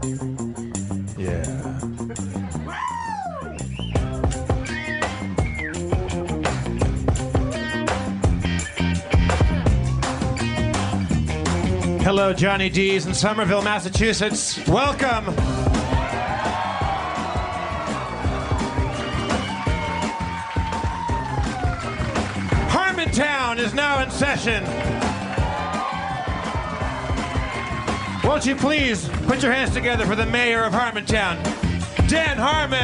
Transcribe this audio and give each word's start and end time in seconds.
Yeah. 0.00 1.44
Hello, 12.04 12.32
Johnny 12.32 12.68
D's 12.68 13.06
in 13.06 13.14
Somerville, 13.14 13.62
Massachusetts. 13.62 14.64
Welcome. 14.68 15.34
Harmontown 22.68 23.58
is 23.58 23.74
now 23.74 24.00
in 24.02 24.10
session. 24.12 25.07
Won't 28.28 28.44
you 28.44 28.56
please 28.56 29.08
put 29.26 29.42
your 29.42 29.52
hands 29.52 29.72
together 29.72 30.04
for 30.04 30.14
the 30.14 30.26
mayor 30.26 30.62
of 30.62 30.74
Harmontown, 30.74 31.42
Dan 32.10 32.36
Harmon? 32.36 32.78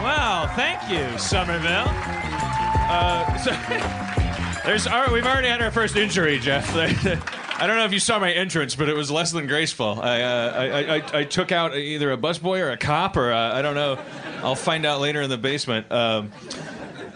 Wow, 0.00 0.52
thank 0.54 0.88
you, 0.88 1.18
Somerville. 1.18 1.88
Uh, 2.88 3.36
so, 3.38 3.50
there's 4.64 4.86
our, 4.86 5.12
we've 5.12 5.26
already 5.26 5.48
had 5.48 5.60
our 5.60 5.72
first 5.72 5.96
injury, 5.96 6.38
Jeff. 6.38 6.72
I 7.62 7.68
don't 7.68 7.76
know 7.76 7.84
if 7.84 7.92
you 7.92 8.00
saw 8.00 8.18
my 8.18 8.32
entrance, 8.32 8.74
but 8.74 8.88
it 8.88 8.96
was 8.96 9.08
less 9.08 9.30
than 9.30 9.46
graceful. 9.46 10.00
I, 10.02 10.20
uh, 10.22 10.52
I, 10.52 10.96
I, 10.96 11.18
I 11.20 11.22
took 11.22 11.52
out 11.52 11.76
either 11.76 12.10
a 12.10 12.16
busboy 12.16 12.58
or 12.58 12.72
a 12.72 12.76
cop, 12.76 13.16
or 13.16 13.30
uh, 13.32 13.54
I 13.54 13.62
don't 13.62 13.76
know. 13.76 14.00
I'll 14.42 14.56
find 14.56 14.84
out 14.84 15.00
later 15.00 15.22
in 15.22 15.30
the 15.30 15.38
basement. 15.38 15.86
Um, 15.92 16.32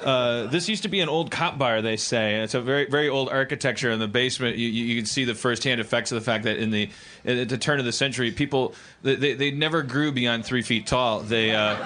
uh, 0.02 0.46
this 0.48 0.68
used 0.68 0.82
to 0.84 0.88
be 0.88 1.00
an 1.00 1.08
old 1.08 1.30
cop 1.30 1.58
bar, 1.58 1.82
they 1.82 1.96
say. 1.96 2.36
It's 2.42 2.54
a 2.54 2.60
very, 2.60 2.86
very 2.86 3.08
old 3.08 3.28
architecture 3.28 3.90
in 3.90 3.98
the 3.98 4.08
basement. 4.08 4.56
You, 4.56 4.68
you, 4.68 4.84
you 4.84 4.96
can 4.96 5.06
see 5.06 5.24
the 5.24 5.34
firsthand 5.34 5.80
effects 5.80 6.12
of 6.12 6.16
the 6.16 6.24
fact 6.24 6.44
that 6.44 6.58
in 6.58 6.70
the 6.70 6.90
at 7.24 7.48
the 7.48 7.58
turn 7.58 7.78
of 7.78 7.84
the 7.84 7.92
century, 7.92 8.30
people 8.30 8.74
they, 9.02 9.34
they, 9.34 9.50
never 9.50 9.82
grew 9.82 10.12
beyond 10.12 10.44
three 10.44 10.62
feet 10.62 10.86
tall. 10.86 11.20
They 11.20 11.54
uh, 11.54 11.76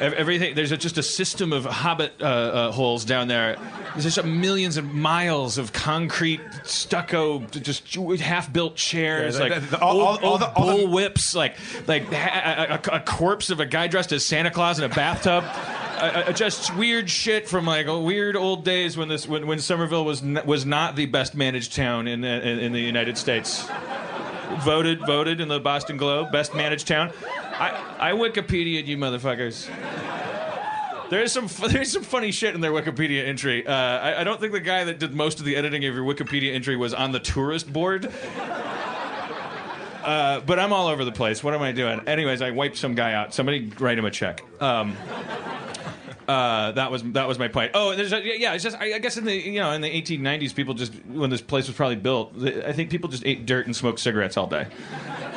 everything 0.00 0.54
there's 0.54 0.72
a, 0.72 0.76
just 0.76 0.96
a 0.98 1.02
system 1.02 1.52
of 1.52 1.64
hobbit 1.64 2.14
uh, 2.20 2.24
uh, 2.24 2.72
holes 2.72 3.04
down 3.04 3.28
there. 3.28 3.56
There's 3.92 4.14
just 4.14 4.24
millions 4.26 4.76
of 4.76 4.84
miles 4.92 5.56
of 5.58 5.72
concrete, 5.72 6.40
stucco, 6.64 7.40
just 7.46 7.94
half-built 7.94 8.76
chairs, 8.76 9.38
Yeah, 9.38 9.44
the- 9.44 9.50
like 9.50 9.60
the- 9.62 9.66
the- 9.76 9.80
all- 9.80 10.00
old, 10.00 10.02
all- 10.02 10.24
all 10.24 10.30
old 10.32 10.40
the- 10.40 10.52
all 10.52 10.76
bull 10.78 10.88
whips, 10.88 11.34
like 11.34 11.56
like 11.86 12.10
a, 12.12 12.80
a, 12.92 12.96
a 12.96 13.00
corpse 13.00 13.50
of 13.50 13.60
a 13.60 13.66
guy 13.66 13.86
dressed 13.86 14.12
as 14.12 14.24
Santa 14.24 14.50
Claus 14.50 14.78
in 14.78 14.84
a 14.84 14.94
bathtub. 14.94 15.44
Just 16.34 16.74
weird 16.76 17.08
shit 17.08 17.48
from 17.48 17.66
like 17.66 17.86
weird 17.86 18.36
old 18.36 18.64
days 18.64 18.96
when 18.96 19.08
this 19.08 19.26
when, 19.26 19.46
when 19.46 19.58
Somerville 19.58 20.04
was 20.04 20.22
n- 20.22 20.42
was 20.44 20.66
not 20.66 20.96
the 20.96 21.06
best 21.06 21.34
managed 21.34 21.74
town 21.74 22.06
in, 22.06 22.22
in 22.24 22.58
in 22.58 22.72
the 22.72 22.80
United 22.80 23.16
States. 23.16 23.66
Voted 24.60 25.00
voted 25.06 25.40
in 25.40 25.48
the 25.48 25.58
Boston 25.58 25.96
Globe 25.96 26.30
best 26.30 26.54
managed 26.54 26.86
town. 26.86 27.10
I 27.26 28.10
I 28.10 28.12
Wikipedia'd 28.12 28.86
you 28.86 28.96
motherfuckers. 28.98 29.68
There's 31.08 31.32
some 31.32 31.48
there's 31.70 31.92
some 31.92 32.02
funny 32.02 32.30
shit 32.30 32.54
in 32.54 32.60
their 32.60 32.72
Wikipedia 32.72 33.26
entry. 33.26 33.66
Uh, 33.66 33.72
I, 33.72 34.20
I 34.20 34.24
don't 34.24 34.40
think 34.40 34.52
the 34.52 34.60
guy 34.60 34.84
that 34.84 34.98
did 34.98 35.14
most 35.14 35.38
of 35.38 35.44
the 35.46 35.56
editing 35.56 35.84
of 35.84 35.94
your 35.94 36.04
Wikipedia 36.04 36.54
entry 36.54 36.76
was 36.76 36.94
on 36.94 37.12
the 37.12 37.20
tourist 37.20 37.72
board. 37.72 38.12
Uh, 40.04 40.38
but 40.40 40.58
I'm 40.60 40.72
all 40.72 40.86
over 40.86 41.04
the 41.04 41.10
place. 41.10 41.42
What 41.42 41.52
am 41.54 41.62
I 41.62 41.72
doing? 41.72 42.00
Anyways, 42.06 42.40
I 42.40 42.52
wiped 42.52 42.76
some 42.76 42.94
guy 42.94 43.12
out. 43.12 43.34
Somebody 43.34 43.72
write 43.80 43.98
him 43.98 44.04
a 44.04 44.10
check. 44.10 44.40
Um, 44.62 44.96
uh, 46.28 46.72
that 46.72 46.90
was 46.90 47.02
that 47.12 47.28
was 47.28 47.38
my 47.38 47.48
point. 47.48 47.72
Oh, 47.74 47.94
there's 47.94 48.12
a, 48.12 48.20
yeah. 48.38 48.54
It's 48.54 48.64
just 48.64 48.76
I, 48.76 48.94
I 48.94 48.98
guess 48.98 49.16
in 49.16 49.24
the 49.24 49.34
you 49.34 49.60
know 49.60 49.72
in 49.72 49.80
the 49.80 49.90
1890s, 49.90 50.54
people 50.54 50.74
just 50.74 50.92
when 51.06 51.30
this 51.30 51.40
place 51.40 51.66
was 51.66 51.76
probably 51.76 51.96
built, 51.96 52.38
th- 52.38 52.64
I 52.64 52.72
think 52.72 52.90
people 52.90 53.08
just 53.08 53.24
ate 53.24 53.46
dirt 53.46 53.66
and 53.66 53.74
smoked 53.76 54.00
cigarettes 54.00 54.36
all 54.36 54.46
day. 54.46 54.66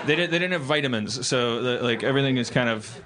They 0.06 0.16
didn't 0.16 0.32
they 0.32 0.40
didn't 0.40 0.54
have 0.54 0.62
vitamins, 0.64 1.28
so 1.28 1.62
the, 1.62 1.84
like 1.84 2.04
everything 2.04 2.38
is 2.38 2.50
kind 2.50 2.70
of 2.70 3.00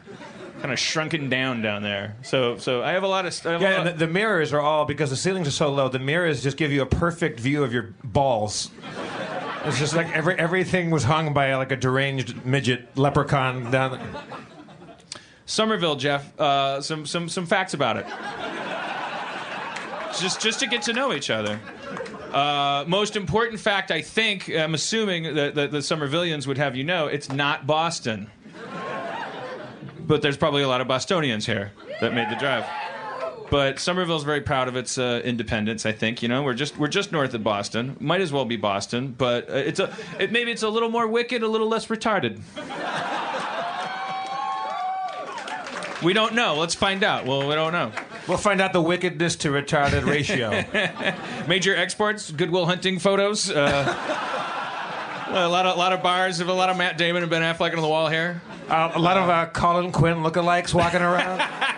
kind 0.61 0.71
of 0.71 0.79
shrunken 0.79 1.29
down 1.29 1.61
down 1.61 1.83
there. 1.83 2.15
So 2.21 2.57
so 2.57 2.81
I 2.83 2.91
have 2.93 3.03
a 3.03 3.07
lot 3.07 3.25
of. 3.25 3.33
st- 3.33 3.47
I 3.47 3.51
have 3.53 3.61
a 3.61 3.63
Yeah, 3.63 3.77
lot- 3.79 3.87
and 3.87 3.99
the, 3.99 4.05
the 4.05 4.11
mirrors 4.13 4.53
are 4.53 4.61
all 4.61 4.85
because 4.85 5.09
the 5.09 5.17
ceilings 5.17 5.47
are 5.47 5.51
so 5.51 5.71
low. 5.71 5.89
The 5.89 5.99
mirrors 5.99 6.41
just 6.43 6.55
give 6.57 6.71
you 6.71 6.81
a 6.81 6.85
perfect 6.85 7.39
view 7.39 7.63
of 7.63 7.73
your 7.73 7.93
balls. 8.03 8.69
It's 9.65 9.79
just 9.79 9.95
like 9.95 10.09
every 10.15 10.35
everything 10.35 10.89
was 10.91 11.03
hung 11.03 11.33
by 11.33 11.55
like 11.55 11.71
a 11.71 11.75
deranged 11.77 12.45
midget 12.45 12.97
leprechaun 12.97 13.71
down. 13.71 13.99
Somerville, 15.45 15.95
Jeff. 15.95 16.39
Uh, 16.39 16.81
some 16.81 17.05
some 17.05 17.29
some 17.29 17.45
facts 17.45 17.73
about 17.73 17.97
it. 17.97 18.05
just 20.19 20.41
just 20.41 20.59
to 20.59 20.67
get 20.67 20.81
to 20.83 20.93
know 20.93 21.13
each 21.13 21.29
other. 21.29 21.59
Uh, 22.33 22.83
most 22.87 23.15
important 23.15 23.59
fact, 23.59 23.91
I 23.91 24.01
think, 24.01 24.49
I'm 24.49 24.73
assuming 24.73 25.35
that, 25.35 25.53
that 25.53 25.71
the 25.71 25.77
Somervillians 25.77 26.47
would 26.47 26.57
have 26.57 26.75
you 26.75 26.83
know, 26.83 27.05
it's 27.05 27.31
not 27.31 27.67
Boston. 27.67 28.27
But 29.99 30.23
there's 30.23 30.35
probably 30.35 30.63
a 30.63 30.67
lot 30.67 30.81
of 30.81 30.87
Bostonians 30.87 31.45
here 31.45 31.71
that 32.01 32.13
made 32.13 32.29
the 32.29 32.35
drive. 32.35 32.65
But 33.51 33.79
Somerville's 33.79 34.23
very 34.23 34.41
proud 34.41 34.67
of 34.67 34.75
its 34.75 34.97
uh, 34.97 35.21
independence. 35.23 35.85
I 35.85 35.91
think 35.91 36.23
you 36.23 36.27
know 36.27 36.41
we're 36.41 36.55
just 36.55 36.77
we're 36.77 36.87
just 36.87 37.11
north 37.11 37.35
of 37.35 37.43
Boston. 37.43 37.95
Might 37.99 38.19
as 38.21 38.33
well 38.33 38.45
be 38.45 38.57
Boston, 38.57 39.13
but 39.15 39.47
uh, 39.49 39.53
it's 39.53 39.79
a 39.79 39.95
it, 40.19 40.31
maybe 40.31 40.51
it's 40.51 40.63
a 40.63 40.69
little 40.69 40.89
more 40.89 41.07
wicked, 41.07 41.43
a 41.43 41.47
little 41.47 41.67
less 41.67 41.87
retarded. 41.87 42.41
We 46.03 46.13
don't 46.13 46.33
know. 46.35 46.55
Let's 46.55 46.75
find 46.75 47.03
out. 47.03 47.25
Well, 47.25 47.47
we 47.47 47.55
don't 47.55 47.71
know. 47.71 47.91
We'll 48.27 48.37
find 48.37 48.59
out 48.61 48.73
the 48.73 48.81
wickedness 48.81 49.35
to 49.37 49.49
retarded 49.49 50.05
ratio. 50.05 50.63
Major 51.47 51.75
exports, 51.75 52.31
Goodwill 52.31 52.65
Hunting 52.65 52.99
photos. 52.99 53.49
Uh, 53.49 53.85
a 55.29 55.47
lot 55.47 55.65
of 55.65 55.75
a 55.75 55.79
lot 55.79 55.93
of 55.93 56.03
bars 56.03 56.39
of 56.39 56.49
a 56.49 56.53
lot 56.53 56.69
of 56.69 56.77
Matt 56.77 56.97
Damon 56.97 57.23
and 57.23 57.29
Ben 57.29 57.41
Affleck 57.41 57.73
on 57.73 57.81
the 57.81 57.87
wall 57.87 58.07
here. 58.09 58.41
Uh, 58.69 58.91
a 58.93 58.99
lot 58.99 59.17
of 59.17 59.29
uh, 59.29 59.45
Colin 59.47 59.91
Quinn 59.91 60.17
lookalikes 60.17 60.73
walking 60.73 61.01
around. 61.01 61.39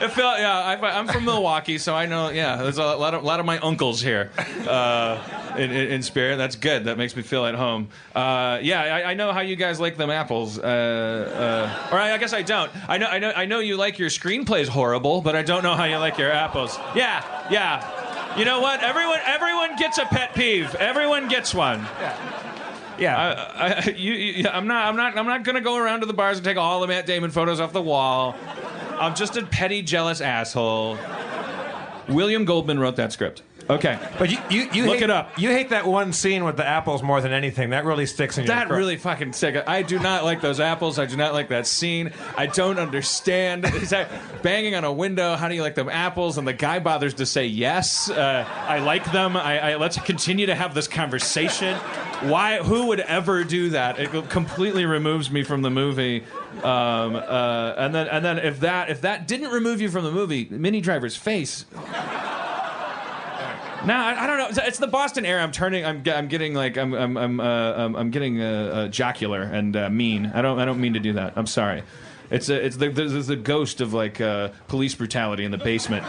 It 0.00 0.12
felt 0.12 0.38
yeah. 0.38 0.58
I, 0.58 0.98
I'm 0.98 1.08
from 1.08 1.24
Milwaukee, 1.24 1.78
so 1.78 1.94
I 1.94 2.06
know. 2.06 2.30
Yeah, 2.30 2.56
there's 2.56 2.78
a 2.78 2.84
lot 2.84 3.14
of 3.14 3.24
lot 3.24 3.40
of 3.40 3.46
my 3.46 3.58
uncles 3.58 4.00
here 4.00 4.30
uh, 4.66 5.54
in, 5.56 5.70
in, 5.70 6.02
spirit. 6.02 6.36
That's 6.36 6.56
good. 6.56 6.84
That 6.84 6.98
makes 6.98 7.16
me 7.16 7.22
feel 7.22 7.44
at 7.46 7.54
home. 7.54 7.88
Uh, 8.14 8.58
yeah, 8.62 8.82
I, 8.82 9.10
I 9.10 9.14
know 9.14 9.32
how 9.32 9.40
you 9.40 9.56
guys 9.56 9.80
like 9.80 9.96
them 9.96 10.10
apples. 10.10 10.58
Uh, 10.58 10.62
uh, 10.62 11.94
or 11.94 11.98
I, 11.98 12.12
I 12.12 12.18
guess 12.18 12.32
I 12.32 12.42
don't. 12.42 12.70
I 12.88 12.98
know. 12.98 13.06
I 13.06 13.18
know. 13.18 13.32
I 13.34 13.44
know 13.44 13.58
you 13.58 13.76
like 13.76 13.98
your 13.98 14.10
screenplays 14.10 14.68
horrible, 14.68 15.20
but 15.20 15.34
I 15.34 15.42
don't 15.42 15.62
know 15.62 15.74
how 15.74 15.84
you 15.84 15.98
like 15.98 16.18
your 16.18 16.32
apples. 16.32 16.78
Yeah, 16.94 17.24
yeah. 17.50 18.36
You 18.38 18.44
know 18.44 18.60
what? 18.60 18.82
Everyone, 18.84 19.18
everyone 19.24 19.76
gets 19.76 19.98
a 19.98 20.04
pet 20.04 20.34
peeve. 20.34 20.74
Everyone 20.76 21.28
gets 21.28 21.52
one. 21.52 21.80
Yeah. 22.98 23.16
I, 23.16 23.64
I, 23.64 24.50
I'm 24.52 24.66
not. 24.66 24.86
I'm 24.86 24.96
not. 24.96 25.16
I'm 25.16 25.26
not 25.26 25.42
going 25.42 25.56
to 25.56 25.60
go 25.60 25.76
around 25.76 26.00
to 26.00 26.06
the 26.06 26.12
bars 26.12 26.38
and 26.38 26.44
take 26.44 26.56
all 26.56 26.80
the 26.80 26.86
Matt 26.86 27.06
Damon 27.06 27.30
photos 27.30 27.60
off 27.60 27.72
the 27.72 27.82
wall. 27.82 28.36
I'm 29.00 29.14
just 29.14 29.36
a 29.36 29.46
petty, 29.46 29.82
jealous 29.82 30.20
asshole. 30.20 30.98
William 32.08 32.44
Goldman 32.44 32.80
wrote 32.80 32.96
that 32.96 33.12
script. 33.12 33.42
Okay. 33.70 33.98
But 34.18 34.30
you, 34.30 34.38
you, 34.48 34.68
you 34.72 34.86
Look 34.86 34.96
hate, 34.96 35.04
it 35.04 35.10
up. 35.10 35.38
You 35.38 35.50
hate 35.50 35.70
that 35.70 35.86
one 35.86 36.12
scene 36.12 36.44
with 36.44 36.56
the 36.56 36.66
apples 36.66 37.02
more 37.02 37.20
than 37.20 37.32
anything. 37.32 37.70
That 37.70 37.84
really 37.84 38.06
sticks 38.06 38.38
in 38.38 38.46
your 38.46 38.54
That 38.54 38.70
really 38.70 38.96
fucking 38.96 39.34
sick. 39.34 39.62
I 39.66 39.82
do 39.82 39.98
not 39.98 40.24
like 40.24 40.40
those 40.40 40.58
apples. 40.58 40.98
I 40.98 41.04
do 41.04 41.16
not 41.16 41.34
like 41.34 41.48
that 41.48 41.66
scene. 41.66 42.12
I 42.36 42.46
don't 42.46 42.78
understand. 42.78 43.64
Is 43.74 43.90
that 43.90 44.10
banging 44.42 44.74
on 44.74 44.84
a 44.84 44.92
window? 44.92 45.36
How 45.36 45.48
do 45.48 45.54
you 45.54 45.62
like 45.62 45.74
them 45.74 45.90
apples? 45.90 46.38
And 46.38 46.48
the 46.48 46.54
guy 46.54 46.78
bothers 46.78 47.14
to 47.14 47.26
say 47.26 47.46
yes. 47.46 48.08
Uh, 48.08 48.46
I 48.48 48.78
like 48.78 49.10
them. 49.12 49.36
I, 49.36 49.72
I 49.72 49.76
let's 49.76 49.98
continue 50.00 50.46
to 50.46 50.54
have 50.54 50.74
this 50.74 50.88
conversation. 50.88 51.76
Why? 52.22 52.58
Who 52.58 52.86
would 52.86 53.00
ever 53.00 53.44
do 53.44 53.70
that? 53.70 53.98
It 53.98 54.30
completely 54.30 54.86
removes 54.86 55.30
me 55.30 55.42
from 55.42 55.60
the 55.60 55.70
movie. 55.70 56.24
Um, 56.62 57.16
uh, 57.16 57.74
and 57.76 57.94
then 57.94 58.08
and 58.08 58.24
then 58.24 58.38
if 58.38 58.60
that 58.60 58.88
if 58.88 59.02
that 59.02 59.28
didn't 59.28 59.50
remove 59.50 59.80
you 59.80 59.90
from 59.90 60.04
the 60.04 60.10
movie, 60.10 60.48
Minnie 60.50 60.80
Driver's 60.80 61.16
face. 61.16 61.66
Now 63.86 64.06
I, 64.06 64.24
I 64.24 64.26
don't 64.26 64.38
know. 64.38 64.48
It's- 64.48 64.68
It's 64.68 64.78
the 64.78 64.86
Boston 64.88 65.24
era. 65.24 65.42
I'm 65.42 65.52
turning. 65.52 65.84
I'm, 65.84 66.02
I'm 66.06 66.28
getting 66.28 66.54
like 66.54 66.76
I'm 66.76 66.92
I'm 66.94 67.16
I'm 67.16 67.40
uh, 67.40 67.72
um, 67.76 67.96
I'm 67.96 68.10
getting 68.10 68.40
uh, 68.40 68.44
uh, 68.46 68.88
jocular 68.88 69.42
and 69.42 69.76
uh, 69.76 69.88
mean. 69.88 70.26
I 70.34 70.42
don't 70.42 70.58
I 70.58 70.64
don't 70.64 70.80
mean 70.80 70.94
to 70.94 71.00
do 71.00 71.12
that. 71.14 71.34
I'm 71.36 71.46
sorry. 71.46 71.82
It's 72.30 72.48
a, 72.50 72.62
it's 72.66 72.76
the, 72.76 72.90
there's 72.90 73.26
the 73.28 73.36
ghost 73.36 73.80
of 73.80 73.94
like 73.94 74.20
uh, 74.20 74.48
police 74.66 74.94
brutality 74.94 75.44
in 75.44 75.50
the 75.50 75.56
basement. 75.58 76.04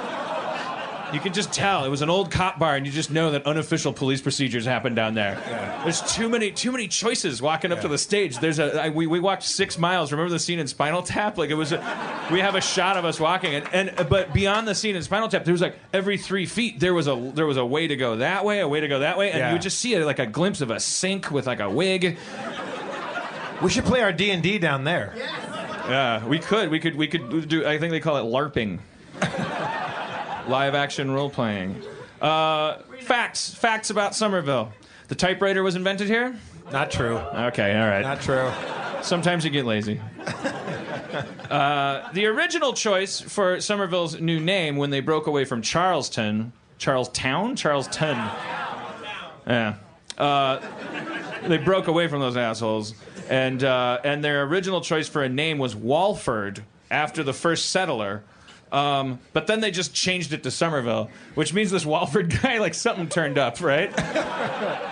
You 1.13 1.19
can 1.19 1.33
just 1.33 1.51
tell 1.51 1.85
it 1.85 1.89
was 1.89 2.01
an 2.03 2.09
old 2.09 2.29
cop 2.29 2.59
bar, 2.59 2.75
and 2.75 2.85
you 2.85 2.91
just 2.91 3.09
know 3.09 3.31
that 3.31 3.45
unofficial 3.47 3.93
police 3.93 4.21
procedures 4.21 4.65
happen 4.65 4.93
down 4.93 5.15
there. 5.15 5.41
There's 5.83 6.01
too 6.13 6.29
many 6.29 6.51
too 6.51 6.71
many 6.71 6.87
choices 6.87 7.41
walking 7.41 7.71
up 7.71 7.81
to 7.81 7.87
the 7.87 7.97
stage. 7.97 8.37
There's 8.37 8.59
a 8.59 8.83
I, 8.83 8.89
we 8.89 9.07
we 9.07 9.19
walked 9.19 9.43
six 9.43 9.77
miles. 9.77 10.11
Remember 10.11 10.29
the 10.31 10.39
scene 10.39 10.59
in 10.59 10.67
Spinal 10.67 11.01
Tap? 11.01 11.37
Like 11.37 11.49
it 11.49 11.55
was, 11.55 11.71
a, 11.71 11.77
we 12.31 12.39
have 12.41 12.53
a 12.55 12.61
shot 12.61 12.95
of 12.95 13.05
us 13.05 13.19
walking, 13.19 13.55
and, 13.55 13.67
and 13.73 13.99
uh, 13.99 14.03
but 14.03 14.33
beyond 14.33 14.67
the 14.67 14.75
scene 14.75 14.95
in 14.95 15.01
Spinal 15.01 15.27
Tap, 15.29 15.45
there 15.45 15.51
was 15.53 15.61
like 15.61 15.75
every 15.93 16.17
three 16.17 16.45
feet 16.45 16.79
there 16.79 16.93
was 16.93 17.07
a 17.07 17.31
there 17.33 17.47
was 17.47 17.57
a 17.57 17.65
way 17.65 17.87
to 17.87 17.95
go 17.95 18.17
that 18.17 18.45
way, 18.45 18.59
a 18.59 18.67
way 18.67 18.79
to 18.79 18.87
go 18.87 18.99
that 18.99 19.17
way, 19.17 19.31
and 19.31 19.39
Yeah. 19.39 19.47
you 19.49 19.53
would 19.55 19.61
just 19.63 19.79
see 19.79 19.95
a, 19.95 20.05
like 20.05 20.19
a 20.19 20.27
glimpse 20.27 20.61
of 20.61 20.69
a 20.69 20.79
sink 20.79 21.31
with 21.31 21.47
like 21.47 21.59
a 21.59 21.69
wig. 21.69 22.17
We 23.63 23.69
should 23.69 23.85
play 23.85 24.01
our 24.01 24.13
D 24.13 24.29
and 24.31 24.43
D 24.43 24.59
down 24.59 24.83
there. 24.83 25.13
Yeah, 25.17 26.23
we 26.25 26.37
could. 26.39 26.69
We 26.69 26.79
could. 26.79 26.95
We 26.95 27.07
could 27.07 27.47
do. 27.49 27.65
I 27.65 27.79
think 27.79 27.91
they 27.91 27.99
call 27.99 28.17
it 28.17 28.31
LARPing. 28.31 28.79
Live 30.47 30.75
action 30.75 31.11
role 31.11 31.29
playing. 31.29 31.81
Uh, 32.21 32.79
facts. 33.01 33.53
Facts 33.53 33.89
about 33.89 34.15
Somerville. 34.15 34.71
The 35.07 35.15
typewriter 35.15 35.63
was 35.63 35.75
invented 35.75 36.07
here. 36.07 36.37
Not 36.71 36.91
true. 36.91 37.17
Okay. 37.17 37.79
All 37.79 37.87
right. 37.87 38.01
Not 38.01 38.21
true. 38.21 38.51
Sometimes 39.01 39.43
you 39.43 39.51
get 39.51 39.65
lazy. 39.65 39.99
Uh, 41.49 42.11
the 42.13 42.27
original 42.27 42.73
choice 42.73 43.19
for 43.19 43.59
Somerville's 43.59 44.21
new 44.21 44.39
name 44.39 44.77
when 44.77 44.91
they 44.91 44.99
broke 44.99 45.25
away 45.25 45.45
from 45.45 45.63
Charleston, 45.63 46.53
Charlestown, 46.77 47.55
Charleston. 47.55 48.15
Yeah. 49.47 49.75
Uh, 50.15 50.59
they 51.47 51.57
broke 51.57 51.87
away 51.87 52.07
from 52.07 52.19
those 52.19 52.37
assholes, 52.37 52.93
and 53.29 53.63
uh, 53.63 53.99
and 54.03 54.23
their 54.23 54.43
original 54.43 54.81
choice 54.81 55.07
for 55.07 55.23
a 55.23 55.29
name 55.29 55.57
was 55.57 55.75
Walford 55.75 56.63
after 56.91 57.23
the 57.23 57.33
first 57.33 57.71
settler. 57.71 58.21
Um, 58.71 59.19
but 59.33 59.47
then 59.47 59.61
they 59.61 59.71
just 59.71 59.93
changed 59.93 60.31
it 60.33 60.43
to 60.43 60.51
Somerville, 60.51 61.09
which 61.35 61.53
means 61.53 61.71
this 61.71 61.85
Walford 61.85 62.29
guy, 62.41 62.59
like 62.59 62.73
something 62.73 63.07
turned 63.09 63.37
up, 63.37 63.61
right? 63.61 63.95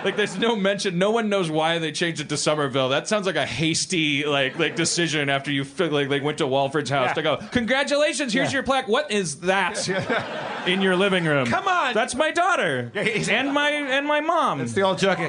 like 0.04 0.16
there's 0.16 0.38
no 0.38 0.56
mention. 0.56 0.98
No 0.98 1.12
one 1.12 1.30
knows 1.30 1.50
why 1.52 1.78
they 1.80 1.92
changed 1.92 2.22
it 2.22 2.30
to 2.30 2.38
Somerville. 2.38 2.90
That 2.90 3.08
sounds 3.08 3.26
like 3.26 3.36
a 3.36 3.46
hasty 3.46 4.26
like 4.26 4.58
like 4.58 4.76
decision 4.76 5.30
after 5.30 5.52
you 5.52 5.64
like 5.80 6.10
like 6.10 6.24
went 6.24 6.40
to 6.40 6.48
Walford's 6.48 6.90
house 6.90 7.10
Yeah. 7.10 7.14
to 7.14 7.22
go. 7.22 7.38
Congratulations, 7.52 8.34
here's 8.34 8.50
Yeah. 8.52 8.58
your 8.58 8.64
plaque. 8.64 8.88
What 8.88 9.12
is 9.12 9.42
that 9.42 9.88
in 10.68 10.82
your 10.82 10.96
living 10.96 11.26
room? 11.26 11.46
Come 11.48 11.68
on. 11.68 11.94
that's 11.94 12.16
my 12.16 12.32
daughter 12.32 12.92
Yeah, 12.96 13.02
and 13.04 13.54
my 13.54 13.70
and 13.70 14.08
my 14.08 14.22
mom. 14.22 14.62
It's 14.62 14.74
the 14.74 14.82
old 14.82 14.98
joke. 14.98 15.20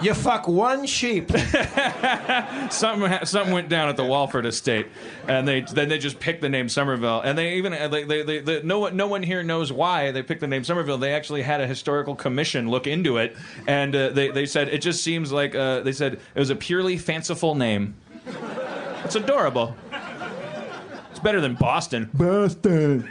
You 0.00 0.14
fuck 0.14 0.46
one 0.46 0.86
sheep. 0.86 1.30
something 1.30 3.10
ha- 3.10 3.20
something 3.24 3.52
went 3.52 3.68
down 3.68 3.88
at 3.88 3.96
the 3.96 4.04
Walford 4.04 4.46
estate, 4.46 4.86
and 5.26 5.46
they 5.46 5.62
then 5.62 5.88
they 5.88 5.98
just 5.98 6.20
picked 6.20 6.40
the 6.40 6.48
name 6.48 6.68
Somerville, 6.68 7.20
and 7.20 7.36
they 7.36 7.54
even 7.54 7.72
they, 7.72 8.04
they, 8.04 8.22
they, 8.22 8.38
they, 8.40 8.62
no 8.62 8.78
one 8.78 8.96
no 8.96 9.08
one 9.08 9.22
here 9.22 9.42
knows 9.42 9.72
why 9.72 10.12
they 10.12 10.22
picked 10.22 10.40
the 10.40 10.46
name 10.46 10.62
Somerville. 10.62 10.98
They 10.98 11.14
actually 11.14 11.42
had 11.42 11.60
a 11.60 11.66
historical 11.66 12.14
commission 12.14 12.68
look 12.68 12.86
into 12.86 13.16
it, 13.16 13.36
and 13.66 13.94
uh, 13.94 14.10
they 14.10 14.30
they 14.30 14.46
said 14.46 14.68
it 14.68 14.82
just 14.82 15.02
seems 15.02 15.32
like 15.32 15.54
uh, 15.54 15.80
they 15.80 15.92
said 15.92 16.14
it 16.14 16.38
was 16.38 16.50
a 16.50 16.56
purely 16.56 16.96
fanciful 16.96 17.54
name. 17.56 17.96
It's 19.04 19.16
adorable. 19.16 19.74
It's 21.10 21.20
better 21.20 21.40
than 21.40 21.54
Boston. 21.54 22.10
Boston. 22.14 23.10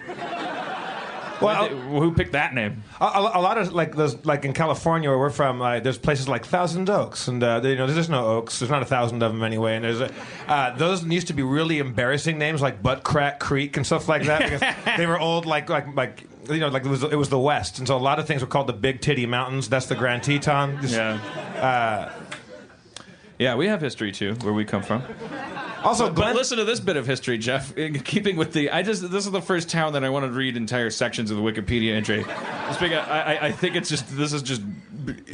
Well, 1.41 1.67
Who 1.67 2.13
picked 2.13 2.31
that 2.31 2.53
name? 2.53 2.83
A, 2.99 3.05
a, 3.05 3.19
a 3.35 3.41
lot 3.41 3.57
of 3.57 3.71
like 3.73 3.95
those, 3.95 4.25
like 4.25 4.45
in 4.45 4.53
California 4.53 5.09
where 5.09 5.17
we're 5.19 5.29
from, 5.29 5.61
uh, 5.61 5.79
there's 5.79 5.97
places 5.97 6.27
like 6.27 6.45
Thousand 6.45 6.89
Oaks, 6.89 7.27
and 7.27 7.43
uh, 7.43 7.61
you 7.63 7.75
know, 7.75 7.85
there's 7.87 8.09
no 8.09 8.25
oaks. 8.27 8.59
There's 8.59 8.71
not 8.71 8.81
a 8.81 8.85
thousand 8.85 9.21
of 9.21 9.31
them 9.33 9.43
anyway. 9.43 9.75
And 9.75 9.85
there's 9.85 10.01
a, 10.01 10.11
uh, 10.47 10.75
those 10.77 11.03
used 11.05 11.27
to 11.27 11.33
be 11.33 11.43
really 11.43 11.79
embarrassing 11.79 12.37
names 12.37 12.61
like 12.61 12.81
Butt 12.81 13.03
Crack 13.03 13.39
Creek 13.39 13.77
and 13.77 13.85
stuff 13.85 14.07
like 14.09 14.23
that 14.25 14.43
because 14.43 14.61
they 14.97 15.05
were 15.05 15.19
old, 15.19 15.45
like 15.45 15.69
like 15.69 15.95
like 15.95 16.23
you 16.49 16.59
know, 16.59 16.69
like 16.69 16.85
it 16.85 16.89
was 16.89 17.03
it 17.03 17.15
was 17.17 17.29
the 17.29 17.39
West, 17.39 17.77
and 17.79 17.87
so 17.87 17.95
a 17.95 17.99
lot 17.99 18.19
of 18.19 18.25
things 18.27 18.41
were 18.41 18.47
called 18.47 18.67
the 18.67 18.73
Big 18.73 19.01
Titty 19.01 19.25
Mountains. 19.25 19.69
That's 19.69 19.85
the 19.87 19.95
Grand 19.95 20.23
Teton. 20.23 20.79
Just- 20.81 20.93
Yeah. 20.95 22.11
yeah, 23.37 23.55
we 23.55 23.67
have 23.67 23.81
history 23.81 24.11
too, 24.11 24.33
where 24.41 24.53
we 24.53 24.65
come 24.65 24.81
from. 24.81 25.03
Also, 25.83 26.07
But 26.07 26.15
Glenn, 26.15 26.35
listen 26.35 26.57
to 26.57 26.65
this 26.65 26.79
bit 26.79 26.97
of 26.97 27.05
history, 27.05 27.37
Jeff. 27.37 27.75
In 27.77 27.99
keeping 27.99 28.35
with 28.35 28.53
the, 28.53 28.71
I 28.71 28.81
just 28.81 29.09
this 29.11 29.25
is 29.25 29.31
the 29.31 29.41
first 29.41 29.69
town 29.69 29.93
that 29.93 30.03
I 30.03 30.09
want 30.09 30.25
to 30.25 30.31
read 30.31 30.57
entire 30.57 30.89
sections 30.89 31.31
of 31.31 31.37
the 31.37 31.43
Wikipedia 31.43 31.93
entry. 31.93 32.23
Just 32.23 32.79
because 32.79 33.07
I, 33.07 33.37
I, 33.41 33.51
think 33.51 33.75
it's 33.75 33.89
just 33.89 34.15
this 34.15 34.33
is 34.33 34.41
just 34.41 34.61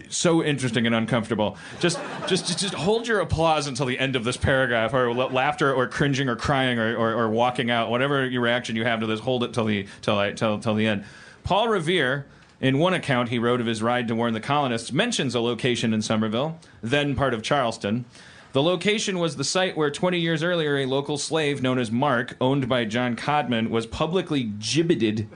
so 0.09 0.43
interesting 0.43 0.85
and 0.85 0.93
uncomfortable. 0.93 1.57
Just, 1.79 1.99
just, 2.27 2.45
just, 2.45 2.59
just 2.59 2.73
hold 2.73 3.07
your 3.07 3.19
applause 3.19 3.67
until 3.67 3.85
the 3.85 3.97
end 3.97 4.15
of 4.15 4.23
this 4.23 4.37
paragraph, 4.37 4.93
or 4.93 5.13
la- 5.13 5.27
laughter, 5.27 5.73
or 5.73 5.87
cringing, 5.87 6.29
or 6.29 6.35
crying, 6.35 6.77
or, 6.77 6.95
or, 6.95 7.13
or 7.13 7.29
walking 7.29 7.71
out. 7.71 7.89
Whatever 7.89 8.27
your 8.27 8.41
reaction 8.41 8.75
you 8.75 8.83
have 8.83 8.99
to 8.99 9.07
this, 9.07 9.19
hold 9.19 9.43
it 9.43 9.53
till 9.53 9.65
the 9.65 9.87
till 10.01 10.17
I 10.17 10.31
till 10.33 10.59
till 10.59 10.75
the 10.75 10.87
end. 10.87 11.05
Paul 11.43 11.69
Revere. 11.69 12.25
In 12.61 12.79
one 12.79 12.93
account 12.93 13.27
he 13.27 13.39
wrote 13.39 13.59
of 13.59 13.67
his 13.67 13.83
ride 13.83 14.07
to 14.07 14.15
warn 14.15 14.33
the 14.33 14.39
colonists, 14.39 14.93
mentions 14.93 15.35
a 15.35 15.41
location 15.41 15.93
in 15.93 16.01
Somerville, 16.01 16.57
then 16.81 17.13
part 17.13 17.33
of 17.33 17.43
Charleston. 17.43 18.05
The 18.53 18.61
location 18.61 19.17
was 19.17 19.35
the 19.35 19.43
site 19.43 19.75
where 19.75 19.89
20 19.89 20.19
years 20.19 20.43
earlier 20.43 20.77
a 20.77 20.85
local 20.85 21.17
slave 21.17 21.63
known 21.63 21.79
as 21.79 21.89
Mark, 21.89 22.37
owned 22.39 22.69
by 22.69 22.85
John 22.85 23.15
Codman, 23.15 23.71
was 23.71 23.87
publicly 23.87 24.43
gibbeted. 24.43 25.27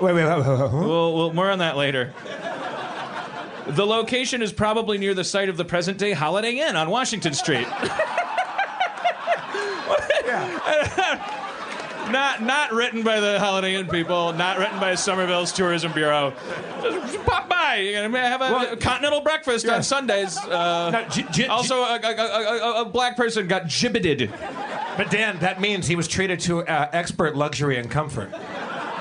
wait, 0.00 0.12
wait, 0.12 0.24
wait, 0.24 0.26
wait, 0.26 0.46
wait. 0.48 0.72
Well, 0.72 1.16
well, 1.16 1.32
more 1.32 1.48
on 1.48 1.60
that 1.60 1.76
later. 1.76 2.12
The 3.68 3.86
location 3.86 4.42
is 4.42 4.52
probably 4.52 4.98
near 4.98 5.14
the 5.14 5.22
site 5.22 5.48
of 5.48 5.56
the 5.56 5.64
present 5.64 5.98
day 5.98 6.10
Holiday 6.10 6.58
Inn 6.58 6.74
on 6.74 6.90
Washington 6.90 7.32
Street. 7.32 7.68
not 12.12 12.42
not 12.42 12.72
written 12.72 13.02
by 13.02 13.20
the 13.20 13.38
Holiday 13.38 13.74
Inn 13.76 13.86
people, 13.88 14.32
not 14.32 14.58
written 14.58 14.78
by 14.80 14.94
Somerville's 14.94 15.52
Tourism 15.52 15.92
Bureau. 15.92 16.32
Just 16.82 17.24
pop 17.24 17.48
by, 17.48 17.76
you 17.76 17.92
know, 18.08 18.18
have 18.18 18.40
a 18.40 18.52
Well, 18.52 18.76
continental 18.76 19.20
breakfast 19.20 19.68
on 19.68 19.82
Sundays. 19.82 20.36
Uh, 20.38 20.90
No, 20.90 21.08
j- 21.08 21.26
j- 21.30 21.46
also, 21.46 21.82
a, 21.82 21.98
a, 22.02 22.80
a 22.82 22.84
black 22.84 23.16
person 23.16 23.46
got 23.46 23.64
gibbeted. 23.64 24.30
But 24.96 25.10
Dan, 25.10 25.38
that 25.40 25.60
means 25.60 25.86
he 25.86 25.96
was 25.96 26.08
treated 26.08 26.40
to 26.40 26.60
uh, 26.66 26.88
expert 26.92 27.36
luxury 27.36 27.78
and 27.78 27.90
comfort. 27.90 28.30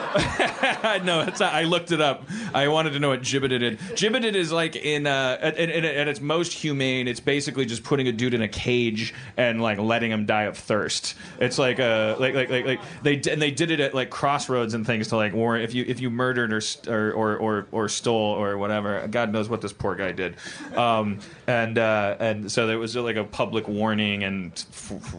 Not, 1.03 1.41
I 1.41 1.63
looked 1.63 1.91
it 1.91 2.01
up. 2.01 2.23
I 2.53 2.67
wanted 2.67 2.93
to 2.93 2.99
know 2.99 3.09
what 3.09 3.21
gibbeted 3.21 3.61
is. 3.61 3.79
Gibbeted 3.95 4.35
is 4.35 4.51
like 4.51 4.75
in 4.75 5.05
uh, 5.05 5.37
at, 5.39 5.57
at, 5.57 5.69
at 5.69 6.07
its 6.07 6.19
most 6.19 6.51
humane. 6.51 7.07
It's 7.07 7.19
basically 7.19 7.65
just 7.65 7.83
putting 7.83 8.07
a 8.07 8.11
dude 8.11 8.33
in 8.33 8.41
a 8.41 8.47
cage 8.47 9.13
and 9.37 9.61
like 9.61 9.77
letting 9.77 10.11
him 10.11 10.25
die 10.25 10.43
of 10.43 10.57
thirst. 10.57 11.15
It's 11.39 11.59
like 11.59 11.79
uh 11.79 12.15
like 12.19 12.33
like 12.33 12.49
like, 12.49 12.65
like 12.65 12.79
they 13.03 13.21
and 13.31 13.41
they 13.41 13.51
did 13.51 13.69
it 13.69 13.79
at 13.79 13.93
like 13.93 14.09
crossroads 14.09 14.73
and 14.73 14.85
things 14.85 15.09
to 15.09 15.15
like 15.15 15.33
warn 15.33 15.61
if 15.61 15.73
you 15.73 15.85
if 15.87 15.99
you 15.99 16.09
murdered 16.09 16.53
or 16.53 16.61
or 16.87 17.11
or 17.13 17.37
or, 17.37 17.67
or 17.71 17.89
stole 17.89 18.33
or 18.33 18.57
whatever. 18.57 19.07
God 19.07 19.31
knows 19.31 19.47
what 19.47 19.61
this 19.61 19.73
poor 19.73 19.95
guy 19.95 20.11
did. 20.11 20.37
Um, 20.75 21.19
and 21.45 21.77
uh, 21.77 22.17
and 22.19 22.51
so 22.51 22.65
there 22.65 22.79
was 22.79 22.95
like 22.95 23.15
a 23.15 23.23
public 23.23 23.67
warning 23.67 24.23
and 24.23 24.51
f- 24.53 24.91
f- 24.91 25.15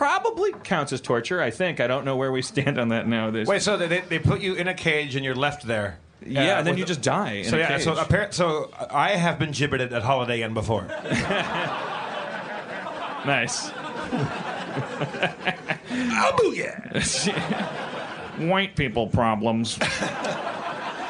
probably 0.00 0.50
counts 0.64 0.94
as 0.94 1.00
torture. 1.02 1.42
I 1.42 1.50
think. 1.50 1.78
I 1.78 1.86
don't 1.86 2.06
know 2.06 2.16
where 2.16 2.32
we 2.32 2.40
stand 2.54 2.78
on 2.78 2.88
that 2.88 3.06
nowadays. 3.06 3.46
Wait, 3.46 3.60
so 3.60 3.76
they, 3.76 4.00
they 4.00 4.18
put 4.18 4.40
you 4.40 4.54
in 4.54 4.66
a 4.66 4.72
cage 4.72 5.14
and 5.14 5.22
you're 5.22 5.34
left 5.34 5.66
there. 5.66 5.98
Yeah, 6.24 6.40
Uh, 6.40 6.44
and 6.58 6.66
then 6.66 6.78
you 6.78 6.86
just 6.86 7.02
die. 7.02 7.42
So 7.42 7.58
yeah, 7.58 7.76
so 7.78 7.94
appar- 7.94 8.32
so 8.32 8.70
I 8.90 9.10
have 9.10 9.38
been 9.38 9.52
gibbeted 9.52 9.92
at 9.92 10.02
Holiday 10.02 10.40
Inn 10.42 10.54
before. 10.54 10.82
nice. 13.26 13.70
oh 13.72 13.74
booyah! 16.38 18.48
White 18.48 18.76
people 18.76 19.06
problems. 19.06 19.78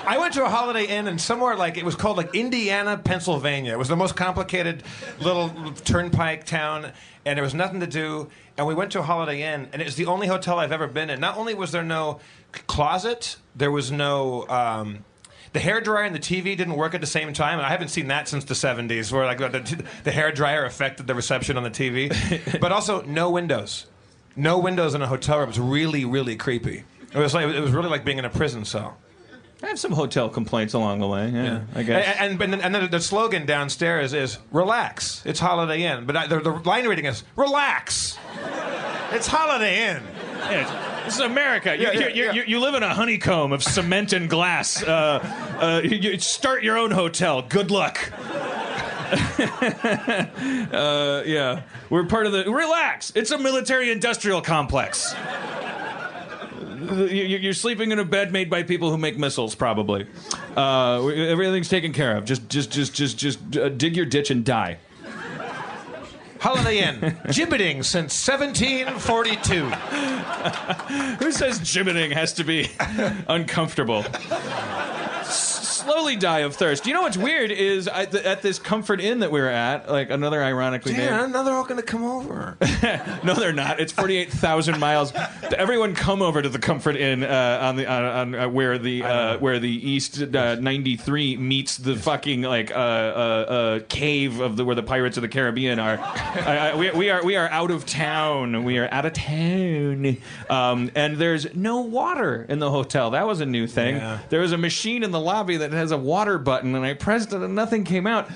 I 0.06 0.18
went 0.18 0.34
to 0.34 0.44
a 0.44 0.48
Holiday 0.48 0.86
Inn 0.86 1.08
and 1.08 1.20
somewhere 1.20 1.56
like 1.56 1.76
it 1.76 1.84
was 1.84 1.94
called 1.94 2.16
like 2.16 2.34
Indiana, 2.34 2.98
Pennsylvania. 2.98 3.72
It 3.72 3.78
was 3.78 3.88
the 3.88 3.96
most 3.96 4.16
complicated 4.16 4.82
little 5.20 5.50
turnpike 5.84 6.44
town, 6.44 6.92
and 7.24 7.36
there 7.36 7.44
was 7.44 7.54
nothing 7.54 7.80
to 7.80 7.86
do. 7.86 8.28
And 8.56 8.66
we 8.66 8.74
went 8.74 8.92
to 8.92 9.00
a 9.00 9.02
Holiday 9.02 9.42
Inn, 9.42 9.68
and 9.72 9.80
it 9.80 9.84
was 9.84 9.96
the 9.96 10.06
only 10.06 10.26
hotel 10.26 10.58
I've 10.58 10.72
ever 10.72 10.86
been 10.86 11.10
in. 11.10 11.20
Not 11.20 11.36
only 11.36 11.54
was 11.54 11.72
there 11.72 11.82
no 11.82 12.20
closet, 12.66 13.36
there 13.54 13.70
was 13.70 13.92
no. 13.92 14.48
Um, 14.48 15.04
the 15.52 15.60
hair 15.60 15.80
dryer 15.80 16.04
and 16.04 16.14
the 16.14 16.20
TV 16.20 16.56
didn't 16.56 16.76
work 16.76 16.94
at 16.94 17.00
the 17.00 17.06
same 17.06 17.32
time, 17.32 17.58
and 17.58 17.66
I 17.66 17.70
haven't 17.70 17.88
seen 17.88 18.08
that 18.08 18.28
since 18.28 18.44
the 18.44 18.54
'70s, 18.54 19.12
where 19.12 19.26
like 19.26 19.38
the, 19.38 19.84
the 20.04 20.12
hair 20.12 20.32
dryer 20.32 20.64
affected 20.64 21.06
the 21.06 21.14
reception 21.14 21.56
on 21.56 21.62
the 21.62 21.70
TV. 21.70 22.10
but 22.60 22.72
also, 22.72 23.02
no 23.02 23.30
windows, 23.30 23.86
no 24.36 24.58
windows 24.58 24.94
in 24.94 25.02
a 25.02 25.06
hotel 25.06 25.38
room. 25.38 25.44
It 25.44 25.48
was 25.48 25.60
really, 25.60 26.04
really 26.04 26.36
creepy. 26.36 26.84
It 27.12 27.18
was 27.18 27.34
like 27.34 27.46
it 27.48 27.60
was 27.60 27.72
really 27.72 27.88
like 27.90 28.04
being 28.04 28.18
in 28.18 28.24
a 28.24 28.30
prison 28.30 28.64
cell. 28.64 28.96
I 29.62 29.68
have 29.68 29.78
some 29.78 29.92
hotel 29.92 30.28
complaints 30.28 30.74
along 30.74 31.00
the 31.00 31.06
way. 31.06 31.28
Yeah, 31.28 31.60
I 31.74 31.82
guess. 31.82 32.16
And, 32.18 32.40
and, 32.40 32.54
and 32.54 32.74
then 32.74 32.90
the 32.90 33.00
slogan 33.00 33.46
downstairs 33.46 34.14
is 34.14 34.38
"Relax." 34.50 35.22
It's 35.26 35.40
Holiday 35.40 35.82
Inn, 35.82 36.06
but 36.06 36.16
I, 36.16 36.26
the, 36.26 36.40
the 36.40 36.50
line 36.50 36.86
reading 36.86 37.04
is 37.04 37.22
"Relax." 37.36 38.18
It's 39.12 39.26
Holiday 39.26 39.90
Inn. 39.90 40.02
Yeah, 40.38 41.02
this 41.04 41.14
is 41.14 41.20
America. 41.20 41.76
You, 41.76 41.82
Yeah, 41.82 41.92
yeah, 41.92 42.08
you, 42.08 42.14
you, 42.14 42.24
yeah. 42.24 42.32
you, 42.32 42.42
you 42.46 42.60
live 42.60 42.74
in 42.74 42.82
a 42.82 42.94
honeycomb 42.94 43.52
of 43.52 43.62
cement 43.62 44.12
and 44.12 44.30
glass. 44.30 44.82
Uh, 44.82 45.18
uh, 45.60 45.80
you, 45.84 45.96
you 45.96 46.18
start 46.18 46.62
your 46.62 46.78
own 46.78 46.90
hotel. 46.90 47.42
Good 47.42 47.70
luck. 47.70 48.10
uh, 49.10 51.22
yeah, 51.26 51.62
we're 51.90 52.06
part 52.06 52.26
of 52.26 52.32
the. 52.32 52.50
Relax. 52.50 53.12
It's 53.14 53.30
a 53.32 53.38
military-industrial 53.38 54.40
complex. 54.42 55.14
You- 56.90 57.06
you- 57.06 57.38
You're 57.38 57.52
sleeping 57.54 57.92
in 57.92 57.98
a 57.98 58.04
bed 58.04 58.32
made 58.32 58.50
by 58.50 58.62
people 58.62 58.90
who 58.90 58.98
make 58.98 59.18
missiles, 59.18 59.54
probably. 59.54 60.06
Uh, 60.56 61.06
everything's 61.06 61.68
taken 61.68 61.92
care 61.92 62.16
of. 62.16 62.24
Just, 62.24 62.48
just, 62.48 62.70
just, 62.70 62.94
just, 62.94 63.16
just 63.18 63.56
uh, 63.56 63.68
dig 63.68 63.96
your 63.96 64.06
ditch 64.06 64.30
and 64.30 64.44
die. 64.44 64.78
Holiday 66.40 66.78
Inn, 66.78 67.00
gibbeting 67.26 67.84
since 67.84 68.26
1742. 68.26 69.64
Who 71.22 71.32
says 71.32 71.60
gibbeting 71.60 72.12
has 72.12 72.32
to 72.34 72.44
be 72.44 72.70
uncomfortable? 73.28 74.04
Slowly 75.90 76.14
die 76.14 76.40
of 76.40 76.54
thirst. 76.54 76.86
You 76.86 76.94
know 76.94 77.02
what's 77.02 77.16
weird 77.16 77.50
is 77.50 77.88
I, 77.88 78.04
th- 78.04 78.24
at 78.24 78.42
this 78.42 78.60
Comfort 78.60 79.00
Inn 79.00 79.20
that 79.20 79.32
we 79.32 79.40
were 79.40 79.48
at, 79.48 79.90
like 79.90 80.10
another 80.10 80.40
ironically 80.42 80.92
named. 80.92 81.04
Yeah, 81.04 81.26
now 81.26 81.42
they're 81.42 81.54
all 81.54 81.64
going 81.64 81.80
to 81.80 81.86
come 81.86 82.04
over. 82.04 82.56
No, 83.22 83.34
they're 83.34 83.52
not. 83.52 83.78
It's 83.78 83.92
forty-eight 83.92 84.32
thousand 84.32 84.80
miles. 84.80 85.12
Everyone 85.54 85.94
come 85.94 86.22
over 86.22 86.40
to 86.40 86.48
the 86.48 86.58
Comfort 86.58 86.96
Inn 86.96 87.22
uh, 87.22 87.58
on 87.60 87.76
the 87.76 87.86
on, 87.86 88.04
on 88.04 88.34
uh, 88.34 88.48
where 88.48 88.78
the 88.78 89.02
uh, 89.02 89.38
where 89.38 89.58
the 89.58 89.68
East 89.68 90.22
uh, 90.22 90.54
ninety-three 90.54 91.36
meets 91.36 91.76
the 91.76 91.94
fucking 91.94 92.42
like 92.42 92.70
uh, 92.70 92.74
uh, 92.74 92.78
uh, 92.78 93.80
cave 93.88 94.40
of 94.40 94.56
the 94.56 94.64
where 94.64 94.74
the 94.74 94.82
Pirates 94.82 95.18
of 95.18 95.22
the 95.22 95.28
Caribbean 95.28 95.78
are. 95.78 95.98
We, 96.76 96.90
we 96.92 97.10
are 97.10 97.22
we 97.22 97.36
are 97.36 97.48
out 97.50 97.70
of 97.70 97.84
town. 97.84 98.64
We 98.64 98.78
are 98.78 98.88
out 98.90 99.04
of 99.04 99.12
town, 99.12 100.16
um, 100.48 100.90
and 100.94 101.18
there's 101.18 101.54
no 101.54 101.82
water 101.82 102.46
in 102.48 102.60
the 102.60 102.70
hotel. 102.70 103.10
That 103.10 103.26
was 103.26 103.40
a 103.40 103.46
new 103.46 103.66
thing. 103.66 103.96
Yeah. 103.96 104.20
There 104.30 104.40
was 104.40 104.52
a 104.52 104.58
machine 104.58 105.02
in 105.02 105.10
the 105.10 105.20
lobby 105.20 105.58
that 105.58 105.70
has 105.80 105.90
a 105.90 105.96
water 105.96 106.38
button, 106.38 106.74
and 106.74 106.84
I 106.84 106.94
pressed 106.94 107.32
it, 107.32 107.42
and 107.42 107.54
nothing 107.54 107.84
came 107.84 108.06
out. 108.06 108.28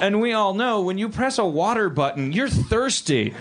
And 0.00 0.18
we 0.20 0.32
all 0.32 0.54
know 0.54 0.80
when 0.80 0.96
you 0.96 1.10
press 1.10 1.38
a 1.38 1.44
water 1.44 1.90
button, 1.90 2.32
you're 2.32 2.48
thirsty. 2.48 3.34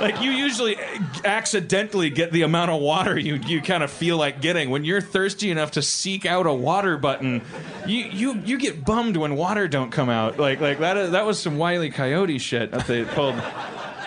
like 0.00 0.22
you 0.22 0.30
usually 0.30 0.76
accidentally 1.24 2.10
get 2.10 2.30
the 2.30 2.42
amount 2.42 2.70
of 2.70 2.80
water 2.80 3.18
you, 3.18 3.34
you 3.34 3.60
kind 3.60 3.82
of 3.82 3.90
feel 3.90 4.16
like 4.16 4.40
getting. 4.40 4.70
When 4.70 4.84
you're 4.84 5.00
thirsty 5.00 5.50
enough 5.50 5.72
to 5.72 5.82
seek 5.82 6.24
out 6.24 6.46
a 6.46 6.54
water 6.54 6.96
button, 6.96 7.42
you, 7.88 8.04
you, 8.04 8.40
you 8.44 8.58
get 8.58 8.84
bummed 8.84 9.16
when 9.16 9.34
water 9.34 9.66
don't 9.66 9.90
come 9.90 10.08
out. 10.08 10.38
Like 10.38 10.60
like 10.60 10.78
that 10.78 11.10
that 11.10 11.26
was 11.26 11.40
some 11.40 11.58
wily 11.58 11.90
coyote 11.90 12.38
shit 12.38 12.70
that 12.70 12.86
they 12.86 13.04
pulled. 13.04 13.42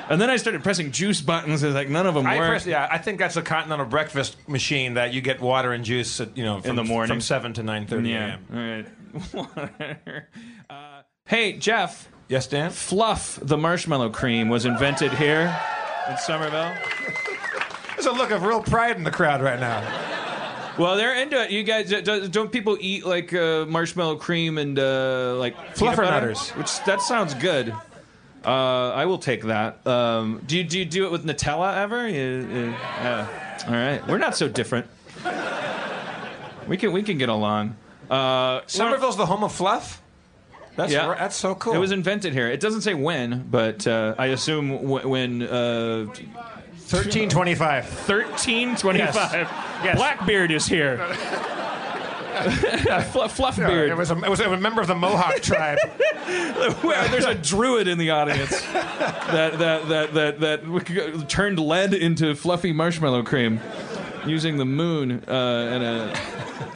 And 0.09 0.19
then 0.19 0.31
I 0.31 0.37
started 0.37 0.63
pressing 0.63 0.91
juice 0.91 1.21
buttons. 1.21 1.61
It's 1.61 1.75
like 1.75 1.87
none 1.87 2.07
of 2.07 2.15
them 2.15 2.25
I 2.25 2.37
worked. 2.37 2.49
pers- 2.49 2.67
yeah, 2.67 2.87
I 2.91 2.97
think 2.97 3.19
that's 3.19 3.37
a 3.37 3.43
continental 3.43 3.85
breakfast 3.85 4.37
machine 4.49 4.95
that 4.95 5.13
you 5.13 5.21
get 5.21 5.39
water 5.39 5.71
and 5.71 5.85
juice 5.85 6.19
at, 6.19 6.35
you 6.35 6.43
know 6.43 6.59
from, 6.61 6.75
the 6.75 6.83
morning. 6.83 7.07
from 7.07 7.21
seven 7.21 7.53
to 7.53 7.63
nine 7.63 7.85
thirty 7.85 8.09
yeah. 8.09 8.37
a.m. 8.51 8.87
All 9.35 9.59
right. 9.59 10.23
uh, 10.69 11.01
hey 11.25 11.53
Jeff. 11.53 12.09
Yes, 12.27 12.47
Dan. 12.47 12.71
Fluff, 12.71 13.39
the 13.41 13.57
marshmallow 13.57 14.09
cream, 14.09 14.49
was 14.49 14.65
invented 14.65 15.11
here 15.13 15.55
in 16.09 16.17
Somerville. 16.17 16.75
There's 17.93 18.05
a 18.05 18.11
look 18.11 18.31
of 18.31 18.43
real 18.43 18.61
pride 18.61 18.97
in 18.97 19.03
the 19.03 19.11
crowd 19.11 19.41
right 19.41 19.59
now. 19.59 19.81
Well, 20.77 20.95
they're 20.95 21.15
into 21.21 21.43
it. 21.43 21.51
You 21.51 21.63
guys, 21.63 21.89
do- 21.89 22.27
don't 22.29 22.51
people 22.51 22.77
eat 22.79 23.05
like 23.05 23.33
uh, 23.33 23.65
marshmallow 23.67 24.15
cream 24.15 24.57
and 24.57 24.79
uh, 24.79 25.35
like 25.37 25.55
peanut 25.75 25.97
butter? 25.97 26.31
Fluffernutters. 26.31 26.55
Which 26.55 26.83
that 26.85 27.01
sounds 27.01 27.33
good. 27.33 27.75
Uh, 28.45 28.91
I 28.91 29.05
will 29.05 29.17
take 29.17 29.43
that. 29.43 29.85
Um, 29.85 30.41
do 30.47 30.57
you 30.57 30.63
do 30.63 30.79
you 30.79 30.85
do 30.85 31.05
it 31.05 31.11
with 31.11 31.25
Nutella 31.25 31.77
ever? 31.77 32.07
You, 32.07 32.15
you- 32.47 32.69
yeah. 32.71 33.63
All 33.67 33.73
right, 33.73 34.05
we're 34.07 34.17
not 34.17 34.35
so 34.35 34.47
different. 34.47 34.87
We 36.67 36.77
can 36.77 36.91
we 36.93 37.03
can 37.03 37.17
get 37.17 37.29
along. 37.29 37.75
Uh, 38.09 38.61
Somerville's 38.67 39.17
the 39.17 39.25
home 39.25 39.43
of 39.43 39.51
fluff. 39.51 40.01
That's 40.75 40.91
Yeah. 40.93 41.07
right- 41.07 41.17
that's 41.19 41.35
so 41.35 41.55
cool. 41.55 41.73
It 41.73 41.77
was 41.79 41.91
invented 41.91 42.31
here. 42.33 42.47
It 42.47 42.59
doesn't 42.59 42.81
say 42.81 42.93
when, 42.93 43.45
but 43.49 43.85
uh, 43.85 44.15
I 44.17 44.27
assume 44.27 44.69
w- 44.77 45.07
when 45.07 45.41
uh, 45.41 46.07
thirteen 46.77 47.27
twenty-five. 47.29 47.83
1325. 47.85 49.47
Yes. 49.83 49.97
Blackbeard 49.97 50.51
is 50.51 50.65
here. 50.67 50.97
Fluff, 53.11 53.37
Fluffbeard. 53.37 53.89
It 53.89 53.95
was, 53.95 54.11
a, 54.11 54.17
it 54.17 54.29
was 54.29 54.39
a 54.39 54.57
member 54.57 54.81
of 54.81 54.87
the 54.87 54.95
Mohawk 54.95 55.35
tribe. 55.41 55.77
Well, 56.83 57.09
there's 57.09 57.25
a 57.25 57.35
druid 57.35 57.87
in 57.87 57.97
the 57.97 58.11
audience 58.11 58.61
that 58.61 59.57
that 59.59 59.87
that 59.87 60.13
that 60.13 60.39
that 60.39 61.29
turned 61.29 61.59
lead 61.59 61.93
into 61.93 62.35
fluffy 62.35 62.71
marshmallow 62.73 63.23
cream 63.23 63.59
using 64.25 64.57
the 64.57 64.65
moon 64.65 65.23
uh, 65.27 65.31
and 65.31 65.83
a 65.83 66.13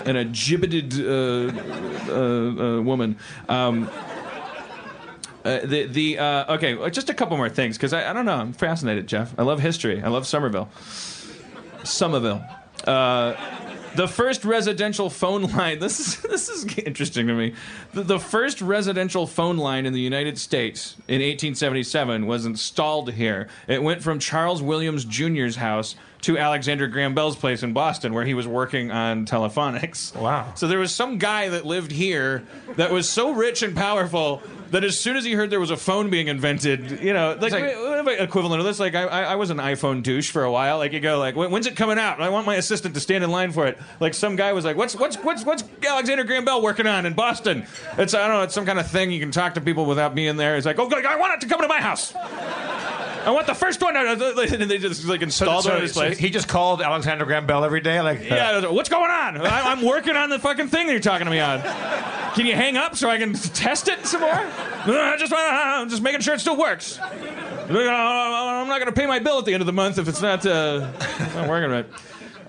and 0.06 0.18
a 0.18 0.26
gibbeted 0.26 0.94
uh, 1.00 2.12
uh, 2.12 2.78
uh, 2.78 2.82
woman. 2.82 3.18
Um, 3.50 3.90
uh, 5.46 5.60
the 5.66 5.86
the 5.88 6.20
uh, 6.20 6.54
okay, 6.56 6.90
just 6.90 7.10
a 7.10 7.14
couple 7.14 7.36
more 7.38 7.50
things 7.50 7.78
because 7.78 7.94
I, 7.94 8.10
I 8.10 8.14
don't 8.14 8.26
know. 8.26 8.38
I'm 8.38 8.54
fascinated, 8.54 9.08
Jeff. 9.08 9.38
I 9.38 9.44
love 9.44 9.60
history. 9.60 10.02
I 10.02 10.08
love 10.08 10.26
Somerville. 10.26 10.70
Somerville. 11.84 12.44
The 13.96 14.08
first 14.08 14.44
residential 14.44 15.10
phone 15.10 15.44
line. 15.44 15.80
This 15.84 16.00
is 16.00 16.18
this 16.22 16.50
is 16.50 16.78
interesting 16.78 17.28
to 17.28 17.34
me. 17.34 17.54
The, 17.94 18.04
the 18.04 18.20
first 18.20 18.62
residential 18.62 19.28
phone 19.28 19.58
line 19.58 19.86
in 19.86 19.94
the 19.94 20.00
United 20.00 20.38
States 20.38 20.96
in 21.08 21.16
1877 21.16 22.26
was 22.26 22.46
installed 22.46 23.12
here. 23.12 23.50
It 23.68 23.84
went 23.84 24.02
from 24.02 24.20
Charles 24.20 24.62
Williams 24.62 25.06
Jr.'s 25.06 25.58
house 25.58 25.96
to 26.24 26.38
Alexander 26.38 26.88
Graham 26.88 27.14
Bell's 27.14 27.36
place 27.36 27.64
in 27.64 27.74
Boston, 27.74 28.14
where 28.14 28.26
he 28.26 28.34
was 28.34 28.48
working 28.48 28.92
on 28.92 29.26
telephonics. 29.26 30.16
Wow. 30.16 30.54
So 30.56 30.68
there 30.68 30.80
was 30.80 30.94
some 30.94 31.18
guy 31.18 31.50
that 31.50 31.66
lived 31.66 31.92
here 31.92 32.44
that 32.76 32.92
was 32.92 33.10
so 33.10 33.32
rich 33.32 33.62
and 33.62 33.76
powerful 33.76 34.42
that 34.72 34.84
as 34.84 35.00
soon 35.00 35.16
as 35.18 35.24
he 35.24 35.34
heard 35.34 35.50
there 35.50 35.60
was 35.60 35.70
a 35.70 35.78
phone 35.78 36.10
being 36.10 36.28
invented, 36.28 37.02
you 37.02 37.14
know, 37.14 37.38
like, 37.40 37.52
like- 37.52 37.76
what 38.06 38.20
equivalent 38.20 38.60
of 38.60 38.66
this? 38.66 38.80
Like 38.80 38.96
I, 38.96 39.04
I, 39.04 39.22
I 39.22 39.36
was 39.36 39.50
an 39.50 39.58
iPhone 39.58 40.04
douche 40.04 40.32
for 40.32 40.44
a 40.44 40.52
while. 40.52 40.78
Like 40.78 40.94
you 40.94 41.00
go, 41.00 41.20
like, 41.20 41.36
when's 41.36 41.68
it 41.68 41.76
coming 41.76 41.98
out? 42.00 42.22
I 42.22 42.30
want 42.30 42.46
my 42.46 42.56
assistant 42.56 42.94
to 42.96 43.00
stand 43.00 43.24
in 43.24 43.30
line 43.32 43.52
for 43.52 43.68
it. 43.68 43.78
Like 44.00 44.14
some 44.14 44.36
guy 44.36 44.54
was 44.54 44.66
like, 44.66 44.76
what's 44.76 44.96
what's 44.96 45.16
what's 45.18 45.46
what's 45.46 45.64
Alexander 45.86 46.24
Graham 46.24 46.46
Bell 46.46 46.62
working 46.62 46.88
on 46.88 47.06
in 47.06 47.14
Boston? 47.14 47.66
It's 47.98 48.14
I 48.14 48.28
don't 48.28 48.38
know, 48.38 48.44
it's 48.44 48.54
some 48.54 48.66
kind 48.66 48.80
of 48.80 48.88
thing 48.90 49.12
you 49.12 49.20
can 49.20 49.32
talk 49.32 49.54
to 49.56 49.62
people 49.62 49.86
without 49.86 50.16
being 50.16 50.38
there. 50.38 50.56
It's 50.58 50.66
like, 50.66 50.80
oh, 50.80 50.90
god, 50.90 51.06
I 51.06 51.18
want 51.18 51.36
it 51.36 51.42
to 51.42 51.48
come 51.48 51.62
to 51.62 51.68
my 51.68 51.80
house. 51.82 52.14
I 53.26 53.32
want 53.32 53.48
the 53.48 53.54
first 53.54 53.82
one. 53.82 53.96
And 53.96 54.20
they 54.70 54.78
just 54.78 55.06
like 55.06 55.22
installed 55.22 55.66
it 55.66 55.70
So- 55.70 55.76
in 55.76 55.82
his 55.82 55.94
so 55.94 56.02
place. 56.02 56.18
he 56.18 56.30
just 56.30 56.48
called 56.48 56.82
Alexander 56.82 57.26
Graham 57.26 57.46
Bell 57.46 57.64
every 57.64 57.82
day. 57.82 58.02
Like, 58.02 58.20
uh, 58.22 58.36
Yeah, 58.36 58.68
what's 58.68 58.90
going 58.90 59.10
on? 59.12 59.38
I, 59.46 59.72
I'm 59.72 59.82
working 59.82 60.16
on 60.16 60.30
the 60.30 60.40
fucking 60.40 60.68
thing 60.68 60.88
that 60.88 60.94
you're 60.94 61.00
talking 61.02 61.26
to 61.26 61.32
me 61.32 61.40
on. 61.40 61.62
Can 62.34 62.46
you 62.46 62.56
hang 62.56 62.78
up 62.78 62.96
so 62.96 63.10
I 63.10 63.18
can 63.18 63.34
test 63.34 63.88
it 63.88 64.06
some 64.06 64.22
more? 64.22 64.32
Uh, 64.32 65.18
just, 65.18 65.32
uh, 65.32 65.86
just 65.88 66.02
making 66.02 66.22
sure 66.22 66.34
it 66.34 66.40
still 66.42 66.58
works. 66.58 67.00
I'm 67.00 68.68
not 68.68 68.80
going 68.80 68.86
to 68.86 68.92
pay 68.92 69.06
my 69.06 69.20
bill 69.20 69.40
at 69.40 69.46
the 69.46 69.54
end 69.54 69.62
of 69.62 69.68
the 69.68 69.74
month 69.74 69.98
if 69.98 70.08
it's 70.08 70.22
not, 70.22 70.46
uh, 70.46 70.92
not 71.36 71.48
working 71.48 71.70
right. 71.72 71.86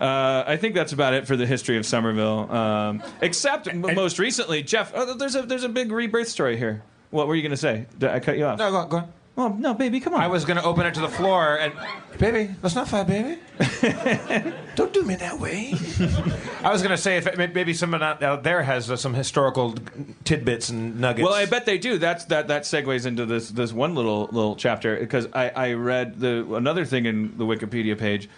Uh, 0.00 0.43
I 0.47 0.57
think 0.57 0.75
that's 0.75 0.93
about 0.93 1.14
it 1.14 1.26
for 1.26 1.37
the 1.37 1.47
history 1.47 1.76
of 1.76 1.87
Somerville. 1.87 2.50
Um, 2.50 3.02
except 3.21 3.69
m- 3.69 3.81
most 3.81 4.19
recently, 4.19 4.62
Jeff. 4.62 4.90
Oh, 4.95 5.14
there's 5.14 5.37
a 5.37 5.43
there's 5.43 5.62
a 5.62 5.69
big 5.69 5.93
rebirth 5.93 6.26
story 6.28 6.57
here. 6.57 6.83
What 7.11 7.28
were 7.28 7.37
you 7.37 7.43
going 7.43 7.52
to 7.52 7.57
say? 7.57 7.87
Did 7.97 8.11
I 8.11 8.19
cut 8.19 8.37
you 8.37 8.45
off? 8.45 8.59
no, 8.59 8.71
go 8.73 8.76
on, 8.78 8.88
go 8.88 8.97
on. 8.99 9.12
Oh 9.37 9.49
no, 9.49 9.75
baby, 9.75 9.99
come 9.99 10.14
on. 10.14 10.21
I 10.21 10.29
was 10.29 10.45
going 10.45 10.59
to 10.59 10.62
open 10.64 10.87
it 10.87 10.95
to 10.95 11.00
the 11.00 11.09
floor 11.09 11.59
and, 11.59 11.73
baby, 12.19 12.55
let's 12.62 12.76
not 12.76 12.87
fight, 12.88 13.09
baby. 13.09 13.41
Don't 14.76 14.93
do 14.93 15.03
me 15.03 15.17
that 15.17 15.41
way. 15.41 15.75
I 16.62 16.71
was 16.71 16.83
going 16.83 16.93
to 16.93 16.97
say 16.97 17.17
if 17.17 17.37
maybe 17.37 17.75
someone 17.75 18.03
out 18.03 18.23
out 18.23 18.45
there 18.45 18.62
has 18.62 18.91
uh, 18.91 18.97
some 18.97 19.12
historical 19.12 19.75
tidbits 20.23 20.69
and 20.69 21.00
nuggets. 21.00 21.25
Well, 21.25 21.35
I 21.35 21.47
bet 21.47 21.67
they 21.67 21.79
do. 21.79 21.99
That's 21.99 22.26
that 22.26 22.47
that 22.47 22.62
segues 22.62 23.07
into 23.07 23.26
this 23.26 23.50
this 23.50 23.73
one 23.73 23.97
little 23.97 24.29
little 24.31 24.55
chapter 24.55 24.97
because 24.97 25.26
I, 25.33 25.49
I 25.50 25.73
read 25.73 26.21
the 26.21 26.55
another 26.55 26.85
thing 26.85 27.07
in 27.07 27.37
the 27.37 27.45
Wikipedia 27.45 27.99
page. 27.99 28.29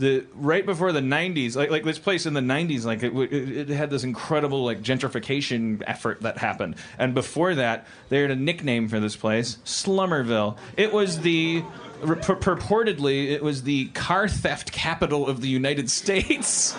The 0.00 0.24
right 0.34 0.64
before 0.64 0.92
the 0.92 1.00
'90s, 1.00 1.56
like 1.56 1.70
like 1.70 1.84
this 1.84 1.98
place 1.98 2.24
in 2.26 2.32
the 2.34 2.40
'90s, 2.40 2.84
like 2.84 3.02
it, 3.02 3.14
it, 3.14 3.70
it 3.70 3.74
had 3.74 3.90
this 3.90 4.02
incredible 4.02 4.64
like 4.64 4.82
gentrification 4.82 5.82
effort 5.86 6.22
that 6.22 6.38
happened, 6.38 6.76
and 6.98 7.14
before 7.14 7.54
that, 7.54 7.86
they 8.08 8.22
had 8.22 8.30
a 8.30 8.36
nickname 8.36 8.88
for 8.88 8.98
this 8.98 9.14
place, 9.14 9.58
Slummerville. 9.64 10.56
It 10.76 10.92
was 10.92 11.20
the 11.20 11.62
pur- 12.02 12.16
purportedly 12.36 13.30
it 13.30 13.42
was 13.42 13.62
the 13.62 13.86
car 13.88 14.26
theft 14.26 14.72
capital 14.72 15.26
of 15.28 15.40
the 15.42 15.48
United 15.48 15.90
States. 16.00 16.72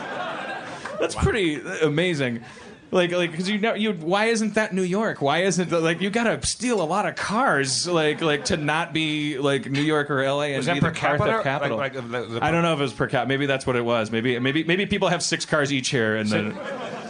That's 0.99 1.15
pretty 1.15 1.61
amazing. 1.81 2.43
Like, 2.93 3.11
like, 3.13 3.31
because 3.31 3.49
you 3.49 3.57
know, 3.57 3.73
you 3.73 3.93
why 3.93 4.25
isn't 4.25 4.55
that 4.55 4.73
New 4.73 4.81
York? 4.83 5.21
Why 5.21 5.43
isn't 5.43 5.69
the, 5.69 5.79
like 5.79 6.01
you 6.01 6.09
gotta 6.09 6.45
steal 6.45 6.81
a 6.81 6.83
lot 6.83 7.05
of 7.05 7.15
cars, 7.15 7.87
like, 7.87 8.19
like 8.21 8.45
to 8.45 8.57
not 8.57 8.91
be 8.93 9.37
like 9.37 9.69
New 9.71 9.81
York 9.81 10.09
or 10.11 10.21
L.A. 10.21 10.47
and 10.49 10.57
Was 10.57 10.65
that 10.65 10.73
be 10.73 10.81
per 10.81 10.89
the 10.91 10.99
car 10.99 11.17
capita? 11.17 11.31
theft 11.31 11.43
capital? 11.45 11.77
Like- 11.77 11.95
like 11.95 12.11
the- 12.11 12.25
the- 12.39 12.43
I 12.43 12.51
don't 12.51 12.63
know 12.63 12.73
if 12.73 12.79
it 12.79 12.83
was 12.83 12.91
per 12.93 13.07
capita. 13.07 13.29
Maybe 13.29 13.45
that's 13.45 13.65
what 13.65 13.77
it 13.77 13.85
was. 13.85 14.11
Maybe, 14.11 14.37
maybe, 14.39 14.65
maybe 14.65 14.85
people 14.87 15.07
have 15.07 15.23
six 15.23 15.45
cars 15.45 15.71
each 15.71 15.87
here, 15.89 16.17
and 16.17 16.29
then 16.29 16.57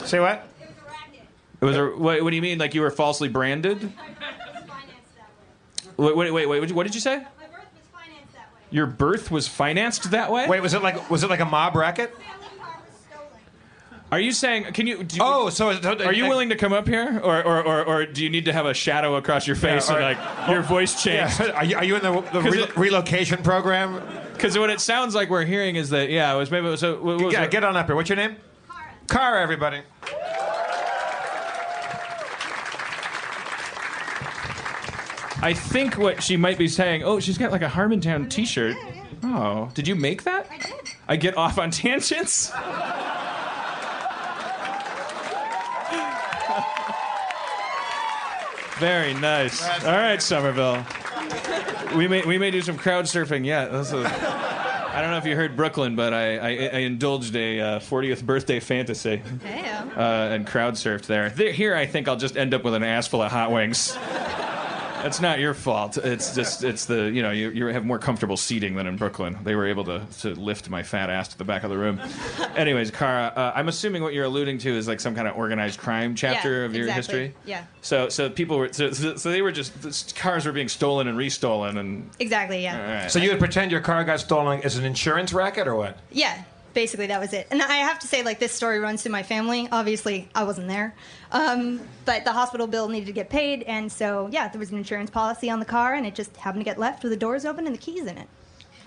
Say 0.05 0.19
what? 0.19 0.47
it 1.61 1.65
was. 1.65 1.75
A, 1.77 1.85
what, 1.88 2.21
what 2.23 2.29
do 2.29 2.35
you 2.35 2.41
mean? 2.43 2.59
Like 2.59 2.75
you 2.75 2.81
were 2.81 2.91
falsely 2.91 3.27
branded? 3.27 3.91
Wait, 5.97 6.15
wait, 6.15 6.31
wait, 6.31 6.45
wait. 6.47 6.71
What 6.71 6.83
did 6.83 6.93
you 6.95 7.01
say? 7.01 7.23
Your 8.69 8.85
birth 8.85 9.31
was 9.31 9.47
financed 9.47 10.11
that 10.11 10.31
way? 10.31 10.47
Wait, 10.47 10.61
was 10.61 10.73
it 10.73 10.81
like 10.81 11.09
was 11.09 11.23
it 11.23 11.29
like 11.29 11.39
a 11.41 11.45
mob 11.45 11.75
racket? 11.75 12.15
Are 14.12 14.20
you 14.20 14.34
saying? 14.34 14.65
Can 14.74 14.88
you? 14.88 15.03
Do 15.03 15.15
you 15.15 15.22
Oh, 15.24 15.50
so 15.50 15.72
so- 15.80 15.98
Are 16.06 16.12
you 16.12 16.27
willing 16.27 16.50
to 16.50 16.56
come 16.58 16.74
up 16.74 16.86
here, 16.86 17.22
or, 17.24 17.41
or, 17.44 17.63
or, 17.63 17.86
or 17.86 18.06
do 18.06 18.22
you 18.22 18.30
need 18.30 18.44
to 18.46 18.51
have 18.53 18.65
a 18.65 18.74
shadow 18.74 19.15
across 19.15 19.48
your 19.48 19.56
face 19.56 19.89
Yeah, 19.89 19.96
and 19.96 20.20
like 20.20 20.50
your 20.50 20.62
voice 20.63 21.01
changed? 21.01 21.39
Yeah. 21.39 21.51
Are 21.56 21.63
you, 21.63 21.75
are 21.77 21.84
you 21.86 21.96
in 21.96 22.01
the, 22.03 22.12
the 22.12 22.41
'Cause 22.41 22.44
re- 22.53 22.63
it- 22.63 22.75
relocation 22.77 23.41
program? 23.41 24.01
Because 24.34 24.58
what 24.60 24.70
it 24.70 24.82
sounds 24.82 25.15
like 25.15 25.30
we're 25.30 25.46
hearing 25.46 25.77
is 25.77 25.91
that 25.91 26.10
yeah, 26.10 26.34
it 26.34 26.38
was 26.38 26.51
maybe 26.51 26.68
it 26.68 26.72
was, 26.72 26.84
a, 26.84 26.96
what 26.96 27.22
was 27.22 27.34
Yeah, 27.34 27.44
it? 27.44 27.51
get 27.51 27.63
on 27.63 27.77
up 27.77 27.86
here. 27.86 27.96
What's 27.96 28.10
your 28.10 28.18
name? 28.18 28.36
Cara. 28.68 28.84
Cara, 29.08 29.41
everybody. 29.44 29.82
I 35.44 35.53
think 35.56 35.98
what 35.98 36.22
she 36.22 36.38
might 36.38 36.58
be 36.58 36.68
saying. 36.68 37.03
Oh, 37.03 37.20
she's 37.20 37.38
got 37.38 37.51
like 37.51 37.63
a 37.63 37.68
Harmontown 37.68 38.25
oh, 38.25 38.30
T-shirt. 38.30 38.77
Oh, 39.24 39.72
did 39.74 39.88
you 39.88 39.96
make 39.96 40.24
that? 40.24 40.48
I 40.51 40.58
did. 40.58 40.74
I 41.08 41.15
get 41.15 41.36
off 41.38 41.58
on 41.58 41.72
tangents. 41.72 42.51
Very 48.81 49.13
nice. 49.13 49.61
All 49.85 49.91
right, 49.91 50.19
Somerville. 50.19 50.83
We 51.95 52.07
may 52.07 52.25
we 52.25 52.39
may 52.39 52.50
do 52.50 52.63
some 52.63 52.77
crowd 52.77 53.05
surfing. 53.05 53.45
Yeah, 53.45 53.65
this 53.65 53.93
is, 53.93 54.03
I 54.03 55.01
don't 55.01 55.11
know 55.11 55.17
if 55.17 55.25
you 55.25 55.35
heard 55.35 55.55
Brooklyn, 55.55 55.95
but 55.95 56.15
I 56.15 56.38
I, 56.38 56.50
I 56.50 56.77
indulged 56.79 57.35
a 57.35 57.59
uh, 57.59 57.79
40th 57.79 58.25
birthday 58.25 58.59
fantasy 58.59 59.21
uh, 59.95 60.00
and 60.00 60.47
crowd 60.47 60.73
surfed 60.73 61.05
there. 61.05 61.29
there. 61.29 61.51
Here, 61.51 61.75
I 61.75 61.85
think 61.85 62.07
I'll 62.07 62.17
just 62.17 62.35
end 62.35 62.55
up 62.55 62.63
with 62.63 62.73
an 62.73 62.81
ass 62.81 63.07
full 63.07 63.21
of 63.21 63.31
hot 63.31 63.51
wings. 63.51 63.95
That's 65.03 65.22
not 65.22 65.39
your 65.39 65.53
fault. 65.53 65.98
It's 65.98 66.36
just 66.36 66.63
it's 66.63 66.86
the 66.86 67.12
you 67.12 67.22
know 67.22 67.31
you, 67.31 67.50
you 67.51 67.65
have 67.67 67.86
more 67.86 68.00
comfortable 68.00 68.38
seating 68.38 68.75
than 68.75 68.88
in 68.88 68.98
Brooklyn. 68.98 69.38
They 69.43 69.55
were 69.55 69.67
able 69.67 69.84
to, 69.86 70.05
to 70.22 70.36
lift 70.36 70.70
my 70.70 70.84
fat 70.84 71.10
ass 71.10 71.29
to 71.29 71.38
the 71.38 71.43
back 71.43 71.63
of 71.63 71.70
the 71.70 71.77
room. 71.77 72.00
Anyways, 72.55 72.91
Cara, 72.91 73.34
uh, 73.36 73.51
I'm 73.55 73.67
assuming 73.67 74.03
what 74.03 74.13
you're 74.13 74.25
alluding 74.25 74.58
to 74.60 74.70
is 74.75 74.88
like 74.88 75.00
some 75.00 75.15
kind 75.15 75.27
of 75.27 75.36
organized 75.38 75.79
crime 75.79 76.15
chapter 76.15 76.60
Yeah, 76.62 76.65
of 76.65 76.75
your 76.75 76.88
exactly. 76.88 77.20
history. 77.20 77.36
Yeah. 77.46 77.65
So 77.81 78.10
so 78.10 78.29
people 78.29 78.58
were 78.58 78.72
so, 78.74 78.91
so, 78.91 79.15
so 79.15 79.29
they 79.31 79.41
were 79.41 79.51
just 79.51 80.15
cars 80.15 80.46
were 80.46 80.51
being 80.51 80.70
stolen 80.70 81.08
and 81.08 81.17
restolen 81.17 81.77
and 81.77 82.10
Exactly. 82.20 82.63
Yeah. 82.63 82.77
all 82.79 82.93
right. 83.03 83.12
So 83.12 83.20
you 83.20 83.29
would 83.29 83.39
pretend 83.39 83.72
your 83.72 83.81
car 83.81 84.03
got 84.03 84.20
stolen 84.20 84.62
as 84.63 84.77
an 84.77 84.86
insurance 84.86 85.34
racket 85.34 85.67
or 85.67 85.75
what? 85.75 85.98
Yeah. 86.12 86.43
Basically, 86.74 87.08
that 87.08 87.20
was 87.20 87.34
it. 87.34 87.48
And 87.51 87.62
I 87.62 87.74
have 87.75 88.00
to 88.00 88.08
say, 88.08 88.24
like, 88.24 88.39
this 88.39 88.53
story 88.53 88.79
runs 88.79 89.03
through 89.03 89.12
my 89.12 89.24
family. 89.24 89.67
Obviously, 89.74 90.29
I 90.34 90.46
wasn't 90.46 90.70
there. 90.70 90.96
Um, 91.31 91.81
but 92.05 92.25
the 92.25 92.33
hospital 92.33 92.67
bill 92.67 92.89
needed 92.89 93.05
to 93.05 93.13
get 93.13 93.29
paid. 93.29 93.63
And 93.63 93.91
so, 93.91 94.29
yeah, 94.31 94.50
there 94.50 94.59
was 94.59 94.71
an 94.71 94.77
insurance 94.77 95.09
policy 95.09 95.50
on 95.50 95.59
the 95.59 95.65
car, 95.65 95.93
and 95.93 96.05
it 96.05 96.15
just 96.15 96.35
happened 96.38 96.61
to 96.61 96.65
get 96.65 96.77
left 96.77 97.03
with 97.03 97.11
the 97.11 97.17
doors 97.17 97.45
open 97.45 97.65
and 97.65 97.75
the 97.75 97.79
keys 97.79 98.05
in 98.05 98.17
it. 98.17 98.27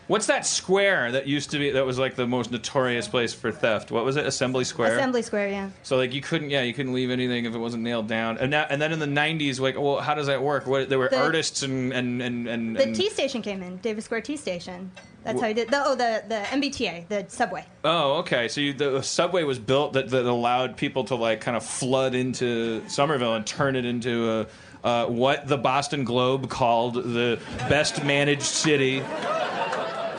What's 0.07 0.27
that 0.27 0.45
square 0.45 1.13
that 1.13 1.27
used 1.27 1.51
to 1.53 1.59
be 1.59 1.71
that 1.71 1.87
was 1.87 1.99
like 1.99 2.15
the 2.15 2.27
most 2.27 2.51
notorious 2.51 3.09
place 3.09 3.33
for 3.33 3.51
theft? 3.51 3.91
What 3.91 4.05
was 4.05 4.17
it? 4.17 4.27
Assembly 4.27 4.65
Square. 4.65 4.97
Assembly 4.99 5.23
Square, 5.23 5.49
yeah. 5.49 5.71
So 5.83 5.97
like 5.97 6.13
you 6.13 6.21
couldn't, 6.21 6.51
yeah, 6.51 6.61
you 6.63 6.75
couldn't 6.75 6.93
leave 6.93 7.11
anything 7.11 7.47
if 7.47 7.55
it 7.55 7.59
wasn't 7.59 7.85
nailed 7.85 8.07
down. 8.07 8.37
And 8.37 8.51
now, 8.51 8.67
and 8.69 8.83
then 8.83 8.93
in 8.93 8.99
the 8.99 9.07
'90s, 9.07 9.61
like, 9.61 9.79
well, 9.81 10.01
how 10.01 10.15
does 10.15 10.27
that 10.27 10.43
work? 10.43 10.67
What 10.67 10.91
there 10.91 10.99
were 10.99 11.09
The- 11.09 11.23
artists 11.23 11.63
and 11.63 11.93
and 11.93 12.21
and 12.21 12.47
and, 12.47 12.77
The 12.77 12.93
T 12.93 13.09
station 13.09 13.41
came 13.41 13.63
in, 13.63 13.79
Davis 13.79 14.05
Square 14.05 14.23
T 14.23 14.37
station. 14.37 14.91
That's 15.23 15.41
how 15.41 15.47
you 15.47 15.55
did. 15.55 15.71
The, 15.71 15.83
oh, 15.83 15.95
the 15.95 16.23
the 16.29 16.35
MBTA, 16.51 17.09
the 17.09 17.25
subway. 17.29 17.65
oh, 17.83 18.19
okay. 18.19 18.49
So 18.49 18.61
you, 18.61 18.75
the 18.75 19.01
subway 19.01 19.43
was 19.45 19.59
built 19.59 19.95
that, 19.95 20.11
that 20.11 20.27
allowed 20.27 20.77
people 20.77 21.05
to 21.05 21.15
like 21.15 21.41
kind 21.41 21.57
of 21.57 21.65
flood 21.65 22.15
into 22.15 22.87
Somerville 22.89 23.35
and 23.35 23.47
turn 23.47 23.75
it 23.75 23.87
into 23.87 24.31
a. 24.31 24.47
Uh, 24.87 25.07
what 25.07 25.49
the 25.49 25.57
Boston 25.57 26.05
Globe 26.05 26.51
called 26.51 26.97
the 26.97 27.41
best 27.71 28.05
managed 28.05 28.43
city 28.43 29.01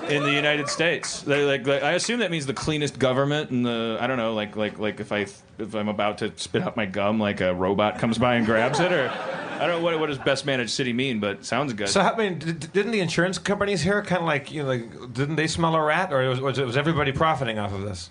in 0.10 0.24
the 0.24 0.32
United 0.32 0.70
States. 0.70 1.22
They, 1.22 1.46
like, 1.46 1.66
like, 1.66 1.84
I 1.84 1.94
assume 1.94 2.20
that 2.20 2.32
means 2.32 2.46
the 2.46 2.54
cleanest 2.54 3.00
government 3.00 3.50
and 3.52 3.66
the 3.66 3.98
I 4.00 4.08
don't 4.08 4.18
know, 4.18 4.34
like 4.34 4.56
like 4.56 4.80
like 4.80 5.00
if 5.00 5.12
I 5.12 5.28
if 5.58 5.74
I'm 5.74 5.88
about 5.88 6.20
to 6.20 6.32
spit 6.36 6.62
out 6.62 6.76
my 6.76 6.86
gum, 6.86 7.20
like 7.20 7.42
a 7.42 7.54
robot 7.54 8.00
comes 8.00 8.18
by 8.18 8.36
and 8.36 8.46
grabs 8.46 8.80
it, 8.80 8.92
or 8.92 9.10
I 9.10 9.60
don't 9.60 9.70
know 9.70 9.82
what 9.82 10.00
what 10.00 10.08
does 10.08 10.18
best 10.18 10.46
managed 10.46 10.72
city 10.72 10.94
mean, 10.94 11.20
but 11.20 11.46
sounds 11.46 11.74
good. 11.74 11.90
So 11.90 12.02
I 12.02 12.16
mean, 12.16 12.40
d- 12.40 12.52
d- 12.52 12.68
didn't 12.74 12.92
the 12.92 13.00
insurance 13.00 13.38
companies 13.38 13.82
here 13.82 14.02
kind 14.02 14.22
of 14.22 14.28
like 14.28 14.52
you 14.52 14.64
know, 14.64 14.70
like 14.70 15.14
didn't 15.14 15.36
they 15.36 15.48
smell 15.48 15.76
a 15.76 15.82
rat, 15.82 16.12
or 16.14 16.28
was, 16.30 16.40
was, 16.40 16.60
was 16.60 16.78
everybody 16.78 17.12
profiting 17.12 17.60
off 17.60 17.74
of 17.74 17.82
this? 17.82 18.10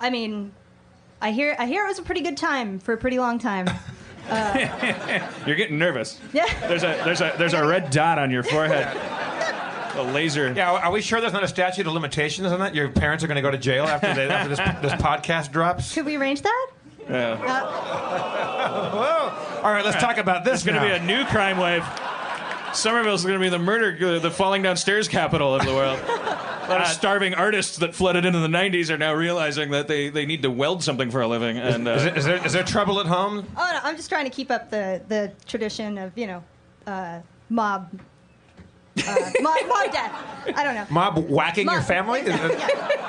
I 0.00 0.10
mean, 0.10 0.52
I 1.20 1.32
hear 1.32 1.56
I 1.58 1.66
hear 1.66 1.84
it 1.84 1.88
was 1.88 1.98
a 1.98 2.02
pretty 2.02 2.22
good 2.22 2.36
time 2.36 2.78
for 2.78 2.92
a 2.92 2.96
pretty 2.96 3.18
long 3.18 3.38
time. 3.38 3.68
You're 5.46 5.56
getting 5.56 5.78
nervous. 5.78 6.20
Yeah. 6.32 6.46
There's 6.66 6.82
a 6.82 7.00
there's 7.04 7.20
a 7.20 7.34
there's 7.38 7.54
a 7.54 7.64
red 7.64 7.90
dot 7.90 8.18
on 8.18 8.30
your 8.30 8.42
forehead. 8.42 8.96
A 9.96 10.02
laser. 10.12 10.52
Yeah, 10.52 10.72
are 10.72 10.92
we 10.92 11.00
sure 11.00 11.20
there's 11.20 11.32
not 11.32 11.44
a 11.44 11.48
statute 11.48 11.86
of 11.86 11.92
limitations 11.92 12.50
on 12.52 12.60
that? 12.60 12.74
Your 12.74 12.88
parents 12.90 13.24
are 13.24 13.26
going 13.26 13.36
to 13.36 13.42
go 13.42 13.50
to 13.50 13.58
jail 13.58 13.84
after, 13.86 14.12
they, 14.14 14.28
after 14.28 14.48
this, 14.48 14.58
this 14.82 14.92
podcast 15.00 15.52
drops. 15.52 15.94
Could 15.94 16.06
we 16.06 16.16
arrange 16.16 16.42
that? 16.42 16.70
Yeah. 17.08 17.38
Uh, 17.40 19.60
All 19.62 19.72
right, 19.72 19.84
let's 19.84 20.00
talk 20.00 20.18
about 20.18 20.44
this. 20.44 20.54
It's 20.54 20.64
going 20.64 20.80
to 20.80 20.86
be 20.86 20.92
a 20.94 21.02
new 21.04 21.24
crime 21.26 21.58
wave. 21.58 21.84
Somerville's 22.74 23.22
going 23.24 23.38
to 23.38 23.42
be 23.42 23.48
the 23.48 23.58
murder, 23.58 24.18
the 24.18 24.30
falling 24.30 24.62
downstairs 24.62 25.08
capital 25.08 25.54
of 25.54 25.64
the 25.64 25.72
world. 25.72 25.98
A 25.98 26.66
lot 26.68 26.80
of 26.82 26.88
starving 26.88 27.32
artists 27.34 27.78
that 27.78 27.94
flooded 27.94 28.24
into 28.24 28.40
the 28.40 28.48
90s 28.48 28.90
are 28.90 28.98
now 28.98 29.14
realizing 29.14 29.70
that 29.70 29.88
they, 29.88 30.10
they 30.10 30.26
need 30.26 30.42
to 30.42 30.50
weld 30.50 30.82
something 30.82 31.10
for 31.10 31.22
a 31.22 31.28
living. 31.28 31.56
And 31.58 31.88
Is, 31.88 32.04
uh, 32.04 32.08
it, 32.08 32.16
is, 32.18 32.24
there, 32.24 32.46
is 32.46 32.52
there 32.52 32.64
trouble 32.64 33.00
at 33.00 33.06
home? 33.06 33.46
oh 33.56 33.70
no, 33.72 33.80
I'm 33.82 33.96
just 33.96 34.10
trying 34.10 34.24
to 34.24 34.30
keep 34.30 34.50
up 34.50 34.70
the 34.70 35.00
the 35.08 35.32
tradition 35.46 35.96
of 35.96 36.16
you 36.18 36.26
know, 36.26 36.44
uh, 36.86 37.20
mob. 37.48 37.98
Uh, 38.98 39.30
mob, 39.42 39.56
mob 39.68 39.92
death. 39.92 40.12
I 40.54 40.64
don't 40.64 40.74
know. 40.74 40.86
Mob 40.90 41.18
whacking 41.28 41.66
your 41.70 41.82
family? 41.82 42.20
Is 42.20 42.28
Yeah. 42.28 42.48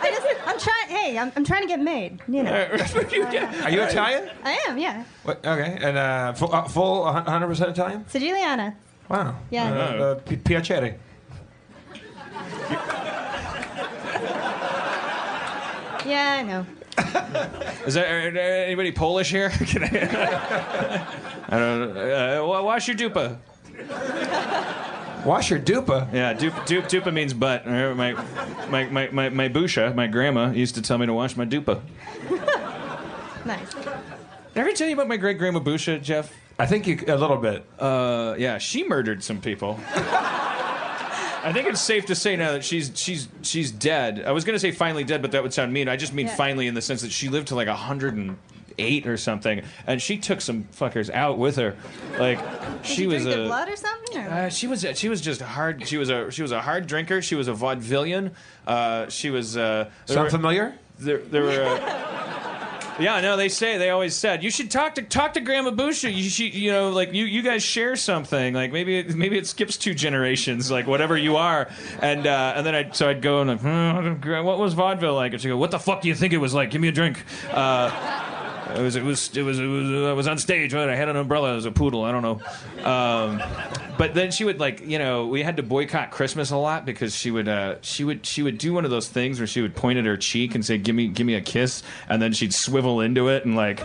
I 0.02 0.10
just, 0.12 0.28
I'm 0.48 0.60
trying. 0.60 0.88
Hey, 0.90 1.18
I'm, 1.18 1.32
I'm 1.36 1.44
trying 1.46 1.62
to 1.62 1.68
get 1.68 1.80
made. 1.80 2.20
You 2.28 2.44
know. 2.44 2.52
Are 2.52 3.70
you 3.70 3.82
Italian? 3.84 4.30
I 4.44 4.60
am. 4.68 4.78
Yeah. 4.78 5.04
What, 5.24 5.46
okay, 5.46 5.78
and 5.82 5.98
uh, 5.98 6.34
full, 6.34 6.54
uh, 6.54 6.64
full 6.68 7.04
100% 7.06 7.70
Italian? 7.70 8.04
Siciliana. 8.06 8.76
Wow. 9.10 9.36
Yeah. 9.50 9.72
Uh, 9.72 9.76
uh, 10.04 10.16
pi- 10.16 10.36
piacere. 10.38 10.98
Yeah, 16.06 16.38
I 16.40 16.44
know. 16.44 16.66
is 17.86 17.94
there, 17.96 18.28
are 18.28 18.32
there 18.32 18.66
anybody 18.66 18.92
Polish 18.94 19.30
here? 19.30 19.50
Can 19.68 19.84
I, 19.84 19.88
I 21.50 21.60
don't 21.60 21.94
know. 21.94 22.54
Uh, 22.60 22.64
wash 22.64 22.88
your 22.88 22.96
dupa. 22.98 23.38
Wash 25.26 25.50
your 25.50 25.60
dupa. 25.60 26.12
Yeah, 26.14 26.34
dupa, 26.34 26.66
dupa, 26.66 26.88
dupa 26.88 27.14
means 27.14 27.34
butt. 27.34 27.68
Uh, 27.68 27.94
My, 27.96 28.14
my, 28.70 28.86
my, 28.90 29.10
my, 29.12 29.30
my 29.30 29.50
busha, 29.50 29.94
my 29.94 30.08
grandma, 30.08 30.52
used 30.52 30.76
to 30.76 30.82
tell 30.82 30.98
me 30.98 31.06
to 31.06 31.14
wash 31.14 31.36
my 31.36 31.46
dupa. 31.46 31.82
Nice. 33.46 33.74
Did 33.76 33.88
I 33.88 34.60
ever 34.60 34.72
tell 34.74 34.88
you 34.90 34.94
about 34.94 35.08
my 35.08 35.16
great 35.16 35.38
grandma 35.38 35.60
Busha, 35.62 36.02
Jeff? 36.02 36.34
I 36.60 36.66
think 36.66 36.86
you 36.86 37.00
a 37.08 37.16
little 37.16 37.38
bit. 37.38 37.66
Uh, 37.80 38.36
yeah, 38.38 38.58
she 38.58 38.86
murdered 38.86 39.24
some 39.24 39.40
people. 39.40 39.80
I 39.86 41.52
think 41.54 41.66
it's 41.70 41.80
safe 41.80 42.08
to 42.08 42.16
say 42.16 42.36
now 42.36 42.52
that 42.52 42.66
she's 42.66 42.92
she's 42.96 43.30
she's 43.44 43.72
dead. 43.72 44.22
I 44.26 44.32
was 44.32 44.44
gonna 44.44 44.60
say 44.60 44.72
finally 44.72 45.06
dead, 45.06 45.22
but 45.22 45.32
that 45.32 45.44
would 45.44 45.54
sound 45.54 45.72
mean. 45.72 45.88
I 45.88 45.96
just 45.96 46.14
mean 46.14 46.26
Yeah. 46.26 46.36
finally 46.36 46.68
in 46.68 46.74
the 46.74 46.82
sense 46.82 47.02
that 47.04 47.12
she 47.14 47.30
lived 47.30 47.48
to 47.50 47.56
like 47.56 47.70
hundred 47.70 48.16
and 48.16 48.38
eight 48.78 49.08
or 49.08 49.18
something, 49.18 49.62
and 49.86 50.02
she 50.02 50.18
took 50.18 50.42
some 50.42 50.66
fuckers 50.76 51.10
out 51.12 51.38
with 51.38 51.56
her. 51.58 51.76
Like 52.20 52.40
she 52.84 53.04
you 53.04 53.10
was 53.10 53.24
drink 53.24 53.36
their 53.36 53.46
a. 53.46 53.48
blood 53.48 53.70
or 53.70 53.76
something? 53.76 54.18
Or? 54.18 54.30
Uh, 54.30 54.50
she 54.50 54.68
was 54.68 54.86
she 54.96 55.10
was 55.10 55.22
just 55.22 55.42
hard. 55.42 55.88
She 55.88 55.98
was 55.98 56.10
a 56.10 56.32
she 56.32 56.42
was 56.42 56.52
a 56.52 56.62
hard 56.62 56.88
drinker. 56.88 57.22
She 57.22 57.36
was 57.36 57.48
a 57.48 57.54
vaudevillian. 57.54 58.32
Uh, 58.66 59.10
she 59.10 59.30
was. 59.30 59.58
Uh, 59.58 59.90
Sound 60.06 60.26
were- 60.26 60.30
familiar? 60.30 60.74
there, 61.00 61.20
there 61.20 61.44
were. 61.44 61.64
Uh, 61.64 62.96
yeah, 63.00 63.22
no, 63.22 63.38
they 63.38 63.50
say 63.50 63.78
they 63.78 63.92
always 63.92 64.16
said 64.16 64.44
you 64.44 64.50
should 64.50 64.72
talk 64.72 64.96
to 64.96 65.04
talk 65.04 65.34
to 65.34 65.40
Grandma 65.42 65.70
Busha. 65.72 66.12
You 66.14 66.30
should, 66.30 66.54
you 66.56 66.72
know, 66.72 66.90
like 66.90 67.14
you 67.14 67.26
you 67.26 67.42
guys 67.44 67.64
share 67.64 67.96
something. 67.96 68.54
Like 68.56 68.72
maybe 68.72 69.00
it, 69.00 69.16
maybe 69.16 69.38
it 69.38 69.46
skips 69.46 69.78
two 69.78 69.94
generations, 69.94 70.72
like 70.72 70.88
whatever 70.88 71.16
you 71.16 71.36
are. 71.38 71.70
And 72.02 72.26
uh, 72.26 72.54
and 72.56 72.66
then 72.66 72.74
I 72.74 72.92
so 72.92 73.08
I'd 73.10 73.22
go 73.22 73.42
and 73.42 73.50
like, 73.52 73.60
hmm, 73.62 74.44
what 74.44 74.58
was 74.58 74.74
vaudeville 74.74 75.14
like? 75.16 75.34
And 75.34 75.42
she 75.42 75.50
go, 75.50 75.58
what 75.58 75.70
the 75.72 75.80
fuck 75.80 76.02
do 76.02 76.08
you 76.08 76.16
think 76.16 76.34
it 76.34 76.38
was 76.38 76.54
like? 76.56 76.72
Give 76.72 76.82
me 76.82 76.88
a 76.88 76.92
drink. 76.92 77.24
Uh, 77.52 78.27
it 78.76 78.82
was, 78.82 78.96
it 78.96 79.04
was, 79.04 79.36
it 79.36 79.42
was, 79.44 79.60
it 79.60 79.66
was, 79.66 80.10
I 80.10 80.14
was 80.14 80.28
on 80.28 80.38
stage. 80.38 80.74
Right? 80.74 80.90
I 80.90 80.96
had 80.96 81.10
an 81.10 81.16
umbrella 81.16 81.54
It 81.54 81.56
was 81.56 81.66
a 81.66 81.72
poodle. 81.72 82.04
I 82.04 82.12
don't 82.12 82.22
know. 82.22 82.86
Um, 82.86 83.42
but 83.98 84.14
then 84.14 84.32
she 84.32 84.44
would 84.44 84.60
like, 84.60 84.86
you 84.86 85.00
know, 85.00 85.28
we 85.28 85.44
had 85.44 85.58
to 85.58 85.64
boycott 85.64 86.12
Christmas 86.12 86.52
a 86.52 86.58
lot 86.58 86.86
because 86.86 87.16
she 87.16 87.32
would, 87.32 87.48
uh, 87.48 87.76
she 87.82 88.04
would, 88.04 88.26
she 88.26 88.44
would 88.44 88.58
do 88.58 88.74
one 88.74 88.86
of 88.86 88.92
those 88.92 89.08
things 89.08 89.40
where 89.40 89.48
she 89.48 89.62
would 89.62 89.76
point 89.76 90.00
at 90.00 90.06
her 90.06 90.18
cheek 90.18 90.56
and 90.56 90.66
say, 90.66 90.78
"Give 90.78 90.96
me, 90.96 91.08
give 91.08 91.26
me 91.26 91.36
a 91.36 91.42
kiss," 91.42 91.84
and 92.10 92.22
then 92.22 92.34
she'd 92.34 92.54
swivel 92.54 93.02
into 93.02 93.30
it 93.30 93.46
and 93.46 93.56
like. 93.56 93.82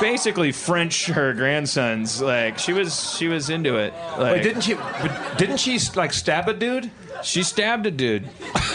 Basically, 0.00 0.52
French 0.52 1.06
her 1.06 1.32
grandsons. 1.34 2.22
Like 2.22 2.58
she 2.60 2.72
was, 2.72 3.16
she 3.16 3.26
was 3.26 3.50
into 3.50 3.78
it. 3.78 3.92
Like, 4.16 4.36
Wait, 4.36 4.42
didn't 4.44 4.60
she? 4.62 4.74
but 4.74 5.36
Didn't 5.38 5.56
she 5.56 5.80
like 5.96 6.12
stab 6.12 6.48
a 6.48 6.54
dude? 6.54 6.88
she 7.24 7.42
stabbed 7.42 7.84
a 7.86 7.90
dude. 7.90 8.28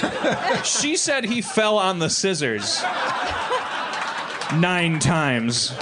she 0.65 0.97
said 0.97 1.23
he 1.23 1.41
fell 1.41 1.77
on 1.77 1.99
the 1.99 2.09
scissors 2.09 2.83
nine 4.59 4.99
times. 4.99 5.73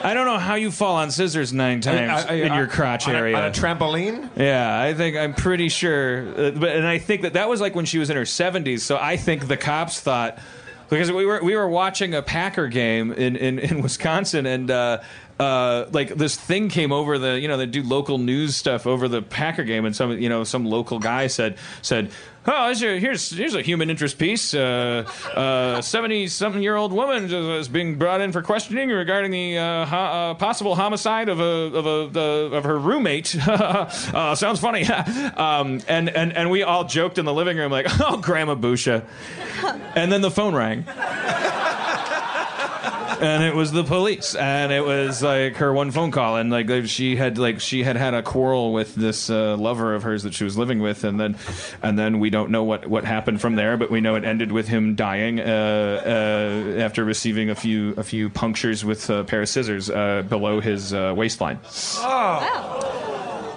I 0.00 0.12
don't 0.14 0.26
know 0.26 0.38
how 0.38 0.54
you 0.54 0.70
fall 0.70 0.96
on 0.96 1.10
scissors 1.10 1.52
nine 1.52 1.80
times 1.80 2.24
I- 2.24 2.32
I- 2.34 2.36
in 2.36 2.54
your 2.54 2.68
crotch 2.68 3.08
on 3.08 3.14
a- 3.14 3.18
area. 3.18 3.36
on 3.36 3.44
a 3.46 3.50
trampoline. 3.50 4.28
yeah, 4.36 4.80
I 4.80 4.94
think 4.94 5.16
I'm 5.16 5.34
pretty 5.34 5.68
sure. 5.68 6.20
Uh, 6.28 6.50
but 6.52 6.70
and 6.76 6.86
I 6.86 6.98
think 6.98 7.22
that 7.22 7.32
that 7.32 7.48
was 7.48 7.60
like 7.60 7.74
when 7.74 7.84
she 7.84 7.98
was 7.98 8.08
in 8.08 8.16
her 8.16 8.22
70s. 8.24 8.80
So 8.82 8.96
I 8.96 9.16
think 9.16 9.48
the 9.48 9.56
cops 9.56 10.00
thought, 10.00 10.38
because 10.88 11.10
we 11.10 11.26
were 11.26 11.40
we 11.42 11.56
were 11.56 11.68
watching 11.68 12.14
a 12.14 12.22
Packer 12.22 12.68
game 12.68 13.10
in 13.12 13.34
in, 13.36 13.58
in 13.58 13.82
Wisconsin 13.82 14.46
and. 14.46 14.70
Uh, 14.70 14.98
uh, 15.40 15.86
like 15.92 16.08
this 16.16 16.34
thing 16.36 16.68
came 16.68 16.90
over 16.90 17.16
the, 17.16 17.38
you 17.38 17.46
know, 17.46 17.56
they 17.56 17.64
do 17.66 17.84
local 17.84 18.18
news 18.18 18.56
stuff 18.56 18.88
over 18.88 19.06
the 19.06 19.22
Packer 19.22 19.62
game, 19.62 19.84
and 19.84 19.94
some, 19.94 20.18
you 20.18 20.28
know, 20.28 20.42
some 20.42 20.66
local 20.66 20.98
guy 20.98 21.28
said 21.28 21.56
said, 21.80 22.10
"Oh, 22.50 22.66
here's 22.66 22.82
a, 22.82 22.98
here's, 22.98 23.30
here's 23.30 23.54
a 23.54 23.60
human 23.60 23.90
interest 23.90 24.18
piece. 24.18 24.42
Seventy 24.50 26.24
uh, 26.24 26.28
something 26.28 26.62
year 26.62 26.76
old 26.76 26.92
woman 26.92 27.30
is 27.32 27.68
being 27.68 27.96
brought 27.96 28.22
in 28.22 28.32
for 28.32 28.40
questioning 28.40 28.88
regarding 28.88 29.30
the 29.30 29.58
uh, 29.58 29.84
ho- 29.84 29.96
uh, 29.96 30.34
possible 30.34 30.74
homicide 30.74 31.28
of 31.28 31.40
a 31.40 31.44
of 31.44 31.86
a 31.86 32.08
the, 32.10 32.56
of 32.56 32.64
her 32.64 32.78
roommate. 32.78 33.36
uh, 33.48 34.34
sounds 34.34 34.60
funny." 34.60 34.84
um, 35.36 35.80
and 35.88 36.08
and 36.08 36.32
and 36.32 36.50
we 36.50 36.62
all 36.62 36.84
joked 36.84 37.18
in 37.18 37.26
the 37.26 37.34
living 37.34 37.58
room 37.58 37.70
like, 37.70 37.86
"Oh, 38.00 38.16
Grandma 38.16 38.54
Busha," 38.54 39.04
and 39.94 40.10
then 40.10 40.22
the 40.22 40.30
phone 40.30 40.54
rang 40.54 40.86
and 43.20 43.42
it 43.42 43.54
was 43.54 43.72
the 43.72 43.84
police 43.84 44.34
and 44.34 44.72
it 44.72 44.84
was 44.84 45.22
like 45.22 45.56
her 45.56 45.72
one 45.72 45.90
phone 45.90 46.10
call 46.10 46.36
and 46.36 46.50
like 46.50 46.68
she 46.86 47.16
had 47.16 47.38
like 47.38 47.60
she 47.60 47.82
had 47.82 47.96
had 47.96 48.14
a 48.14 48.22
quarrel 48.22 48.72
with 48.72 48.94
this 48.94 49.30
uh, 49.30 49.56
lover 49.56 49.94
of 49.94 50.02
hers 50.02 50.22
that 50.22 50.34
she 50.34 50.44
was 50.44 50.56
living 50.56 50.80
with 50.80 51.04
and 51.04 51.18
then 51.18 51.36
and 51.82 51.98
then 51.98 52.20
we 52.20 52.30
don't 52.30 52.50
know 52.50 52.64
what 52.64 52.86
what 52.86 53.04
happened 53.04 53.40
from 53.40 53.56
there 53.56 53.76
but 53.76 53.90
we 53.90 54.00
know 54.00 54.14
it 54.14 54.24
ended 54.24 54.52
with 54.52 54.68
him 54.68 54.94
dying 54.94 55.40
uh, 55.40 55.42
uh, 55.44 56.80
after 56.80 57.04
receiving 57.04 57.50
a 57.50 57.54
few 57.54 57.94
a 57.96 58.04
few 58.04 58.30
punctures 58.30 58.84
with 58.84 59.08
a 59.10 59.24
pair 59.24 59.42
of 59.42 59.48
scissors 59.48 59.90
uh, 59.90 60.22
below 60.28 60.60
his 60.60 60.92
uh, 60.92 61.12
waistline 61.16 61.58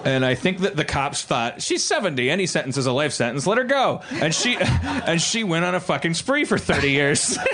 and 0.03 0.25
I 0.25 0.35
think 0.35 0.59
that 0.59 0.75
the 0.75 0.85
cops 0.85 1.21
thought 1.21 1.61
she's 1.61 1.83
70. 1.83 2.29
Any 2.29 2.47
sentence 2.47 2.75
is 2.77 2.87
a 2.87 2.91
life 2.91 3.13
sentence. 3.13 3.45
Let 3.45 3.59
her 3.59 3.63
go. 3.63 4.01
And 4.11 4.33
she 4.33 4.57
and 4.59 5.21
she 5.21 5.43
went 5.43 5.65
on 5.65 5.75
a 5.75 5.79
fucking 5.79 6.15
spree 6.15 6.45
for 6.45 6.57
30 6.57 6.89
years. 6.91 7.37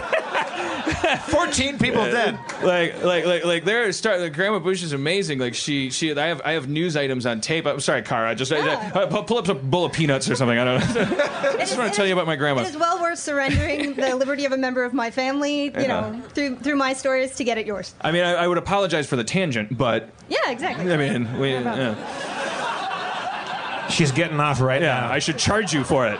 14 1.27 1.77
people 1.77 2.03
dead. 2.05 2.37
like 2.63 3.03
like 3.03 3.25
like 3.25 3.45
like 3.45 3.63
there 3.65 3.91
start 3.91 4.19
like, 4.19 4.33
grandma 4.33 4.59
bush 4.59 4.81
is 4.83 4.93
amazing 4.93 5.37
like 5.39 5.53
she 5.55 5.89
she 5.89 6.11
i 6.17 6.27
have 6.27 6.41
i 6.45 6.53
have 6.53 6.67
news 6.67 6.95
items 6.97 7.25
on 7.25 7.39
tape 7.41 7.65
i'm 7.65 7.79
sorry 7.79 8.01
Cara. 8.01 8.33
just 8.35 8.51
Yeah. 8.51 8.91
uh, 8.95 9.05
pu- 9.05 9.23
pull 9.23 9.37
up 9.37 9.47
a 9.47 9.53
bowl 9.53 9.85
of 9.85 9.93
peanuts 9.93 10.29
or 10.29 10.35
something 10.35 10.57
i 10.57 10.63
don't 10.63 10.79
know 10.95 11.01
i 11.51 11.57
just 11.57 11.77
want 11.77 11.91
to 11.91 11.95
tell 11.95 12.05
you 12.07 12.13
about 12.13 12.25
my 12.25 12.35
grandma 12.35 12.61
It 12.61 12.67
is 12.69 12.77
well 12.77 12.99
worth 13.01 13.19
surrendering 13.19 13.93
the 13.95 14.15
liberty 14.15 14.45
of 14.45 14.51
a 14.51 14.57
member 14.57 14.83
of 14.83 14.93
my 14.93 15.11
family, 15.11 15.65
you 15.65 15.71
Yeah. 15.75 15.87
know, 15.87 16.21
through 16.33 16.55
through 16.57 16.75
my 16.77 16.93
stories 16.93 17.35
to 17.35 17.43
get 17.43 17.57
at 17.57 17.65
yours. 17.65 17.93
i 18.01 18.11
mean 18.11 18.23
I, 18.23 18.33
I 18.33 18.47
would 18.47 18.57
apologize 18.57 19.07
for 19.07 19.15
the 19.17 19.23
tangent 19.23 19.77
but 19.77 20.09
Yeah, 20.29 20.37
exactly. 20.47 20.91
i 20.91 20.97
mean 20.97 21.39
we, 21.39 21.51
yeah. 21.53 21.95
She's 23.89 24.11
getting 24.11 24.39
off 24.39 24.59
right 24.59 24.81
Yeah, 24.81 24.99
now. 24.99 25.11
I 25.11 25.19
should 25.19 25.37
charge 25.37 25.73
you 25.73 25.83
for 25.83 26.05
it. 26.07 26.19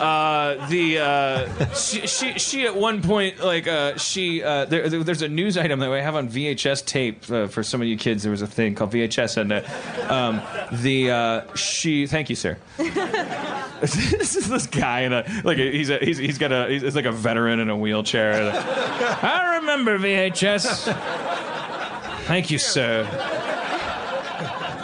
Uh, 0.00 0.66
the 0.68 0.98
uh, 0.98 1.72
she, 1.74 2.06
she 2.06 2.36
she 2.38 2.66
at 2.66 2.74
one 2.74 3.00
point 3.00 3.38
like 3.38 3.68
uh, 3.68 3.96
she 3.96 4.42
uh, 4.42 4.64
there, 4.64 4.88
there- 4.88 5.04
there's 5.04 5.22
a 5.22 5.28
news 5.28 5.56
item 5.56 5.78
that 5.80 5.90
I 5.92 6.00
have 6.00 6.16
on 6.16 6.28
VHS 6.28 6.84
tape 6.84 7.30
uh, 7.30 7.46
for 7.46 7.62
some 7.62 7.80
of 7.80 7.86
you 7.86 7.96
kids. 7.96 8.22
There 8.24 8.32
was 8.32 8.42
a 8.42 8.46
thing 8.46 8.74
called 8.74 8.90
VHS, 8.92 9.36
and 9.36 9.52
uh, 9.52 10.12
um, 10.12 10.42
the 10.82 11.10
uh, 11.12 11.54
she. 11.54 12.06
Thank 12.08 12.28
you, 12.28 12.34
sir. 12.36 12.58
this 12.78 14.34
is 14.36 14.48
this 14.48 14.66
guy 14.66 15.00
in 15.02 15.12
a 15.12 15.24
like 15.44 15.58
he's 15.58 15.90
a, 15.90 15.98
he's 15.98 16.18
he's 16.18 16.38
got 16.38 16.50
a 16.50 16.68
he's 16.68 16.96
like 16.96 17.04
a 17.04 17.12
veteran 17.12 17.60
in 17.60 17.70
a 17.70 17.76
wheelchair. 17.76 18.50
I 19.22 19.58
remember 19.60 19.96
VHS. 19.98 20.92
Thank 22.26 22.50
you, 22.50 22.58
sir. 22.58 23.06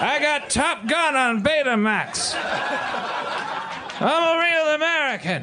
I 0.03 0.19
got 0.21 0.49
Top 0.51 0.87
Gun 0.87 1.17
on 1.17 1.43
Betamax. 1.43 2.35
I'm 4.03 4.39
a 4.39 4.41
real 4.41 4.60
American. 5.11 5.43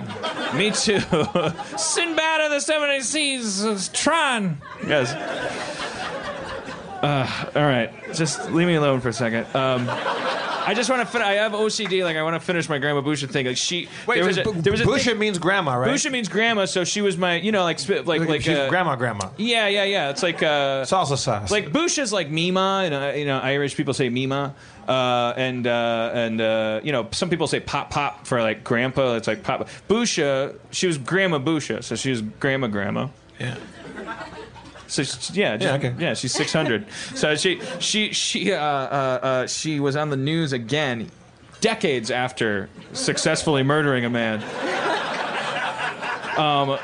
Me 0.57 0.71
too. 0.71 0.99
Sinbad 1.77 2.41
of 2.41 2.51
the 2.51 2.59
Seven 2.61 3.01
Seas, 3.01 3.89
Tron. 3.89 4.61
Yes. 4.87 5.11
Uh, 7.03 7.49
all 7.53 7.63
right, 7.63 7.91
just 8.13 8.49
leave 8.51 8.67
me 8.67 8.75
alone 8.75 9.01
for 9.01 9.09
a 9.09 9.13
second. 9.13 9.45
Um, 9.53 9.85
I 10.67 10.73
just 10.73 10.89
want 10.89 11.01
to. 11.01 11.05
Fin- 11.07 11.21
I 11.21 11.33
have 11.33 11.53
OCD. 11.53 12.03
Like 12.03 12.17
I 12.17 12.23
want 12.23 12.35
to 12.35 12.39
finish 12.39 12.67
my 12.67 12.77
grandma 12.77 13.01
Busha 13.01 13.29
thing. 13.29 13.45
Like 13.45 13.57
she. 13.57 13.87
Wait, 14.05 14.15
there 14.17 14.25
was 14.25 14.37
a, 14.37 14.43
there 14.43 14.71
was 14.71 14.81
a 14.81 14.85
Busha 14.85 15.05
thing- 15.05 15.19
means 15.19 15.37
grandma, 15.39 15.75
right? 15.75 15.89
Busha 15.89 16.11
means 16.11 16.27
grandma, 16.27 16.65
so 16.65 16.83
she 16.83 17.01
was 17.01 17.17
my. 17.17 17.35
You 17.35 17.51
know, 17.53 17.63
like 17.63 17.79
sp- 17.79 18.03
like 18.05 18.21
like, 18.27 18.47
uh, 18.47 18.67
grandma, 18.69 18.95
grandma. 18.97 19.29
Yeah, 19.37 19.67
yeah, 19.67 19.85
yeah. 19.85 20.09
It's 20.09 20.21
like 20.21 20.43
uh, 20.43 20.83
Salsa 20.83 21.17
sauce. 21.17 21.49
like 21.51 21.71
Busha's 21.71 22.11
like 22.11 22.29
Mima, 22.29 22.81
and 22.85 22.93
uh, 22.93 23.13
you 23.17 23.25
know 23.25 23.39
Irish 23.39 23.75
people 23.75 23.93
say 23.93 24.09
Mima, 24.09 24.53
uh, 24.87 25.33
and 25.37 25.65
uh, 25.65 26.11
and 26.13 26.41
uh, 26.41 26.81
you 26.83 26.91
know 26.91 27.07
some 27.11 27.29
people 27.29 27.47
say 27.47 27.61
Pop 27.61 27.89
Pop 27.89 28.27
for 28.27 28.41
like 28.41 28.63
Grandpa. 28.65 29.15
It's 29.15 29.27
like 29.27 29.43
Pop. 29.43 29.69
Busha, 29.87 30.57
she 30.71 30.87
was 30.87 30.97
Grandma 30.97 31.39
Busha, 31.39 31.83
so 31.83 31.95
she 31.95 32.09
was 32.09 32.21
Grandma 32.21 32.67
Grandma. 32.67 33.07
yeah. 33.39 33.55
So 34.87 35.03
she- 35.03 35.33
yeah, 35.41 35.57
just- 35.57 35.81
Yeah, 35.83 35.89
okay. 35.89 35.93
yeah, 35.99 36.13
she's 36.13 36.33
six 36.33 36.51
hundred. 36.53 36.85
so 37.15 37.35
she 37.35 37.59
she 37.79 38.13
she 38.13 38.53
uh, 38.53 38.57
uh, 38.57 39.19
uh, 39.21 39.47
she 39.47 39.79
was 39.79 39.95
on 39.95 40.09
the 40.09 40.17
news 40.17 40.53
again, 40.53 41.09
decades 41.61 42.09
after 42.11 42.69
successfully 42.93 43.63
murdering 43.63 44.05
a 44.05 44.09
man. 44.09 44.43
Um, 46.37 46.77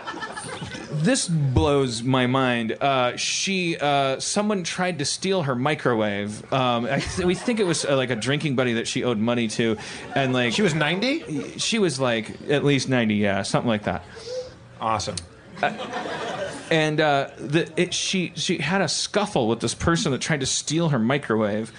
this 0.92 1.28
blows 1.28 2.02
my 2.02 2.26
mind. 2.28 2.72
Uh, 2.82 3.16
she, 3.18 3.78
uh, 3.78 4.20
someone 4.20 4.64
tried 4.64 5.00
to 5.00 5.06
steal 5.06 5.44
her 5.44 5.54
microwave. 5.56 6.52
Um, 6.54 6.86
I 6.86 7.00
th- 7.00 7.26
we 7.26 7.36
think 7.36 7.60
it 7.60 7.66
was 7.68 7.84
uh, 7.86 7.96
like 7.96 8.10
a 8.10 8.16
drinking 8.16 8.56
buddy 8.56 8.74
that 8.74 8.88
she 8.88 9.04
owed 9.04 9.18
money 9.20 9.48
to, 9.50 9.78
and 10.16 10.34
like 10.34 10.54
She 10.54 10.62
was 10.62 10.74
90? 10.74 11.58
she 11.60 11.78
was 11.80 12.00
like 12.00 12.32
at 12.50 12.64
least 12.64 12.90
ninety, 12.90 13.16
yeah, 13.16 13.42
something 13.44 13.68
like 13.70 13.84
that. 13.84 14.04
Awesome. 14.82 15.16
and 16.72 17.00
uh, 17.00 17.30
the, 17.38 17.70
it, 17.76 17.94
she 17.94 18.34
she 18.36 18.58
had 18.58 18.82
a 18.82 18.88
scuffle 18.88 19.48
with 19.48 19.60
this 19.60 19.74
person 19.74 20.12
that 20.12 20.22
tried 20.22 20.42
to 20.42 20.46
steal 20.46 20.90
her 20.90 21.00
microwave, 21.00 21.72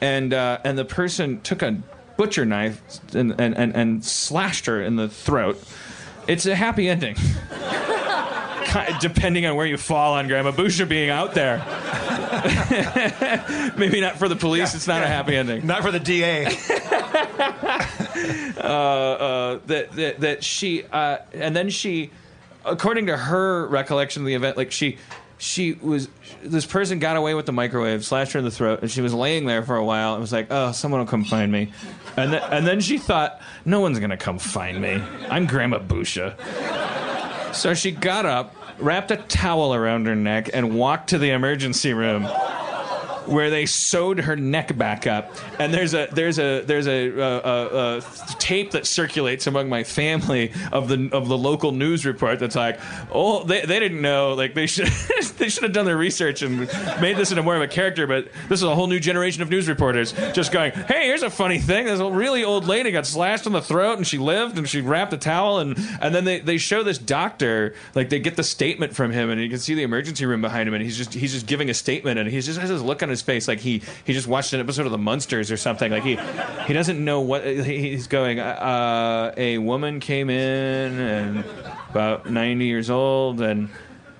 and 0.00 0.32
uh, 0.32 0.58
and 0.64 0.78
the 0.78 0.84
person 0.84 1.40
took 1.42 1.62
a 1.62 1.82
butcher 2.18 2.44
knife 2.44 2.82
and, 3.14 3.40
and, 3.40 3.56
and, 3.56 3.74
and 3.74 4.04
slashed 4.04 4.66
her 4.66 4.82
in 4.82 4.96
the 4.96 5.08
throat. 5.08 5.62
It's 6.26 6.44
a 6.44 6.54
happy 6.54 6.88
ending. 6.88 7.16
Depending 9.00 9.46
on 9.46 9.56
where 9.56 9.64
you 9.64 9.78
fall 9.78 10.14
on 10.14 10.28
Grandma 10.28 10.50
Busha 10.50 10.86
being 10.86 11.08
out 11.08 11.32
there. 11.32 11.58
Maybe 13.78 14.02
not 14.02 14.18
for 14.18 14.28
the 14.28 14.36
police, 14.36 14.74
it's 14.74 14.86
not 14.86 15.02
a 15.02 15.06
happy 15.06 15.36
ending. 15.36 15.66
Not 15.66 15.82
for 15.82 15.90
the 15.90 16.00
DA. 16.00 16.44
uh, 18.58 19.58
that, 19.66 19.92
that 19.92 20.20
that 20.20 20.44
she 20.44 20.84
uh, 20.84 21.18
and 21.32 21.56
then 21.56 21.70
she, 21.70 22.10
according 22.68 23.06
to 23.06 23.16
her 23.16 23.66
recollection 23.68 24.22
of 24.22 24.26
the 24.26 24.34
event, 24.34 24.56
like 24.56 24.72
she 24.72 24.98
she 25.38 25.72
was 25.74 26.08
this 26.42 26.66
person 26.66 26.98
got 26.98 27.16
away 27.16 27.34
with 27.34 27.46
the 27.46 27.52
microwave, 27.52 28.04
slashed 28.04 28.32
her 28.32 28.40
in 28.40 28.44
the 28.44 28.50
throat, 28.50 28.80
and 28.82 28.90
she 28.90 29.00
was 29.00 29.14
laying 29.14 29.46
there 29.46 29.62
for 29.62 29.76
a 29.76 29.84
while 29.84 30.14
and 30.14 30.20
was 30.20 30.32
like, 30.32 30.48
"Oh, 30.50 30.72
someone 30.72 31.00
will 31.00 31.06
come 31.06 31.24
find 31.24 31.50
me," 31.50 31.72
and 32.16 32.32
then 32.32 32.42
and 32.50 32.66
then 32.66 32.80
she 32.80 32.98
thought, 32.98 33.40
"No 33.64 33.80
one's 33.80 33.98
gonna 33.98 34.16
come 34.16 34.38
find 34.38 34.80
me. 34.80 35.02
I'm 35.30 35.46
Grandma 35.46 35.78
Busha." 35.78 36.34
So 37.54 37.74
she 37.74 37.92
got 37.92 38.26
up, 38.26 38.54
wrapped 38.78 39.10
a 39.10 39.16
towel 39.16 39.74
around 39.74 40.06
her 40.06 40.16
neck, 40.16 40.50
and 40.52 40.74
walked 40.76 41.10
to 41.10 41.18
the 41.18 41.30
emergency 41.30 41.92
room 41.92 42.28
where 43.28 43.50
they 43.50 43.66
sewed 43.66 44.20
her 44.20 44.36
neck 44.36 44.76
back 44.76 45.06
up. 45.06 45.34
And 45.58 45.72
there's 45.72 45.94
a 45.94 46.08
there's 46.12 46.38
a 46.38 46.62
there's 46.62 46.86
a, 46.86 47.20
uh 47.20 47.24
uh 47.24 48.00
uh 48.00 48.00
tape 48.38 48.72
that 48.72 48.86
circulates 48.86 49.46
among 49.46 49.68
my 49.68 49.84
family 49.84 50.52
of 50.72 50.88
the 50.88 51.08
of 51.12 51.28
the 51.28 51.38
local 51.38 51.72
news 51.72 52.04
report 52.04 52.38
that's 52.38 52.56
like, 52.56 52.80
oh, 53.12 53.44
they, 53.44 53.60
they 53.62 53.78
didn't 53.78 54.00
know. 54.00 54.34
Like 54.34 54.54
they 54.54 54.66
should 54.66 54.88
they 55.38 55.48
should 55.48 55.62
have 55.62 55.72
done 55.72 55.86
their 55.86 55.96
research 55.96 56.42
and 56.42 56.60
made 57.00 57.16
this 57.16 57.30
into 57.30 57.42
more 57.42 57.56
of 57.56 57.62
a 57.62 57.68
character. 57.68 58.06
But 58.06 58.28
this 58.48 58.60
is 58.60 58.64
a 58.64 58.74
whole 58.74 58.86
new 58.86 59.00
generation 59.00 59.42
of 59.42 59.50
news 59.50 59.68
reporters 59.68 60.12
just 60.32 60.52
going, 60.52 60.72
hey, 60.72 61.06
here's 61.06 61.22
a 61.22 61.30
funny 61.30 61.58
thing. 61.58 61.86
This 61.86 62.00
really 62.00 62.44
old 62.44 62.66
lady 62.66 62.90
got 62.90 63.06
slashed 63.06 63.46
in 63.46 63.52
the 63.52 63.62
throat 63.62 63.98
and 63.98 64.06
she 64.06 64.18
lived 64.18 64.58
and 64.58 64.68
she 64.68 64.80
wrapped 64.80 65.12
a 65.12 65.18
towel 65.18 65.58
and 65.58 65.76
and 66.00 66.14
then 66.14 66.24
they, 66.24 66.40
they 66.40 66.58
show 66.58 66.82
this 66.82 66.98
doctor 66.98 67.74
like 67.94 68.08
they 68.08 68.18
get 68.18 68.36
the 68.36 68.42
statement 68.42 68.94
from 68.94 69.10
him 69.10 69.30
and 69.30 69.40
you 69.40 69.48
can 69.48 69.58
see 69.58 69.74
the 69.74 69.82
emergency 69.82 70.26
room 70.26 70.40
behind 70.40 70.68
him 70.68 70.74
and 70.74 70.82
he's 70.82 70.96
just 70.96 71.14
he's 71.14 71.32
just 71.32 71.46
giving 71.46 71.70
a 71.70 71.74
statement 71.74 72.18
and 72.18 72.28
he 72.28 72.40
just 72.40 72.58
has 72.58 72.70
this 72.70 72.82
look 72.82 73.02
on 73.02 73.08
his 73.08 73.17
face 73.22 73.48
like 73.48 73.60
he 73.60 73.82
he 74.04 74.12
just 74.12 74.26
watched 74.26 74.52
an 74.52 74.60
episode 74.60 74.86
of 74.86 74.92
the 74.92 74.98
Munsters 74.98 75.50
or 75.50 75.56
something 75.56 75.90
like 75.90 76.02
he 76.02 76.18
he 76.66 76.72
doesn't 76.72 77.02
know 77.02 77.20
what 77.20 77.44
he's 77.44 78.06
going 78.06 78.40
uh, 78.40 79.32
a 79.36 79.58
woman 79.58 80.00
came 80.00 80.30
in 80.30 80.98
and 80.98 81.44
about 81.90 82.30
90 82.30 82.64
years 82.64 82.90
old 82.90 83.40
and 83.40 83.68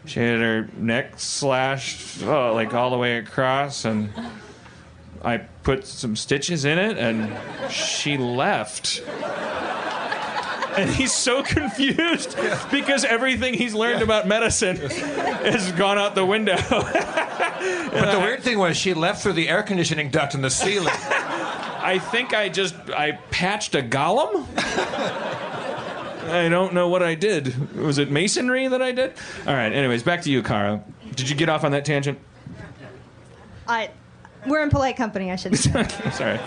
she 0.06 0.20
had 0.20 0.40
her 0.40 0.68
neck 0.76 1.18
slashed 1.20 2.22
uh, 2.22 2.52
like 2.52 2.74
all 2.74 2.90
the 2.90 2.98
way 2.98 3.18
across 3.18 3.84
and 3.84 4.10
I 5.22 5.38
put 5.38 5.86
some 5.86 6.16
stitches 6.16 6.64
in 6.64 6.78
it 6.78 6.96
and 6.96 7.36
she 7.70 8.16
left. 8.16 9.02
And 10.82 10.90
he's 10.90 11.12
so 11.12 11.42
confused 11.44 12.36
because 12.70 13.04
everything 13.04 13.54
he's 13.54 13.74
learned 13.74 14.02
about 14.02 14.26
medicine 14.28 14.76
has 14.76 15.72
gone 15.72 15.98
out 15.98 16.14
the 16.14 16.26
window. 16.26 16.56
But 17.58 18.12
the 18.12 18.20
weird 18.20 18.42
thing 18.42 18.58
was 18.58 18.76
she 18.76 18.94
left 18.94 19.22
through 19.22 19.32
the 19.32 19.48
air 19.48 19.64
conditioning 19.64 20.10
duct 20.10 20.34
in 20.34 20.42
the 20.42 20.50
ceiling. 20.50 20.94
I 20.94 21.98
think 21.98 22.32
I 22.32 22.48
just 22.48 22.74
I 22.90 23.12
patched 23.30 23.74
a 23.74 23.82
golem. 23.82 24.46
I 26.28 26.48
don't 26.48 26.74
know 26.74 26.88
what 26.88 27.02
I 27.02 27.14
did. 27.14 27.74
Was 27.76 27.98
it 27.98 28.10
masonry 28.10 28.68
that 28.68 28.80
I 28.82 28.92
did? 28.92 29.14
All 29.46 29.54
right. 29.54 29.72
Anyways, 29.72 30.02
back 30.02 30.22
to 30.22 30.30
you, 30.30 30.42
Kara. 30.42 30.84
Did 31.14 31.28
you 31.28 31.34
get 31.36 31.48
off 31.48 31.64
on 31.64 31.72
that 31.72 31.84
tangent? 31.84 32.18
I, 33.66 33.90
we're 34.46 34.62
in 34.62 34.70
polite 34.70 34.96
company. 34.96 35.32
I 35.32 35.36
should. 35.36 35.56
say. 35.56 35.88
Sorry. 36.12 36.38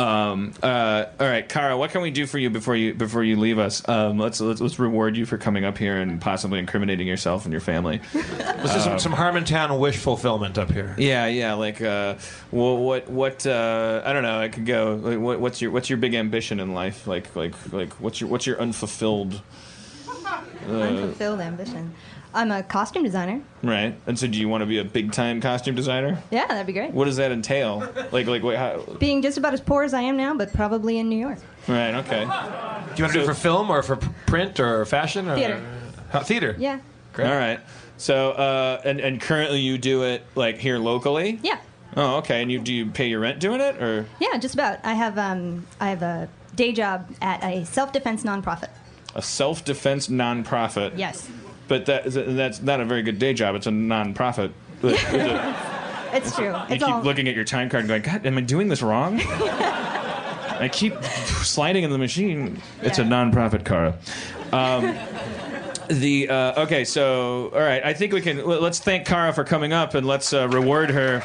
Um, 0.00 0.52
uh, 0.62 1.06
all 1.18 1.26
right, 1.26 1.46
Kara, 1.48 1.76
what 1.76 1.90
can 1.90 2.00
we 2.00 2.10
do 2.10 2.26
for 2.26 2.38
you 2.38 2.48
before 2.50 2.74
you 2.74 2.94
before 2.94 3.22
you 3.22 3.36
leave 3.36 3.58
us? 3.58 3.86
Um, 3.88 4.18
let's, 4.18 4.40
let's 4.40 4.60
let's 4.60 4.78
reward 4.78 5.16
you 5.16 5.26
for 5.26 5.36
coming 5.36 5.64
up 5.64 5.76
here 5.76 5.96
and 5.98 6.20
possibly 6.20 6.58
incriminating 6.58 7.06
yourself 7.06 7.44
and 7.44 7.52
your 7.52 7.60
family. 7.60 8.00
Let's 8.14 8.74
do 8.74 8.80
some, 8.80 8.98
some 8.98 9.12
Harmontown 9.12 9.78
wish 9.78 9.96
fulfillment 9.96 10.58
up 10.58 10.70
here. 10.70 10.94
Yeah, 10.98 11.26
yeah. 11.26 11.54
Like, 11.54 11.80
uh, 11.80 12.16
well, 12.50 12.76
what 12.76 13.08
what 13.08 13.46
uh, 13.46 14.02
I 14.04 14.12
don't 14.12 14.22
know. 14.22 14.38
I 14.38 14.48
could 14.48 14.66
go. 14.66 15.00
Like, 15.02 15.18
what, 15.18 15.40
what's 15.40 15.60
your 15.62 15.70
what's 15.70 15.88
your 15.88 15.96
big 15.96 16.14
ambition 16.14 16.60
in 16.60 16.74
life? 16.74 17.06
Like 17.06 17.34
like 17.36 17.54
like 17.72 17.92
what's 17.94 18.20
your 18.20 18.30
what's 18.30 18.46
your 18.46 18.60
unfulfilled 18.60 19.40
Unfulfilled 20.68 21.40
ambition. 21.40 21.94
I'm 22.32 22.50
a 22.52 22.62
costume 22.62 23.02
designer. 23.02 23.40
right? 23.62 23.94
And 24.06 24.18
so, 24.18 24.26
do 24.26 24.38
you 24.38 24.48
want 24.48 24.62
to 24.62 24.66
be 24.66 24.78
a 24.78 24.84
big 24.84 25.12
time 25.12 25.40
costume 25.40 25.74
designer? 25.74 26.22
Yeah, 26.30 26.46
that'd 26.46 26.66
be 26.66 26.72
great. 26.72 26.92
What 26.92 27.06
does 27.06 27.16
that 27.16 27.32
entail? 27.32 27.80
Like 28.12 28.26
like 28.26 28.42
wait, 28.42 28.56
how, 28.58 28.78
Being 28.98 29.22
just 29.22 29.36
about 29.38 29.52
as 29.54 29.60
poor 29.60 29.82
as 29.82 29.94
I 29.94 30.02
am 30.02 30.16
now, 30.16 30.34
but 30.34 30.52
probably 30.52 30.98
in 30.98 31.08
New 31.08 31.18
York. 31.18 31.38
right? 31.68 31.94
Okay. 31.96 32.20
Do 32.20 32.26
you 32.26 33.04
want 33.04 33.12
to 33.12 33.12
do 33.12 33.20
it 33.20 33.26
for 33.26 33.34
film 33.34 33.70
or 33.70 33.82
for 33.82 33.96
print 34.26 34.60
or 34.60 34.84
fashion 34.84 35.28
or 35.28 35.34
Theater. 35.36 35.62
Uh, 36.12 36.20
theater? 36.24 36.56
Yeah. 36.58 36.80
Great. 37.12 37.28
All 37.28 37.36
right. 37.36 37.60
So, 37.96 38.30
uh, 38.32 38.80
and 38.84 39.00
and 39.00 39.20
currently 39.20 39.60
you 39.60 39.76
do 39.78 40.04
it 40.04 40.24
like 40.34 40.58
here 40.58 40.78
locally. 40.78 41.38
Yeah. 41.42 41.58
Oh, 41.96 42.16
okay. 42.18 42.40
And 42.42 42.50
you 42.52 42.60
do 42.60 42.72
you 42.72 42.86
pay 42.86 43.08
your 43.08 43.20
rent 43.20 43.40
doing 43.40 43.60
it, 43.60 43.82
or 43.82 44.06
Yeah, 44.20 44.38
just 44.38 44.54
about. 44.54 44.78
I 44.84 44.94
have 44.94 45.18
um, 45.18 45.66
I 45.80 45.90
have 45.90 46.02
a 46.02 46.28
day 46.54 46.72
job 46.72 47.08
at 47.20 47.42
a 47.42 47.64
self-defense 47.66 48.22
nonprofit. 48.22 48.68
a 49.14 49.22
self 49.22 49.64
defense 49.64 50.06
nonprofit? 50.08 50.92
Yes. 50.96 51.28
But 51.70 51.86
that 51.86 52.02
that's 52.06 52.60
not 52.60 52.80
a 52.80 52.84
very 52.84 53.02
good 53.02 53.20
day 53.20 53.32
job. 53.32 53.54
It's 53.54 53.68
a 53.68 53.70
nonprofit. 53.70 54.50
But 54.82 54.94
is 54.94 55.04
it- 55.14 55.54
It's 56.12 56.34
true. 56.34 56.46
you 56.46 56.52
It's 56.68 56.84
keep 56.84 56.92
all. 56.92 57.02
looking 57.02 57.28
at 57.28 57.36
your 57.36 57.44
time 57.44 57.70
card 57.70 57.82
and 57.84 57.88
going, 57.88 58.02
God, 58.02 58.26
am 58.26 58.36
I 58.36 58.40
doing 58.40 58.66
this 58.66 58.82
wrong? 58.82 59.20
I 60.60 60.68
keep 60.72 61.00
sliding 61.04 61.84
in 61.84 61.90
the 61.90 61.96
machine. 61.98 62.60
It's 62.82 62.98
a 62.98 63.02
Yeah. 63.02 63.08
nonprofit, 63.10 63.64
Cara. 63.64 63.94
Um, 64.52 64.96
the 65.86 66.28
uh, 66.28 66.62
okay, 66.64 66.84
so 66.84 67.50
all 67.54 67.60
right. 67.60 67.84
I 67.84 67.94
think 67.94 68.12
we 68.12 68.20
can. 68.20 68.44
Let's 68.44 68.80
thank 68.80 69.06
Cara 69.06 69.32
for 69.32 69.44
coming 69.44 69.72
up 69.72 69.94
and 69.94 70.04
let's 70.04 70.32
uh, 70.32 70.48
reward 70.48 70.90
her. 70.90 71.20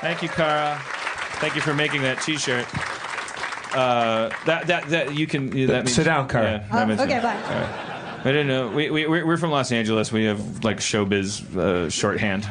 Thank 0.00 0.20
you, 0.22 0.28
Cara. 0.28 0.80
Thank 1.40 1.54
you 1.54 1.60
for 1.60 1.74
making 1.74 2.02
that 2.02 2.20
T-shirt. 2.22 2.66
Uh, 3.72 4.30
that 4.46 4.66
that 4.66 4.88
that 4.88 5.14
you 5.14 5.28
can. 5.28 5.48
That 5.68 5.84
means, 5.84 5.94
Sit 5.94 6.04
down, 6.04 6.26
Cara. 6.28 6.64
Yeah, 6.72 6.84
that 6.86 7.00
Oh, 7.00 7.04
okay, 7.04 7.20
bye. 7.20 7.92
I 8.26 8.32
don't 8.32 8.48
know. 8.48 8.68
We, 8.68 8.90
we, 8.90 9.06
we're 9.06 9.36
from 9.36 9.52
Los 9.52 9.70
Angeles. 9.70 10.10
We 10.10 10.24
have 10.24 10.64
like 10.64 10.78
showbiz 10.78 11.56
uh, 11.56 11.88
shorthand. 11.88 12.44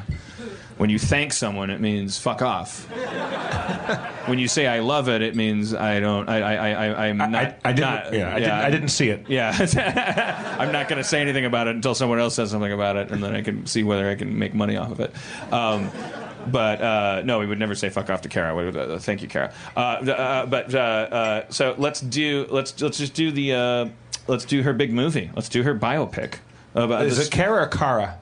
When 0.78 0.90
you 0.90 0.98
thank 0.98 1.34
someone, 1.34 1.70
it 1.70 1.82
means 1.82 2.18
fuck 2.18 2.42
off. 2.42 2.86
when 4.28 4.40
you 4.40 4.48
say 4.48 4.68
I 4.68 4.80
love 4.80 5.10
it, 5.10 5.22
it 5.22 5.36
means 5.36 5.74
I 5.74 6.00
don't. 6.00 6.30
I 6.30 6.38
I 6.42 6.70
I 6.70 7.06
I'm 7.08 7.18
not. 7.18 7.36
I, 7.36 7.56
I 7.66 7.74
didn't. 7.74 7.90
not- 7.90 8.14
yeah, 8.14 8.34
I, 8.36 8.40
Didn't, 8.40 8.52
I 8.54 8.70
didn't 8.70 8.88
see 8.90 9.10
it. 9.10 9.26
Yeah, 9.30 9.52
I'm 10.60 10.72
not 10.72 10.88
going 10.88 10.98
to 10.98 11.04
say 11.04 11.20
anything 11.20 11.44
about 11.44 11.68
it 11.68 11.76
until 11.76 11.94
someone 11.94 12.20
else 12.20 12.36
says 12.36 12.52
something 12.52 12.72
about 12.72 12.96
it, 12.96 13.12
and 13.12 13.22
then 13.22 13.36
I 13.36 13.42
can 13.42 13.66
see 13.66 13.84
whether 13.84 14.10
I 14.10 14.16
can 14.16 14.40
make 14.40 14.54
money 14.54 14.78
off 14.78 14.92
of 14.92 15.02
it. 15.02 15.14
Um, 15.52 15.92
but 16.48 16.82
uh, 16.82 17.22
no, 17.26 17.40
we 17.40 17.48
would 17.48 17.60
never 17.60 17.76
say 17.76 17.90
"fuck 17.90 18.10
off" 18.10 18.22
to 18.22 18.30
Kara. 18.30 18.56
Would, 18.56 18.78
uh, 18.78 18.98
thank 19.00 19.22
you, 19.22 19.28
Kara. 19.28 19.54
Uh, 19.76 19.80
uh, 19.80 20.46
but 20.46 20.74
uh, 20.74 20.78
uh, 20.78 21.46
so 21.50 21.76
let's 21.78 22.00
do 22.02 22.48
let's 22.50 22.80
let's 22.82 22.98
just 22.98 23.14
do 23.14 23.32
the 23.32 23.54
uh, 23.54 23.86
let's 24.28 24.46
do 24.46 24.64
her 24.64 24.74
big 24.74 24.94
movie. 24.94 25.32
Let's 25.36 25.50
do 25.50 25.64
her 25.64 25.76
biopic. 25.76 26.36
About 26.74 27.06
Is 27.06 27.20
it 27.20 27.32
Kara 27.32 27.64
or 27.64 27.68
Kara? 27.68 28.18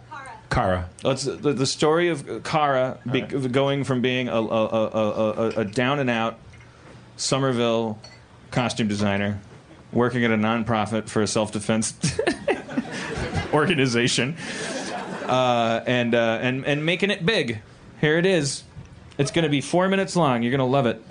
Kara. 0.50 0.88
Let's 1.04 1.24
the, 1.24 1.54
the 1.54 1.66
story 1.66 2.10
of 2.10 2.44
Kara 2.44 3.00
be, 3.12 3.22
going 3.22 3.84
from 3.84 4.02
being 4.02 4.30
a, 4.30 4.36
a, 4.36 4.40
a, 4.40 4.88
a, 4.88 5.50
a 5.62 5.66
down 5.66 6.00
and 6.00 6.10
out 6.10 6.38
Somerville 7.18 7.98
costume 8.52 8.88
designer, 8.88 9.40
working 9.92 10.24
at 10.24 10.32
a 10.32 10.38
nonprofit 10.38 11.10
for 11.10 11.24
a 11.24 11.28
self 11.28 11.52
defense 11.52 11.96
organization, 13.54 14.38
uh, 15.26 15.82
and 15.88 16.14
uh, 16.14 16.38
and 16.42 16.66
and 16.66 16.86
making 16.86 17.10
it 17.10 17.26
big. 17.26 17.60
Here 18.00 18.20
it 18.20 18.26
is. 18.26 18.64
It's 19.18 19.32
going 19.32 19.44
to 19.44 19.50
be 19.50 19.62
four 19.62 19.88
minutes 19.90 20.16
long. 20.16 20.44
You're 20.44 20.52
going 20.52 20.60
to 20.60 20.66
love 20.66 20.86
it. 20.86 21.02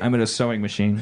I'm 0.00 0.14
at 0.14 0.20
a 0.20 0.26
sewing 0.26 0.60
machine. 0.60 1.00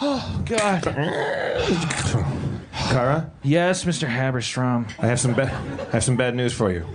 oh 0.00 0.42
God! 0.46 0.82
Kara, 2.72 3.30
Yes, 3.42 3.84
Mr. 3.84 4.08
Haberstrom. 4.08 4.90
I 4.98 5.06
have 5.06 5.20
some 5.20 5.34
bad. 5.34 5.52
I 5.88 5.90
have 5.92 6.04
some 6.04 6.16
bad 6.16 6.34
news 6.34 6.54
for 6.54 6.72
you. 6.72 6.86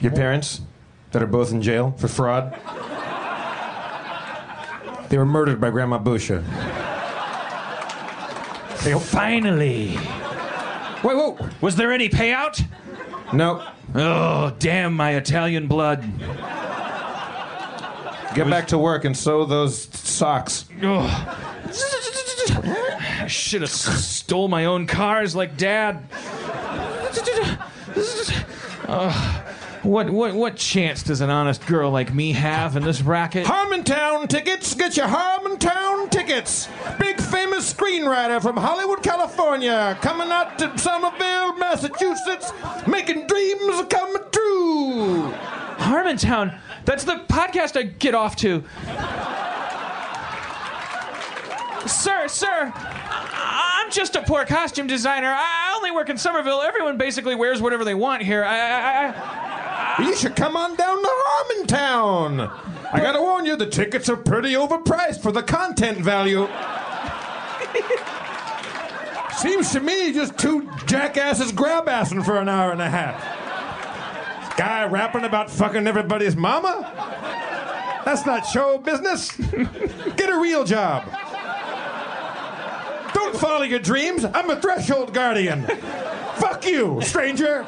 Your 0.00 0.12
parents, 0.12 0.60
that 1.12 1.22
are 1.22 1.26
both 1.26 1.52
in 1.52 1.62
jail 1.62 1.94
for 1.98 2.08
fraud, 2.08 2.52
they 5.10 5.18
were 5.18 5.26
murdered 5.26 5.60
by 5.60 5.70
Grandma 5.70 5.98
Busha. 5.98 6.42
They, 8.82 8.98
Finally, 8.98 9.96
wait, 11.04 11.16
whoa! 11.16 11.48
was 11.60 11.76
there 11.76 11.92
any 11.92 12.08
payout? 12.08 12.64
No, 13.32 13.66
Oh, 13.94 14.54
damn 14.58 14.94
my 14.94 15.14
Italian 15.16 15.66
blood! 15.66 16.02
get 18.34 18.48
back 18.48 18.68
to 18.68 18.78
work 18.78 19.04
and 19.04 19.14
sew 19.16 19.44
those 19.44 19.84
socks. 19.98 20.64
Oh. 20.82 21.38
I 23.20 23.26
should 23.28 23.60
have 23.60 23.70
stole 23.70 24.48
my 24.48 24.64
own 24.64 24.86
cars 24.86 25.36
like 25.36 25.56
Dad. 25.56 26.02
Uh, 28.88 29.42
what 29.82 30.10
what 30.10 30.34
what 30.34 30.56
chance 30.56 31.02
does 31.02 31.20
an 31.20 31.30
honest 31.30 31.66
girl 31.66 31.90
like 31.90 32.14
me 32.14 32.32
have 32.32 32.76
in 32.76 32.84
this 32.84 33.02
racket? 33.02 33.46
Harmontown 33.46 34.28
tickets. 34.28 34.74
Get 34.74 34.96
your 34.96 35.08
Harmontown 35.08 36.10
tickets. 36.10 36.68
Big 36.98 37.20
famous 37.20 37.72
screenwriter 37.72 38.40
from 38.40 38.56
Hollywood, 38.56 39.02
California, 39.02 39.98
coming 40.00 40.30
out 40.30 40.58
to 40.58 40.78
Somerville, 40.78 41.56
Massachusetts, 41.56 42.52
making 42.86 43.26
dreams 43.26 43.82
come 43.90 44.16
true. 44.30 45.32
Harmontown. 45.78 46.58
That's 46.84 47.04
the 47.04 47.24
podcast 47.28 47.76
I 47.76 47.82
get 47.82 48.14
off 48.14 48.36
to. 48.36 48.62
Sir, 51.88 52.28
sir, 52.28 52.72
I'm 52.74 53.90
just 53.90 54.14
a 54.14 54.22
poor 54.22 54.44
costume 54.44 54.86
designer. 54.86 55.34
I 55.36 55.74
only 55.76 55.90
work 55.90 56.08
in 56.08 56.16
Somerville. 56.16 56.62
Everyone 56.62 56.96
basically 56.96 57.34
wears 57.34 57.60
whatever 57.60 57.84
they 57.84 57.94
want 57.94 58.22
here. 58.22 58.44
I, 58.44 58.56
I, 58.56 59.06
I, 59.08 59.61
You 59.98 60.16
should 60.16 60.36
come 60.36 60.56
on 60.56 60.74
down 60.76 61.02
to 61.02 61.08
Harmontown. 61.08 62.50
I 62.92 63.00
gotta 63.00 63.20
warn 63.20 63.44
you, 63.44 63.56
the 63.56 63.66
tickets 63.66 64.08
are 64.08 64.16
pretty 64.16 64.52
overpriced 64.54 65.22
for 65.22 65.32
the 65.32 65.42
content 65.42 65.98
value. 65.98 66.48
Seems 69.36 69.72
to 69.72 69.80
me 69.80 70.12
just 70.12 70.38
two 70.38 70.70
jackasses 70.86 71.52
grab 71.52 71.86
assing 71.86 72.24
for 72.24 72.38
an 72.38 72.48
hour 72.48 72.70
and 72.72 72.80
a 72.80 72.88
half. 72.88 74.56
Guy 74.56 74.84
rapping 74.84 75.24
about 75.24 75.50
fucking 75.50 75.86
everybody's 75.86 76.36
mama? 76.36 76.90
That's 78.04 78.24
not 78.26 78.46
show 78.46 78.78
business. 78.78 79.36
Get 79.36 80.30
a 80.30 80.38
real 80.38 80.64
job. 80.64 81.04
Don't 83.14 83.36
follow 83.36 83.62
your 83.62 83.78
dreams. 83.78 84.24
I'm 84.24 84.50
a 84.50 84.60
threshold 84.60 85.12
guardian. 85.14 85.64
Fuck 86.36 86.66
you, 86.66 87.00
stranger. 87.02 87.66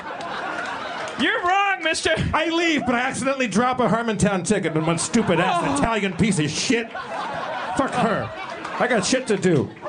You're 1.20 1.42
wrong, 1.42 1.82
mister. 1.82 2.14
I 2.32 2.48
leave, 2.50 2.86
but 2.86 2.94
I 2.94 3.00
accidentally 3.00 3.48
drop 3.48 3.80
a 3.80 3.88
Harmontown 3.88 4.46
ticket 4.46 4.76
and 4.76 4.86
one 4.86 4.98
stupid 4.98 5.40
ass 5.40 5.62
oh. 5.66 5.76
Italian 5.76 6.12
piece 6.14 6.38
of 6.38 6.50
shit. 6.50 6.90
Fuck 6.90 7.92
her. 7.92 8.30
I 8.78 8.86
got 8.88 9.04
shit 9.04 9.26
to 9.28 9.36
do. 9.36 9.70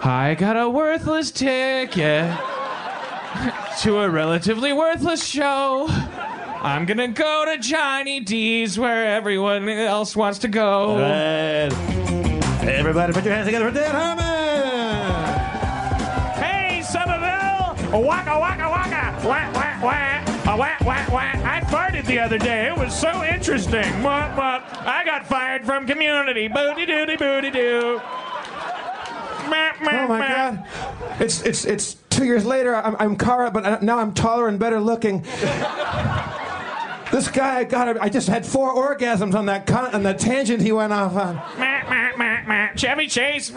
I 0.00 0.36
got 0.38 0.56
a 0.56 0.68
worthless 0.70 1.30
ticket 1.30 1.90
to 3.80 3.98
a 3.98 4.08
relatively 4.08 4.72
worthless 4.72 5.24
show. 5.24 5.86
I'm 5.88 6.86
gonna 6.86 7.08
go 7.08 7.44
to 7.46 7.58
Johnny 7.58 8.20
D's 8.20 8.78
where 8.78 9.16
everyone 9.16 9.68
else 9.68 10.16
wants 10.16 10.38
to 10.40 10.48
go. 10.48 10.98
Everybody 12.62 13.12
put 13.12 13.24
your 13.24 13.34
hands 13.34 13.46
together 13.46 13.70
for 13.70 13.74
Dan 13.74 13.94
Harmon. 13.94 14.24
Hey, 16.42 16.82
Somerville! 16.82 17.47
Waka 17.92 18.38
waka 18.38 18.68
waka. 18.68 19.26
Wah 19.26 19.50
wah 19.52 19.82
wah. 19.82 20.56
wah, 20.56 20.76
wah, 20.84 21.06
wah. 21.10 21.32
I 21.44 21.60
farted 21.68 22.04
the 22.06 22.18
other 22.18 22.38
day. 22.38 22.68
It 22.68 22.76
was 22.76 22.94
so 22.98 23.24
interesting. 23.24 24.02
Wah, 24.02 24.34
wah. 24.36 24.62
I 24.80 25.04
got 25.04 25.26
fired 25.26 25.64
from 25.64 25.86
community. 25.86 26.48
Booty 26.48 26.86
doody 26.86 27.16
booty 27.16 27.50
doo. 27.50 28.00
Oh 30.04 30.08
my 30.08 30.18
God! 30.28 30.64
It's 31.20 31.42
it's 31.42 31.64
it's 31.64 31.94
two 32.10 32.24
years 32.26 32.44
later. 32.44 32.74
I'm, 32.76 32.96
I'm 32.98 33.16
Kara, 33.16 33.50
but 33.50 33.64
I- 33.64 33.78
now 33.80 33.98
I'm 33.98 34.12
taller 34.12 34.48
and 34.48 34.58
better 34.58 34.80
looking. 34.80 35.22
This 37.10 37.28
guy, 37.28 37.64
God, 37.64 37.96
I 37.98 38.10
just 38.10 38.28
had 38.28 38.44
four 38.44 38.74
orgasms 38.74 39.34
on 39.34 39.46
that 39.46 39.66
con- 39.66 39.94
on 39.94 40.02
that 40.02 40.18
tangent 40.18 40.60
he 40.60 40.72
went 40.72 40.92
off 40.92 41.16
on. 41.16 41.40
Chevy 42.76 43.06
Chase. 43.06 43.50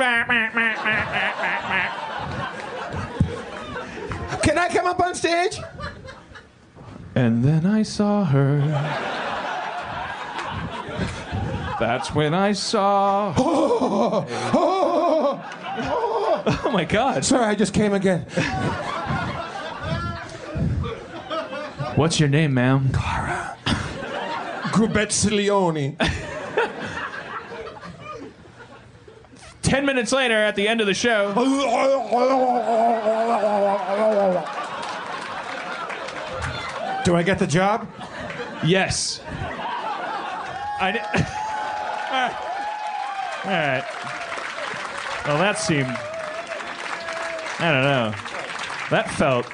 Can 4.43 4.58
I 4.58 4.67
come 4.69 4.86
up 4.86 4.99
on 4.99 5.15
stage? 5.15 5.60
And 7.15 7.43
then 7.43 7.65
I 7.65 7.84
saw 7.84 8.23
her. 8.25 8.60
That's 11.80 12.13
when 12.13 12.34
I 12.34 12.54
saw. 12.54 13.34
Oh, 13.38 14.25
oh, 14.54 15.41
oh, 16.45 16.62
oh 16.65 16.71
my 16.71 16.86
God. 16.86 17.25
Sorry, 17.25 17.45
I 17.45 17.56
just 17.56 17.73
came 17.73 17.93
again. 17.93 18.21
What's 21.95 22.19
your 22.19 22.30
name, 22.30 22.54
ma'am? 22.54 22.89
Cara. 22.93 23.58
Grubezzione. 24.71 25.97
10 29.71 29.86
minutes 29.86 30.12
later 30.12 30.36
at 30.36 30.57
the 30.57 30.67
end 30.67 30.81
of 30.81 30.88
the 30.88 30.93
show. 30.93 31.31
Do 37.05 37.15
I 37.15 37.23
get 37.23 37.39
the 37.39 37.47
job? 37.47 37.88
Yes. 38.65 39.21
I. 40.81 40.91
Di- 40.91 40.99
All 43.45 43.49
right. 43.49 43.84
Well, 45.25 45.38
that 45.38 45.57
seemed. 45.57 45.88
I 47.60 47.71
don't 47.71 47.84
know. 47.84 48.13
That 48.89 49.10
felt. 49.12 49.47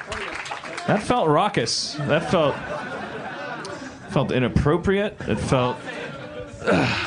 That 0.88 1.00
felt 1.00 1.28
raucous. 1.28 1.94
That 1.94 2.28
felt. 2.28 2.56
Felt 4.10 4.32
inappropriate. 4.32 5.16
It 5.28 5.36
felt. 5.36 5.76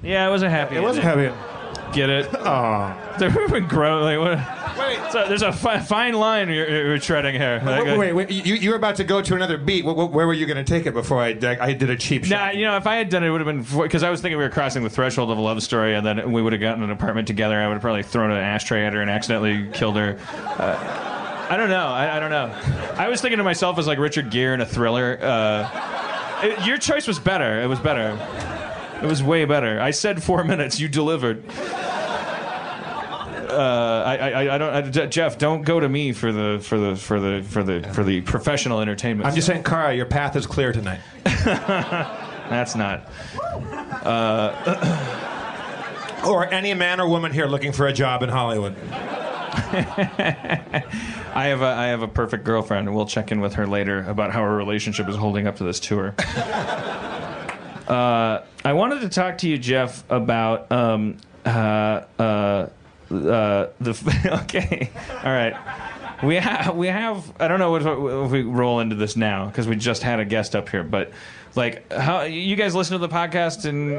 Yeah, 0.00 0.26
it 0.26 0.30
was 0.30 0.42
a 0.42 0.48
happy. 0.48 0.76
It 0.76 0.78
ending. 0.78 0.88
was 0.88 0.96
a 0.96 1.02
happy. 1.02 1.47
Get 1.92 2.10
it? 2.10 2.28
Oh. 2.38 2.94
They're 3.18 3.30
gross. 3.60 4.04
Like, 4.04 4.18
what? 4.18 4.78
Wait. 4.78 5.12
So 5.12 5.26
there's 5.28 5.42
a 5.42 5.52
fi- 5.52 5.80
fine 5.80 6.14
line 6.14 6.48
you're, 6.48 6.68
you're 6.86 6.98
treading 6.98 7.34
here. 7.34 7.60
Like, 7.64 7.84
Wait, 7.84 7.98
wait, 7.98 8.12
wait. 8.12 8.30
You, 8.30 8.54
you 8.54 8.70
were 8.70 8.76
about 8.76 8.96
to 8.96 9.04
go 9.04 9.20
to 9.20 9.34
another 9.34 9.58
beat. 9.58 9.84
Wh- 9.84 9.94
wh- 9.94 10.12
Where 10.12 10.26
were 10.26 10.32
you 10.32 10.46
going 10.46 10.56
to 10.56 10.64
take 10.64 10.86
it 10.86 10.94
before 10.94 11.20
I, 11.20 11.28
I 11.60 11.72
did 11.72 11.90
a 11.90 11.96
cheap 11.96 12.24
shot? 12.24 12.38
Nah, 12.38 12.50
you 12.58 12.64
know, 12.64 12.76
if 12.76 12.86
I 12.86 12.94
had 12.96 13.08
done 13.08 13.24
it, 13.24 13.26
it 13.26 13.30
would 13.30 13.40
have 13.44 13.46
been 13.46 13.82
because 13.82 14.02
I 14.04 14.10
was 14.10 14.20
thinking 14.20 14.38
we 14.38 14.44
were 14.44 14.50
crossing 14.50 14.84
the 14.84 14.90
threshold 14.90 15.30
of 15.30 15.38
a 15.38 15.40
love 15.40 15.62
story, 15.62 15.94
and 15.96 16.06
then 16.06 16.30
we 16.30 16.40
would 16.40 16.52
have 16.52 16.60
gotten 16.60 16.82
an 16.84 16.90
apartment 16.90 17.26
together. 17.26 17.58
I 17.60 17.66
would 17.66 17.74
have 17.74 17.82
probably 17.82 18.04
thrown 18.04 18.30
an 18.30 18.38
ashtray 18.38 18.86
at 18.86 18.92
her 18.92 19.00
and 19.02 19.10
accidentally 19.10 19.68
killed 19.72 19.96
her. 19.96 20.16
Uh, 20.32 21.46
I 21.50 21.56
don't 21.56 21.70
know. 21.70 21.86
I, 21.88 22.16
I 22.16 22.20
don't 22.20 22.30
know. 22.30 22.54
I 22.96 23.08
was 23.08 23.20
thinking 23.20 23.38
to 23.38 23.44
myself 23.44 23.78
as 23.78 23.86
like 23.88 23.98
Richard 23.98 24.30
Gere 24.30 24.54
in 24.54 24.60
a 24.60 24.66
thriller. 24.66 25.18
Uh, 25.20 26.40
it- 26.44 26.66
your 26.66 26.78
choice 26.78 27.08
was 27.08 27.18
better. 27.18 27.60
It 27.60 27.66
was 27.66 27.80
better. 27.80 28.16
It 29.02 29.06
was 29.06 29.22
way 29.22 29.44
better. 29.44 29.80
I 29.80 29.90
said 29.90 30.22
four 30.22 30.44
minutes. 30.52 30.80
You 30.80 30.88
delivered. 30.88 31.44
Uh, 33.48 34.02
I, 34.06 34.16
I, 34.16 34.54
I 34.54 34.58
don't, 34.58 34.98
I, 34.98 35.06
Jeff. 35.06 35.38
Don't 35.38 35.62
go 35.62 35.80
to 35.80 35.88
me 35.88 36.12
for 36.12 36.32
the, 36.32 36.60
for 36.62 36.78
the, 36.78 36.96
for 36.96 37.18
the, 37.18 37.42
for 37.42 37.62
the, 37.62 37.82
for 37.92 38.04
the 38.04 38.20
professional 38.20 38.80
entertainment. 38.80 39.28
I'm 39.28 39.34
just 39.34 39.46
saying, 39.46 39.64
Kara, 39.64 39.94
your 39.94 40.06
path 40.06 40.36
is 40.36 40.46
clear 40.46 40.72
tonight. 40.72 41.00
That's 41.24 42.76
not. 42.76 43.08
Or 46.26 46.52
any 46.52 46.74
man 46.74 47.00
or 47.00 47.08
woman 47.08 47.32
here 47.32 47.46
looking 47.46 47.70
for 47.72 47.86
a 47.86 47.92
job 47.92 48.22
in 48.24 48.28
Hollywood. 48.28 48.74
I 48.92 50.82
have 51.46 51.62
a 51.62 51.66
I 51.66 51.86
have 51.86 52.02
a 52.02 52.08
perfect 52.08 52.42
girlfriend, 52.44 52.88
and 52.88 52.96
we'll 52.96 53.06
check 53.06 53.30
in 53.30 53.40
with 53.40 53.54
her 53.54 53.66
later 53.68 54.04
about 54.08 54.32
how 54.32 54.42
her 54.42 54.54
relationship 54.56 55.08
is 55.08 55.14
holding 55.16 55.46
up 55.46 55.56
to 55.56 55.64
this 55.64 55.78
tour. 55.78 56.14
uh, 57.88 58.40
I 58.68 58.74
wanted 58.74 59.00
to 59.00 59.08
talk 59.08 59.38
to 59.38 59.48
you, 59.48 59.56
Jeff, 59.56 60.04
about 60.10 60.70
um, 60.70 61.16
uh, 61.42 61.48
uh, 62.18 62.22
uh, 62.22 62.68
the 63.08 64.40
okay, 64.42 64.90
all 65.24 65.32
right. 65.32 65.54
We 66.22 66.36
have 66.36 66.76
we 66.76 66.88
have 66.88 67.32
I 67.40 67.48
don't 67.48 67.60
know 67.60 68.24
if 68.26 68.30
we 68.30 68.42
roll 68.42 68.80
into 68.80 68.94
this 68.94 69.16
now 69.16 69.46
because 69.46 69.66
we 69.66 69.74
just 69.74 70.02
had 70.02 70.20
a 70.20 70.26
guest 70.26 70.54
up 70.54 70.68
here, 70.68 70.84
but 70.84 71.12
like 71.54 71.90
how 71.90 72.24
you 72.24 72.56
guys 72.56 72.74
listen 72.74 72.92
to 72.92 72.98
the 72.98 73.08
podcast 73.08 73.64
and. 73.64 73.94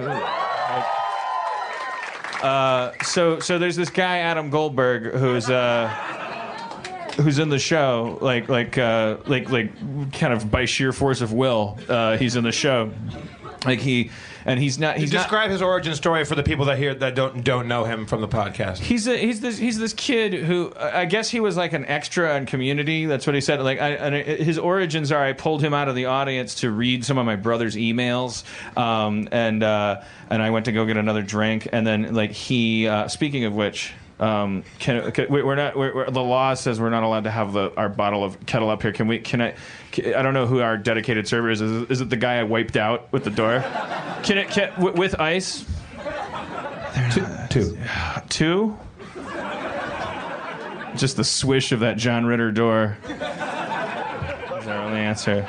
Uh, 2.45 2.93
so 3.03 3.39
so 3.39 3.58
there's 3.58 3.75
this 3.75 3.89
guy 3.89 4.19
Adam 4.19 4.51
Goldberg 4.51 5.15
who's 5.15 5.49
uh, 5.49 5.88
who's 7.17 7.39
in 7.39 7.49
the 7.49 7.58
show 7.58 8.19
like 8.21 8.47
like 8.49 8.77
uh, 8.77 9.17
like 9.25 9.49
like 9.49 10.13
kind 10.13 10.32
of 10.32 10.51
by 10.51 10.65
sheer 10.65 10.93
force 10.93 11.21
of 11.21 11.34
will 11.34 11.79
uh, 11.89 12.17
he's 12.17 12.36
in 12.36 12.43
the 12.43 12.51
show 12.51 12.91
like 13.65 13.79
he 13.79 14.12
and 14.45 14.60
he's 14.60 14.80
not 14.80 14.97
he's 14.97 15.12
not 15.12 15.23
Describe 15.23 15.52
his 15.52 15.62
origin 15.62 15.95
story 15.95 16.25
for 16.25 16.36
the 16.36 16.43
people 16.43 16.65
that 16.65 16.78
hear 16.78 16.93
that 16.95 17.15
don't 17.15 17.43
don't 17.43 17.67
know 17.67 17.84
him 17.84 18.06
from 18.06 18.21
the 18.21 18.28
podcast. 18.28 18.78
He's 18.78 19.08
a, 19.08 19.17
he's 19.17 19.41
this 19.41 19.58
he's 19.58 19.78
this 19.78 19.93
kid 19.93 20.34
who 20.34 20.73
I 20.78 21.06
guess 21.06 21.30
he 21.30 21.39
was 21.39 21.58
like 21.58 21.73
an 21.73 21.86
extra 21.86 22.36
in 22.38 22.45
Community. 22.45 23.06
That's 23.06 23.28
what 23.28 23.36
he 23.36 23.41
said. 23.41 23.62
Like 23.62 23.80
I, 23.80 23.91
and 23.91 24.15
his 24.15 24.58
origins 24.58 25.12
are 25.12 25.23
I 25.23 25.34
pulled 25.34 25.62
him 25.62 25.73
out 25.73 25.88
of 25.88 25.95
the 25.95 26.06
audience 26.06 26.56
to 26.56 26.71
read 26.71 27.06
some 27.06 27.17
of 27.17 27.25
my 27.25 27.36
brother's 27.36 27.75
emails, 27.75 28.43
um, 28.78 29.28
and 29.32 29.63
uh, 29.63 30.02
and 30.30 30.41
I 30.41 30.49
went 30.49 30.65
to 30.65 30.71
go 30.71 30.86
get 30.86 30.97
another 30.97 31.21
drink, 31.21 31.67
and 31.71 31.86
then 31.86 32.13
like 32.13 32.32
he 32.32 32.88
uh, 32.88 33.08
speaking 33.08 33.45
of 33.45 33.54
which. 33.54 33.93
Um, 34.19 34.63
can, 34.79 35.12
can 35.13 35.27
we- 35.29 35.41
we're 35.43 35.55
not. 35.55 35.77
We're, 35.77 35.95
we're, 35.95 36.10
the 36.12 36.21
law 36.21 36.53
says 36.53 36.79
we're 36.79 36.89
not 36.89 37.03
allowed 37.03 37.23
to 37.23 37.32
have 37.32 37.53
the, 37.53 37.71
our 37.77 37.88
bottle 37.88 38.23
of 38.23 38.45
Ketel 38.45 38.69
up 38.69 38.82
here. 38.82 38.91
Can 38.91 39.08
we? 39.08 39.19
Can 39.19 39.41
I? 39.41 39.55
Can, 39.91 40.13
I 40.13 40.21
don't 40.21 40.34
know 40.34 40.45
who 40.45 40.60
our 40.60 40.77
dedicated 40.77 41.27
server 41.27 41.49
is. 41.49 41.62
Is, 41.62 41.84
it- 41.84 41.91
is 41.91 42.01
it 42.01 42.10
the 42.10 42.17
guy 42.17 42.39
I 42.39 42.43
wiped 42.43 42.75
out 42.75 43.12
with 43.13 43.23
the 43.23 43.29
door? 43.29 43.62
Can 44.23 44.38
it? 44.38 44.49
Can, 44.49 44.73
with, 44.82 44.95
with 44.95 45.19
ice? 45.19 45.65
Two. 47.13 47.25
two. 47.49 47.77
Two? 48.27 48.77
Just 50.97 51.15
the 51.17 51.23
swish 51.23 51.71
of 51.71 51.79
that 51.79 51.97
John 51.97 52.25
Ritter 52.25 52.51
door. 52.51 52.97
Only 54.89 55.02
answer. 55.02 55.47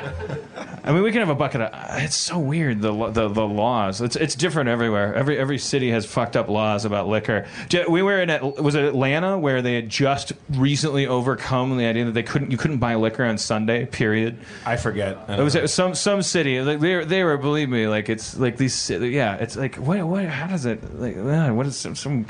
I 0.84 0.92
mean, 0.92 1.02
we 1.02 1.10
can 1.12 1.20
have 1.20 1.28
a 1.28 1.34
bucket 1.34 1.60
of. 1.60 1.70
It's 2.02 2.16
so 2.16 2.38
weird 2.38 2.80
the 2.80 2.92
the, 3.10 3.28
the 3.28 3.46
laws. 3.46 4.00
It's 4.00 4.16
it's 4.16 4.34
different 4.34 4.68
everywhere. 4.68 5.14
Every 5.14 5.38
every 5.38 5.58
city 5.58 5.90
has 5.90 6.04
fucked 6.06 6.36
up 6.36 6.48
laws 6.48 6.84
about 6.84 7.08
liquor. 7.08 7.46
We 7.88 8.02
were 8.02 8.20
in 8.20 8.30
At- 8.30 8.62
was 8.62 8.74
it 8.74 8.84
Atlanta 8.84 9.38
where 9.38 9.62
they 9.62 9.74
had 9.74 9.88
just 9.88 10.32
recently 10.50 11.06
overcome 11.06 11.76
the 11.76 11.84
idea 11.86 12.04
that 12.06 12.12
they 12.12 12.22
couldn't 12.22 12.50
you 12.50 12.56
couldn't 12.56 12.78
buy 12.78 12.94
liquor 12.96 13.24
on 13.24 13.38
Sunday. 13.38 13.86
Period. 13.86 14.38
I 14.66 14.76
forget. 14.76 15.18
It 15.28 15.40
was 15.40 15.56
at 15.56 15.70
some 15.70 15.94
some 15.94 16.22
city. 16.22 16.60
Like 16.60 16.80
they 16.80 16.96
were, 16.96 17.04
they 17.04 17.24
were 17.24 17.36
believe 17.36 17.68
me. 17.68 17.86
Like 17.88 18.08
it's 18.08 18.36
like 18.36 18.56
these. 18.56 18.90
Yeah, 18.90 19.36
it's 19.36 19.56
like 19.56 19.76
what 19.76 20.02
what? 20.02 20.24
How 20.26 20.46
does 20.46 20.66
it? 20.66 20.98
Like 21.00 21.16
uh, 21.16 21.52
what 21.52 21.66
is 21.66 21.76
some, 21.76 21.96
some? 21.96 22.26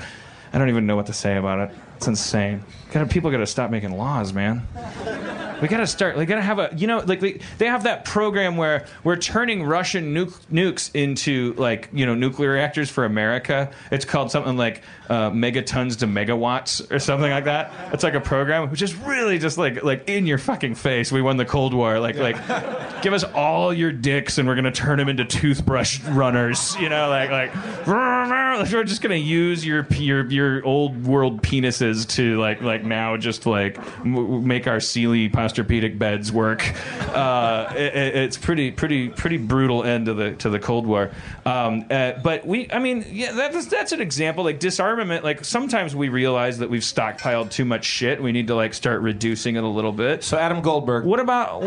I 0.53 0.59
don't 0.59 0.68
even 0.68 0.87
know 0.87 0.96
what 0.96 1.07
to 1.07 1.12
say 1.12 1.37
about 1.37 1.70
it. 1.70 1.77
It's 1.96 2.09
insane. 2.09 2.64
People 3.09 3.31
got 3.31 3.38
to 3.38 3.46
stop 3.46 3.70
making 3.70 3.96
laws, 3.96 4.33
man. 4.33 4.66
We 5.62 5.68
got 5.68 5.79
to 5.79 5.87
start. 5.87 6.16
We 6.16 6.24
got 6.24 6.37
to 6.37 6.42
have 6.42 6.59
a. 6.59 6.70
You 6.74 6.87
know, 6.87 6.98
like 7.00 7.20
they, 7.20 7.40
they 7.59 7.66
have 7.66 7.83
that 7.85 8.05
program 8.05 8.57
where 8.57 8.87
we're 9.05 9.16
turning 9.16 9.62
Russian 9.62 10.14
nuke, 10.14 10.35
nukes 10.50 10.90
into 10.94 11.55
like 11.55 11.90
you 11.92 12.07
know 12.07 12.14
nuclear 12.14 12.53
reactors 12.53 12.90
for 12.90 13.05
America. 13.05 13.70
It's 13.90 14.05
called 14.05 14.31
something 14.31 14.57
like 14.57 14.83
uh, 15.11 15.31
megatons 15.31 15.98
to 15.98 16.07
megawatts 16.07 16.90
or 16.90 16.98
something 16.98 17.31
like 17.31 17.44
that. 17.44 17.72
It's 17.92 18.03
like 18.03 18.14
a 18.14 18.20
program 18.20 18.70
which 18.70 18.81
is 18.81 18.94
really 18.94 19.38
just 19.38 19.59
like 19.59 19.83
like 19.83 20.09
in 20.09 20.26
your 20.26 20.38
fucking 20.38 20.76
face. 20.76 21.12
We 21.12 21.20
won 21.20 21.37
the 21.37 21.44
Cold 21.44 21.74
War. 21.74 22.00
Like 22.00 22.16
like, 22.16 22.37
give 23.03 23.12
us 23.12 23.24
all 23.24 23.74
your 23.74 23.92
dicks 23.92 24.38
and 24.38 24.48
we're 24.48 24.55
gonna 24.55 24.72
turn 24.72 24.98
them 24.98 25.09
into 25.09 25.24
toothbrush 25.24 26.00
runners. 26.05 26.74
You 26.76 26.88
know, 26.88 27.09
like 27.11 27.31
like 27.31 27.87
we're 27.87 28.85
just 28.85 29.03
gonna 29.03 29.14
use 29.16 29.64
your 29.64 29.87
your 29.90 30.26
your 30.31 30.64
old 30.64 31.05
world 31.05 31.42
penises 31.42 32.09
to 32.11 32.38
like 32.38 32.62
like 32.62 32.80
now 32.85 33.16
just 33.16 33.47
like 33.47 33.79
m- 34.01 34.47
make 34.47 34.66
our 34.66 34.81
Sealy 34.81 35.29
Posturepedic 35.29 35.99
beds 35.99 36.33
work. 36.33 36.62
Uh, 37.14 37.73
it- 37.77 38.16
it's 38.16 38.37
pretty 38.37 38.71
pretty 38.71 39.09
pretty 39.09 39.37
brutal 39.37 39.85
end 39.85 40.07
to 40.07 40.15
the 40.15 40.33
to 40.37 40.50
the 40.50 40.59
Cold 40.59 40.87
War. 40.87 41.11
Um, 41.46 41.87
uh, 41.90 42.13
but 42.23 42.46
we, 42.46 42.71
I 42.73 42.79
mean, 42.79 43.04
yeah, 43.11 43.33
that's 43.33 43.67
that's 43.67 43.92
an 43.92 44.00
example. 44.00 44.44
Like 44.44 44.59
disarmament. 44.59 45.25
Like 45.25 45.44
sometimes 45.44 45.94
we 45.94 46.09
realize 46.09 46.59
that 46.59 46.71
we've 46.71 46.83
stockpiled 46.83 47.50
too 47.50 47.65
much 47.65 47.85
shit. 47.85 48.23
We 48.23 48.33
need 48.33 48.46
to 48.48 48.54
like 48.54 48.75
start 48.75 49.00
reducing 49.02 49.57
it 49.57 49.65
a 49.65 49.69
little 49.69 49.92
bit. 49.92 50.23
So 50.25 50.37
Adam 50.38 50.61
Goldberg. 50.61 51.04
What 51.04 51.21
about? 51.21 51.63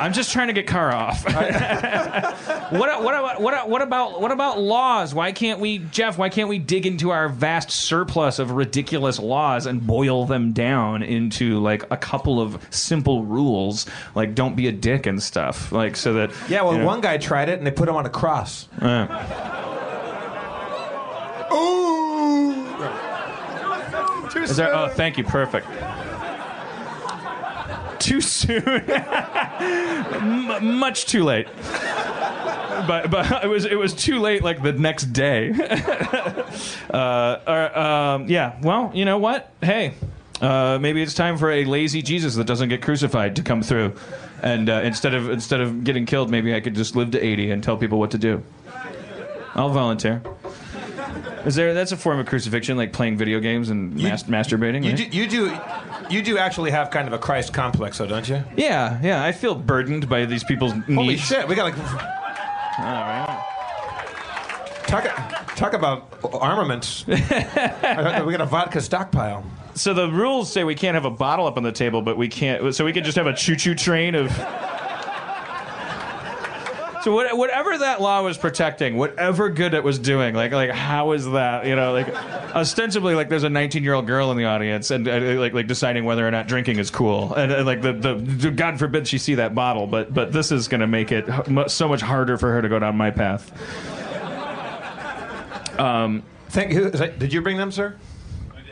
I'm 0.00 0.14
just 0.14 0.32
trying 0.32 0.46
to 0.46 0.54
get 0.54 0.66
Kara 0.66 0.94
off. 0.94 1.24
what, 2.72 3.02
what, 3.02 3.14
about, 3.14 3.40
what, 3.40 3.68
what 3.68 3.82
about 3.82 4.20
what 4.20 4.32
about 4.32 4.58
laws? 4.58 5.14
Why 5.14 5.30
can't 5.32 5.60
we, 5.60 5.78
Jeff? 5.78 6.16
Why 6.16 6.30
can't 6.30 6.48
we 6.48 6.58
dig 6.58 6.86
into 6.86 7.10
our 7.10 7.28
vast 7.28 7.70
surplus 7.70 8.38
of 8.38 8.52
ridiculous 8.52 9.18
laws 9.18 9.66
and 9.66 9.86
boil 9.86 10.24
them 10.24 10.52
down 10.52 11.02
into 11.02 11.60
like 11.60 11.84
a 11.90 11.98
couple 11.98 12.40
of 12.40 12.66
simple 12.70 13.24
rules, 13.24 13.84
like 14.14 14.34
don't 14.34 14.56
be 14.56 14.68
a 14.68 14.72
dick 14.72 15.04
and 15.04 15.22
stuff, 15.22 15.70
like 15.70 15.96
so 15.96 16.14
that 16.14 16.30
Yeah, 16.48 16.62
well, 16.62 16.72
you 16.72 16.78
know- 16.78 16.86
one 16.86 17.02
guy 17.02 17.18
tried 17.18 17.50
it 17.50 17.58
and 17.58 17.66
they 17.66 17.70
put 17.70 17.86
him 17.88 17.94
on 17.96 18.06
a 18.06 18.10
cross. 18.10 18.68
Uh, 18.80 19.06
Ooh. 21.52 22.66
There? 24.54 24.74
Oh, 24.74 24.88
thank 24.88 25.18
you. 25.18 25.24
Perfect. 25.24 25.66
Too 28.00 28.20
soon. 28.20 28.62
M- 29.60 30.78
much 30.78 31.06
too 31.06 31.22
late. 31.22 31.46
But 32.86 33.10
but 33.10 33.44
it 33.44 33.48
was 33.48 33.64
it 33.66 33.78
was 33.78 33.94
too 33.94 34.18
late. 34.18 34.42
Like 34.42 34.62
the 34.62 34.72
next 34.72 35.12
day. 35.12 35.52
uh, 36.90 37.38
or, 37.46 37.78
um, 37.78 38.28
yeah. 38.28 38.58
Well, 38.62 38.90
you 38.94 39.04
know 39.04 39.18
what? 39.18 39.52
Hey. 39.62 39.94
Uh, 40.40 40.78
maybe 40.80 41.02
it's 41.02 41.12
time 41.12 41.36
for 41.36 41.50
a 41.50 41.66
lazy 41.66 42.00
Jesus 42.00 42.34
that 42.36 42.46
doesn't 42.46 42.70
get 42.70 42.80
crucified 42.80 43.36
to 43.36 43.42
come 43.42 43.62
through, 43.62 43.94
and 44.42 44.70
uh, 44.70 44.80
instead 44.82 45.12
of 45.12 45.28
instead 45.28 45.60
of 45.60 45.84
getting 45.84 46.06
killed, 46.06 46.30
maybe 46.30 46.54
I 46.54 46.60
could 46.60 46.74
just 46.74 46.96
live 46.96 47.10
to 47.10 47.22
eighty 47.22 47.50
and 47.50 47.62
tell 47.62 47.76
people 47.76 47.98
what 47.98 48.12
to 48.12 48.18
do. 48.18 48.42
I'll 49.54 49.68
volunteer. 49.68 50.22
Is 51.44 51.54
there? 51.54 51.72
That's 51.72 51.92
a 51.92 51.96
form 51.96 52.18
of 52.18 52.26
crucifixion, 52.26 52.76
like 52.76 52.92
playing 52.92 53.16
video 53.16 53.40
games 53.40 53.70
and 53.70 53.94
mas- 53.94 54.24
masturbating. 54.24 54.84
You 54.84 54.90
right? 54.90 55.10
do, 55.10 55.16
you 55.16 55.26
do, 55.26 55.58
you 56.10 56.22
do 56.22 56.38
actually 56.38 56.70
have 56.70 56.90
kind 56.90 57.06
of 57.06 57.14
a 57.14 57.18
Christ 57.18 57.52
complex, 57.52 57.98
though, 57.98 58.06
don't 58.06 58.28
you? 58.28 58.42
Yeah, 58.56 59.00
yeah. 59.02 59.24
I 59.24 59.32
feel 59.32 59.54
burdened 59.54 60.08
by 60.08 60.26
these 60.26 60.44
people's 60.44 60.74
needs. 60.74 60.94
Holy 60.94 61.16
shit, 61.16 61.48
we 61.48 61.54
got 61.54 61.64
like 61.64 61.78
All 61.78 62.84
right. 62.84 63.44
talk 64.86 65.04
talk 65.56 65.72
about 65.72 66.12
armaments. 66.32 67.06
we 67.06 67.16
got 67.16 68.40
a 68.40 68.46
vodka 68.46 68.80
stockpile. 68.80 69.44
So 69.74 69.94
the 69.94 70.10
rules 70.10 70.52
say 70.52 70.64
we 70.64 70.74
can't 70.74 70.94
have 70.94 71.04
a 71.04 71.10
bottle 71.10 71.46
up 71.46 71.56
on 71.56 71.62
the 71.62 71.72
table, 71.72 72.02
but 72.02 72.16
we 72.16 72.28
can't. 72.28 72.74
So 72.74 72.84
we 72.84 72.92
can 72.92 73.04
just 73.04 73.16
have 73.16 73.26
a 73.26 73.34
choo-choo 73.34 73.74
train 73.74 74.14
of. 74.14 74.30
So 77.02 77.14
what, 77.14 77.34
whatever 77.36 77.78
that 77.78 78.00
law 78.00 78.22
was 78.22 78.36
protecting, 78.36 78.96
whatever 78.96 79.48
good 79.48 79.72
it 79.72 79.82
was 79.82 79.98
doing, 79.98 80.34
like 80.34 80.52
like 80.52 80.70
how 80.70 81.12
is 81.12 81.24
that? 81.30 81.64
You 81.66 81.74
know, 81.76 81.92
like 81.92 82.08
ostensibly 82.54 83.14
like 83.14 83.28
there's 83.28 83.44
a 83.44 83.48
19 83.48 83.82
year 83.82 83.94
old 83.94 84.06
girl 84.06 84.30
in 84.30 84.36
the 84.36 84.44
audience 84.44 84.90
and 84.90 85.08
uh, 85.08 85.18
like 85.40 85.54
like 85.54 85.66
deciding 85.66 86.04
whether 86.04 86.26
or 86.26 86.30
not 86.30 86.46
drinking 86.46 86.78
is 86.78 86.90
cool, 86.90 87.32
and, 87.34 87.52
uh, 87.52 87.64
like 87.64 87.80
the, 87.80 87.92
the 87.92 88.50
God 88.50 88.78
forbid 88.78 89.08
she 89.08 89.16
see 89.18 89.36
that 89.36 89.54
bottle, 89.54 89.86
but 89.86 90.12
but 90.12 90.32
this 90.32 90.52
is 90.52 90.68
going 90.68 90.82
to 90.82 90.86
make 90.86 91.10
it 91.10 91.26
h- 91.28 91.70
so 91.70 91.88
much 91.88 92.02
harder 92.02 92.36
for 92.36 92.52
her 92.52 92.60
to 92.60 92.68
go 92.68 92.78
down 92.78 92.96
my 92.96 93.10
path. 93.10 93.50
Thank 96.50 96.72
you. 96.72 96.86
Is 96.86 96.98
that, 96.98 97.18
did 97.18 97.32
you 97.32 97.40
bring 97.40 97.56
them, 97.56 97.70
sir? 97.70 97.96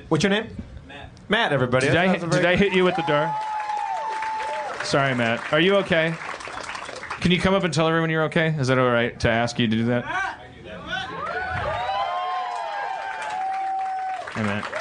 What's 0.08 0.24
your 0.24 0.30
name? 0.30 0.48
Matt. 0.86 1.10
Matt, 1.28 1.52
everybody. 1.52 1.86
Did 1.86 1.96
I 1.96 2.18
That's 2.18 2.36
did 2.36 2.44
I 2.44 2.56
hit 2.56 2.72
you 2.72 2.84
with 2.84 2.96
the 2.96 3.02
door? 3.02 3.32
Sorry, 4.84 5.14
Matt. 5.14 5.52
Are 5.52 5.60
you 5.60 5.76
okay? 5.76 6.14
Can 7.20 7.32
you 7.32 7.40
come 7.40 7.54
up 7.54 7.64
and 7.64 7.74
tell 7.74 7.88
everyone 7.88 8.10
you're 8.10 8.24
okay? 8.24 8.54
Is 8.58 8.68
that 8.68 8.78
all 8.78 8.90
right 8.90 9.18
to 9.20 9.28
ask 9.28 9.58
you 9.58 9.66
to 9.66 9.76
do 9.76 9.84
that? 9.86 10.04
Hey, 14.34 14.42
Matt. 14.42 14.78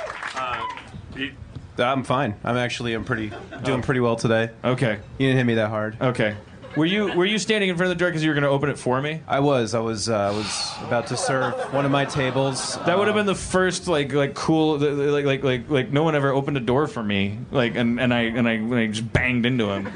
I'm 1.79 2.03
fine. 2.03 2.35
I'm 2.43 2.57
actually 2.57 2.93
I'm 2.93 3.05
pretty 3.05 3.31
doing 3.63 3.81
pretty 3.81 3.99
well 3.99 4.15
today. 4.15 4.49
Okay. 4.63 4.99
You 5.17 5.27
didn't 5.27 5.38
hit 5.38 5.43
me 5.45 5.55
that 5.55 5.69
hard. 5.69 5.99
Okay. 6.01 6.35
Were 6.75 6.85
you 6.85 7.11
were 7.13 7.25
you 7.25 7.39
standing 7.39 7.69
in 7.69 7.75
front 7.77 7.91
of 7.91 7.97
the 7.97 7.99
door 7.99 8.09
because 8.09 8.23
you 8.23 8.29
were 8.29 8.35
going 8.35 8.43
to 8.43 8.49
open 8.49 8.69
it 8.69 8.77
for 8.77 9.01
me? 9.01 9.21
I 9.27 9.39
was 9.39 9.73
I 9.73 9.79
was 9.79 10.09
uh, 10.09 10.15
I 10.15 10.29
was 10.29 10.73
about 10.83 11.07
to 11.07 11.17
serve 11.17 11.55
one 11.73 11.85
of 11.85 11.91
my 11.91 12.05
tables. 12.05 12.77
That 12.85 12.97
would 12.97 13.07
have 13.07 13.15
been 13.15 13.25
the 13.25 13.33
first 13.35 13.88
like 13.88 14.13
like 14.13 14.35
cool 14.35 14.77
like 14.77 15.25
like 15.25 15.43
like 15.43 15.69
like 15.69 15.91
no 15.91 16.03
one 16.03 16.13
ever 16.13 16.31
opened 16.31 16.57
a 16.57 16.61
door 16.61 16.88
for 16.88 17.01
me 17.01 17.39
like 17.51 17.75
and 17.75 17.99
and 17.99 18.13
I 18.13 18.21
and 18.21 18.47
I, 18.47 18.51
and 18.53 18.75
I 18.75 18.88
just 18.88 19.11
banged 19.11 19.47
into 19.47 19.69
him. 19.71 19.88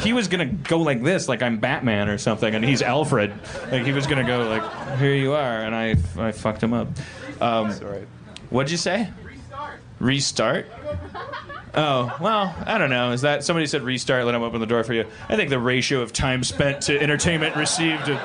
He 0.00 0.12
was 0.12 0.28
gonna 0.28 0.46
go 0.46 0.78
like 0.78 1.02
this, 1.02 1.28
like 1.28 1.42
I'm 1.42 1.58
Batman 1.58 2.08
or 2.08 2.18
something, 2.18 2.54
and 2.54 2.64
he's 2.64 2.82
Alfred. 2.82 3.32
Like 3.70 3.84
he 3.84 3.92
was 3.92 4.06
gonna 4.06 4.26
go 4.26 4.48
like, 4.48 4.98
"Here 4.98 5.14
you 5.14 5.32
are," 5.32 5.62
and 5.62 5.74
I 5.74 5.96
I 6.18 6.32
fucked 6.32 6.62
him 6.62 6.72
up. 6.72 6.88
Um, 7.40 7.70
All 7.70 7.90
right. 7.90 8.06
What'd 8.50 8.70
you 8.70 8.76
say? 8.76 9.10
Restart. 9.22 9.80
Restart. 9.98 10.66
Oh 11.74 12.16
well, 12.20 12.54
I 12.64 12.78
don't 12.78 12.90
know. 12.90 13.12
Is 13.12 13.22
that 13.22 13.44
somebody 13.44 13.66
said 13.66 13.82
restart? 13.82 14.24
Let 14.24 14.34
him 14.34 14.42
open 14.42 14.60
the 14.60 14.66
door 14.66 14.82
for 14.84 14.94
you. 14.94 15.04
I 15.28 15.36
think 15.36 15.50
the 15.50 15.58
ratio 15.58 16.00
of 16.00 16.12
time 16.12 16.42
spent 16.44 16.82
to 16.82 16.98
entertainment 16.98 17.54
received. 17.56 18.08
uh, 18.08 18.18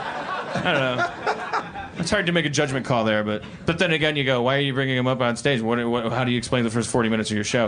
I 0.55 0.63
don't 0.63 0.73
know. 0.73 1.97
It's 1.97 2.09
hard 2.09 2.25
to 2.27 2.31
make 2.31 2.45
a 2.45 2.49
judgment 2.49 2.85
call 2.85 3.03
there, 3.03 3.23
but 3.23 3.43
but 3.65 3.77
then 3.77 3.91
again, 3.91 4.15
you 4.15 4.23
go, 4.23 4.41
why 4.41 4.55
are 4.57 4.61
you 4.61 4.73
bringing 4.73 4.97
him 4.97 5.07
up 5.07 5.19
on 5.21 5.35
stage? 5.35 5.61
What, 5.61 5.85
what, 5.87 6.11
how 6.11 6.23
do 6.23 6.31
you 6.31 6.37
explain 6.37 6.63
the 6.63 6.69
first 6.69 6.89
forty 6.89 7.09
minutes 7.09 7.29
of 7.29 7.35
your 7.35 7.43
show? 7.43 7.67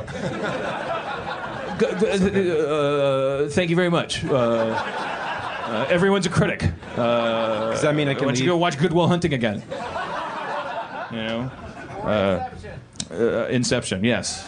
G- 1.80 1.86
g- 2.20 2.52
uh, 2.52 3.50
thank 3.50 3.70
you 3.70 3.76
very 3.76 3.90
much. 3.90 4.24
Uh, 4.26 4.36
uh, 4.36 5.86
everyone's 5.90 6.26
a 6.26 6.30
critic. 6.30 6.64
Uh, 6.96 7.72
Does 7.72 7.82
that 7.82 7.96
mean 7.96 8.08
I 8.08 8.12
why 8.12 8.16
can 8.20 8.28
don't 8.28 8.36
you 8.38 8.44
leave? 8.44 8.50
go 8.52 8.58
watch 8.58 8.78
Good 8.78 8.94
Will 8.94 9.08
Hunting 9.08 9.34
again? 9.34 9.64
You 11.12 11.18
know, 11.18 11.52
uh, 12.04 12.50
uh, 13.12 13.48
Inception. 13.50 14.04
Yes. 14.04 14.48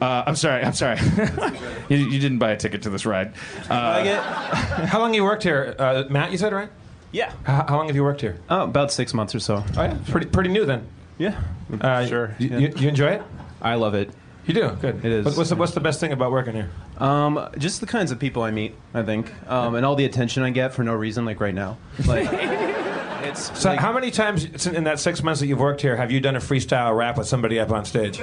Uh, 0.00 0.24
I'm 0.26 0.36
sorry. 0.36 0.62
I'm 0.62 0.74
sorry. 0.74 0.98
you, 1.88 1.96
you 1.96 2.18
didn't 2.20 2.38
buy 2.38 2.50
a 2.50 2.56
ticket 2.56 2.82
to 2.82 2.90
this 2.90 3.06
ride. 3.06 3.32
Uh, 3.70 4.02
get 4.02 4.22
How 4.22 5.00
long 5.00 5.14
you 5.14 5.24
worked 5.24 5.42
here, 5.42 5.74
uh, 5.78 6.04
Matt? 6.10 6.32
You 6.32 6.38
said 6.38 6.52
right? 6.52 6.68
yeah. 7.12 7.32
How, 7.44 7.64
how 7.68 7.76
long 7.76 7.86
have 7.86 7.96
you 7.96 8.02
worked 8.04 8.20
here? 8.20 8.36
Oh, 8.50 8.64
about 8.64 8.92
six 8.92 9.14
months 9.14 9.34
or 9.34 9.40
so. 9.40 9.64
Oh 9.76 9.82
yeah, 9.82 9.96
pretty 10.08 10.26
pretty 10.26 10.50
new 10.50 10.66
then. 10.66 10.86
Yeah. 11.18 11.40
Uh, 11.80 12.06
sure. 12.06 12.34
You, 12.38 12.48
yeah. 12.48 12.58
you, 12.58 12.72
you 12.76 12.88
enjoy 12.88 13.08
it? 13.12 13.22
I 13.62 13.74
love 13.74 13.94
it. 13.94 14.10
You 14.46 14.54
do. 14.54 14.70
Good. 14.80 15.04
It 15.04 15.10
is. 15.12 15.24
What- 15.24 15.36
What's 15.36 15.50
the, 15.50 15.56
what's 15.56 15.72
the 15.72 15.80
best 15.80 15.98
thing 16.00 16.12
about 16.12 16.30
working 16.30 16.54
here? 16.54 16.70
Um, 16.98 17.48
just 17.58 17.80
the 17.80 17.86
kinds 17.86 18.12
of 18.12 18.18
people 18.18 18.42
I 18.42 18.50
meet. 18.52 18.74
I 18.94 19.02
think, 19.02 19.30
um, 19.50 19.74
and 19.74 19.84
all 19.84 19.96
the 19.96 20.04
attention 20.04 20.42
I 20.44 20.50
get 20.50 20.72
for 20.72 20.84
no 20.84 20.94
reason, 20.94 21.24
like 21.24 21.40
right 21.40 21.54
now. 21.54 21.78
Like 22.06 22.28
it's 22.32 23.58
So 23.60 23.70
like, 23.70 23.80
how 23.80 23.92
many 23.92 24.10
times 24.12 24.66
in 24.66 24.76
in 24.76 24.84
that 24.84 25.00
six 25.00 25.22
months 25.22 25.40
that 25.40 25.46
you've 25.48 25.58
worked 25.58 25.80
here 25.80 25.96
have 25.96 26.10
you 26.12 26.20
done 26.20 26.36
a 26.36 26.40
freestyle 26.40 26.96
rap 26.96 27.18
with 27.18 27.26
somebody 27.26 27.58
up 27.58 27.70
on 27.72 27.84
stage? 27.84 28.20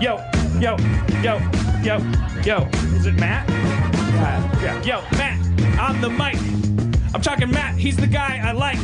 Yo, 0.00 0.20
yo, 0.60 0.76
yo, 1.22 1.38
yo, 1.82 1.98
yo. 2.44 2.68
Is 2.94 3.06
it 3.06 3.14
Matt? 3.14 3.48
Yeah. 4.62 4.82
Yo, 4.82 5.00
Matt, 5.16 5.78
on 5.80 6.00
the 6.02 6.10
mic. 6.10 6.36
I'm 7.14 7.22
talking 7.22 7.48
Matt, 7.48 7.76
he's 7.76 7.96
the 7.96 8.08
guy 8.08 8.40
I 8.42 8.50
like. 8.50 8.76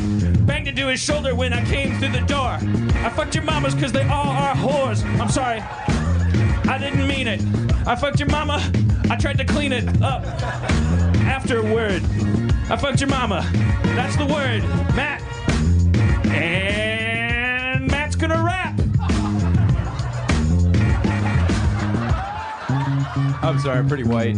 Banged 0.47 0.69
into 0.69 0.87
his 0.87 1.01
shoulder 1.01 1.35
when 1.35 1.53
I 1.53 1.65
came 1.65 1.99
through 1.99 2.13
the 2.13 2.21
door. 2.21 2.59
I 3.03 3.11
fucked 3.11 3.35
your 3.35 3.43
mamas 3.43 3.75
cause 3.75 3.91
they 3.91 4.05
all 4.05 4.29
are 4.29 4.55
whores. 4.55 5.05
I'm 5.21 5.29
sorry. 5.29 5.59
I 6.71 6.79
didn't 6.79 7.09
mean 7.09 7.27
it. 7.27 7.43
I 7.89 7.97
fucked 7.97 8.21
your 8.21 8.29
mama. 8.29 8.63
I 9.11 9.17
tried 9.17 9.37
to 9.39 9.45
clean 9.45 9.73
it 9.73 10.01
up. 10.01 10.25
Afterward. 11.25 12.05
I 12.71 12.77
fucked 12.77 13.01
your 13.01 13.11
mama. 13.11 13.45
That's 13.97 14.15
the 14.15 14.27
word. 14.27 14.63
Matt. 14.95 15.21
And 16.27 17.91
Matt's 17.91 18.15
gonna 18.15 18.41
rap. 18.41 18.79
I'm 23.43 23.59
sorry, 23.59 23.81
I'm 23.81 23.89
pretty 23.89 24.05
white. 24.05 24.37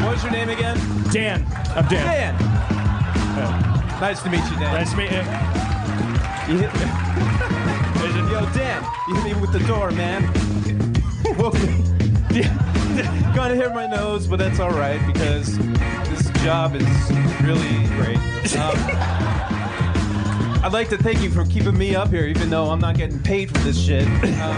What 0.00 0.12
was 0.12 0.22
your 0.22 0.32
name 0.32 0.48
again? 0.48 0.78
Dan. 1.12 1.46
I'm 1.74 1.86
Dan. 1.88 2.36
Dan. 2.36 3.76
Nice 4.00 4.22
to 4.22 4.30
meet 4.30 4.44
you, 4.44 4.56
Dan. 4.58 4.74
Nice 4.74 4.90
to 4.90 4.96
meet 4.96 5.10
you. 5.10 5.22
You 6.52 6.58
hit, 6.58 6.72
yo, 8.30 8.46
Dan, 8.52 8.84
you 9.08 9.14
hit 9.16 9.24
me 9.24 9.40
with 9.40 9.52
the 9.52 9.58
door, 9.66 9.90
man. 9.90 10.22
Me. 12.32 12.42
Gonna 13.34 13.54
hit 13.54 13.74
my 13.74 13.86
nose, 13.86 14.26
but 14.26 14.38
that's 14.38 14.60
all 14.60 14.70
right 14.70 15.04
because 15.06 15.58
this 15.58 16.30
job 16.42 16.74
is 16.74 16.86
really 17.42 17.86
great. 17.96 18.18
Um, 18.56 18.76
I'd 20.62 20.72
like 20.72 20.88
to 20.90 20.98
thank 20.98 21.22
you 21.22 21.30
for 21.30 21.44
keeping 21.44 21.76
me 21.76 21.94
up 21.96 22.08
here, 22.08 22.26
even 22.26 22.48
though 22.48 22.70
I'm 22.70 22.80
not 22.80 22.96
getting 22.96 23.18
paid 23.22 23.50
for 23.50 23.58
this 23.58 23.78
shit. 23.78 24.06
Um, 24.06 24.56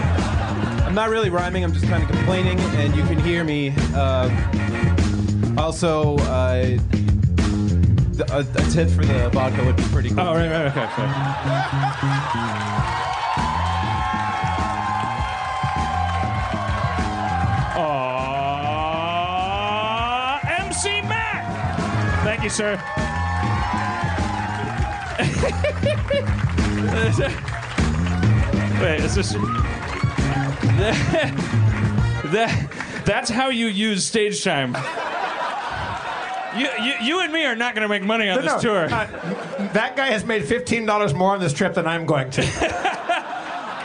I'm 0.85 0.95
not 0.95 1.09
really 1.09 1.29
rhyming. 1.29 1.63
I'm 1.63 1.73
just 1.73 1.87
kind 1.87 2.03
of 2.03 2.09
complaining, 2.09 2.59
and 2.59 2.95
you 2.95 3.03
can 3.03 3.19
hear 3.19 3.43
me. 3.43 3.73
Uh, 3.93 4.29
also, 5.59 6.15
uh, 6.19 6.77
a, 8.31 8.39
a 8.39 8.43
tip 8.71 8.89
for 8.89 9.03
the 9.05 9.29
vodka 9.33 9.63
would 9.65 9.75
be 9.75 9.83
pretty 9.83 10.09
cool. 10.09 10.21
Oh, 10.21 10.33
right, 10.33 10.49
right, 10.49 10.65
okay. 10.67 10.87
sorry. 10.95 11.09
Aw, 17.77 19.19
MC 20.61 21.01
Matt. 21.01 21.43
Thank 22.23 22.43
you, 22.43 22.49
sir. 22.49 22.77
Wait, 28.81 29.01
is 29.01 29.15
this? 29.15 29.33
that, 32.31 33.01
that's 33.05 33.29
how 33.29 33.49
you 33.49 33.67
use 33.67 34.05
stage 34.05 34.41
time. 34.43 34.73
You, 36.57 36.67
you, 36.83 36.93
you 37.01 37.19
and 37.21 37.31
me 37.31 37.45
are 37.45 37.55
not 37.55 37.75
going 37.75 37.83
to 37.83 37.89
make 37.89 38.03
money 38.03 38.29
on 38.29 38.37
this 38.41 38.45
No, 38.45 38.59
tour. 38.59 38.85
uh, 38.85 39.05
that 39.73 39.95
guy 39.95 40.07
has 40.07 40.25
made 40.25 40.45
fifteen 40.45 40.85
dollars 40.85 41.13
more 41.13 41.33
on 41.33 41.39
this 41.39 41.53
trip 41.53 41.73
than 41.75 41.85
I'm 41.87 42.05
going 42.05 42.29
to. 42.31 42.41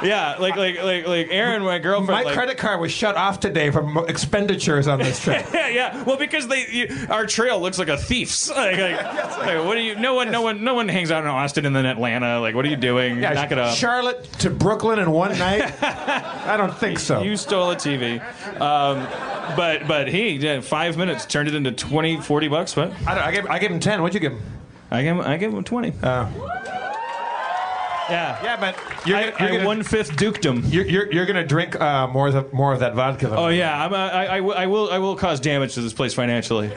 yeah, 0.05 0.37
like 0.39 0.57
like 0.57 0.83
like 0.83 1.07
like 1.07 1.29
Erin, 1.31 1.63
my 1.63 1.79
girlfriend. 1.79 2.09
My 2.09 2.23
like, 2.23 2.35
credit 2.35 2.59
card 2.59 2.81
was 2.81 2.93
shut 2.93 3.17
off 3.17 3.41
today 3.41 3.71
from 3.71 3.99
expenditures 4.09 4.87
on 4.87 4.99
this 4.99 5.21
trip. 5.21 5.47
Yeah, 5.55 5.69
yeah. 5.69 6.03
Well, 6.03 6.17
because 6.17 6.49
they, 6.49 6.67
you, 6.67 6.89
our 7.09 7.27
trail 7.27 7.61
looks 7.61 7.79
like 7.79 7.89
a 7.89 7.97
thief's. 7.97 8.51
Like, 8.55 8.79
like, 8.79 9.03
like, 9.39 9.65
what 9.65 9.75
do 9.75 9.81
you? 9.81 9.95
No 9.97 10.15
one, 10.15 10.31
no 10.31 10.43
one, 10.43 10.63
no 10.65 10.75
one 10.75 10.89
hangs 10.89 11.11
out 11.11 11.23
in 11.23 11.29
Austin 11.29 11.67
and 11.67 11.75
then 11.75 11.87
Atlanta. 11.87 12.41
Like, 12.41 12.55
what 12.55 12.65
are 12.65 12.69
you 12.69 12.77
doing? 12.77 13.21
Yeah, 13.21 13.33
Knock 13.33 13.53
it 13.53 13.59
up. 13.59 13.77
Charlotte 13.77 14.25
to 14.41 14.51
Brooklyn 14.51 14.99
in 14.99 15.11
one 15.11 15.37
night? 15.39 15.83
I 15.83 16.57
don't 16.57 16.77
think 16.77 16.99
so. 16.99 17.23
You 17.23 17.37
stole 17.37 17.71
a 17.71 17.77
TV. 17.77 18.21
Um, 18.61 19.07
but 19.57 19.87
but 19.87 20.09
he 20.09 20.39
did 20.39 20.65
five 20.65 20.97
minutes 20.97 21.27
turned 21.27 21.49
it 21.49 21.55
into 21.55 21.73
20, 21.73 22.21
40 22.21 22.49
bucks. 22.49 22.77
What? 22.77 22.93
I, 23.07 23.15
don't, 23.15 23.25
I, 23.25 23.33
gave, 23.33 23.47
I 23.47 23.59
gave 23.59 23.71
him 23.71 23.81
10. 23.81 24.03
What'd 24.03 24.15
you 24.15 24.21
give 24.21 24.33
him? 24.33 24.43
I 24.91 25.03
gave 25.03 25.17
him, 25.17 25.21
I 25.21 25.37
gave 25.37 25.53
him 25.53 25.65
twenty. 25.65 25.93
Uh, 26.03 26.31
yeah. 28.11 28.43
yeah, 28.43 28.57
but 28.59 28.79
you're, 29.07 29.17
I, 29.17 29.23
you're 29.25 29.33
gonna, 29.33 29.65
one 29.67 29.83
fifth 29.83 30.17
dukedom. 30.17 30.63
You're, 30.67 30.87
you're, 30.87 31.13
you're 31.13 31.27
gonna 31.27 31.47
drink 31.47 31.81
uh, 31.81 32.07
more, 32.07 32.29
of 32.29 32.35
the, 32.35 32.45
more 32.55 32.73
of 32.73 32.81
that 32.81 32.95
vodka. 32.95 33.29
Than 33.29 33.39
Oh 33.39 33.49
yeah, 33.49 33.85
I'm, 33.85 33.93
uh, 33.93 33.97
I, 33.97 34.27
I, 34.27 34.41
will- 34.41 34.55
I 34.55 34.67
will 34.67 34.91
I 34.91 34.99
will 34.99 35.17
cause 35.17 35.41
damage 35.41 35.75
to 35.75 35.81
this 35.81 35.93
place 35.93 36.15
financially. 36.15 36.69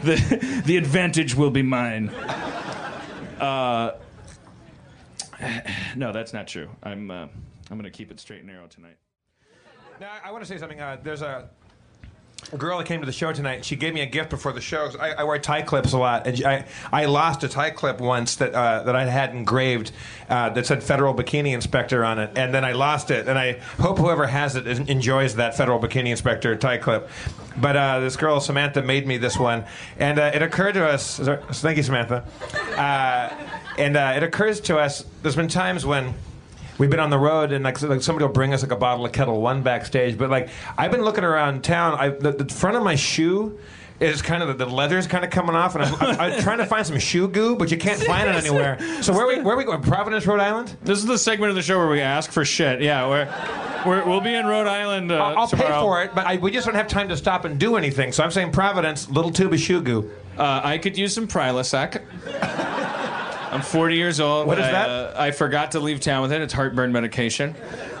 the 0.00 0.62
the 0.64 0.76
advantage 0.76 1.34
will 1.34 1.50
be 1.50 1.62
mine. 1.62 2.10
Uh, 3.40 3.92
no, 5.94 6.12
that's 6.12 6.32
not 6.32 6.46
true. 6.46 6.70
I'm 6.82 7.10
uh, 7.10 7.26
I'm 7.70 7.76
gonna 7.76 7.90
keep 7.90 8.10
it 8.10 8.20
straight 8.20 8.40
and 8.40 8.48
narrow 8.48 8.66
tonight. 8.66 8.96
Now, 10.00 10.12
I 10.24 10.30
want 10.30 10.44
to 10.44 10.48
say 10.48 10.58
something. 10.58 10.80
Uh, 10.80 10.98
there's 11.02 11.22
a, 11.22 11.48
a 12.52 12.56
girl 12.56 12.78
that 12.78 12.86
came 12.86 13.00
to 13.00 13.06
the 13.06 13.12
show 13.12 13.32
tonight. 13.32 13.64
She 13.64 13.76
gave 13.76 13.92
me 13.92 14.02
a 14.02 14.06
gift 14.06 14.30
before 14.30 14.52
the 14.52 14.60
show. 14.60 14.90
I, 15.00 15.12
I 15.12 15.24
wear 15.24 15.38
tie 15.38 15.62
clips 15.62 15.92
a 15.92 15.98
lot, 15.98 16.26
and 16.26 16.44
I, 16.44 16.64
I 16.92 17.06
lost 17.06 17.42
a 17.42 17.48
tie 17.48 17.70
clip 17.70 18.00
once 18.00 18.36
that 18.36 18.54
uh, 18.54 18.82
that 18.84 18.94
I 18.94 19.04
had 19.04 19.30
engraved 19.30 19.92
uh, 20.28 20.50
that 20.50 20.66
said 20.66 20.82
"Federal 20.82 21.14
Bikini 21.14 21.52
Inspector" 21.52 22.04
on 22.04 22.18
it, 22.18 22.30
and 22.36 22.54
then 22.54 22.64
I 22.64 22.72
lost 22.72 23.10
it. 23.10 23.26
And 23.26 23.38
I 23.38 23.54
hope 23.78 23.98
whoever 23.98 24.26
has 24.26 24.54
it 24.54 24.66
enjoys 24.66 25.36
that 25.36 25.56
Federal 25.56 25.80
Bikini 25.80 26.10
Inspector 26.10 26.54
tie 26.56 26.78
clip. 26.78 27.08
But 27.56 27.76
uh, 27.76 28.00
this 28.00 28.16
girl 28.16 28.38
Samantha 28.40 28.82
made 28.82 29.06
me 29.06 29.16
this 29.16 29.38
one, 29.38 29.64
and 29.98 30.18
uh, 30.18 30.30
it 30.34 30.42
occurred 30.42 30.74
to 30.74 30.86
us. 30.86 31.18
Thank 31.18 31.78
you, 31.78 31.82
Samantha. 31.82 32.24
Uh, 32.76 33.32
and 33.78 33.96
uh, 33.96 34.12
it 34.16 34.22
occurs 34.22 34.60
to 34.62 34.78
us. 34.78 35.04
There's 35.22 35.36
been 35.36 35.48
times 35.48 35.84
when 35.84 36.14
we've 36.78 36.90
been 36.90 37.00
on 37.00 37.10
the 37.10 37.18
road 37.18 37.52
and 37.52 37.64
like, 37.64 37.78
so- 37.78 37.88
like 37.88 38.02
somebody 38.02 38.24
will 38.26 38.32
bring 38.32 38.52
us 38.54 38.62
like 38.62 38.72
a 38.72 38.76
bottle 38.76 39.04
of 39.04 39.12
Ketel 39.12 39.40
One 39.40 39.62
backstage. 39.62 40.16
But 40.18 40.30
like 40.30 40.48
I've 40.76 40.90
been 40.90 41.02
looking 41.02 41.24
around 41.24 41.64
town. 41.64 41.98
I, 41.98 42.10
the, 42.10 42.32
the 42.32 42.52
front 42.52 42.76
of 42.76 42.82
my 42.82 42.94
shoe 42.94 43.58
is 43.98 44.20
kind 44.20 44.42
of 44.42 44.48
the, 44.58 44.66
the 44.66 44.70
leather's 44.70 45.06
kind 45.06 45.24
of 45.24 45.30
coming 45.30 45.56
off, 45.56 45.74
and 45.74 45.82
I'm, 45.84 45.94
I'm, 45.94 46.20
I'm 46.20 46.42
trying 46.42 46.58
to 46.58 46.66
find 46.66 46.86
some 46.86 46.98
shoe 46.98 47.28
goo, 47.28 47.56
but 47.56 47.70
you 47.70 47.78
can't 47.78 47.98
find 48.02 48.28
it 48.28 48.34
anywhere. 48.36 48.78
So 49.02 49.14
where 49.14 49.26
we 49.26 49.40
where 49.40 49.54
are 49.54 49.56
we 49.56 49.64
going? 49.64 49.80
Providence, 49.80 50.26
Rhode 50.26 50.40
Island. 50.40 50.76
This 50.82 50.98
is 50.98 51.06
the 51.06 51.16
segment 51.18 51.48
of 51.50 51.56
the 51.56 51.62
show 51.62 51.78
where 51.78 51.88
we 51.88 52.00
ask 52.02 52.30
for 52.30 52.44
shit. 52.44 52.82
Yeah, 52.82 53.08
we're, 53.08 53.34
we're 53.86 54.04
we'll 54.06 54.20
be 54.20 54.34
in 54.34 54.44
Rhode 54.46 54.66
Island. 54.66 55.10
Uh, 55.12 55.16
I'll, 55.16 55.38
I'll 55.38 55.48
pay 55.48 55.70
for 55.80 56.02
it, 56.02 56.14
but 56.14 56.26
I, 56.26 56.36
we 56.36 56.50
just 56.50 56.66
don't 56.66 56.74
have 56.74 56.88
time 56.88 57.08
to 57.08 57.16
stop 57.16 57.46
and 57.46 57.58
do 57.58 57.76
anything. 57.76 58.12
So 58.12 58.22
I'm 58.22 58.30
saying 58.30 58.52
Providence, 58.52 59.08
little 59.08 59.30
tube 59.30 59.54
of 59.54 59.60
shoe 59.60 59.80
goo. 59.80 60.10
Uh, 60.36 60.60
I 60.62 60.76
could 60.76 60.98
use 60.98 61.14
some 61.14 61.26
Prilosec. 61.26 62.02
I'm 63.56 63.62
40 63.62 63.96
years 63.96 64.20
old. 64.20 64.46
What 64.46 64.58
is 64.58 64.66
I, 64.66 64.72
that? 64.72 64.88
Uh, 64.88 65.12
I 65.16 65.30
forgot 65.30 65.72
to 65.72 65.80
leave 65.80 66.00
town 66.00 66.22
with 66.22 66.32
it. 66.32 66.40
It's 66.40 66.52
heartburn 66.52 66.92
medication. 66.92 67.54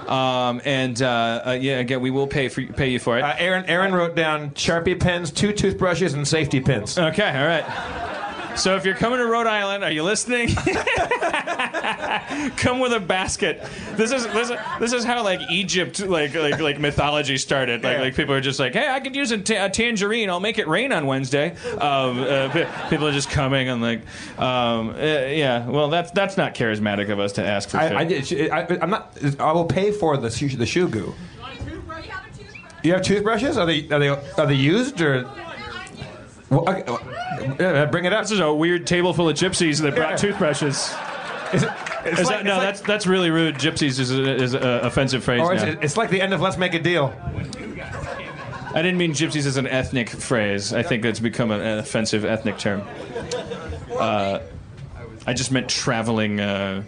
Um, 0.06 0.60
and 0.64 1.00
uh, 1.02 1.42
uh, 1.46 1.58
yeah, 1.60 1.78
again, 1.78 2.00
we 2.00 2.10
will 2.10 2.26
pay 2.26 2.48
for 2.48 2.62
pay 2.62 2.88
you 2.88 2.98
for 2.98 3.18
it. 3.18 3.22
Uh, 3.22 3.34
Erin 3.38 3.64
Erin 3.66 3.92
wrote 3.94 4.14
down 4.14 4.50
Sharpie 4.50 4.98
pens, 4.98 5.30
two 5.30 5.52
toothbrushes, 5.52 6.14
and 6.14 6.26
safety 6.26 6.60
pins. 6.60 6.96
Okay, 6.96 7.28
all 7.28 7.46
right. 7.46 8.12
So 8.56 8.74
if 8.74 8.84
you're 8.86 8.94
coming 8.94 9.18
to 9.18 9.26
Rhode 9.26 9.46
Island, 9.46 9.84
are 9.84 9.90
you 9.90 10.02
listening? 10.02 10.48
Come 12.56 12.80
with 12.80 12.92
a 12.94 13.00
basket. 13.06 13.62
This 13.96 14.10
is 14.12 14.26
this 14.28 14.50
is, 14.50 14.56
this 14.80 14.92
is 14.94 15.04
how 15.04 15.22
like 15.22 15.40
Egypt 15.50 16.00
like 16.00 16.34
like 16.34 16.58
like 16.58 16.80
mythology 16.80 17.36
started. 17.36 17.84
Like 17.84 17.96
Yeah. 17.98 18.02
like 18.02 18.14
people 18.16 18.34
are 18.34 18.40
just 18.40 18.58
like, 18.58 18.72
hey, 18.72 18.88
I 18.88 19.00
could 19.00 19.14
use 19.14 19.30
a, 19.30 19.38
ta- 19.38 19.66
a 19.66 19.70
tangerine. 19.70 20.30
I'll 20.30 20.40
make 20.40 20.58
it 20.58 20.66
rain 20.68 20.90
on 20.92 21.06
Wednesday. 21.06 21.50
Um, 21.72 22.22
uh, 22.22 22.48
pe- 22.50 22.66
people 22.90 23.06
are 23.06 23.12
just 23.12 23.30
coming 23.30 23.68
and 23.68 23.82
like, 23.82 24.00
um, 24.38 24.90
uh, 24.90 24.94
yeah. 24.96 25.66
Well, 25.68 25.88
that's 25.90 26.10
that's 26.12 26.36
not 26.36 26.54
charismatic 26.54 27.10
of 27.10 27.20
us 27.20 27.32
to 27.32 27.44
ask 27.44 27.68
for. 27.68 27.76
I, 27.76 27.88
shit. 28.22 28.50
I, 28.52 28.62
did- 28.64 28.78
I, 28.78 28.78
I'm 28.82 28.90
not. 28.90 29.16
I 29.38 29.52
will 29.52 29.66
pay 29.66 29.90
for 29.92 30.16
the 30.16 30.30
shoe, 30.30 30.48
the 30.48 30.66
shoe 30.66 30.88
goo. 30.88 31.14
You 32.82 32.92
have 32.94 33.02
toothbrushes? 33.02 33.58
Are 33.58 33.66
they 33.66 33.88
are 33.90 33.98
they 33.98 34.08
are 34.08 34.46
they 34.46 34.54
used 34.54 35.00
or? 35.00 35.28
Well, 36.50 36.68
okay, 36.68 36.84
well, 36.86 37.00
yeah, 37.58 37.84
bring 37.86 38.04
it 38.04 38.12
up. 38.12 38.22
this 38.22 38.30
is 38.32 38.40
a 38.40 38.52
weird 38.52 38.86
table 38.86 39.12
full 39.12 39.28
of 39.28 39.36
gypsies 39.36 39.80
that 39.82 39.94
brought 39.94 40.10
Yeah. 40.10 40.16
toothbrushes. 40.16 40.94
Is 41.52 41.62
it, 41.62 41.70
Is 42.04 42.18
like, 42.18 42.28
that, 42.28 42.44
no, 42.44 42.52
like- 42.54 42.62
that's 42.62 42.80
that's 42.80 43.06
really 43.06 43.30
rude. 43.30 43.56
Gypsies 43.56 43.98
is 43.98 44.10
a, 44.12 44.34
is 44.34 44.54
a 44.54 44.80
offensive 44.82 45.24
phrase. 45.24 45.40
or 45.40 45.54
it's, 45.54 45.62
now. 45.62 45.78
it's 45.80 45.96
like 45.96 46.10
the 46.10 46.20
end 46.20 46.32
of 46.34 46.40
Let's 46.40 46.56
Make 46.56 46.74
a 46.74 46.78
Deal. 46.78 47.12
I 48.74 48.82
didn't 48.82 48.98
mean 48.98 49.12
gypsies 49.12 49.46
as 49.46 49.56
an 49.56 49.66
ethnic 49.66 50.10
phrase. 50.10 50.72
I 50.74 50.82
think 50.82 51.04
it's 51.04 51.20
become 51.20 51.50
an, 51.50 51.60
an 51.60 51.78
offensive 51.78 52.24
ethnic 52.24 52.58
term. 52.58 52.82
Uh, 53.98 54.40
I 55.26 55.32
just 55.32 55.50
meant 55.50 55.68
traveling 55.68 56.40
uh, 56.40 56.82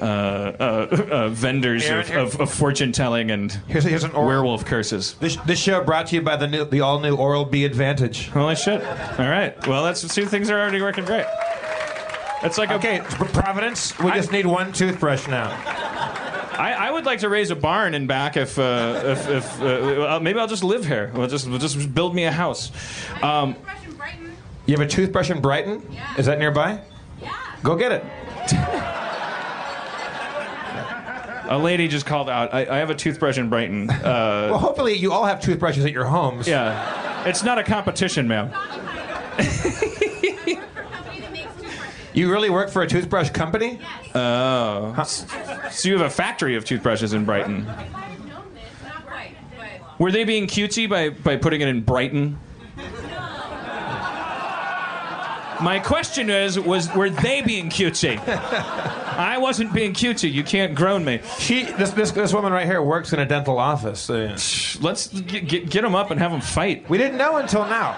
vendors 0.00 1.84
Erin, 1.84 2.00
of, 2.00 2.08
here- 2.08 2.18
of, 2.18 2.40
of 2.40 2.52
fortune 2.52 2.92
telling 2.92 3.30
and 3.30 3.52
Here's, 3.68 3.84
here's 3.84 4.04
an 4.04 4.12
oral. 4.12 4.26
werewolf 4.26 4.64
curses. 4.64 5.14
This, 5.14 5.36
this 5.46 5.58
show 5.60 5.82
brought 5.84 6.08
to 6.08 6.16
you 6.16 6.22
by 6.22 6.36
the 6.36 6.46
new, 6.46 6.64
the 6.64 6.80
all 6.80 7.00
new 7.00 7.16
Oral 7.16 7.44
B 7.44 7.64
Advantage. 7.64 8.28
Holy 8.28 8.56
shit! 8.56 8.82
All 8.82 9.28
right. 9.28 9.54
Well, 9.66 9.84
that's 9.84 10.00
see 10.00 10.24
things 10.24 10.50
are 10.50 10.60
already 10.60 10.80
working 10.82 11.04
great. 11.04 11.26
It's 12.42 12.56
like 12.58 12.70
Okay, 12.70 13.00
Providence. 13.04 13.98
We 13.98 14.10
just 14.12 14.32
need 14.32 14.46
one 14.46 14.72
toothbrush 14.72 15.26
now. 15.28 15.50
I 16.62 16.90
would 16.90 17.06
like 17.06 17.20
to 17.20 17.28
raise 17.28 17.50
a 17.50 17.56
barn 17.56 17.94
in 17.94 18.06
back 18.06 18.36
if 18.36 18.58
uh, 18.58 19.00
if, 19.04 19.28
if 19.28 19.62
uh, 19.62 20.18
maybe 20.20 20.38
I'll 20.38 20.46
just 20.46 20.64
live 20.64 20.84
here. 20.86 21.10
We'll 21.14 21.26
just 21.28 21.48
we'll 21.48 21.58
just 21.58 21.94
build 21.94 22.14
me 22.14 22.24
a 22.24 22.32
house. 22.32 22.70
Um, 23.22 23.54
You 24.66 24.76
have 24.76 24.86
a 24.86 24.90
toothbrush 24.90 25.30
in 25.30 25.40
Brighton? 25.40 25.82
Is 26.18 26.26
that 26.26 26.38
nearby? 26.38 26.80
Yeah. 27.22 27.34
Go 27.62 27.76
get 27.76 27.92
it. 27.92 28.04
a 31.50 31.58
lady 31.58 31.88
just 31.88 32.06
called 32.06 32.30
out. 32.30 32.54
I, 32.54 32.60
I 32.66 32.78
have 32.78 32.88
a 32.90 32.94
toothbrush 32.94 33.36
in 33.36 33.48
Brighton. 33.50 33.90
Uh, 34.00 34.48
Well, 34.50 34.58
hopefully 34.58 34.94
you 34.94 35.12
all 35.12 35.26
have 35.26 35.40
toothbrushes 35.40 35.84
at 35.84 35.92
your 35.92 36.04
homes. 36.06 36.48
Yeah. 36.48 37.28
It's 37.28 37.42
not 37.42 37.58
a 37.58 37.62
competition, 37.64 38.26
ma'am. 38.28 38.50
Company 38.50 38.70
that 41.20 41.32
makes 41.32 41.54
toothbrushes. 41.54 42.14
You 42.14 42.30
really 42.30 42.48
work 42.50 42.70
for 42.70 42.82
a 42.82 42.86
toothbrush 42.86 43.30
company? 43.30 43.78
Oh. 44.14 44.94
So 45.04 45.88
you 45.88 45.98
have 45.98 46.06
a 46.06 46.10
factory 46.10 46.56
of 46.56 46.64
toothbrushes 46.64 47.12
in 47.12 47.24
Brighton. 47.24 47.62
If 47.62 47.68
I 47.68 47.72
had 48.00 48.24
known 48.26 48.54
this, 48.54 48.62
not 48.84 49.06
quite, 49.06 49.34
but 49.58 50.00
Were 50.00 50.10
they 50.12 50.24
being 50.24 50.46
cutesy 50.46 50.88
by, 50.88 51.10
by 51.10 51.36
putting 51.36 51.60
it 51.60 51.68
in 51.68 51.82
Brighton? 51.82 52.38
My 55.62 55.78
question 55.78 56.30
is, 56.30 56.58
was 56.58 56.90
were 56.94 57.10
they 57.10 57.42
being 57.42 57.68
cutesy? 57.68 58.16
I 59.20 59.38
wasn't 59.38 59.72
being 59.74 59.92
cutesy. 59.92 60.32
You 60.32 60.42
can't 60.42 60.74
groan 60.74 61.04
me. 61.04 61.20
She, 61.38 61.64
this, 61.64 61.90
this, 61.90 62.10
this 62.12 62.32
woman 62.32 62.52
right 62.52 62.66
here 62.66 62.80
works 62.82 63.12
in 63.12 63.18
a 63.20 63.26
dental 63.26 63.58
office. 63.58 64.08
Uh, 64.08 64.36
Let's 64.80 65.08
get, 65.08 65.46
get, 65.46 65.68
get 65.70 65.82
them 65.82 65.94
up 65.94 66.10
and 66.10 66.18
have 66.20 66.30
them 66.30 66.40
fight. 66.40 66.88
we 66.88 66.96
didn't 66.98 67.18
know 67.18 67.36
until 67.36 67.64
now. 67.66 67.94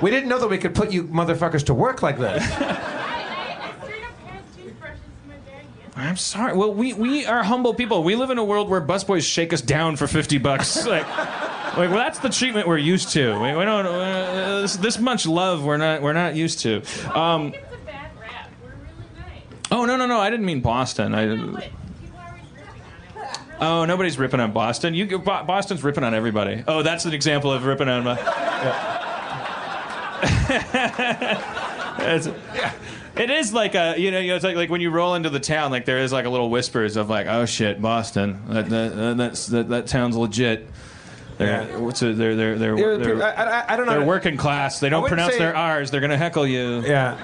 We 0.00 0.10
didn't 0.10 0.28
know 0.28 0.40
that 0.40 0.48
we 0.48 0.58
could 0.58 0.74
put 0.74 0.90
you 0.90 1.04
motherfuckers 1.04 1.64
to 1.66 1.74
work 1.74 2.02
like 2.02 2.18
this. 2.18 2.42
I, 2.42 2.56
I 2.56 3.84
straight 3.84 4.02
up 4.04 4.18
had 4.26 4.42
toothbrushes 4.56 4.98
in 5.22 5.28
my 5.28 5.36
bag 5.36 5.64
yesterday. 5.80 6.08
I'm 6.08 6.16
sorry. 6.16 6.56
Well, 6.56 6.74
we, 6.74 6.92
we 6.94 7.24
are 7.24 7.44
humble 7.44 7.72
people. 7.74 8.02
We 8.02 8.16
live 8.16 8.30
in 8.30 8.38
a 8.38 8.44
world 8.44 8.68
where 8.68 8.80
busboys 8.80 9.22
shake 9.22 9.52
us 9.52 9.60
down 9.60 9.94
for 9.94 10.08
50 10.08 10.38
bucks. 10.38 10.86
Like, 10.88 11.06
like 11.78 11.88
well, 11.90 11.98
that's 12.00 12.18
the 12.18 12.28
treatment 12.28 12.66
we're 12.66 12.76
used 12.78 13.10
to. 13.12 13.32
We, 13.40 13.54
we 13.56 13.64
don't 13.64 13.86
uh, 13.86 14.60
this, 14.62 14.76
this 14.76 14.98
much 14.98 15.24
love 15.24 15.64
we're 15.64 15.78
not 15.78 16.02
we're 16.02 16.12
not 16.12 16.34
used 16.34 16.58
to. 16.60 16.82
Um, 17.18 17.54
It's 17.54 17.56
a 17.74 17.78
bad 17.86 18.10
rap. 18.20 18.50
We're 18.62 18.70
really 18.72 18.82
nice. 19.16 19.61
Oh 19.72 19.84
no 19.84 19.96
no 19.96 20.06
no! 20.06 20.20
I 20.20 20.30
didn't 20.30 20.46
mean 20.46 20.60
Boston. 20.60 21.14
I, 21.14 21.26
But 21.26 21.64
people 22.00 22.18
are 22.18 22.28
always 22.28 22.42
ripping 22.54 22.82
on 23.16 23.24
it. 23.24 23.38
oh, 23.60 23.84
nobody's 23.84 24.18
ripping 24.18 24.40
on 24.40 24.52
Boston. 24.52 24.94
You 24.94 25.18
Boston's 25.18 25.82
ripping 25.82 26.04
on 26.04 26.14
everybody. 26.14 26.62
Oh, 26.68 26.82
that's 26.82 27.04
an 27.04 27.12
example 27.14 27.52
of 27.52 27.64
ripping 27.64 27.88
on. 27.88 28.04
My, 28.04 28.16
It's- 31.98 32.28
It 33.14 33.28
is 33.30 33.52
like 33.52 33.74
a 33.74 33.94
you 33.98 34.10
know, 34.10 34.18
you 34.18 34.28
know 34.28 34.36
it's 34.36 34.44
like 34.44 34.56
like 34.56 34.70
when 34.70 34.80
you 34.80 34.88
roll 34.90 35.14
into 35.14 35.28
the 35.28 35.38
town 35.38 35.70
like 35.70 35.84
there 35.84 35.98
is 35.98 36.14
like 36.14 36.24
a 36.24 36.30
little 36.30 36.48
whispers 36.48 36.96
of 36.96 37.10
like 37.10 37.26
oh 37.26 37.44
shit 37.44 37.82
Boston 37.82 38.40
that 38.48 38.70
that 38.70 39.16
that's, 39.18 39.46
that, 39.48 39.68
that 39.68 39.86
town's 39.86 40.16
legit. 40.16 40.66
They're 41.36 41.68
Yeah. 41.68 41.76
what's 41.76 42.00
it, 42.02 42.16
they're 42.16 42.34
they're 42.34 42.58
they're, 42.58 42.78
Yeah, 42.78 42.96
they're, 43.04 43.22
I, 43.22 43.30
I, 43.60 43.74
I 43.74 43.76
don't 43.76 43.84
know. 43.84 43.92
they're 43.98 44.06
working 44.06 44.38
class. 44.38 44.80
They 44.80 44.88
don't 44.88 45.02
wouldn't 45.02 45.18
pronounce 45.18 45.34
say- 45.34 45.40
their 45.40 45.54
R's. 45.54 45.90
They're 45.90 46.00
gonna 46.00 46.16
heckle 46.16 46.46
you. 46.46 46.80
Yeah. 46.80 47.18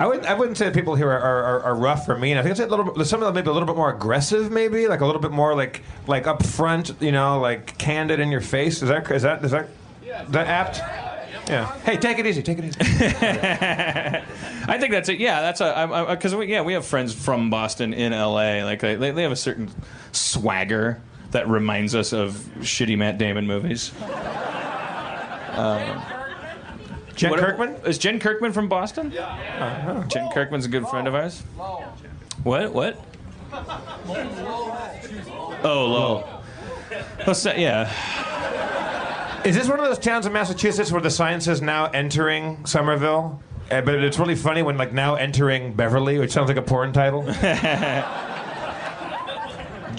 I 0.00 0.06
wouldn't. 0.06 0.26
I 0.26 0.32
wouldn't 0.34 0.56
say 0.56 0.64
that 0.64 0.74
people 0.74 0.94
here 0.94 1.10
are, 1.10 1.20
are, 1.20 1.62
are 1.62 1.74
rough 1.74 2.08
or 2.08 2.16
mean. 2.16 2.38
I 2.38 2.42
think 2.42 2.52
it's 2.52 2.60
a 2.60 2.66
little. 2.66 2.86
bit- 2.86 3.06
Some 3.06 3.20
of 3.20 3.26
them 3.26 3.34
maybe 3.34 3.50
a 3.50 3.52
little 3.52 3.66
bit 3.66 3.76
more 3.76 3.92
aggressive, 3.92 4.50
maybe 4.50 4.88
like 4.88 5.02
a 5.02 5.06
little 5.06 5.20
bit 5.20 5.30
more 5.30 5.54
like 5.54 5.82
like 6.06 6.26
up 6.26 6.42
front. 6.44 6.92
You 7.00 7.12
know, 7.12 7.38
like 7.38 7.76
candid 7.76 8.18
in 8.18 8.30
your 8.32 8.40
face. 8.40 8.82
Is 8.82 8.88
that 8.88 9.10
is 9.10 9.22
that 9.22 9.44
is 9.44 9.50
that 9.50 9.68
is 10.02 10.30
that 10.32 10.46
apt? 10.46 10.78
Yeah. 11.50 11.70
Hey, 11.80 11.96
take 11.98 12.18
it 12.18 12.26
easy. 12.26 12.42
Take 12.42 12.58
it 12.60 12.64
easy. 12.64 12.78
I 12.80 14.78
think 14.78 14.92
that's 14.92 15.08
it. 15.10 15.18
Yeah, 15.18 15.42
that's 15.42 15.60
a 15.60 16.06
because 16.10 16.32
uh, 16.32 16.38
we 16.38 16.46
yeah 16.46 16.62
we 16.62 16.72
have 16.72 16.86
friends 16.86 17.12
from 17.12 17.50
Boston 17.50 17.92
in 17.92 18.12
L.A. 18.14 18.64
Like 18.64 18.80
they 18.80 18.94
they 18.94 19.22
have 19.22 19.32
a 19.32 19.36
certain 19.36 19.70
swagger 20.12 21.02
that 21.32 21.46
reminds 21.46 21.94
us 21.94 22.14
of 22.14 22.32
shitty 22.60 22.96
Matt 22.96 23.18
Damon 23.18 23.46
movies. 23.46 23.92
Um, 25.50 26.00
Jen 27.20 27.30
What- 27.32 27.40
Kirkman. 27.40 27.76
is 27.84 27.98
Jen 27.98 28.18
Kirkman 28.18 28.50
from 28.54 28.66
Boston? 28.70 29.10
Yeah. 29.14 30.04
Jen 30.08 30.30
Kirkman's 30.32 30.64
a 30.64 30.70
good 30.70 30.88
friend 30.88 31.06
of 31.06 31.14
ours. 31.14 31.42
What? 32.44 32.72
What? 32.72 32.98
Oh, 35.62 35.84
Lowell. 35.86 36.20
What's 37.24 37.42
that? 37.42 37.58
Yeah. 37.58 37.92
Is 39.44 39.54
this 39.54 39.68
one 39.68 39.78
of 39.80 39.84
those 39.84 39.98
towns 39.98 40.24
in 40.24 40.32
Massachusetts 40.32 40.90
where 40.90 41.02
the 41.02 41.10
science 41.10 41.46
is 41.46 41.60
now 41.60 41.86
entering 41.90 42.64
Somerville? 42.64 43.42
Uh, 43.70 43.82
but 43.82 43.96
it's 43.96 44.18
really 44.18 44.34
funny 44.34 44.62
when 44.62 44.78
like 44.78 44.94
now 44.94 45.16
entering 45.16 45.74
Beverly, 45.74 46.18
which 46.18 46.30
sounds 46.32 46.48
like 46.48 46.56
a 46.56 46.62
porn 46.62 46.94
title. 46.94 47.22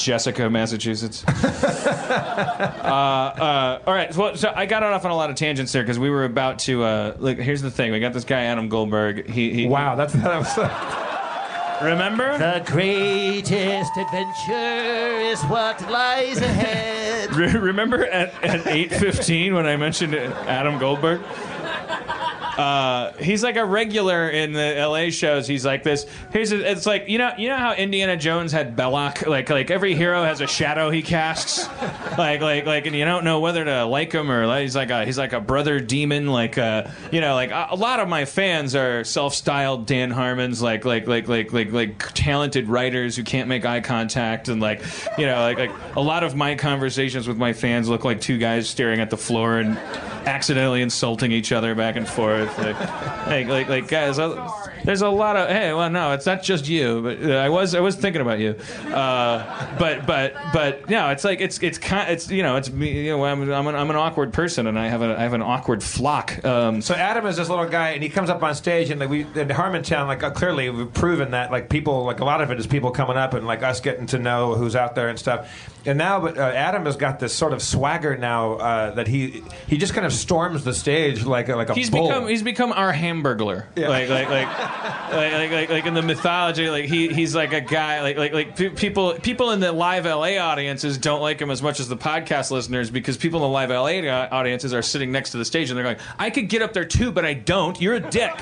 Jessica, 0.04 0.50
Massachusetts. 0.50 1.24
uh, 1.28 2.90
uh, 2.90 3.80
all 3.86 3.94
right, 3.94 4.16
well, 4.16 4.36
so 4.36 4.52
I 4.56 4.66
got 4.66 4.84
off 4.84 5.06
on 5.06 5.12
a 5.12 5.16
lot 5.16 5.30
of 5.30 5.36
tangents 5.36 5.72
there 5.72 5.84
because 5.84 6.00
we 6.00 6.10
were 6.10 6.26
about 6.26 6.60
to. 6.60 6.84
Uh, 6.84 7.16
look, 7.20 7.38
here's 7.38 7.62
the 7.62 7.72
thing: 7.72 7.92
we 7.92 8.00
got 8.00 8.14
this 8.14 8.24
guy 8.24 8.44
Adam 8.44 8.70
Goldberg. 8.70 9.30
He, 9.30 9.54
he 9.54 9.68
wow, 9.68 9.96
that's 9.96 10.14
that 10.14 10.38
was. 10.40 11.82
remember? 11.84 12.38
The 12.38 12.64
greatest 12.66 13.98
adventure 13.98 15.20
is 15.20 15.42
what 15.44 15.82
lies 15.90 16.38
ahead. 16.38 17.34
Re- 17.36 17.54
remember 17.54 18.06
at, 18.06 18.34
at 18.44 18.62
8.15 18.62 19.54
when 19.54 19.66
I 19.66 19.78
mentioned 19.78 20.16
Adam 20.16 20.78
Goldberg? 20.80 21.22
Uh, 22.58 23.14
he's 23.14 23.44
like 23.44 23.56
a 23.56 23.66
regular 23.66 24.30
in 24.30 24.52
the 24.52 24.76
LA 24.78 25.10
shows. 25.10 25.48
He's 25.48 25.66
like 25.66 25.84
this. 25.84 26.06
A, 26.34 26.72
it's 26.72 26.86
like 26.86 27.08
you 27.08 27.18
know 27.18 27.32
you 27.38 27.50
know 27.50 27.58
how 27.58 27.74
Indiana 27.74 28.18
Jones 28.18 28.52
had 28.52 28.76
Belloq. 28.76 29.28
Like 29.28 29.50
like 29.50 29.72
every 29.72 29.96
hero 29.96 30.24
has 30.24 30.42
a 30.42 30.48
shadow 30.48 30.90
he 30.90 31.02
casts. 31.02 31.68
Like 32.18 32.42
like 32.42 32.66
like 32.66 32.86
and 32.86 32.96
you 32.96 33.06
don't 33.06 33.24
know 33.24 33.40
whether 33.40 33.64
to 33.64 33.86
like 33.86 34.12
him 34.12 34.30
or 34.32 34.46
like, 34.46 34.64
he's 34.64 34.76
like 34.76 34.90
a 34.90 35.06
he's 35.06 35.18
like 35.18 35.34
a 35.34 35.40
brother 35.40 35.80
demon. 35.80 36.28
Like 36.28 36.58
uh 36.58 36.90
you 37.12 37.22
know 37.22 37.36
like 37.36 37.52
a, 37.52 37.68
a 37.72 37.76
lot 37.76 38.00
of 38.00 38.10
my 38.10 38.26
fans 38.26 38.76
are 38.76 39.04
self-styled 39.04 39.86
Dan 39.86 40.12
Harmons. 40.12 40.62
Like 40.62 40.84
like 40.86 41.08
like 41.08 41.28
like 41.28 41.54
like 41.54 41.72
like 41.72 42.14
talented 42.14 42.68
writers 42.68 43.16
who 43.16 43.24
can't 43.24 43.48
make 43.48 43.66
eye 43.66 43.82
contact 43.82 44.50
and 44.50 44.62
like 44.62 44.82
you 45.18 45.26
know 45.26 45.40
like 45.42 45.58
like 45.58 45.72
a 45.96 46.02
lot 46.02 46.24
of 46.24 46.36
my 46.36 46.56
conversations 46.56 47.28
with 47.28 47.38
my 47.38 47.54
fans 47.54 47.88
look 47.88 48.04
like 48.04 48.20
two 48.20 48.38
guys 48.38 48.70
staring 48.70 49.00
at 49.00 49.10
the 49.10 49.18
floor 49.18 49.60
and 49.60 49.78
accidentally 50.28 50.82
insulting 50.82 51.32
each 51.32 51.52
other 51.52 51.74
back 51.76 51.96
and 51.96 52.08
forth. 52.08 52.51
Like, 52.58 53.48
like, 53.48 53.70
like, 53.70 53.88
guys, 53.88 54.20
uh, 54.20 54.50
there's 54.84 55.02
a 55.02 55.10
lot 55.10 55.36
of 55.36 55.48
hey, 55.48 55.74
well, 55.74 55.90
no, 55.90 56.12
it's 56.12 56.26
not 56.26 56.44
just 56.44 56.68
you, 56.68 57.02
but 57.02 57.24
uh, 57.24 57.36
I 57.36 57.50
was, 57.50 57.76
I 57.76 57.80
was 57.80 57.96
thinking 57.96 58.22
about 58.22 58.40
you, 58.40 58.56
uh, 58.94 59.78
but, 59.78 60.06
but, 60.06 60.34
but, 60.54 60.90
no, 60.90 61.10
it's 61.10 61.24
like 61.24 61.40
it's, 61.40 61.62
it's, 61.62 61.78
kind, 61.78 62.12
it's, 62.12 62.30
you 62.30 62.44
know, 62.44 62.56
it's 62.58 62.70
me, 62.70 63.06
you 63.06 63.18
know, 63.18 63.24
I'm, 63.26 63.50
I'm, 63.50 63.68
an, 63.68 63.76
I'm 63.76 63.90
an 63.90 63.96
awkward 63.96 64.34
person, 64.34 64.68
and 64.68 64.78
I 64.78 64.88
have 64.88 65.02
a, 65.02 65.18
I 65.18 65.22
have 65.22 65.34
an 65.34 65.42
awkward 65.42 65.84
flock. 65.84 66.44
Um, 66.44 66.82
So 66.82 66.94
Adam 66.94 67.26
is 67.26 67.38
this 67.38 67.50
little 67.50 67.68
guy, 67.68 67.90
and 67.92 68.04
he 68.04 68.10
comes 68.10 68.30
up 68.30 68.42
on 68.44 68.56
stage, 68.56 68.90
and 68.90 69.00
like 69.00 69.10
we 69.10 69.22
in 69.22 69.50
Harmontown, 69.50 70.08
like 70.08 70.24
uh, 70.24 70.32
clearly 70.32 70.70
we've 70.70 70.94
proven 70.94 71.32
that 71.32 71.52
like 71.52 71.70
people, 71.70 72.04
like 72.04 72.20
a 72.20 72.26
lot 72.26 72.42
of 72.42 72.52
it 72.52 72.60
is 72.60 72.68
people 72.68 72.92
coming 72.92 73.18
up 73.18 73.34
and 73.34 73.46
like 73.48 73.64
us 73.64 73.80
getting 73.80 74.08
to 74.08 74.20
know 74.20 74.56
who's 74.56 74.76
out 74.76 74.96
there 74.96 75.10
and 75.10 75.18
stuff. 75.18 75.70
And 75.86 75.98
now, 75.98 76.20
but 76.20 76.38
uh, 76.38 76.42
Adam 76.42 76.86
has 76.86 76.96
got 76.96 77.20
this 77.20 77.34
sort 77.34 77.54
of 77.54 77.62
swagger 77.62 78.16
now 78.16 78.54
uh, 78.54 78.92
that 78.92 79.08
he 79.08 79.44
he 79.68 79.78
just 79.78 79.94
kind 79.94 80.06
of 80.06 80.14
storms 80.14 80.64
the 80.64 80.74
stage 80.74 81.26
like 81.26 81.50
a, 81.50 81.56
like 81.56 81.70
a 81.70 81.74
He's 81.74 81.90
bull. 81.90 82.08
become 82.08 82.28
he's 82.28 82.44
become 82.44 82.72
our 82.72 82.94
Hamburglar. 82.94 83.66
Yeah. 83.76 83.90
Like, 83.90 84.08
like 84.10 84.30
like 84.30 84.48
like 85.12 85.34
like 85.34 85.52
like 85.52 85.70
like 85.70 85.86
in 85.88 85.94
the 85.96 86.02
mythology, 86.04 86.70
like 86.70 86.86
he 86.86 87.12
he's 87.12 87.34
like 87.34 87.54
a 87.54 87.62
guy 87.62 88.02
like 88.02 88.18
like 88.18 88.34
like 88.34 88.56
pe- 88.56 88.70
people 88.70 89.14
people 89.16 89.52
in 89.52 89.60
the 89.60 89.72
live 89.72 90.06
LA 90.06 90.38
audiences 90.38 90.98
don't 91.00 91.22
like 91.22 91.42
him 91.42 91.50
as 91.50 91.64
much 91.64 91.80
as 91.80 91.88
the 91.90 91.98
podcast 91.98 92.52
listeners 92.52 92.92
because 92.92 93.18
people 93.18 93.40
in 93.40 93.44
the 93.44 93.50
live 93.50 93.70
LA 93.72 94.08
audiences 94.32 94.74
are 94.76 94.84
sitting 94.84 95.12
next 95.12 95.32
to 95.32 95.38
the 95.38 95.46
stage 95.46 95.70
and 95.72 95.78
they're 95.78 95.84
going, 95.84 95.98
I 96.20 96.30
could 96.30 96.48
get 96.48 96.62
up 96.62 96.74
there 96.74 96.86
too, 96.86 97.12
but 97.12 97.26
I 97.26 97.34
don't. 97.34 97.80
You're 97.82 97.96
a 97.96 98.00
dick. 98.00 98.34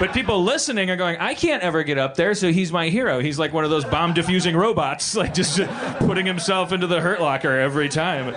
But 0.00 0.12
people 0.12 0.42
listening 0.42 0.90
are 0.90 0.96
going, 0.96 1.18
I 1.18 1.34
can't 1.34 1.62
ever 1.62 1.82
get 1.84 1.98
up 1.98 2.16
there, 2.16 2.34
so 2.34 2.52
he's 2.52 2.72
my 2.72 2.88
hero. 2.88 3.20
He's 3.20 3.38
like 3.38 3.52
one 3.52 3.64
of 3.64 3.70
those 3.70 3.84
bomb 3.84 4.12
diffusing 4.12 4.56
robots, 4.56 5.14
like 5.16 5.34
just 5.34 5.60
putting 6.00 6.26
himself 6.26 6.72
into 6.72 6.86
the 6.86 7.00
hurt 7.00 7.20
locker 7.20 7.50
every 7.58 7.88
time. 7.88 8.34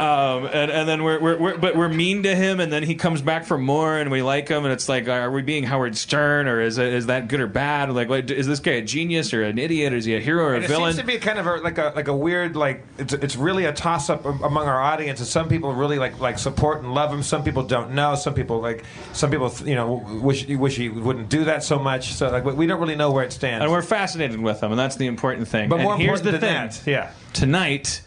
Um, 0.00 0.48
and, 0.52 0.70
and 0.70 0.88
then 0.88 1.02
we're, 1.02 1.20
we're, 1.20 1.38
we're, 1.38 1.58
but 1.58 1.76
we're 1.76 1.88
mean 1.88 2.22
to 2.22 2.34
him, 2.34 2.60
and 2.60 2.72
then 2.72 2.82
he 2.82 2.94
comes 2.94 3.20
back 3.22 3.44
for 3.44 3.58
more, 3.58 3.98
and 3.98 4.10
we 4.10 4.22
like 4.22 4.48
him, 4.48 4.64
and 4.64 4.72
it's 4.72 4.88
like, 4.88 5.08
are 5.08 5.30
we 5.30 5.42
being 5.42 5.64
Howard 5.64 5.96
Stern, 5.96 6.48
or 6.48 6.60
is, 6.60 6.78
it, 6.78 6.92
is 6.92 7.06
that 7.06 7.28
good 7.28 7.40
or 7.40 7.46
bad? 7.48 7.92
Like, 7.92 8.08
what, 8.08 8.30
is 8.30 8.46
this 8.46 8.60
guy 8.60 8.72
a 8.72 8.82
genius 8.82 9.34
or 9.34 9.42
an 9.42 9.58
idiot? 9.58 9.92
Or 9.92 9.96
is 9.96 10.04
he 10.04 10.14
a 10.14 10.20
hero 10.20 10.44
or 10.44 10.52
a 10.52 10.56
And 10.56 10.64
it 10.64 10.68
villain? 10.68 10.92
seems 10.92 11.00
to 11.00 11.06
be 11.06 11.18
kind 11.18 11.38
of 11.38 11.46
a, 11.46 11.56
like 11.56 11.78
a 11.78 11.92
like 11.96 12.08
a 12.08 12.16
weird 12.16 12.56
like 12.56 12.84
it's, 12.98 13.12
it's 13.12 13.36
really 13.36 13.64
a 13.64 13.72
toss 13.72 14.08
up 14.08 14.24
among 14.24 14.68
our 14.68 14.80
audience. 14.80 15.20
And 15.20 15.28
some 15.28 15.48
people 15.48 15.74
really 15.74 15.98
like 15.98 16.18
like 16.20 16.38
support 16.38 16.82
and 16.82 16.94
love 16.94 17.12
him. 17.12 17.22
Some 17.22 17.42
people 17.42 17.62
don't 17.62 17.92
know. 17.92 18.14
Some 18.14 18.34
people 18.34 18.60
like 18.60 18.84
some 19.12 19.30
people 19.30 19.52
you 19.64 19.74
know 19.74 19.94
wish 20.22 20.46
wish 20.46 20.76
he 20.76 20.88
wouldn't 21.00 21.28
do 21.28 21.44
that 21.44 21.62
so 21.64 21.78
much. 21.78 22.12
So 22.14 22.30
like 22.30 22.44
we 22.44 22.66
don't 22.66 22.80
really 22.80 22.96
know 22.96 23.10
where 23.10 23.24
it 23.24 23.32
stands. 23.32 23.62
and 23.62 23.72
we're 23.72 23.82
fascinated 23.82 24.40
with 24.40 24.60
them, 24.60 24.70
and 24.72 24.78
that's 24.78 24.96
the 24.96 25.06
important 25.06 25.48
thing. 25.48 25.68
but 25.68 25.76
And 25.76 25.84
more 25.84 25.96
here's 25.96 26.22
the 26.22 26.32
than 26.32 26.40
thing. 26.40 26.52
that, 26.52 26.82
yeah. 26.86 27.10
tonight 27.32 28.02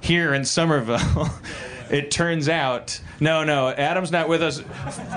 here 0.00 0.34
in 0.34 0.44
Somerville. 0.44 1.28
It 1.90 2.10
turns 2.10 2.50
out, 2.50 3.00
no, 3.18 3.44
no, 3.44 3.70
Adam's 3.70 4.12
not 4.12 4.28
with 4.28 4.42
us 4.42 4.60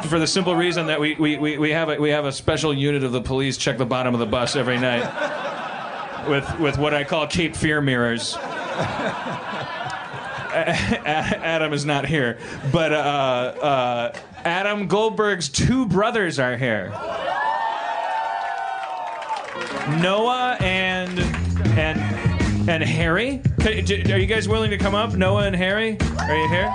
for 0.08 0.20
the 0.20 0.26
simple 0.26 0.56
reason 0.56 0.88
that 0.88 1.02
we, 1.02 1.16
we, 1.16 1.38
we, 1.38 1.58
we 1.58 1.72
have 1.72 1.90
a, 1.90 1.98
we 1.98 2.12
have 2.12 2.24
a 2.24 2.32
special 2.32 2.74
unit 2.74 3.04
of 3.04 3.12
the 3.12 3.20
police 3.20 3.58
check 3.58 3.78
the 3.78 3.86
bottom 3.86 4.14
of 4.14 4.22
the 4.22 4.26
bus 4.26 4.56
every 4.56 4.80
night 4.80 5.04
with 6.30 6.60
with 6.62 6.78
what 6.78 6.94
I 6.94 7.04
call 7.04 7.28
Cape 7.28 7.58
Fear 7.58 7.82
mirrors. 7.82 8.38
Adam 10.54 11.74
is 11.74 11.86
not 11.86 12.06
here, 12.06 12.38
but 12.72 12.94
uh, 12.94 12.96
uh, 12.96 14.14
Adam 14.46 14.88
Goldberg's 14.88 15.50
two 15.50 15.86
brothers 15.86 16.40
are 16.40 16.58
here. 16.58 16.90
Noah 20.00 20.58
and 20.60 21.20
and 21.78 22.00
and 22.70 22.84
Harry. 22.84 23.42
Are 23.66 23.72
you 24.18 24.26
guys 24.26 24.48
willing 24.48 24.72
to 24.72 24.78
come 24.78 24.96
up? 24.96 25.14
Noah 25.14 25.44
and 25.44 25.56
Harry, 25.56 25.98
are 26.20 26.36
you 26.36 26.48
here? 26.50 26.72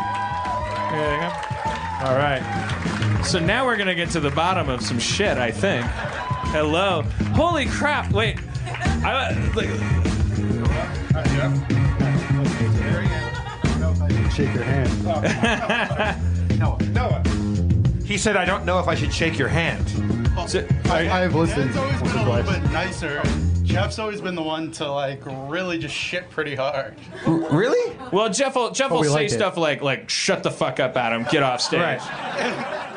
Here 0.90 1.10
they 1.10 1.18
go. 1.20 1.32
All 2.04 2.16
right. 2.16 3.22
So 3.24 3.38
now 3.38 3.64
we're 3.64 3.76
gonna 3.76 3.94
get 3.94 4.10
to 4.10 4.20
the 4.20 4.30
bottom 4.30 4.68
of 4.68 4.82
some 4.82 4.98
shit. 4.98 5.38
I 5.38 5.50
think. 5.50 5.84
Hello. 6.52 7.02
Holy 7.34 7.66
crap! 7.66 8.12
Wait. 8.12 8.38
I, 9.04 9.32
like, 9.54 9.68
Shake 14.36 14.54
your 14.54 14.64
hand. 14.64 14.86
He 18.06 18.16
said, 18.16 18.36
"I 18.36 18.44
don't 18.44 18.64
know 18.64 18.78
if 18.78 18.86
I 18.88 18.94
should 18.94 19.12
shake 19.12 19.36
your 19.38 19.48
hand." 19.48 19.88
so- 20.48 20.66
I, 20.86 21.24
I've 21.24 21.34
listened 21.34 21.74
Dan's 21.74 21.76
always 21.76 22.02
been 22.02 22.20
a 22.26 22.30
little 22.32 22.52
bit 22.52 22.70
nicer. 22.70 23.22
Jeff's 23.64 23.98
always 23.98 24.20
been 24.20 24.36
the 24.36 24.42
one 24.42 24.70
to 24.72 24.90
like 24.90 25.20
really 25.26 25.76
just 25.76 25.94
shit 25.94 26.30
pretty 26.30 26.54
hard. 26.54 26.94
Really? 27.26 27.96
well, 28.12 28.30
Jeff 28.30 28.54
will 28.54 28.70
Jeff 28.70 28.90
Oh, 28.92 28.94
will 28.94 29.00
we 29.02 29.08
say 29.08 29.12
like 29.14 29.26
it. 29.26 29.30
stuff 29.30 29.56
like 29.56 29.82
like 29.82 30.08
"Shut 30.08 30.42
the 30.44 30.50
fuck 30.52 30.78
up, 30.78 30.96
Adam. 30.96 31.26
Get 31.30 31.42
off 31.42 31.60
stage." 31.60 31.80
Right. 31.80 32.00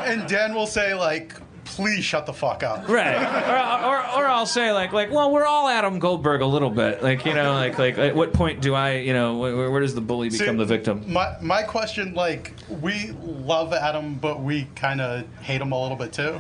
And 0.06 0.28
Dan 0.30 0.54
will 0.54 0.68
say 0.68 0.94
like, 0.94 1.34
"Please 1.70 2.04
shut 2.04 2.26
the 2.26 2.34
fuck 2.34 2.64
up." 2.64 2.88
Right. 2.88 3.16
Or, 3.16 3.90
or, 3.90 4.24
or 4.24 4.28
I'll 4.28 4.46
say 4.46 4.72
like 4.72 4.92
like 4.92 5.12
well 5.12 5.32
we're 5.32 5.46
all 5.46 5.68
Adam 5.68 6.00
Goldberg 6.00 6.42
a 6.42 6.46
little 6.46 6.70
bit 6.70 7.04
like 7.04 7.26
you 7.26 7.34
know 7.34 7.54
like 7.54 7.78
like 7.78 7.98
at 7.98 8.16
what 8.16 8.34
point 8.34 8.62
do 8.62 8.74
I 8.74 8.96
you 8.98 9.14
know 9.14 9.38
where, 9.38 9.72
where 9.72 9.82
does 9.82 9.96
the 9.96 10.02
bully 10.02 10.30
become 10.30 10.56
See, 10.56 10.58
the 10.58 10.66
victim? 10.66 11.04
My 11.08 11.36
my 11.42 11.64
question, 11.64 12.14
like, 12.14 12.54
we 12.82 13.12
love 13.22 13.74
Adam, 13.74 14.16
but 14.16 14.42
we 14.42 14.68
kind 14.76 15.02
of 15.02 15.26
hate 15.42 15.62
him 15.62 15.72
a 15.72 15.82
little 15.82 15.98
bit 15.98 16.12
too. 16.12 16.40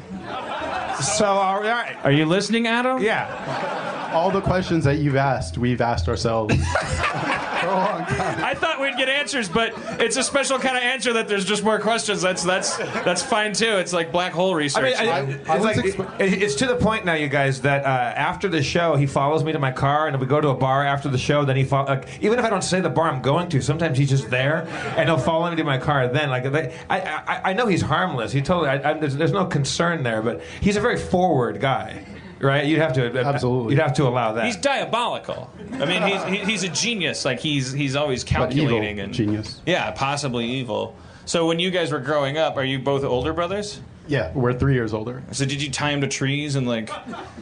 So 1.02 1.26
all 1.26 1.62
right. 1.62 1.96
Are 2.04 2.12
you 2.12 2.26
listening, 2.26 2.68
Adam? 2.68 3.02
Yeah. 3.02 4.12
All 4.14 4.32
the 4.32 4.42
questions 4.42 4.84
that 4.86 4.98
you've 4.98 5.16
asked, 5.16 5.58
we've 5.58 5.82
asked 5.82 6.10
ourselves. 6.10 6.56
long 7.70 8.06
time. 8.06 8.44
I 8.44 8.54
thought 8.54 8.80
we'd 8.80 8.98
get 8.98 9.10
answers, 9.10 9.50
but 9.50 9.74
it's 10.00 10.18
a 10.18 10.24
special 10.24 10.60
kind 10.60 10.78
of 10.78 10.84
answer 10.84 11.14
that 11.14 11.28
there's 11.28 11.46
just 11.46 11.64
more 11.64 11.80
questions. 11.80 12.22
That's 12.22 12.44
that's 12.44 12.78
that's 12.78 13.22
fine 13.22 13.54
too. 13.54 13.78
It's 13.78 13.94
like 13.94 14.12
black 14.12 14.34
hole 14.34 14.52
I 14.54 14.58
research. 14.58 15.00
mean, 15.00 15.10
I, 15.10 15.19
I 15.20 15.56
it's, 15.56 15.64
like, 15.66 15.76
expe- 15.78 16.20
it- 16.20 16.42
it's 16.44 16.56
to 16.56 16.66
the 16.68 16.76
point 16.76 17.06
now, 17.06 17.14
you 17.14 17.28
guys, 17.28 17.62
that 17.62 17.86
uh, 17.86 17.88
after 17.88 18.48
the 18.48 18.62
show, 18.64 18.96
he 18.96 19.06
follows 19.06 19.44
me 19.44 19.52
to 19.52 19.60
my 19.60 19.72
car, 19.72 20.08
and 20.08 20.16
if 20.16 20.22
we 20.22 20.28
go 20.28 20.40
to 20.42 20.50
a 20.50 20.56
bar 20.56 20.86
after 20.86 21.10
the 21.10 21.18
show, 21.18 21.46
then 21.46 21.56
he 21.56 21.64
fo- 21.64 21.84
like, 21.86 22.08
even 22.22 22.40
if 22.40 22.46
I 22.46 22.50
don't 22.50 22.64
say 22.64 22.82
the 22.82 22.90
bar 22.90 23.10
I'm 23.10 23.22
going 23.22 23.50
to, 23.50 23.62
sometimes 23.62 23.98
he's 23.98 24.10
just 24.10 24.30
there, 24.30 24.68
and 24.98 25.08
he'll 25.10 25.18
follow 25.18 25.50
me 25.50 25.56
to 25.58 25.64
my 25.64 25.78
car. 25.78 26.08
Then, 26.08 26.30
like, 26.30 26.44
they, 26.52 26.76
I, 26.90 27.00
I, 27.00 27.42
I 27.50 27.54
know 27.54 27.68
he's 27.68 27.82
harmless. 27.82 28.32
He 28.32 28.42
totally, 28.42 28.70
I, 28.70 28.92
I, 28.92 28.94
there's, 28.94 29.16
there's 29.16 29.32
no 29.32 29.46
concern 29.46 30.04
there, 30.04 30.22
but 30.22 30.42
he's 30.62 30.76
a 30.78 30.82
very 30.82 30.98
forward 30.98 31.60
guy, 31.60 32.06
right? 32.40 32.66
You'd 32.66 32.80
have 32.80 32.94
to 32.94 33.18
Absolutely. 33.20 33.74
you'd 33.76 33.82
have 33.82 33.94
to 33.96 34.08
allow 34.08 34.34
that. 34.34 34.46
he's 34.46 34.56
diabolical. 34.58 35.50
I 35.74 35.86
mean, 35.86 36.02
he's 36.04 36.24
he, 36.24 36.38
he's 36.52 36.64
a 36.64 36.70
genius. 36.70 37.26
Like 37.26 37.40
he's 37.40 37.72
he's 37.72 37.96
always 37.96 38.24
But 38.24 38.52
evil 38.54 38.68
calculating 38.70 39.00
and 39.00 39.14
genius. 39.14 39.62
Yeah, 39.66 39.92
possibly 39.92 40.46
evil. 40.46 40.96
So 41.26 41.46
when 41.48 41.60
you 41.60 41.70
guys 41.70 41.92
were 41.92 42.00
growing 42.00 42.38
up, 42.38 42.58
are 42.58 42.64
you 42.64 42.80
both 42.80 43.04
older 43.04 43.34
brothers? 43.34 43.82
Yeah, 44.10 44.34
we're 44.34 44.54
three 44.54 44.74
years 44.74 44.94
older. 44.94 45.22
So 45.32 45.46
did 45.46 45.62
you 45.62 45.70
tie 45.70 45.92
him 45.92 46.02
to 46.02 46.08
trees 46.08 46.56
and 46.56 46.68
like? 46.68 46.90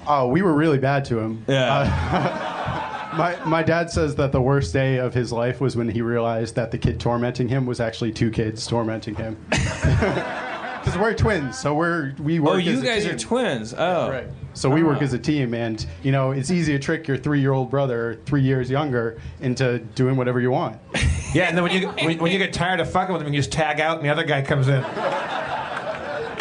Oh, 0.06 0.28
we 0.28 0.42
were 0.42 0.54
really 0.54 0.78
bad 0.78 1.06
to 1.06 1.18
him. 1.18 1.44
Yeah. 1.48 1.74
Uh, 1.74 2.78
my 3.18 3.46
my 3.46 3.64
dad 3.64 3.90
says 3.90 4.16
that 4.16 4.34
the 4.34 4.42
worst 4.42 4.74
day 4.74 4.98
of 4.98 5.14
his 5.14 5.32
life 5.32 5.62
was 5.62 5.78
when 5.78 5.88
he 5.88 6.02
realized 6.02 6.56
that 6.56 6.72
the 6.72 6.78
kid 6.78 7.00
tormenting 7.00 7.48
him 7.48 7.66
was 7.66 7.80
actually 7.80 8.12
two 8.12 8.30
kids 8.30 8.68
tormenting 8.68 9.16
him. 9.16 9.38
Because 10.88 11.02
we're 11.02 11.14
twins, 11.16 11.60
so 11.60 11.74
we're 11.74 12.14
we 12.18 12.40
work. 12.40 12.54
oh, 12.54 12.56
you 12.56 12.72
as 12.72 12.82
a 12.82 12.86
guys 12.86 13.04
team. 13.04 13.16
are 13.16 13.18
twins. 13.18 13.74
Oh, 13.78 14.10
Right. 14.10 14.28
So 14.54 14.70
we 14.70 14.84
work 14.84 14.96
uh-huh. 14.96 15.04
as 15.04 15.14
a 15.14 15.20
team, 15.20 15.54
and 15.54 15.86
you 16.02 16.14
know 16.14 16.32
it's 16.32 16.50
easy 16.50 16.72
to 16.72 16.80
trick 16.80 17.10
your 17.10 17.18
three-year-old 17.18 17.70
brother, 17.70 18.22
three 18.26 18.42
years 18.42 18.72
younger, 18.72 19.20
into 19.42 19.80
doing 19.80 20.16
whatever 20.16 20.40
you 20.40 20.50
want. 20.50 20.80
yeah, 21.34 21.50
and 21.50 21.58
then 21.58 21.64
when 21.66 21.74
you 21.74 21.90
when, 21.90 22.18
when 22.20 22.32
you 22.32 22.38
get 22.38 22.54
tired 22.54 22.80
of 22.80 22.90
fucking 22.90 23.12
with 23.12 23.22
him, 23.22 23.34
you 23.34 23.40
just 23.40 23.52
tag 23.52 23.82
out, 23.82 23.98
and 23.98 24.06
the 24.06 24.10
other 24.10 24.24
guy 24.24 24.42
comes 24.42 24.70
in. 24.70 24.82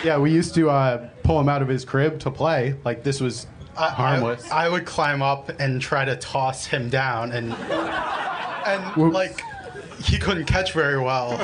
Yeah, 0.06 0.18
we 0.18 0.30
used 0.30 0.54
to 0.54 0.70
uh, 0.70 1.08
pull 1.24 1.40
him 1.40 1.48
out 1.48 1.62
of 1.62 1.68
his 1.68 1.84
crib 1.84 2.20
to 2.20 2.30
play. 2.30 2.76
Like 2.84 3.02
this 3.02 3.20
was 3.20 3.48
I- 3.76 3.88
harmless. 3.90 4.48
I, 4.52 4.66
I 4.66 4.68
would 4.68 4.86
climb 4.86 5.20
up 5.20 5.50
and 5.58 5.80
try 5.82 6.04
to 6.04 6.14
toss 6.14 6.64
him 6.64 6.88
down, 6.88 7.32
and 7.32 7.52
and 7.52 8.84
Whoops. 8.96 9.12
like 9.14 9.42
he 10.04 10.16
couldn't 10.18 10.44
catch 10.46 10.72
very 10.72 11.00
well. 11.00 11.32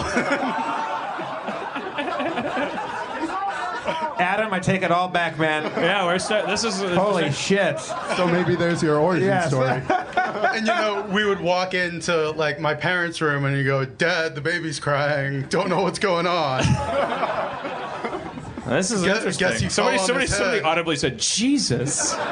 Adam, 4.19 4.53
I 4.53 4.61
take 4.61 4.83
it 4.83 4.93
all 4.93 5.09
back, 5.09 5.37
man. 5.41 5.65
Yeah, 5.65 6.05
we're 6.05 6.21
start. 6.21 6.47
This 6.47 6.63
is 6.63 6.81
Holy 6.81 7.33
shit! 7.33 7.81
so 7.81 8.29
maybe 8.29 8.55
there's 8.55 8.81
your 8.81 8.99
origin 8.99 9.27
Yes. 9.27 9.49
story. 9.49 9.71
and 10.17 10.65
you 10.67 10.73
know, 10.73 11.05
we 11.11 11.25
would 11.25 11.41
walk 11.41 11.75
into 11.75 12.31
like 12.31 12.61
my 12.61 12.75
parents' 12.75 13.21
room, 13.21 13.45
and 13.45 13.57
you 13.57 13.65
go, 13.65 13.85
"Dad, 13.85 14.37
the 14.37 14.41
baby's 14.41 14.79
crying. 14.79 15.43
Don't 15.49 15.69
know 15.69 15.83
what's 15.83 15.99
going 15.99 16.29
on." 16.29 16.63
This 18.77 18.91
is 18.91 19.03
Guess- 19.05 19.17
interesting. 19.19 19.49
guess 19.49 19.63
you 19.63 19.71
somebody, 19.71 19.99
somebody, 19.99 20.27
somebody 20.27 20.59
head. 20.59 20.65
audibly 20.67 20.97
said, 20.97 21.19
"Jesus." 21.19 22.15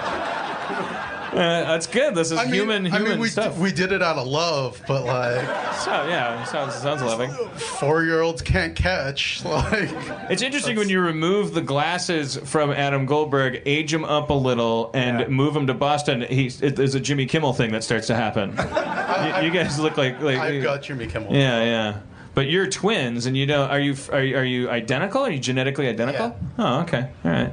Uh, 1.32 1.36
that's 1.62 1.86
good. 1.86 2.12
This 2.16 2.32
is 2.32 2.38
I 2.40 2.44
mean, 2.46 2.54
human, 2.54 2.92
I 2.92 2.98
mean, 2.98 3.20
we 3.20 3.28
stuff. 3.28 3.56
we 3.56 3.70
did 3.70 3.92
it 3.92 4.02
out 4.02 4.18
of 4.18 4.26
love, 4.26 4.82
but 4.88 5.04
like 5.04 5.44
so, 5.76 5.92
yeah, 6.08 6.42
sounds 6.42 6.74
sounds 6.74 7.02
loving. 7.02 7.30
four-year-olds 7.56 8.42
can't 8.42 8.74
catch. 8.74 9.40
Like 9.50 9.90
It's 10.28 10.42
interesting 10.42 10.76
when 10.76 10.88
you 10.88 11.00
remove 11.00 11.54
the 11.54 11.60
glasses 11.60 12.36
from 12.36 12.72
Adam 12.72 13.06
Goldberg, 13.06 13.62
age 13.64 13.94
him 13.94 14.04
up 14.04 14.30
a 14.30 14.34
little, 14.34 14.90
and 14.92 15.20
Yeah. 15.20 15.28
move 15.28 15.54
him 15.54 15.68
to 15.68 15.74
Boston. 15.74 16.22
He's 16.22 16.60
it, 16.62 16.74
there's 16.74 16.96
a 16.96 17.00
Jimmy 17.00 17.26
Kimmel 17.26 17.52
thing 17.52 17.70
that 17.72 17.84
starts 17.84 18.08
to 18.08 18.16
happen. 18.16 18.50
you, 19.38 19.44
you 19.46 19.50
guys 19.52 19.78
look 19.78 19.96
like 19.96 20.20
like 20.20 20.36
I've 20.38 20.64
got 20.64 20.82
Jimmy 20.82 21.06
Kimmel. 21.06 21.32
yeah, 21.32 21.62
yeah. 21.62 22.00
But 22.34 22.48
you're 22.48 22.66
twins, 22.68 23.26
and 23.26 23.36
you 23.36 23.44
know, 23.46 23.64
are 23.64 23.80
you 23.80 23.96
are, 24.12 24.22
you- 24.22 24.36
are 24.36 24.44
you 24.44 24.70
identical? 24.70 25.22
Are 25.22 25.30
you 25.30 25.38
genetically 25.40 25.88
identical? 25.88 26.38
Oh, 26.58 26.80
okay, 26.82 27.10
all 27.24 27.30
right. 27.30 27.52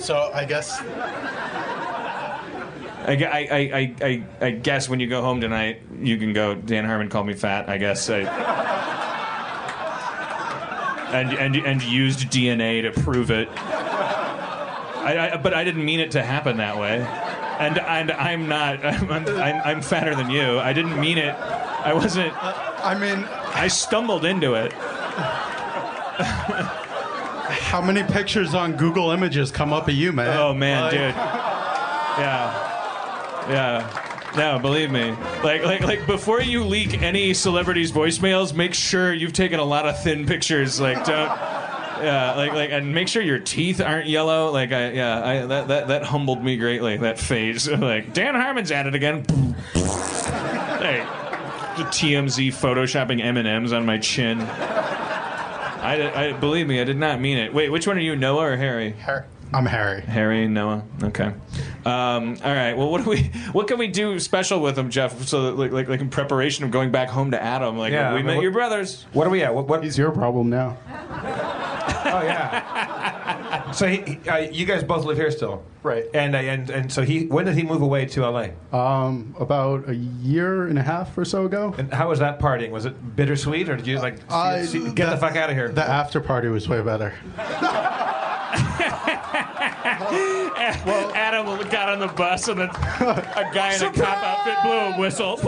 So 0.00 0.30
I 0.32 0.44
guess 0.44 0.80
I, 3.04 3.16
I, 3.16 3.48
I, 3.50 3.58
I, 3.58 3.94
I, 4.00 4.24
I 4.46 4.50
guess 4.52 4.88
when 4.88 5.00
you 5.00 5.08
go 5.08 5.20
home 5.22 5.40
tonight, 5.40 5.82
you 6.00 6.16
can 6.18 6.32
go. 6.32 6.54
Dan 6.54 6.84
Harmon 6.84 7.08
called 7.08 7.26
me 7.26 7.34
fat. 7.34 7.68
I 7.68 7.76
guess. 7.78 8.08
I, 8.08 8.20
and 11.12 11.32
and 11.34 11.56
and 11.56 11.82
used 11.82 12.20
DNA 12.30 12.82
to 12.82 13.00
prove 13.02 13.30
it. 13.30 13.48
I, 13.48 15.32
I, 15.32 15.36
but 15.36 15.52
I 15.52 15.64
didn't 15.64 15.84
mean 15.84 15.98
it 16.00 16.12
to 16.12 16.22
happen 16.22 16.56
that 16.58 16.78
way. 16.78 17.00
And 17.58 17.78
and 17.78 18.12
I'm 18.12 18.48
not. 18.48 18.84
I'm, 18.84 19.10
I'm, 19.10 19.28
I'm 19.64 19.82
fatter 19.82 20.14
than 20.14 20.30
you. 20.30 20.58
I 20.60 20.72
didn't 20.72 20.98
mean 21.00 21.18
it. 21.18 21.34
I 21.34 21.92
wasn't. 21.92 22.32
Uh, 22.40 22.68
I 22.82 22.98
mean, 22.98 23.24
I 23.54 23.68
stumbled 23.68 24.24
into 24.24 24.54
it. 24.54 24.72
how 27.52 27.80
many 27.80 28.02
pictures 28.02 28.54
on 28.54 28.76
Google 28.76 29.10
Images 29.10 29.50
come 29.50 29.72
up 29.72 29.88
of 29.88 29.94
you, 29.94 30.12
man? 30.12 30.36
Oh 30.36 30.52
man, 30.52 30.82
Like, 30.82 30.90
dude. 30.92 31.14
Yeah. 32.18 33.48
Yeah. 33.48 34.08
No, 34.36 34.58
believe 34.58 34.90
me. 34.90 35.10
Like, 35.42 35.62
like, 35.64 35.82
like. 35.82 36.06
Before 36.06 36.40
you 36.40 36.64
leak 36.64 37.02
any 37.02 37.34
celebrities' 37.34 37.92
voicemails, 37.92 38.54
make 38.54 38.72
sure 38.72 39.12
you've 39.12 39.34
taken 39.34 39.60
a 39.60 39.64
lot 39.64 39.86
of 39.86 40.02
thin 40.02 40.26
pictures. 40.26 40.80
Like, 40.80 41.04
don't. 41.04 41.30
Yeah, 42.02 42.34
like, 42.36 42.52
like, 42.52 42.70
and 42.70 42.92
make 42.94 43.06
sure 43.08 43.22
your 43.22 43.38
teeth 43.38 43.80
aren't 43.80 44.08
yellow. 44.08 44.50
Like, 44.50 44.72
I, 44.72 44.90
yeah, 44.92 45.24
I, 45.24 45.46
that, 45.46 45.68
that, 45.68 45.88
that 45.88 46.02
humbled 46.02 46.42
me 46.42 46.56
greatly. 46.56 46.96
That 46.96 47.18
phase. 47.18 47.68
like, 47.70 48.12
Dan 48.12 48.34
Harmon's 48.34 48.72
at 48.72 48.86
it 48.86 48.94
again. 48.94 49.24
hey, 49.74 51.06
the 51.76 51.84
TMZ 51.84 52.48
photoshopping 52.48 53.22
M 53.22 53.36
and 53.36 53.46
M's 53.48 53.72
on 53.72 53.86
my 53.86 53.98
chin. 53.98 54.40
I, 54.40 56.28
I 56.28 56.32
believe 56.32 56.66
me, 56.68 56.80
I 56.80 56.84
did 56.84 56.96
not 56.96 57.20
mean 57.20 57.38
it. 57.38 57.52
Wait, 57.52 57.70
which 57.70 57.86
one 57.86 57.96
are 57.96 58.00
you, 58.00 58.14
Noah 58.16 58.52
or 58.52 58.56
Harry? 58.56 58.92
Har- 58.92 59.26
I'm 59.54 59.66
Harry. 59.66 60.00
Harry 60.02 60.44
and 60.44 60.54
Noah. 60.54 60.82
Okay. 61.02 61.24
Um, 61.84 62.38
all 62.44 62.54
right. 62.54 62.72
Well, 62.74 62.90
what 62.90 63.04
do 63.04 63.10
we? 63.10 63.24
What 63.52 63.66
can 63.68 63.76
we 63.78 63.88
do 63.88 64.18
special 64.18 64.60
with 64.60 64.76
them, 64.76 64.88
Jeff? 64.90 65.24
So, 65.26 65.42
that, 65.42 65.58
like, 65.58 65.72
like, 65.72 65.88
like 65.88 66.00
in 66.00 66.08
preparation 66.08 66.64
of 66.64 66.70
going 66.70 66.90
back 66.90 67.08
home 67.10 67.32
to 67.32 67.42
Adam, 67.42 67.76
like 67.76 67.92
Yeah, 67.92 68.10
we 68.10 68.14
I 68.14 68.16
mean, 68.18 68.26
met 68.26 68.36
what- 68.36 68.42
your 68.42 68.52
brothers. 68.52 69.04
What 69.12 69.26
are 69.26 69.30
we 69.30 69.42
at? 69.42 69.54
What? 69.54 69.66
what 69.68 69.82
He's 69.84 69.98
your 69.98 70.10
problem 70.12 70.48
now. 70.48 70.78
oh 70.88 72.22
yeah. 72.24 73.48
So 73.72 73.86
he, 73.88 73.96
he- 74.02 74.28
uh, 74.28 74.36
you 74.38 74.64
guys 74.66 74.82
both 74.84 75.04
live 75.04 75.16
here 75.16 75.30
still, 75.30 75.62
Right. 75.82 76.04
And 76.14 76.34
uh, 76.34 76.38
and 76.38 76.70
and 76.70 76.92
so 76.92 77.02
he. 77.02 77.26
When 77.26 77.44
did 77.46 77.56
he 77.56 77.62
move 77.64 77.82
away 77.82 78.06
to 78.06 78.20
LA? 78.28 78.48
Um, 78.72 79.34
about 79.40 79.88
a 79.88 79.94
year 79.96 80.68
and 80.68 80.78
a 80.78 80.82
half 80.82 81.16
or 81.18 81.24
so 81.24 81.44
ago. 81.46 81.74
And 81.76 81.92
how 81.92 82.08
was 82.10 82.20
that 82.20 82.38
partying? 82.38 82.70
Was 82.70 82.84
it 82.86 83.16
bittersweet, 83.16 83.68
or 83.68 83.76
did 83.76 83.86
you 83.88 83.98
like 83.98 84.18
see- 84.18 84.24
I- 84.30 84.64
see- 84.64 84.78
get 84.84 84.94
the 85.06 85.16
that- 85.16 85.20
fuck 85.20 85.34
out 85.36 85.50
of 85.50 85.56
here? 85.56 85.68
The 85.70 85.82
after 85.82 86.20
party 86.20 86.48
was 86.48 86.68
way 86.68 86.80
better. 86.82 87.12
Well, 90.86 91.12
Adam 91.14 91.46
got 91.70 91.88
on 91.88 91.98
the 91.98 92.06
bus, 92.08 92.48
and 92.48 92.60
then 92.60 92.68
a 92.70 93.50
guy 93.52 93.74
in 93.74 93.82
a 93.82 93.92
cop 93.92 94.18
outfit 94.22 94.54
blew 94.62 94.72
a 94.72 94.98
whistle. 95.00 95.40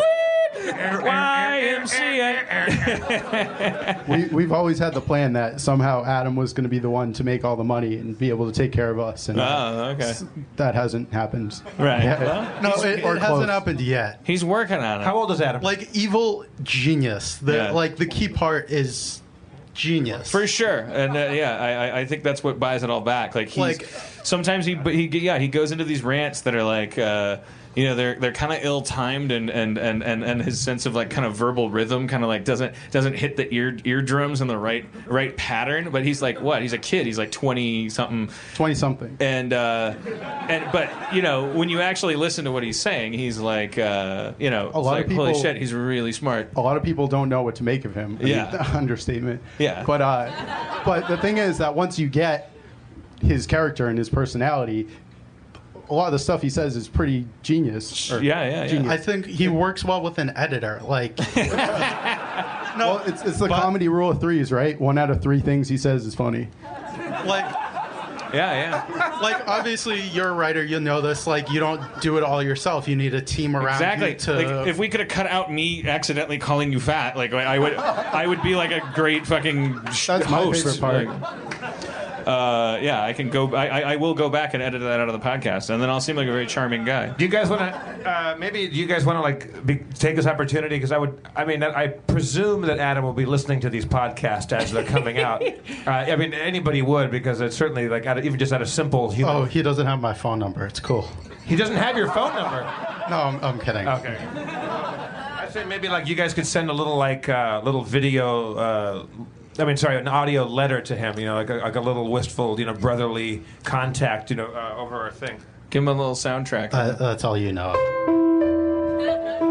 YMCA. 0.65 2.35
We, 4.09 4.25
we've 4.27 4.53
always 4.53 4.79
had 4.79 4.95
the 4.95 5.01
plan 5.01 5.33
that 5.33 5.61
somehow 5.61 6.05
Adam 6.05 6.37
was 6.37 6.53
going 6.53 6.65
to 6.65 6.69
be 6.69 6.79
the 6.79 6.91
one 6.91 7.13
to 7.15 7.25
make 7.25 7.45
all 7.45 7.57
the 7.57 7.65
money 7.65 7.97
and 7.97 8.17
be 8.19 8.29
able 8.29 8.47
to 8.47 8.53
take 8.53 8.73
care 8.73 8.91
of 8.91 8.99
us, 8.99 9.29
and 9.29 9.41
uh, 9.41 9.45
Oh, 9.75 9.85
okay. 9.91 10.13
that 10.57 10.75
hasn't 10.75 11.13
happened. 11.13 11.61
Right. 11.79 12.03
yet. 12.05 12.21
Well, 12.21 12.63
No, 12.63 12.71
it, 12.83 12.99
it 13.01 13.19
hasn't 13.19 13.51
happened 13.51 13.81
yet. 13.81 14.21
he's 14.25 14.45
working 14.45 14.77
on 14.79 15.01
it. 15.01 15.05
how 15.05 15.17
old 15.17 15.31
is 15.31 15.41
Adam? 15.41 15.63
Like 15.63 15.89
evil 15.95 16.45
genius. 16.63 17.37
The 17.37 17.55
Yeah. 17.55 17.71
like 17.71 17.97
the 17.97 18.07
key 18.07 18.29
part 18.29 18.71
is 18.71 19.23
genius. 19.73 20.31
For 20.31 20.47
sure, 20.47 20.81
and 20.81 21.17
uh, 21.17 21.31
yeah, 21.33 21.57
I, 21.59 21.89
I- 21.89 22.01
I 22.01 22.05
think 22.07 22.23
that's 22.23 22.45
what 22.45 22.61
buys 22.61 22.83
it 22.83 22.91
all 22.91 23.01
back. 23.01 23.35
Like 23.35 23.49
he's 23.49 23.59
Like- 23.59 23.89
sometimes 24.23 24.67
he, 24.67 24.75
but 24.75 24.95
he, 24.95 25.07
yeah, 25.07 25.39
he 25.39 25.49
goes 25.49 25.73
into 25.73 25.85
these 25.85 26.03
rants 26.03 26.43
that 26.43 26.55
are 26.55 26.65
like, 26.65 26.99
uh, 26.99 27.39
you 27.75 27.85
know, 27.85 27.95
they're 27.95 28.15
they're 28.15 28.33
kind 28.33 28.53
of 28.53 28.65
ill 28.65 28.83
timed, 28.83 29.33
and, 29.33 29.51
and 29.51 29.77
and 29.79 30.03
and 30.03 30.23
and 30.25 30.43
his 30.43 30.61
sense 30.61 30.87
of 30.87 30.95
like 30.95 31.11
kind 31.11 31.27
of 31.27 31.35
verbal 31.37 31.71
rhythm 31.71 32.07
kind 32.09 32.23
of 32.23 32.29
like 32.29 32.45
doesn't 32.45 32.75
doesn't 32.91 33.15
hit 33.15 33.37
the 33.37 33.53
ear 33.53 33.77
eardrums 33.85 34.41
in 34.41 34.47
the 34.47 34.57
right 34.59 34.85
right 35.07 35.37
pattern. 35.37 35.91
But 35.91 36.05
he's 36.05 36.23
like, 36.23 36.41
what? 36.41 36.63
He's 36.63 36.73
a 36.73 36.79
kid. 36.79 37.07
He's 37.07 37.19
like 37.19 37.31
twenty 37.33 37.89
something. 37.89 38.31
Twenty 38.55 38.75
something. 38.75 39.17
And 39.21 39.53
uh, 39.53 39.95
and 40.49 40.71
but 40.73 40.91
you 41.15 41.23
know 41.23 41.51
when 41.53 41.69
you 41.69 41.81
actually 41.81 42.17
listen 42.17 42.45
to 42.45 42.53
what 42.53 42.63
he's 42.63 42.81
saying, 42.81 43.13
he's 43.15 43.39
like 43.39 43.79
uh, 43.79 44.33
you 44.39 44.51
know 44.51 44.71
A 44.75 44.81
lot 44.81 45.01
it's 45.01 45.11
of 45.11 45.11
like, 45.11 45.17
holy 45.17 45.29
people- 45.33 45.43
shit, 45.43 45.57
he's 45.57 45.73
really 45.73 46.13
smart. 46.13 46.51
A 46.57 46.61
lot 46.61 46.77
of 46.77 46.83
people 46.83 47.07
don't 47.09 47.29
know 47.29 47.43
what 47.43 47.57
to 47.57 47.65
make 47.65 47.85
of 47.85 47.95
him. 47.95 48.19
I 48.23 48.27
Yeah. 48.27 48.51
mean, 48.53 48.61
understatement. 48.77 49.43
Yeah. 49.59 49.83
But 49.85 50.01
uh, 50.01 50.83
but 50.85 51.09
the 51.09 51.17
thing 51.17 51.39
is 51.39 51.59
that 51.59 51.75
once 51.75 51.99
you 51.99 52.09
get 52.09 52.51
his 53.21 53.47
character 53.47 53.89
and 53.89 53.97
his 53.97 54.11
personality, 54.11 54.87
a 55.91 55.95
lot 55.95 56.07
of 56.07 56.13
the 56.13 56.19
stuff 56.19 56.41
he 56.43 56.51
says 56.51 56.77
is 56.77 56.89
pretty 56.89 57.27
genius. 57.43 58.11
or 58.13 58.23
Yeah, 58.23 58.43
yeah, 58.45 58.51
yeah. 58.63 58.67
genius. 58.69 58.91
I 58.93 58.97
think 58.97 59.27
he 59.27 59.49
works 59.49 59.85
well 59.85 60.03
with 60.03 60.19
an 60.19 60.33
editor. 60.37 60.81
Like 60.85 61.19
well, 61.37 63.03
it's, 63.07 63.23
it's 63.23 63.39
the 63.39 63.49
But- 63.49 63.61
comedy 63.61 63.89
rule 63.89 64.11
of 64.11 64.21
threes, 64.21 64.51
right? 64.53 64.81
One 64.81 64.99
out 64.99 65.11
of 65.11 65.23
three 65.23 65.41
things 65.41 65.69
he 65.69 65.77
says 65.77 66.07
is 66.07 66.15
funny. 66.15 66.49
like 67.27 67.45
Yeah, 68.33 68.85
yeah. 68.89 69.19
like 69.23 69.47
obviously 69.47 70.01
you're 70.09 70.29
a 70.31 70.33
writer, 70.33 70.65
you 70.65 70.81
know 70.81 71.01
this. 71.01 71.27
Like 71.27 71.51
you 71.51 71.61
don't 71.61 71.81
do 72.01 72.17
it 72.17 72.25
all 72.25 72.43
yourself. 72.43 72.89
You 72.89 72.97
need 72.97 73.15
a 73.15 73.23
team 73.23 73.55
around 73.55 73.75
Exactly. 73.75 74.11
you 74.11 74.17
to. 74.17 74.33
like 74.35 74.67
if 74.69 74.77
we 74.79 74.89
could 74.89 75.01
have 75.01 75.09
cut 75.09 75.27
out 75.27 75.53
me 75.53 75.85
accidentally 75.87 76.39
calling 76.39 76.73
you 76.73 76.81
fat, 76.81 77.17
like 77.17 77.33
I 77.33 77.59
would, 77.59 77.75
I 77.77 78.27
would 78.27 78.43
be 78.43 78.57
like 78.57 78.73
a 78.73 78.81
great 78.95 79.25
fucking 79.27 79.91
sh- 79.93 80.07
That's 80.09 80.29
my 80.29 80.39
host. 80.39 80.65
favorite 80.65 80.81
part. 80.81 81.07
Like, 81.07 81.94
uh, 82.27 82.79
yeah, 82.81 83.03
I 83.03 83.13
can 83.13 83.31
go. 83.31 83.55
I, 83.55 83.67
I, 83.67 83.81
I 83.93 83.97
will 83.97 84.15
go 84.15 84.29
back 84.29 84.55
and 84.55 84.63
edit 84.63 84.81
that 84.81 85.01
out 85.01 85.09
of 85.09 85.13
the 85.13 85.27
podcast, 85.27 85.71
and 85.71 85.83
then 85.83 85.91
I'll 85.91 86.01
seem 86.01 86.17
like 86.17 86.29
a 86.29 86.33
very 86.33 86.47
charming 86.47 86.85
guy. 86.85 87.09
Do 87.09 87.25
you 87.25 87.31
guys 87.31 87.51
want 87.51 87.61
to? 87.61 88.11
Uh, 88.11 88.37
maybe 88.39 88.69
do 88.69 88.77
you 88.77 88.87
guys 88.87 89.05
want 89.05 89.17
to 89.17 89.21
like 89.21 89.65
be, 89.67 89.77
take 89.95 90.17
this 90.17 90.27
opportunity? 90.27 90.77
Because 90.77 90.93
I 90.93 90.99
would. 90.99 91.21
I 91.37 91.45
mean, 91.45 91.63
I 91.63 91.89
presume 91.89 92.63
that 92.63 92.79
Adam 92.79 93.05
will 93.05 93.13
be 93.13 93.27
listening 93.27 93.61
to 93.61 93.71
these 93.71 93.85
podcasts 93.85 94.53
as 94.53 94.73
they're 94.73 94.85
coming 94.85 95.19
out. 95.19 95.43
uh, 95.87 95.91
I 95.91 96.17
mean, 96.17 96.35
anybody 96.35 96.83
would 96.83 97.11
because 97.11 97.41
it's 97.41 97.57
certainly 97.57 97.89
like 97.89 98.07
out 98.07 98.19
of, 98.19 98.25
even 98.25 98.39
just 98.39 98.53
out 98.53 98.63
of 98.63 98.69
simple 98.69 99.11
human. 99.11 99.35
oh, 99.37 99.45
he 99.45 99.63
doesn't 99.63 99.87
have 99.87 100.01
my 100.01 100.15
phone 100.15 100.39
number. 100.39 100.67
It's 100.67 100.81
cool. 100.81 101.09
He 101.45 101.57
doesn't 101.57 101.77
have 101.77 101.97
your 101.97 102.11
phone 102.11 102.35
number. 102.35 102.63
No, 103.11 103.19
I'm, 103.19 103.45
I'm 103.45 103.61
kidding. 103.61 103.87
Okay. 103.87 104.17
I'd 104.17 105.51
say 105.53 105.65
maybe 105.65 105.89
like 105.89 106.09
you 106.09 106.15
guys 106.15 106.33
could 106.33 106.47
send 106.47 106.71
a 106.71 106.73
little 106.73 106.97
like 106.97 107.29
uh, 107.29 107.61
little 107.63 107.83
video. 107.83 108.55
Uh, 108.55 109.07
I 109.59 109.65
mean, 109.65 109.77
sorry, 109.77 109.97
an 109.99 110.09
audio 110.09 110.45
letter 110.47 110.81
to 110.81 110.97
him. 110.97 111.19
You 111.19 111.27
know, 111.27 111.35
like 111.35 111.51
a, 111.51 111.55
like 111.55 111.77
a 111.77 111.81
little 111.81 112.11
wistful, 112.11 112.59
you 112.59 112.67
know, 112.67 112.75
brotherly 112.75 113.43
contact. 113.63 114.31
You 114.31 114.37
know, 114.37 114.47
uh, 114.47 114.75
over 114.77 114.97
our 114.97 115.13
thing. 115.13 115.41
Give 115.71 115.83
him 115.83 115.89
a 115.89 115.93
little 115.93 116.15
soundtrack. 116.15 116.73
Uh, 116.73 116.93
that's 116.93 117.25
all 117.25 117.37
you 117.37 117.53
know. 117.53 117.73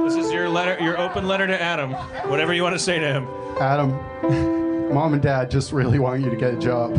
this 0.05 0.15
is 0.15 0.31
your 0.31 0.49
letter, 0.49 0.81
your 0.83 0.97
open 0.99 1.27
letter 1.27 1.47
to 1.47 1.61
Adam. 1.61 1.93
Whatever 2.29 2.53
you 2.53 2.63
want 2.63 2.75
to 2.75 2.79
say 2.79 2.99
to 2.99 3.05
him. 3.05 3.27
Adam, 3.59 3.91
mom 4.93 5.13
and 5.13 5.21
dad 5.21 5.49
just 5.49 5.71
really 5.71 5.99
want 5.99 6.21
you 6.21 6.29
to 6.29 6.35
get 6.35 6.53
a 6.53 6.57
job. 6.57 6.91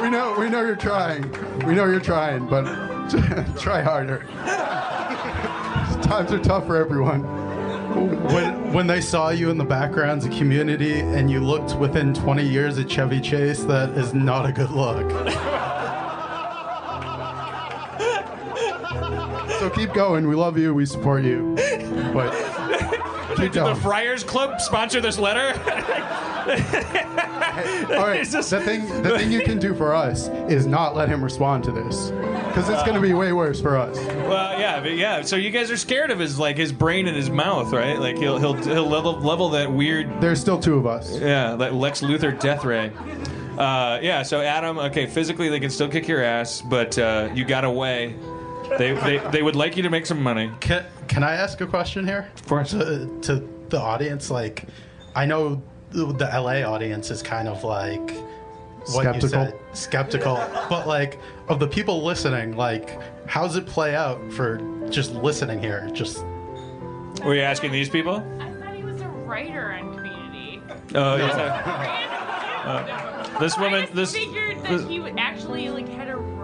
we 0.00 0.08
know, 0.08 0.36
we 0.38 0.48
know 0.48 0.62
you're 0.62 0.76
trying. 0.76 1.30
We 1.66 1.74
know 1.74 1.86
you're 1.86 2.00
trying, 2.00 2.46
but 2.46 2.64
try 3.58 3.82
harder. 3.82 4.24
Times 6.02 6.32
are 6.32 6.38
tough 6.40 6.66
for 6.66 6.76
everyone. 6.76 7.49
When 7.90 8.72
when 8.72 8.86
they 8.86 9.00
saw 9.00 9.30
you 9.30 9.50
in 9.50 9.58
the 9.58 9.64
backgrounds 9.64 10.24
of 10.24 10.32
Community 10.32 11.00
and 11.00 11.30
you 11.30 11.40
looked 11.40 11.74
within 11.76 12.14
20 12.14 12.46
years 12.46 12.78
at 12.78 12.88
Chevy 12.88 13.20
Chase, 13.20 13.64
that 13.64 13.90
is 13.90 14.14
not 14.14 14.46
a 14.46 14.52
good 14.52 14.70
look. 14.70 15.10
So 19.58 19.68
keep 19.68 19.92
going. 19.92 20.26
We 20.26 20.36
love 20.36 20.56
you. 20.56 20.72
We 20.72 20.86
support 20.86 21.22
you. 21.24 21.54
But 22.14 22.32
keep 23.40 23.52
The. 23.52 23.74
Friars 23.76 24.24
Club 24.24 24.60
sponsor 24.60 25.00
this 25.00 25.18
letter. 25.18 25.50
All 26.50 28.06
right. 28.06 28.24
The 28.24 28.62
thing, 28.64 29.02
the 29.02 29.18
thing 29.18 29.30
you 29.30 29.42
can 29.42 29.58
do 29.58 29.74
for 29.74 29.94
us 29.94 30.28
is 30.48 30.66
not 30.66 30.96
let 30.96 31.08
him 31.08 31.22
respond 31.22 31.64
to 31.64 31.72
this, 31.72 32.10
because 32.48 32.68
it's 32.68 32.82
going 32.82 32.94
to 32.94 33.00
be 33.00 33.12
way 33.12 33.32
worse 33.32 33.60
for 33.60 33.76
us. 33.76 33.96
Well, 33.96 34.58
yeah, 34.58 34.80
but 34.80 34.92
yeah. 34.96 35.22
So 35.22 35.36
you 35.36 35.50
guys 35.50 35.70
are 35.70 35.76
scared 35.76 36.10
of 36.10 36.18
his 36.18 36.38
like 36.38 36.56
his 36.56 36.72
brain 36.72 37.06
and 37.08 37.16
his 37.16 37.30
mouth, 37.30 37.72
right? 37.72 37.98
Like 37.98 38.16
he'll 38.16 38.38
he'll 38.38 38.54
he'll 38.54 38.86
level 38.88 39.12
level 39.20 39.50
that 39.50 39.70
weird 39.70 40.20
There's 40.20 40.40
still 40.40 40.58
two 40.58 40.76
of 40.76 40.86
us. 40.86 41.18
yeah 41.18 41.56
that 41.56 41.74
Lex 41.74 42.00
Luthor 42.00 42.38
death 42.40 42.64
ray. 42.64 42.92
Uh, 43.58 43.98
yeah. 44.02 44.22
So 44.22 44.40
Adam, 44.40 44.78
okay, 44.78 45.06
physically 45.06 45.48
they 45.50 45.60
can 45.60 45.70
still 45.70 45.88
kick 45.88 46.08
your 46.08 46.22
ass, 46.22 46.62
but 46.62 46.98
uh, 46.98 47.28
you 47.34 47.44
got 47.44 47.64
away. 47.64 48.14
They, 48.78 48.92
they 48.94 49.18
they 49.30 49.42
would 49.42 49.56
like 49.56 49.76
you 49.76 49.82
to 49.82 49.90
make 49.90 50.06
some 50.06 50.22
money. 50.22 50.50
Can, 50.60 50.84
can 51.08 51.22
I 51.22 51.34
ask 51.34 51.60
a 51.60 51.66
question 51.66 52.06
here? 52.06 52.30
Of 52.36 52.46
course. 52.46 52.70
To, 52.70 53.18
to 53.22 53.46
the 53.68 53.80
audience, 53.80 54.30
like, 54.30 54.64
I 55.14 55.26
know 55.26 55.62
the 55.90 56.06
the 56.06 56.24
LA 56.26 56.62
audience 56.62 57.10
is 57.10 57.22
kind 57.22 57.48
of 57.48 57.64
like 57.64 58.10
what 58.92 59.14
you 59.14 59.20
Skeptical. 59.20 59.28
said, 59.28 59.54
skeptical. 59.72 60.34
but 60.70 60.86
like, 60.86 61.18
of 61.48 61.58
the 61.60 61.68
people 61.68 62.02
listening, 62.04 62.56
like, 62.56 62.98
how's 63.28 63.56
it 63.56 63.66
play 63.66 63.94
out 63.94 64.20
for 64.32 64.58
just 64.88 65.12
listening 65.14 65.60
here? 65.60 65.88
Just 65.92 66.24
Were 67.24 67.34
you 67.34 67.42
asking 67.42 67.72
these 67.72 67.88
people? 67.90 68.16
I 68.40 68.50
thought 68.52 68.74
he 68.74 68.82
was 68.82 69.00
a 69.02 69.08
writer 69.08 69.72
on 69.72 69.94
Community. 69.96 70.62
Oh, 70.94 71.16
yes. 71.16 71.34
Uh, 71.34 73.38
this 73.40 73.56
woman, 73.58 73.82
I 73.84 73.86
this 73.94 74.14
figured 74.14 74.58
that 74.62 74.70
this- 74.70 74.86
he 74.88 75.00
would 75.00 75.18
actually 75.18 75.68
like 75.70 75.88
had 75.88 76.08
a 76.08 76.16
role. 76.16 76.39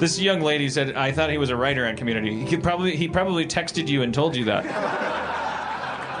This 0.00 0.18
young 0.18 0.40
lady 0.40 0.68
said, 0.68 0.94
"I 0.96 1.12
thought 1.12 1.30
he 1.30 1.38
was 1.38 1.50
a 1.50 1.56
writer 1.56 1.86
on 1.86 1.96
Community. 1.96 2.44
He 2.44 2.56
probably 2.56 2.96
he 2.96 3.08
probably 3.08 3.46
texted 3.46 3.88
you 3.88 4.02
and 4.02 4.12
told 4.12 4.36
you 4.36 4.44
that." 4.46 4.64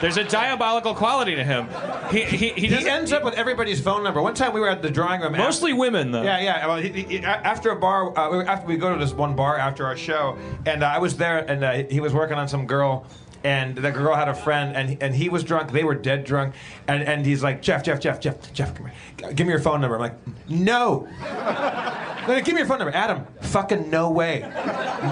There's 0.00 0.16
a 0.18 0.24
diabolical 0.24 0.94
quality 0.94 1.34
to 1.34 1.44
him. 1.44 1.66
He 2.10 2.24
he, 2.24 2.48
he, 2.50 2.66
He 2.66 2.88
ends 2.88 3.10
up 3.12 3.24
with 3.24 3.34
everybody's 3.34 3.80
phone 3.80 4.02
number. 4.02 4.20
One 4.20 4.34
time 4.34 4.52
we 4.52 4.60
were 4.60 4.68
at 4.68 4.82
the 4.82 4.90
drawing 4.90 5.22
room. 5.22 5.32
mostly 5.32 5.72
women 5.72 6.10
though. 6.10 6.22
Yeah, 6.22 6.40
yeah. 6.40 6.66
Well, 6.66 6.76
he, 6.76 6.88
he, 7.02 7.18
after 7.24 7.70
a 7.70 7.76
bar, 7.76 8.16
uh, 8.18 8.30
we- 8.38 8.44
after 8.44 8.66
we 8.66 8.76
go 8.76 8.92
to 8.92 8.98
this 9.02 9.14
one 9.14 9.34
bar 9.34 9.56
after 9.56 9.86
our 9.86 9.96
show, 9.96 10.36
and 10.66 10.82
uh, 10.82 10.86
I 10.88 10.98
was 10.98 11.16
there, 11.16 11.38
and 11.50 11.64
uh, 11.64 11.72
he 11.88 12.00
was 12.00 12.12
working 12.12 12.36
on 12.36 12.48
some 12.48 12.66
girl, 12.66 13.06
and 13.44 13.76
the 13.76 13.90
girl 13.92 14.16
had 14.16 14.28
a 14.28 14.34
friend, 14.34 14.74
and 14.74 15.00
and 15.02 15.14
he 15.14 15.28
was 15.28 15.44
drunk. 15.44 15.70
They 15.70 15.84
were 15.84 15.94
dead 15.94 16.24
drunk, 16.24 16.54
and 16.88 17.02
and 17.02 17.24
he's 17.24 17.42
like, 17.42 17.62
Jeff, 17.62 17.82
Jeff, 17.84 18.00
Jeff, 18.00 18.18
Jeff, 18.18 18.52
Jeff, 18.52 18.74
come 18.74 18.90
here, 19.18 19.32
give 19.32 19.46
me 19.46 19.52
your 19.52 19.60
phone 19.60 19.80
number. 19.80 19.94
I'm 19.96 20.00
like, 20.00 20.48
no. 20.48 21.06
No, 22.26 22.40
give 22.40 22.54
me 22.54 22.60
your 22.60 22.66
phone 22.66 22.78
number, 22.78 22.96
Adam. 22.96 23.26
Fucking 23.42 23.90
no 23.90 24.10
way, 24.10 24.40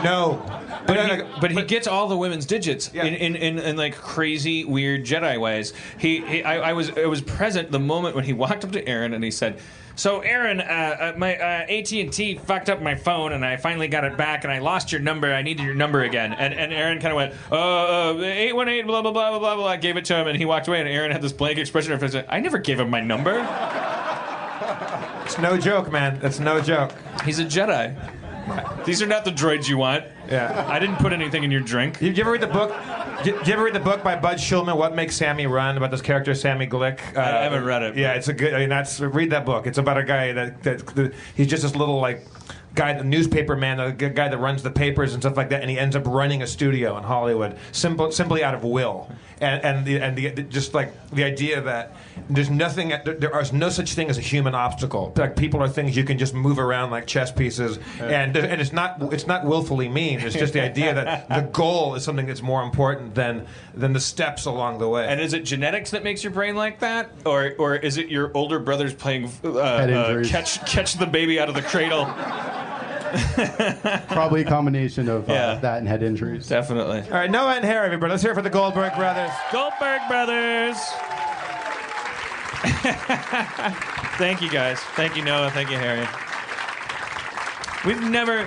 no. 0.03 0.62
But 0.87 0.97
he, 0.99 1.09
like, 1.11 1.41
but 1.41 1.51
he 1.53 1.63
gets 1.63 1.87
all 1.87 2.09
the 2.09 2.17
women's 2.17 2.45
digits 2.45 2.91
Yeah. 2.93 3.05
in, 3.05 3.15
in, 3.15 3.37
in, 3.37 3.59
in 3.59 3.77
like 3.77 3.95
crazy 3.97 4.65
weird 4.65 5.05
Jedi 5.05 5.41
ways. 5.41 5.73
He, 5.99 6.21
he 6.27 6.43
I, 6.43 6.71
I 6.71 6.73
was 6.73 6.91
I 6.97 7.07
was 7.07 7.21
present 7.21 7.71
the 7.71 7.79
moment 7.79 8.17
when 8.17 8.25
he 8.25 8.33
walked 8.45 8.65
up 8.65 8.73
to 8.73 8.87
Erin 8.89 9.15
and 9.15 9.23
he 9.23 9.31
said, 9.31 9.61
"So 9.95 10.21
Erin, 10.21 10.61
uh, 10.61 10.65
uh, 10.65 11.13
my 11.17 11.37
uh, 11.37 11.67
AT 11.71 11.93
and 11.93 12.13
T 12.13 12.35
fucked 12.37 12.69
up 12.69 12.83
my 12.83 12.95
phone 12.97 13.33
and 13.33 13.45
I 13.45 13.57
finally 13.57 13.87
got 13.89 14.03
it 14.05 14.17
back 14.17 14.43
and 14.45 14.53
I 14.53 14.59
lost 14.59 14.91
your 14.91 15.01
number. 15.01 15.33
I 15.33 15.43
needed 15.43 15.65
your 15.65 15.75
number 15.75 16.03
again." 16.03 16.33
And 16.33 16.53
and 16.53 16.73
Erin 16.73 17.01
kind 17.01 17.13
of 17.13 17.17
went, 17.17 17.35
"Uh, 17.53 18.21
eight 18.25 18.55
one 18.55 18.69
eight 18.69 18.87
blah 18.87 19.03
blah 19.03 19.13
blah 19.13 19.31
blah 19.31 19.39
blah 19.39 19.57
blah." 19.57 19.77
Gave 19.77 19.97
it 19.97 20.05
to 20.07 20.17
him 20.17 20.27
and 20.27 20.37
he 20.37 20.45
walked 20.45 20.67
away 20.69 20.81
and 20.81 20.89
Erin 20.89 21.13
had 21.13 21.23
this 21.23 21.33
blank 21.33 21.59
expression 21.59 21.93
on 21.93 22.01
his 22.01 22.13
face. 22.13 22.25
I 22.29 22.41
never 22.41 22.59
gave 22.59 22.81
him 22.81 22.91
my 22.91 23.01
number. 23.01 23.39
it's 25.25 25.39
no 25.39 25.57
joke, 25.57 25.91
man. 25.93 26.19
It's 26.23 26.41
no 26.41 26.61
joke. 26.61 26.93
He's 27.25 27.39
a 27.39 27.45
Jedi. 27.45 27.95
These 28.87 29.03
are 29.03 29.07
not 29.07 29.25
the 29.25 29.31
droids 29.31 29.69
you 29.69 29.79
want. 29.79 30.05
Yeah. 30.29 30.67
I 30.69 30.79
didn't 30.79 30.97
put 30.97 31.13
anything 31.13 31.45
in 31.45 31.51
your 31.51 31.61
drink. 31.61 31.99
Did 31.99 32.17
you 32.17 32.23
ever 32.23 32.33
read 32.33 32.41
the 32.41 32.47
book? 32.47 32.75
Did 33.23 33.39
did 33.39 33.47
you 33.47 33.53
ever 33.53 33.65
read 33.65 33.75
the 33.75 33.81
book 33.81 34.03
by 34.03 34.17
Budd 34.17 34.39
Schulberg, 34.39 34.77
"What 34.77 34.95
Makes 34.95 35.17
Sammy 35.17 35.47
Run"? 35.47 35.77
About 35.77 35.91
this 35.91 36.03
character, 36.03 36.35
Sammy 36.35 36.67
Glick. 36.67 37.17
Uh, 37.17 37.21
I 37.21 37.43
haven't 37.45 37.65
read 37.65 37.83
it. 37.83 37.97
Yeah, 37.97 38.15
it's 38.15 38.29
a 38.29 38.33
good. 38.33 38.55
I 38.55 38.61
mean, 38.61 38.69
that's 38.69 39.01
read 39.01 39.31
that 39.31 39.47
book. 39.47 39.67
It's 39.67 39.79
about 39.79 39.99
a 39.99 40.05
guy 40.05 40.33
that 40.33 40.63
that, 40.63 40.87
that 40.97 41.15
he's 41.37 41.47
just 41.47 41.63
this 41.63 41.77
little 41.77 42.01
like 42.01 42.27
guy, 42.75 42.93
the 42.95 43.05
newspaper 43.05 43.57
man, 43.57 43.77
the 43.77 44.09
guy 44.09 44.29
that 44.29 44.39
runs 44.39 44.63
the 44.63 44.71
papers 44.71 45.15
and 45.15 45.23
stuff 45.23 45.37
like 45.37 45.51
that, 45.51 45.61
and 45.61 45.71
he 45.71 45.79
ends 45.79 45.95
up 45.95 46.07
running 46.07 46.43
a 46.43 46.47
studio 46.47 46.97
in 46.97 47.05
Hollywood, 47.05 47.57
simple, 47.73 48.11
simply 48.11 48.43
out 48.43 48.55
of 48.55 48.65
will, 48.65 49.11
and 49.43 49.65
and 49.65 49.87
the, 49.87 50.01
and 50.01 50.17
the, 50.17 50.43
just 50.45 50.75
like 50.75 50.93
the 51.11 51.25
idea 51.25 51.61
that 51.61 51.95
there's 52.29 52.51
nothing, 52.51 52.89
there, 52.89 53.15
there 53.15 53.41
is 53.41 53.53
no 53.53 53.69
such 53.69 53.95
thing 53.95 54.09
as 54.09 54.19
a 54.19 54.21
human 54.21 54.55
obstacle. 54.55 55.13
Like 55.17 55.37
people 55.37 55.63
are 55.63 55.69
things 55.69 55.97
you 55.97 56.05
can 56.05 56.19
just 56.19 56.35
move 56.35 56.59
around 56.59 56.91
like 56.91 57.07
chess 57.07 57.33
pieces, 57.33 57.79
and 58.01 58.37
and 58.37 58.61
it's 58.61 58.73
not 58.73 59.13
it's 59.13 59.27
not 59.27 59.45
willfully 59.45 59.89
mean. 59.89 60.21
It's 60.21 60.35
just 60.35 60.53
the 60.53 60.61
idea 60.71 60.95
that 60.95 61.29
the 61.29 61.43
goal 61.53 61.95
is 61.95 62.05
something 62.05 62.27
that's 62.27 62.43
more 62.43 62.63
important 62.63 63.15
than 63.15 63.47
than 63.75 63.93
the 63.93 64.01
steps 64.01 64.47
along 64.47 64.79
the 64.79 64.89
way. 64.89 65.07
And 65.07 65.21
is 65.21 65.33
it 65.33 65.45
genetics 65.45 65.91
that 65.91 66.05
makes 66.05 66.23
your 66.23 66.33
brain 66.33 66.55
like 66.55 66.81
that, 66.81 67.11
or 67.27 67.55
or 67.59 67.77
is 67.77 67.99
it 67.99 68.09
your 68.09 68.31
older 68.35 68.59
brothers 68.59 68.95
playing 68.95 69.31
uh, 69.45 69.59
uh, 69.59 70.25
catch 70.25 70.65
catch 70.67 70.95
the 70.95 71.07
baby 71.07 71.41
out 71.41 71.49
of 71.49 71.55
the 71.55 71.63
cradle? 71.63 72.07
Probably 74.09 74.43
a 74.43 74.45
combination 74.45 75.09
of 75.09 75.29
uh, 75.29 75.33
Yeah. 75.33 75.55
that 75.57 75.79
and 75.79 75.89
head 75.89 76.03
injuries. 76.03 76.49
Definitely. 76.49 77.01
All 77.03 77.11
right, 77.11 77.31
Noah 77.31 77.55
and 77.55 77.65
Harry, 77.65 77.87
everybody. 77.87 78.11
Let's 78.13 78.23
hear 78.23 78.33
it 78.33 78.35
for 78.35 78.43
the 78.43 78.51
Goldberg 78.51 78.95
brothers. 78.95 79.31
Goldberg 79.53 80.01
brothers. 80.09 80.77
Thank 84.19 84.41
you 84.41 84.51
guys. 84.51 84.79
Thank 84.95 85.17
you 85.17 85.25
Noah. 85.25 85.51
Thank 85.51 85.71
you 85.71 85.79
Harry. 85.79 86.07
We've 87.85 88.03
never. 88.09 88.47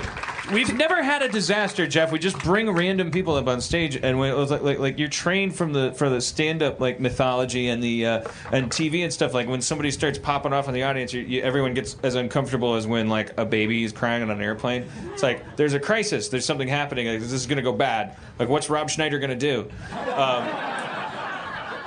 We've 0.51 0.73
never 0.75 1.01
had 1.01 1.23
a 1.23 1.29
disaster, 1.29 1.87
Jeff. 1.87 2.11
We 2.11 2.19
just 2.19 2.37
bring 2.39 2.69
random 2.69 3.09
people 3.09 3.35
up 3.35 3.47
on 3.47 3.61
stage, 3.61 3.95
and 3.95 4.19
we, 4.19 4.29
it 4.29 4.35
was 4.35 4.51
like, 4.51 4.61
like, 4.61 4.77
like 4.79 4.99
you're 4.99 5.07
trained 5.07 5.55
from 5.55 5.73
the 5.73 5.91
for 5.93 6.07
the 6.07 6.21
stand-up 6.21 6.79
like 6.79 6.99
mythology 6.99 7.69
and 7.69 7.81
the 7.81 8.05
uh, 8.05 8.29
and 8.51 8.69
TV 8.69 9.03
and 9.03 9.11
stuff. 9.11 9.33
Like 9.33 9.47
when 9.47 9.61
somebody 9.61 9.89
starts 9.89 10.19
popping 10.19 10.53
off 10.53 10.67
in 10.67 10.75
the 10.75 10.83
audience, 10.83 11.13
you, 11.13 11.21
you, 11.21 11.41
everyone 11.41 11.73
gets 11.73 11.97
as 12.03 12.13
uncomfortable 12.13 12.75
as 12.75 12.85
when 12.85 13.09
like 13.09 13.37
a 13.39 13.45
baby 13.45 13.83
is 13.83 13.91
crying 13.91 14.21
on 14.21 14.29
an 14.29 14.41
airplane. 14.41 14.85
It's 15.13 15.23
like 15.23 15.55
there's 15.55 15.73
a 15.73 15.79
crisis, 15.79 16.29
there's 16.29 16.45
something 16.45 16.67
happening. 16.67 17.07
Like, 17.07 17.21
this 17.21 17.31
is 17.31 17.47
going 17.47 17.57
to 17.57 17.63
go 17.63 17.73
bad. 17.73 18.15
Like 18.37 18.49
what's 18.49 18.69
Rob 18.69 18.89
Schneider 18.89 19.17
going 19.17 19.31
to 19.31 19.35
do? 19.35 19.69
Um, 20.11 20.94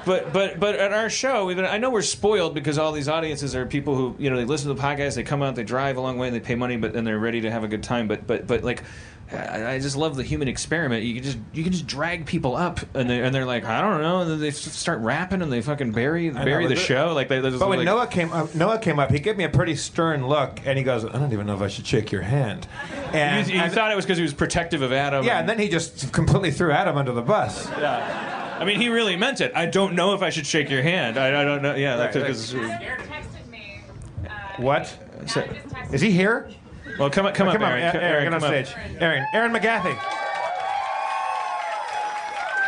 but 0.09 0.33
but 0.33 0.59
but 0.59 0.75
at 0.75 0.93
our 0.93 1.09
show, 1.09 1.49
I 1.51 1.79
know 1.79 1.91
we're 1.91 2.03
spoiled 2.03 2.55
because 2.55 2.79
all 2.79 2.91
these 2.93 3.09
audiences 3.09 3.55
are 3.55 3.65
people 3.67 3.95
who 3.95 4.17
you 4.19 4.31
know 4.31 4.37
they 4.37 4.45
listen 4.45 4.69
to 4.69 4.75
the 4.75 4.83
podcast, 4.83 5.15
they 5.15 5.23
come 5.23 5.43
out, 5.43 5.55
they 5.55 5.63
drive 5.63 5.97
a 5.97 6.01
long 6.01 6.19
way, 6.19 6.27
and 6.27 6.35
they 6.35 6.41
pay 6.41 6.57
money, 6.57 6.77
but 6.77 6.93
then 6.93 7.05
they're 7.05 7.19
ready 7.19 7.43
to 7.43 7.51
have 7.51 7.63
a 7.63 7.69
good 7.69 7.83
time. 7.85 8.09
But 8.09 8.27
but 8.27 8.47
but 8.47 8.65
like 8.65 8.83
I 9.31 9.75
I 9.75 9.79
just 9.79 9.95
love 9.97 10.17
the 10.17 10.23
human 10.23 10.49
experiment. 10.49 11.05
You 11.05 11.15
can 11.15 11.23
just 11.23 11.39
you 11.53 11.63
can 11.63 11.71
just 11.73 11.87
drag 11.87 12.25
people 12.27 12.57
up, 12.57 12.81
and 12.97 13.09
they 13.11 13.21
and 13.23 13.35
they're 13.35 13.45
like, 13.45 13.65
I 13.65 13.81
don't 13.83 14.01
know, 14.01 14.23
and 14.23 14.31
then 14.31 14.41
they 14.41 14.51
start 14.51 15.01
rapping, 15.01 15.43
and 15.43 15.53
they 15.53 15.61
fucking 15.61 15.93
bury 15.93 16.31
I 16.31 16.45
bury 16.45 16.65
know, 16.65 16.71
the 16.71 16.75
but- 16.77 16.85
show. 16.85 17.13
Like 17.13 17.29
they, 17.29 17.41
just 17.43 17.59
But 17.59 17.69
when 17.69 17.79
like, 17.81 17.85
Noah 17.87 18.07
came 18.07 18.33
up, 18.33 18.55
Noah 18.55 18.79
came 18.79 18.99
up, 18.99 19.11
he 19.11 19.19
gave 19.21 19.37
me 19.37 19.45
a 19.45 19.49
pretty 19.51 19.77
stern 19.77 20.27
look, 20.27 20.61
and 20.65 20.79
he 20.79 20.83
goes, 20.85 21.05
"I 21.05 21.13
don't 21.19 21.33
even 21.33 21.47
know 21.47 21.55
if 21.55 21.61
I 21.63 21.69
should 21.69 21.87
shake 21.87 22.11
your 22.11 22.23
hand." 22.23 22.67
And, 23.13 23.47
you, 23.47 23.55
you 23.57 23.61
and- 23.61 23.73
thought 23.73 23.93
it 23.93 23.97
was 23.97 24.05
because 24.07 24.17
he 24.19 24.23
was 24.23 24.33
protective 24.35 24.81
of 24.83 24.93
Adam. 24.93 25.25
yeah, 25.25 25.39
and 25.41 25.49
then 25.49 25.59
he 25.59 25.69
just 25.69 26.13
completely 26.13 26.51
threw 26.51 26.73
Adam 26.73 26.97
under 26.97 27.13
the 27.13 27.23
bus. 27.23 27.69
yeah. 27.71 28.47
I 28.59 28.65
mean, 28.65 28.81
he 28.81 28.89
really 28.89 29.17
meant 29.17 29.41
it. 29.41 29.53
I 29.55 29.67
don't 29.67 29.95
know 29.95 30.15
if 30.15 30.23
I 30.23 30.31
should 30.31 30.47
shake 30.47 30.69
your 30.71 30.83
hand. 30.83 31.17
I, 31.19 31.41
I 31.41 31.45
don't 31.45 31.63
know. 31.63 31.75
Yeah, 31.75 31.97
that's 31.97 32.17
Right, 32.17 32.23
because. 32.25 32.55
Erin 32.55 32.71
texted 33.03 33.49
me. 33.51 33.81
Uh, 34.27 34.31
What? 34.63 34.99
Adam 35.15 35.27
just 35.27 35.37
texted 35.37 35.95
Is 35.95 36.01
he 36.01 36.11
here? 36.11 36.51
Well, 36.99 37.11
come, 37.11 37.33
come 37.33 37.47
Oh, 37.49 37.51
up, 37.51 37.57
come 37.57 37.65
on, 37.65 37.73
Erin. 37.73 37.83
Erin, 37.83 37.93
Come- 37.93 38.03
Erin, 38.03 38.25
get 38.25 38.35
on 38.35 38.41
come 38.41 38.51
up. 38.55 38.67
stage. 38.67 38.77
Erin, 39.01 39.27
Erin 39.33 39.53
McGathy. 39.53 39.97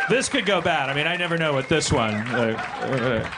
This 0.09 0.27
could 0.29 0.45
go 0.45 0.61
bad. 0.61 0.89
I 0.89 0.93
mean, 0.93 1.07
I 1.07 1.15
never 1.15 1.37
know 1.37 1.53
with 1.55 1.69
this 1.69 1.91
one. 1.91 2.15
Uh, 2.15 2.57
uh, 3.23 3.29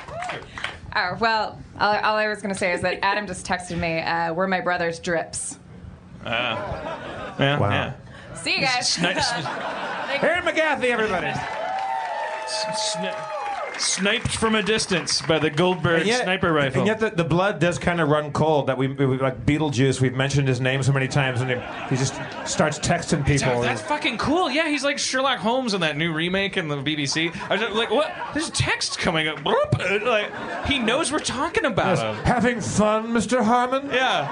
Oh, 0.95 1.17
well, 1.19 1.59
all, 1.79 1.95
all 2.01 2.15
I 2.17 2.27
was 2.27 2.39
going 2.43 2.53
to 2.53 2.57
say 2.59 2.71
is 2.71 2.81
that 2.81 2.99
Adam 3.03 3.25
just 3.25 3.47
texted 3.47 3.79
me, 3.79 3.99
uh, 4.01 4.31
we're 4.31 4.45
my 4.45 4.61
brother's 4.61 4.99
drips. 4.99 5.57
uh, 6.23 7.35
yeah, 7.39 7.57
Wow. 7.59 7.69
yeah. 7.71 7.93
See 8.35 8.55
you 8.57 8.61
guys. 8.61 8.95
Sni- 8.95 9.15
sni- 9.15 10.23
Erin 10.23 10.43
McGathy, 10.43 10.85
everybody. 10.91 11.31
Sni- 12.53 13.79
sniped 13.79 14.35
from 14.35 14.53
a 14.55 14.61
distance 14.61 15.21
by 15.23 15.39
the 15.39 15.49
Goldberg 15.49 16.05
sniper 16.05 16.53
rifle. 16.53 16.79
And 16.81 16.87
yet 16.87 16.99
the, 16.99 17.09
the 17.09 17.23
blood 17.23 17.59
does 17.59 17.79
kind 17.79 17.99
of 17.99 18.07
run 18.09 18.31
cold. 18.31 18.67
That 18.67 18.77
we, 18.77 18.87
we 18.87 19.17
like 19.17 19.45
Beetlejuice. 19.45 19.99
We've 19.99 20.13
mentioned 20.13 20.47
his 20.47 20.61
name 20.61 20.83
so 20.83 20.91
many 20.91 21.07
times, 21.07 21.41
and 21.41 21.49
he, 21.49 21.57
he 21.89 21.95
just 21.95 22.13
starts 22.45 22.77
texting 22.79 23.25
people. 23.25 23.61
That's 23.61 23.81
fucking 23.81 24.17
cool. 24.19 24.49
Yeah, 24.51 24.67
he's 24.69 24.83
like 24.83 24.99
Sherlock 24.99 25.39
Holmes 25.39 25.73
in 25.73 25.81
that 25.81 25.97
new 25.97 26.13
remake 26.13 26.55
in 26.57 26.67
the 26.67 26.77
BBC. 26.77 27.35
I 27.49 27.53
was 27.53 27.61
just 27.61 27.73
like, 27.75 27.89
what? 27.89 28.13
There's 28.33 28.49
text 28.51 28.99
coming 28.99 29.27
up. 29.27 29.39
Bloop. 29.39 29.79
Uh, 29.79 29.99
Like, 30.05 30.65
he 30.67 30.77
knows 30.79 31.11
we're 31.11 31.19
talking 31.19 31.65
about 31.65 31.97
him. 31.97 32.15
Having 32.25 32.61
fun, 32.61 33.07
Mr. 33.07 33.43
Harmon? 33.43 33.89
Yeah. 33.91 34.27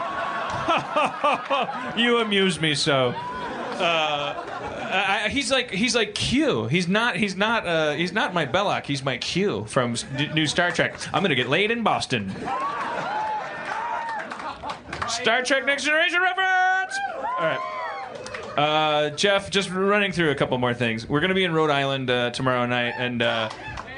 you 1.98 2.18
amuse 2.20 2.60
me 2.62 2.76
so. 2.76 3.10
Uh, 3.80 4.71
He's 5.30 5.52
like 5.52 5.72
he's 5.72 5.96
like 5.96 6.16
Q. 6.16 6.68
He's 6.68 6.88
not 6.88 7.16
he's 7.16 7.36
not 7.36 7.66
uh, 7.66 7.94
he's 7.94 8.12
not 8.12 8.34
my 8.34 8.46
Belloq. 8.46 8.86
He's 8.86 9.04
my 9.04 9.18
Q 9.18 9.66
from 9.66 9.96
new 10.34 10.48
Star 10.48 10.72
Trek. 10.72 11.00
I'm 11.14 11.22
gonna 11.22 11.36
get 11.36 11.50
laid 11.50 11.72
in 11.72 11.84
Boston. 11.84 12.34
Star 15.08 15.44
Trek 15.44 15.66
Next 15.66 15.84
Generation 15.84 16.22
reference. 16.22 16.98
All 17.16 17.46
right. 17.46 17.78
Uh, 18.58 19.10
Jeff, 19.12 19.50
just 19.50 19.70
running 19.70 20.12
through 20.12 20.32
a 20.32 20.36
couple 20.36 20.58
more 20.58 20.74
things. 20.74 21.08
We're 21.08 21.20
going 21.22 21.30
to 21.30 21.36
be 21.36 21.44
in 21.44 21.54
Rhode 21.54 21.70
Island 21.70 22.10
uh, 22.10 22.32
tomorrow 22.32 22.66
night, 22.66 22.94
and 22.98 23.22
uh, 23.22 23.50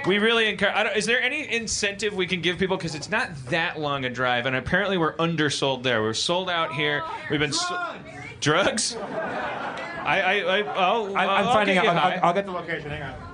we 0.05 0.19
really 0.19 0.47
encourage. 0.47 0.95
Is 0.95 1.05
there 1.05 1.21
any 1.21 1.51
incentive 1.51 2.13
we 2.13 2.27
can 2.27 2.41
give 2.41 2.59
people? 2.59 2.77
Because 2.77 2.93
it's 2.95 3.09
not 3.09 3.35
that 3.49 3.79
long 3.79 4.05
a 4.05 4.09
drive, 4.09 4.45
and 4.45 4.55
apparently 4.55 4.97
we're 4.97 5.15
undersold 5.17 5.83
there. 5.83 6.01
We're 6.01 6.13
sold 6.13 6.49
out 6.49 6.73
here. 6.73 7.03
We've 7.29 7.39
been 7.39 7.53
drugs. 8.39 8.95
I, 10.05 10.21
I, 10.21 10.33
I, 10.33 10.59
I'll, 10.61 11.17
I, 11.17 11.25
I'm 11.25 11.47
I'll 11.47 11.53
finding 11.53 11.77
out. 11.77 11.87
I'll. 11.87 11.97
I'll, 11.97 12.19
I'll 12.25 12.33
get 12.33 12.45
the 12.45 12.51
location. 12.51 12.89
Hang 12.89 13.03
on. 13.03 13.33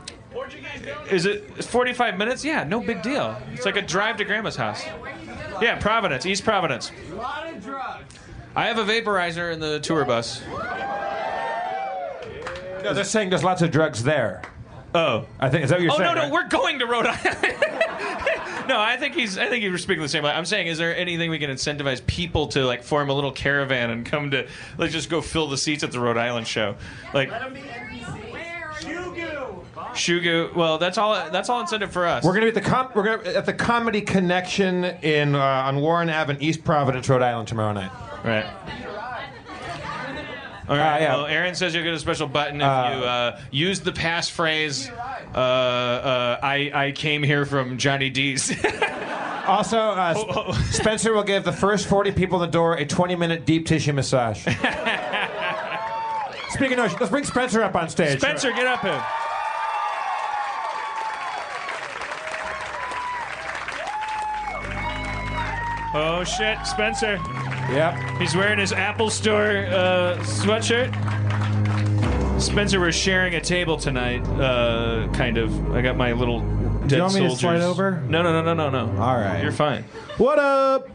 Is 1.09 1.25
it 1.25 1.63
45 1.63 2.17
minutes? 2.17 2.45
Yeah, 2.45 2.63
no 2.63 2.79
big 2.81 3.01
deal. 3.01 3.35
It's 3.53 3.65
like 3.65 3.77
a 3.77 3.81
drive 3.81 4.17
to 4.17 4.25
grandma's 4.25 4.55
house. 4.55 4.83
Yeah, 5.61 5.77
Providence, 5.79 6.25
East 6.25 6.43
Providence. 6.43 6.91
A 7.11 7.15
lot 7.15 7.47
of 7.47 7.63
drugs. 7.63 8.13
I 8.55 8.67
have 8.67 8.77
a 8.77 8.83
vaporizer 8.83 9.51
in 9.51 9.59
the 9.59 9.79
tour 9.79 10.05
bus. 10.05 10.41
No, 12.83 12.93
they're 12.93 13.03
saying 13.03 13.29
there's 13.29 13.43
lots 13.43 13.61
of 13.61 13.71
drugs 13.71 14.03
there. 14.03 14.41
Oh. 14.95 15.25
I 15.39 15.49
think 15.49 15.63
is 15.63 15.69
that 15.69 15.77
what 15.77 15.83
you're 15.83 15.91
Oh 15.93 15.97
saying? 15.97 16.07
no, 16.09 16.13
no, 16.15 16.23
right? 16.23 16.31
we're 16.31 16.47
going 16.47 16.79
to 16.79 16.85
Rhode 16.87 17.05
Island. 17.05 17.37
no, 18.67 18.79
I 18.79 18.97
think 18.99 19.13
he's. 19.15 19.37
I 19.37 19.47
think 19.47 19.63
he 19.63 19.69
was 19.69 19.83
speaking 19.83 20.01
the 20.01 20.09
same 20.09 20.23
way. 20.23 20.31
I'm 20.31 20.45
saying, 20.45 20.67
is 20.67 20.77
there 20.77 20.95
anything 20.95 21.29
we 21.29 21.37
can 21.39 21.49
incentivize 21.51 22.05
people 22.05 22.47
to 22.49 22.65
like 22.65 22.83
form 22.83 23.09
a 23.09 23.13
little 23.13 23.31
caravan 23.31 23.89
and 23.91 24.05
come 24.05 24.31
to 24.31 24.47
Let's 24.77 24.93
just 24.93 25.09
go 25.09 25.21
fill 25.21 25.47
the 25.47 25.57
seats 25.57 25.83
at 25.83 25.91
the 25.91 25.99
Rhode 25.99 26.17
Island 26.17 26.47
show? 26.47 26.75
Like 27.13 27.29
Shugu. 29.93 30.53
Well, 30.55 30.77
that's 30.77 30.97
all. 30.97 31.29
That's 31.29 31.49
all 31.49 31.61
incentive 31.61 31.91
for 31.91 32.05
us. 32.05 32.23
We're 32.23 32.33
gonna 32.33 32.45
be 32.45 32.49
at 32.49 32.55
the 32.55 32.61
com- 32.61 32.91
we're 32.95 33.03
gonna 33.17 33.29
at 33.37 33.45
the 33.45 33.53
Comedy 33.53 34.01
Connection 34.01 34.83
in 34.85 35.35
uh, 35.35 35.39
on 35.39 35.79
Warren 35.81 36.09
Ave 36.09 36.33
in 36.35 36.41
East 36.41 36.63
Providence, 36.63 37.09
Rhode 37.09 37.21
Island 37.21 37.47
tomorrow 37.47 37.73
night. 37.73 37.91
Right. 38.23 38.45
All 40.69 40.77
right. 40.77 40.97
Uh, 40.97 41.01
yeah. 41.01 41.15
Well, 41.15 41.25
Erin 41.25 41.55
says 41.55 41.73
you'll 41.73 41.83
get 41.83 41.93
a 41.93 41.99
special 41.99 42.27
button 42.27 42.57
if 42.57 42.61
you 42.61 42.65
uh, 42.67 43.39
use 43.49 43.79
the 43.79 43.91
passphrase. 43.91 44.91
Uh, 45.33 45.37
uh, 45.37 46.39
I 46.43 46.71
I 46.73 46.91
came 46.91 47.23
here 47.23 47.45
from 47.45 47.77
Johnny 47.77 48.09
D's. 48.09 48.53
Also, 49.49 49.79
uh, 49.79 50.53
Spencer 50.69 51.11
will 51.11 51.23
give 51.23 51.43
the 51.43 51.51
first 51.51 51.87
40 51.87 52.11
people 52.11 52.39
in 52.39 52.47
the 52.47 52.51
door 52.51 52.75
a 52.75 52.85
20 52.85 53.15
minute 53.15 53.47
deep 53.47 53.65
tissue 53.65 53.93
massage. 53.93 54.41
Speaking 56.49 56.77
of, 56.77 56.99
let's 56.99 57.09
bring 57.09 57.23
Spencer 57.23 57.63
up 57.63 57.75
on 57.75 57.89
stage. 57.89 58.19
Spencer, 58.19 58.51
get 58.51 58.67
up 58.67 58.81
here. 58.81 59.03
Oh 65.95 66.23
shit, 66.23 66.63
Spencer. 66.67 67.17
Yep. 67.71 68.19
He's 68.19 68.35
wearing 68.35 68.57
his 68.57 68.73
Apple 68.73 69.09
Store 69.09 69.65
uh, 69.67 70.17
sweatshirt. 70.21 70.89
Spencer, 72.41 72.79
we're 72.79 72.91
sharing 72.91 73.35
a 73.35 73.41
table 73.41 73.77
tonight. 73.77 74.27
Uh, 74.27 75.07
kind 75.13 75.37
of. 75.37 75.73
I 75.73 75.81
got 75.81 75.95
my 75.95 76.13
little 76.13 76.39
dead 76.39 76.89
Do 76.89 76.95
you 76.95 77.01
want 77.03 77.13
me 77.13 77.21
to 77.21 77.35
slide 77.35 77.61
over? 77.61 78.01
No, 78.07 78.23
no, 78.23 78.41
no, 78.41 78.53
no, 78.53 78.69
no, 78.69 78.85
no. 78.85 79.01
All 79.01 79.17
right. 79.17 79.43
You're 79.43 79.51
fine. 79.51 79.83
What 80.17 80.39
up? 80.39 80.89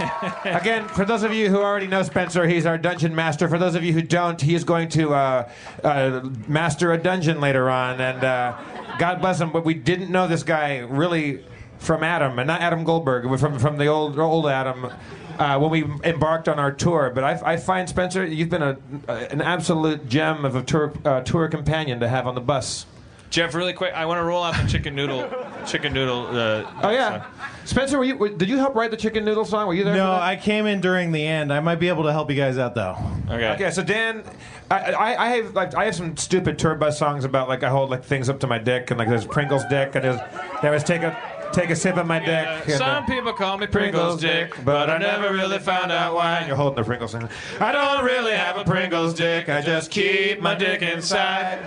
Again, 0.44 0.88
for 0.88 1.04
those 1.04 1.24
of 1.24 1.34
you 1.34 1.50
who 1.50 1.58
already 1.58 1.86
know 1.86 2.02
Spencer, 2.02 2.46
he's 2.46 2.64
our 2.64 2.78
dungeon 2.78 3.14
master. 3.14 3.48
For 3.48 3.58
those 3.58 3.74
of 3.74 3.84
you 3.84 3.92
who 3.92 4.02
don't, 4.02 4.40
he 4.40 4.54
is 4.54 4.64
going 4.64 4.88
to 4.90 5.12
uh, 5.12 5.50
uh, 5.84 6.26
master 6.48 6.92
a 6.92 6.98
dungeon 6.98 7.40
later 7.40 7.68
on. 7.68 8.00
And 8.00 8.24
uh, 8.24 8.56
God 8.98 9.20
bless 9.20 9.40
him, 9.40 9.50
but 9.50 9.64
we 9.64 9.74
didn't 9.74 10.10
know 10.10 10.26
this 10.26 10.42
guy 10.42 10.78
really 10.78 11.44
from 11.80 12.04
Adam, 12.04 12.38
and 12.38 12.46
not 12.46 12.60
Adam 12.60 12.84
Goldberg, 12.84 13.24
from 13.40 13.58
from 13.58 13.76
the 13.78 13.86
old 13.86 14.18
old 14.18 14.46
Adam. 14.46 14.90
Uh, 15.38 15.58
when 15.58 15.70
we 15.70 15.84
embarked 16.04 16.48
on 16.50 16.58
our 16.58 16.70
tour, 16.70 17.10
but 17.14 17.24
I, 17.24 17.52
I 17.52 17.56
find 17.56 17.88
Spencer, 17.88 18.26
you've 18.26 18.50
been 18.50 18.60
a, 18.62 18.76
an 19.08 19.40
absolute 19.40 20.06
gem 20.06 20.44
of 20.44 20.54
a 20.54 20.62
tour 20.62 20.92
uh, 21.06 21.22
tour 21.22 21.48
companion 21.48 21.98
to 22.00 22.08
have 22.08 22.26
on 22.26 22.34
the 22.34 22.42
bus. 22.42 22.84
Jeff, 23.30 23.54
really 23.54 23.72
quick, 23.72 23.94
I 23.94 24.04
want 24.04 24.18
to 24.18 24.24
roll 24.24 24.42
out 24.42 24.60
the 24.60 24.68
chicken 24.68 24.94
noodle, 24.94 25.30
chicken 25.66 25.94
noodle. 25.94 26.26
Uh, 26.26 26.70
Oh 26.82 26.90
yeah, 26.90 27.24
Spencer, 27.64 27.96
were 27.96 28.04
you, 28.04 28.16
were, 28.18 28.28
did 28.28 28.50
you 28.50 28.58
help 28.58 28.74
write 28.74 28.90
the 28.90 28.98
chicken 28.98 29.24
noodle 29.24 29.46
song? 29.46 29.66
Were 29.66 29.72
you 29.72 29.84
there? 29.84 29.94
No, 29.94 30.06
for 30.06 30.10
that? 30.10 30.22
I 30.22 30.36
came 30.36 30.66
in 30.66 30.82
during 30.82 31.10
the 31.10 31.24
end. 31.26 31.52
I 31.54 31.60
might 31.60 31.76
be 31.76 31.88
able 31.88 32.02
to 32.02 32.12
help 32.12 32.28
you 32.28 32.36
guys 32.36 32.58
out 32.58 32.74
though. 32.74 32.98
Okay. 33.30 33.50
Okay, 33.52 33.70
so 33.70 33.82
Dan, 33.82 34.24
I, 34.70 34.92
I, 34.92 35.24
I 35.24 35.28
have 35.36 35.54
like 35.54 35.74
I 35.74 35.86
have 35.86 35.94
some 35.94 36.18
stupid 36.18 36.58
tour 36.58 36.74
bus 36.74 36.98
songs 36.98 37.24
about 37.24 37.48
like 37.48 37.62
I 37.62 37.70
hold 37.70 37.88
like 37.88 38.04
things 38.04 38.28
up 38.28 38.40
to 38.40 38.46
my 38.46 38.58
dick 38.58 38.90
and 38.90 38.98
like 38.98 39.08
there's 39.08 39.24
Pringles 39.24 39.64
dick 39.70 39.94
and 39.94 40.04
there's 40.04 40.20
there 40.60 40.72
was 40.72 40.84
take 40.84 41.02
a 41.02 41.16
take 41.52 41.70
a 41.70 41.76
sip 41.76 41.96
of 41.96 42.06
my 42.06 42.18
dick. 42.18 42.46
and, 42.68 42.72
Some 42.72 43.04
uh, 43.04 43.06
people 43.06 43.32
call 43.32 43.58
me 43.58 43.66
Pringles 43.66 44.20
Dick, 44.20 44.54
but 44.64 44.90
I 44.90 44.98
never 44.98 45.32
really 45.32 45.58
found 45.58 45.92
out 45.92 46.14
why. 46.14 46.46
You're 46.46 46.56
holding 46.56 46.76
the 46.76 46.84
Pringles 46.84 47.12
thing. 47.12 47.28
I 47.58 47.72
don't 47.72 48.04
really 48.04 48.32
have 48.32 48.56
a 48.56 48.64
Pringles 48.64 49.14
dick. 49.14 49.48
I 49.48 49.60
just 49.60 49.90
keep 49.90 50.40
my 50.40 50.54
dick 50.54 50.82
inside. 50.82 51.58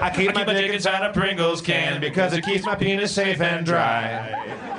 I 0.00 0.10
keep, 0.10 0.34
my, 0.34 0.44
dick 0.44 0.72
inside 0.72 1.02
a 1.08 1.12
Pringles 1.12 1.62
can 1.62 2.00
because 2.00 2.34
it 2.34 2.44
keeps 2.44 2.64
my 2.64 2.74
penis 2.74 3.12
safe 3.12 3.40
and 3.40 3.64
dry. 3.64 4.32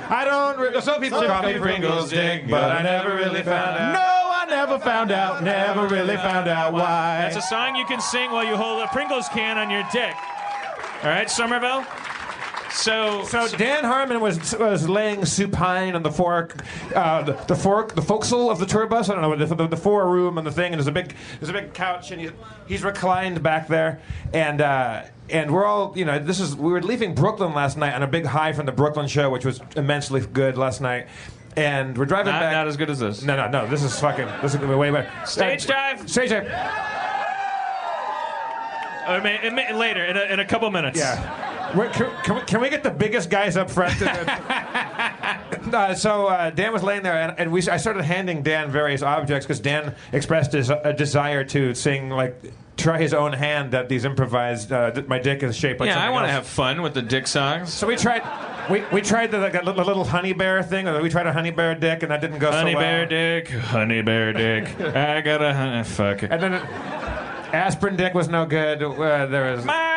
I 0.08 0.24
don't. 0.24 0.58
Re- 0.58 0.80
some 0.80 1.00
people 1.00 1.22
call 1.22 1.42
me 1.42 1.58
Pringles 1.58 2.10
dick, 2.10 2.48
but 2.48 2.70
I 2.70 2.82
never 2.82 3.14
really 3.16 3.42
found 3.42 3.76
out. 3.78 3.92
No, 3.92 3.98
I 4.00 4.46
never 4.48 4.78
found 4.78 5.10
out. 5.10 5.42
Never 5.42 5.86
really 5.88 6.16
found 6.16 6.48
out 6.48 6.72
why. 6.72 7.18
That's 7.20 7.36
a 7.36 7.42
song 7.42 7.76
you 7.76 7.84
can 7.84 8.00
sing 8.00 8.30
while 8.30 8.44
you 8.44 8.56
hold 8.56 8.82
a 8.82 8.86
Pringles 8.88 9.28
can 9.28 9.58
on 9.58 9.70
your 9.70 9.84
dick. 9.92 10.14
All 11.02 11.10
right, 11.10 11.28
Somerville. 11.28 11.84
So, 12.70 13.24
So 13.24 13.48
Dan 13.56 13.84
Harmon 13.84 14.20
was 14.20 14.54
was 14.56 14.88
laying 14.88 15.24
supine 15.24 15.94
on 15.94 16.02
the 16.02 16.10
fork, 16.12 16.62
uh, 16.94 17.22
the, 17.22 17.32
the 17.32 17.54
fork, 17.54 17.94
the 17.94 18.02
forecastle 18.02 18.50
of 18.50 18.58
the 18.58 18.66
tour 18.66 18.86
bus. 18.86 19.08
I 19.08 19.14
don't 19.14 19.22
know 19.22 19.46
the, 19.46 19.54
the, 19.54 19.66
the 19.68 19.76
fore 19.76 20.08
room 20.08 20.38
and 20.38 20.46
the 20.46 20.52
thing. 20.52 20.72
And 20.72 20.74
there's 20.74 20.86
a 20.86 20.92
big 20.92 21.14
there's 21.40 21.48
a 21.50 21.52
big 21.52 21.72
couch, 21.74 22.10
and 22.10 22.20
he's, 22.20 22.30
he's 22.66 22.84
reclined 22.84 23.42
back 23.42 23.68
there, 23.68 24.00
and 24.34 24.60
uh, 24.60 25.04
and 25.30 25.50
we're 25.52 25.64
all 25.64 25.92
you 25.96 26.04
know 26.04 26.18
this 26.18 26.40
is 26.40 26.54
we 26.56 26.70
were 26.70 26.82
leaving 26.82 27.14
Brooklyn 27.14 27.54
last 27.54 27.76
night 27.76 27.94
on 27.94 28.02
a 28.02 28.06
big 28.06 28.26
high 28.26 28.52
from 28.52 28.66
the 28.66 28.72
Brooklyn 28.72 29.08
show, 29.08 29.30
which 29.30 29.44
was 29.44 29.60
immensely 29.76 30.20
good 30.20 30.56
last 30.58 30.80
night. 30.80 31.08
And 31.56 31.96
we're 31.98 32.04
driving 32.04 32.32
not, 32.32 32.40
back. 32.40 32.52
not 32.52 32.68
as 32.68 32.76
good 32.76 32.90
as 32.90 33.00
this. 33.00 33.22
no, 33.24 33.34
no, 33.34 33.48
no. 33.48 33.66
This 33.66 33.82
is 33.82 33.98
fucking. 33.98 34.26
This 34.42 34.52
is 34.52 34.60
gonna 34.60 34.68
be 34.72 34.76
way 34.78 34.90
better. 34.90 35.10
Stage 35.26 35.64
Uh, 35.68 35.72
dive. 35.72 36.08
Stage 36.10 36.30
dive. 36.30 36.46
I 39.08 39.20
mean, 39.24 39.54
may- 39.54 39.72
later 39.72 40.04
in 40.04 40.16
a, 40.18 40.20
in 40.34 40.38
a 40.40 40.44
couple 40.44 40.70
minutes. 40.70 40.98
Yeah. 40.98 41.47
Wait, 41.76 41.92
can, 41.92 42.10
can, 42.24 42.34
we, 42.36 42.40
can 42.42 42.60
we 42.60 42.70
get 42.70 42.82
the 42.82 42.90
biggest 42.90 43.30
guys 43.30 43.56
up 43.56 43.70
front? 43.70 43.94
Uh, 45.68 45.94
so 45.94 46.26
uh, 46.26 46.48
Dan 46.50 46.72
was 46.72 46.82
laying 46.82 47.02
there, 47.02 47.20
and, 47.20 47.38
and 47.38 47.52
we 47.52 47.66
I 47.68 47.76
started 47.76 48.04
handing 48.04 48.42
Dan 48.42 48.70
various 48.70 49.02
objects 49.02 49.44
because 49.44 49.60
Dan 49.60 49.94
expressed 50.12 50.52
his, 50.52 50.70
a 50.70 50.94
desire 50.94 51.44
to 51.44 51.74
sing 51.74 52.08
like 52.08 52.40
try 52.78 52.98
his 52.98 53.12
own 53.12 53.32
hand 53.32 53.74
at 53.74 53.88
these 53.88 54.04
improvised. 54.04 54.72
Uh, 54.72 55.02
my 55.06 55.18
dick 55.18 55.42
is 55.42 55.56
shaped 55.56 55.80
like 55.80 55.88
yeah, 55.88 56.02
I 56.02 56.10
want 56.10 56.26
to 56.26 56.32
have 56.32 56.46
fun 56.46 56.80
with 56.80 56.94
the 56.94 57.02
dick 57.02 57.26
songs. 57.26 57.72
So 57.72 57.86
we 57.86 57.96
tried. 57.96 58.22
We, 58.70 58.84
we 58.92 59.00
tried 59.00 59.30
the, 59.30 59.38
like, 59.38 59.52
the 59.52 59.62
little 59.62 60.04
honey 60.04 60.34
bear 60.34 60.62
thing. 60.62 60.86
or 60.88 61.00
We 61.02 61.08
tried 61.08 61.26
a 61.26 61.32
honey 61.32 61.50
bear 61.50 61.74
dick, 61.74 62.02
and 62.02 62.12
that 62.12 62.20
didn't 62.20 62.38
go 62.38 62.52
Honey 62.52 62.72
so 62.72 62.78
well. 62.78 62.86
Honey 62.86 63.06
bear 63.06 63.40
dick, 63.40 63.48
honey 63.50 64.02
bear 64.02 64.32
dick. 64.32 64.80
I 64.94 65.20
got 65.22 65.42
a 65.42 65.54
honey. 65.54 65.84
Fuck 65.84 66.22
it. 66.22 66.32
And 66.32 66.42
then 66.42 66.54
aspirin 67.52 67.96
dick 67.96 68.14
was 68.14 68.28
no 68.28 68.46
good. 68.46 68.82
Uh, 68.82 69.26
there 69.26 69.54
was. 69.54 69.64
My 69.64 69.87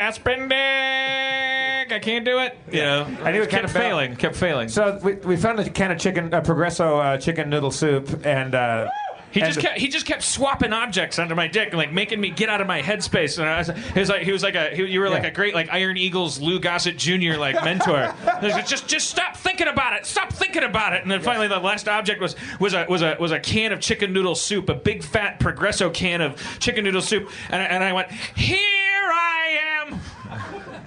aspirin 0.00 0.48
dick. 0.48 1.92
I 1.92 1.98
can't 2.00 2.24
do 2.24 2.38
it. 2.38 2.56
You 2.70 2.82
know, 2.82 3.06
I 3.22 3.32
knew 3.32 3.42
it 3.42 3.50
kept 3.50 3.66
kinda 3.66 3.68
failing. 3.68 4.16
Kept 4.16 4.36
failing. 4.36 4.68
So 4.68 4.98
we, 5.02 5.14
we 5.14 5.36
found 5.36 5.58
a 5.60 5.68
can 5.68 5.90
of 5.90 5.98
chicken, 5.98 6.32
uh, 6.32 6.40
Progresso 6.40 6.98
uh, 6.98 7.16
chicken 7.18 7.50
noodle 7.50 7.70
soup, 7.72 8.24
and 8.24 8.54
uh, 8.54 8.88
He 9.32 9.40
just 9.40 9.58
and- 9.58 9.66
kept 9.66 9.78
he 9.78 9.88
just 9.88 10.06
kept 10.06 10.22
swapping 10.22 10.72
objects 10.72 11.18
under 11.18 11.34
my 11.34 11.48
dick, 11.48 11.72
like 11.74 11.92
making 11.92 12.20
me 12.20 12.30
get 12.30 12.48
out 12.48 12.60
of 12.60 12.66
my 12.66 12.80
headspace. 12.82 13.38
And 13.38 13.48
I 13.48 13.58
was, 13.58 13.70
he 13.94 13.98
was 14.00 14.08
like 14.08 14.22
he 14.22 14.32
was 14.32 14.42
like 14.42 14.54
a 14.54 14.70
he, 14.74 14.84
you 14.84 15.00
were 15.00 15.08
like 15.10 15.22
Yeah. 15.24 15.28
a 15.30 15.32
great 15.32 15.54
like 15.54 15.68
Iron 15.70 15.96
Eagles 15.96 16.40
Lou 16.40 16.60
Gossett 16.60 16.96
Jr. 16.96 17.36
like 17.38 17.62
mentor. 17.64 18.14
He 18.40 18.46
was 18.46 18.54
like, 18.54 18.66
just 18.66 18.86
just 18.88 19.08
stop 19.10 19.36
thinking 19.36 19.68
about 19.68 19.92
it, 19.94 20.06
stop 20.06 20.32
thinking 20.32 20.62
about 20.62 20.92
it. 20.92 21.02
And 21.02 21.10
then 21.10 21.20
finally 21.22 21.48
the 21.48 21.58
last 21.58 21.88
object 21.88 22.20
was 22.20 22.36
was 22.60 22.72
a 22.74 22.86
was 22.88 23.02
a 23.02 23.16
was 23.18 23.32
a 23.32 23.40
can 23.40 23.72
of 23.72 23.80
chicken 23.80 24.12
noodle 24.12 24.34
soup, 24.36 24.68
a 24.68 24.74
big 24.74 25.02
fat 25.02 25.40
Progresso 25.40 25.90
can 25.90 26.20
of 26.20 26.40
chicken 26.60 26.84
noodle 26.84 27.02
soup. 27.02 27.28
And 27.50 27.60
I, 27.60 27.64
and 27.66 27.82
I 27.84 27.92
went 27.92 28.10
here 28.12 28.58
I 28.58 28.94
am. 28.94 28.99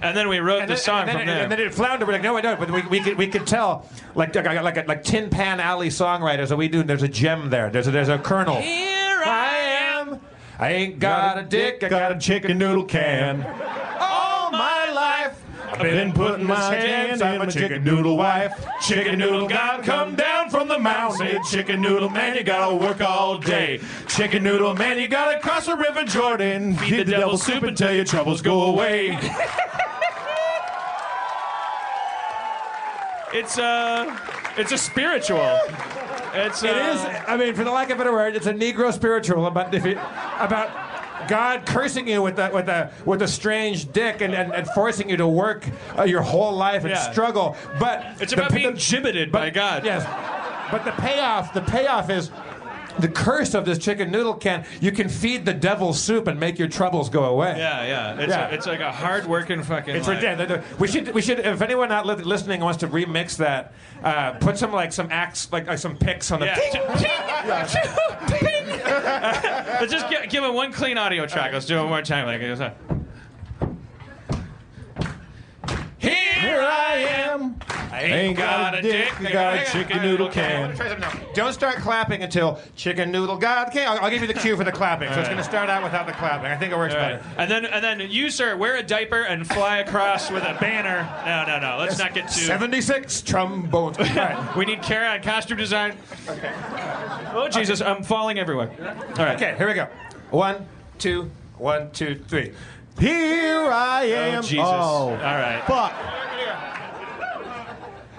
And 0.04 0.14
then 0.14 0.28
we 0.28 0.38
wrote 0.38 0.60
and 0.60 0.68
the 0.68 0.74
then, 0.74 0.82
song 0.82 1.00
and 1.00 1.08
then, 1.08 1.16
from 1.16 1.26
there. 1.26 1.42
and 1.44 1.52
then 1.52 1.60
it 1.60 1.72
floundered. 1.74 2.06
We're 2.06 2.12
like, 2.14 2.22
no, 2.22 2.36
I 2.36 2.42
don't. 2.42 2.60
But 2.60 2.70
we, 2.70 2.82
we 2.82 3.00
could 3.00 3.16
we 3.16 3.26
could 3.26 3.46
tell 3.46 3.88
like 4.14 4.34
like 4.34 4.62
like, 4.62 4.86
like 4.86 5.02
Tin 5.02 5.30
Pan 5.30 5.60
Alley 5.60 5.88
songwriters 5.88 6.48
that 6.48 6.56
we 6.56 6.68
do. 6.68 6.82
There's 6.82 7.02
a 7.02 7.08
gem 7.08 7.48
there. 7.48 7.70
There's 7.70 7.88
a, 7.88 7.90
there's 7.90 8.10
a 8.10 8.18
kernel. 8.18 8.60
here 8.60 9.22
I 9.24 9.56
am. 9.98 10.20
I 10.58 10.72
ain't 10.72 10.98
got 10.98 11.38
a 11.38 11.42
dick. 11.42 11.82
I 11.82 11.88
got 11.88 12.12
a 12.12 12.18
chicken 12.18 12.58
noodle 12.58 12.84
can. 12.84 13.42
All 13.98 14.50
my 14.52 14.90
life, 14.92 15.42
I've 15.72 15.80
been 15.80 16.12
putting 16.12 16.46
my 16.46 16.74
hands 16.74 17.22
on 17.22 17.38
my 17.38 17.46
chicken 17.46 17.82
noodle 17.82 18.18
wife. 18.18 18.52
Chicken 18.82 19.18
noodle 19.18 19.48
God 19.48 19.84
come 19.84 20.14
down 20.16 20.50
from 20.50 20.68
the 20.68 20.78
mountain. 20.78 21.42
Say, 21.42 21.56
Chicken 21.56 21.80
noodle 21.80 22.10
man, 22.10 22.36
you 22.36 22.44
gotta 22.44 22.74
work 22.76 23.00
all 23.00 23.38
day. 23.38 23.80
Chicken 24.06 24.42
noodle 24.44 24.74
man, 24.74 24.98
you 24.98 25.08
gotta 25.08 25.40
cross 25.40 25.64
the 25.64 25.76
river 25.76 26.04
Jordan. 26.04 26.76
Feed 26.76 27.06
the 27.06 27.12
devil 27.12 27.38
soup 27.38 27.62
until 27.62 27.92
your 27.92 28.04
troubles 28.04 28.42
go 28.42 28.64
away. 28.64 29.18
It's 33.34 33.58
a 33.58 34.18
it's 34.56 34.72
a 34.72 34.78
spiritual. 34.78 35.58
It's 36.36 36.62
uh, 36.62 36.68
It 36.68 36.76
is. 36.76 37.00
I 37.28 37.36
mean, 37.36 37.54
for 37.54 37.64
the 37.64 37.70
lack 37.70 37.90
of 37.90 37.96
a 37.96 37.98
better 37.98 38.12
word, 38.12 38.36
it's 38.36 38.46
a 38.46 38.52
Negro 38.54 38.92
spiritual 38.92 39.46
about 39.46 39.74
if 39.74 39.84
it, 39.84 39.98
about 40.38 40.70
God 41.28 41.64
cursing 41.66 42.06
you 42.08 42.22
with 42.22 42.38
a 42.38 42.50
with 42.52 42.68
a 42.68 42.92
with 43.04 43.22
a 43.22 43.28
strange 43.28 43.90
dick 43.92 44.20
and, 44.20 44.34
and, 44.34 44.52
and 44.52 44.66
forcing 44.68 45.08
you 45.10 45.16
to 45.16 45.26
work 45.26 45.66
uh, 45.98 46.04
your 46.04 46.22
whole 46.22 46.52
life 46.52 46.82
and 46.82 46.90
Yeah. 46.90 47.10
struggle. 47.12 47.56
But 47.80 48.04
It's 48.20 48.32
the- 48.32 48.38
about 48.40 48.50
the- 48.50 48.56
being 48.56 48.74
gibbeted 48.74 49.32
by 49.32 49.50
God. 49.50 49.84
Yes, 49.84 50.04
but 50.70 50.84
the 50.84 50.92
payoff 50.92 51.52
the 51.54 51.62
payoff 51.62 52.10
is. 52.10 52.30
The 52.98 53.08
curse 53.08 53.54
of 53.54 53.64
this 53.64 53.78
chicken 53.78 54.10
noodle 54.10 54.34
can, 54.34 54.64
you 54.80 54.92
can 54.92 55.08
feed 55.08 55.44
the 55.44 55.52
devil 55.52 55.92
soup 55.92 56.28
and 56.28 56.38
make 56.38 56.58
your 56.58 56.68
troubles 56.68 57.08
go 57.10 57.24
away. 57.24 57.54
Yeah, 57.58 57.84
yeah. 57.84 58.20
It's, 58.20 58.30
Yeah. 58.30 58.48
A, 58.48 58.54
it's 58.54 58.66
like 58.66 58.80
a 58.80 58.92
hard 58.92 59.26
working 59.26 59.62
fucking. 59.62 59.96
It's 59.96 60.06
ridiculous. 60.08 60.64
We 60.78 60.88
should, 60.88 61.14
we 61.14 61.22
should. 61.22 61.40
If 61.40 61.60
anyone 61.62 61.88
not 61.88 62.06
listening 62.06 62.60
wants 62.60 62.78
to 62.80 62.88
remix 62.88 63.36
that, 63.38 63.74
uh, 64.02 64.32
put 64.32 64.58
some 64.58 64.72
like 64.72 64.92
some 64.92 65.08
acts, 65.10 65.50
like, 65.52 65.66
like 65.66 65.78
some 65.78 65.96
picks 65.96 66.30
on 66.30 66.40
the. 66.40 66.46
Yeah. 66.46 66.58
Let's 69.80 69.92
just 69.92 70.08
give, 70.08 70.28
give 70.30 70.44
him 70.44 70.54
one 70.54 70.72
clean 70.72 70.98
audio 70.98 71.26
track. 71.26 71.52
Let's 71.52 71.66
do 71.66 71.76
it 71.76 71.80
one 71.80 71.88
more 71.88 72.02
time. 72.02 72.26
Like, 72.26 72.40
it 72.40 72.60
uh, 72.60 72.70
Here 76.54 76.62
I 76.62 76.94
am. 76.98 77.56
I 77.90 78.02
ain't 78.02 78.36
got 78.36 78.78
a 78.78 78.82
dick. 78.82 79.20
I 79.20 79.32
got 79.32 79.58
a 79.58 79.64
chicken 79.72 80.02
noodle 80.02 80.28
can. 80.28 80.76
Try 80.76 80.88
something 80.88 81.00
now. 81.00 81.32
Don't 81.34 81.52
start 81.52 81.78
clapping 81.78 82.22
until 82.22 82.60
chicken 82.76 83.10
noodle 83.10 83.36
god. 83.36 83.68
Okay, 83.68 83.84
I'll, 83.84 83.98
I'll 83.98 84.10
give 84.10 84.20
you 84.20 84.28
the 84.28 84.34
cue 84.34 84.56
for 84.56 84.62
the 84.62 84.70
clapping. 84.80 85.12
So 85.12 85.18
it's 85.18 85.28
going 85.28 85.38
to 85.38 85.42
start 85.44 85.68
out 85.68 85.82
without 85.82 86.06
the 86.06 86.12
clapping. 86.12 86.46
I 86.46 86.56
think 86.56 86.72
it 86.72 86.76
works 86.76 86.94
All 86.94 87.00
right. 87.00 87.20
better. 87.20 87.34
And 87.38 87.50
then, 87.50 87.66
and 87.66 87.82
then 87.82 88.08
you, 88.08 88.30
sir, 88.30 88.56
wear 88.56 88.76
a 88.76 88.84
diaper 88.84 89.22
and 89.22 89.44
fly 89.44 89.78
across 89.78 90.30
with 90.30 90.44
a 90.44 90.56
banner. 90.60 91.02
No, 91.26 91.44
no, 91.44 91.58
no. 91.58 91.76
Let's 91.76 91.98
not 91.98 92.14
get 92.14 92.28
too. 92.28 92.42
76 92.42 93.22
trombones. 93.22 93.98
All 93.98 94.04
right. 94.14 94.56
We 94.56 94.64
need 94.64 94.80
Kara 94.80 95.08
on 95.08 95.22
costume 95.22 95.58
design. 95.58 95.96
Okay. 96.28 96.52
Oh 97.32 97.48
Jesus, 97.50 97.80
I'm 97.80 98.04
falling 98.04 98.38
everywhere. 98.38 98.70
All 98.78 99.24
right. 99.24 99.34
Okay, 99.34 99.56
here 99.58 99.66
we 99.66 99.74
go. 99.74 99.88
One, 100.30 100.68
two, 100.98 101.32
one, 101.58 101.90
two, 101.90 102.14
three. 102.28 102.52
Here 102.98 103.70
I 103.70 104.04
am. 104.04 104.38
Oh 104.38 104.42
Jesus. 104.42 104.58
Oh, 104.66 105.10
All 105.10 105.16
right. 105.16 105.62
fuck. 105.66 105.92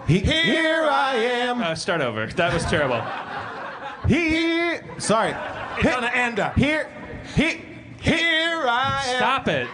Here 0.08 0.84
I 0.90 1.16
am. 1.16 1.62
Uh, 1.62 1.74
start 1.76 2.02
over. 2.02 2.28
That 2.28 2.54
was 2.54 2.64
terrible. 2.66 3.02
Here. 4.08 4.84
Sorry. 5.00 5.34
It's 5.80 5.96
on 5.96 6.04
the 6.04 6.16
end 6.16 6.40
up. 6.40 6.56
Here. 6.56 6.90
Here. 7.36 7.60
Here 8.00 8.64
I 8.68 9.04
am. 9.08 9.16
Stop 9.18 9.48
it. 9.48 9.68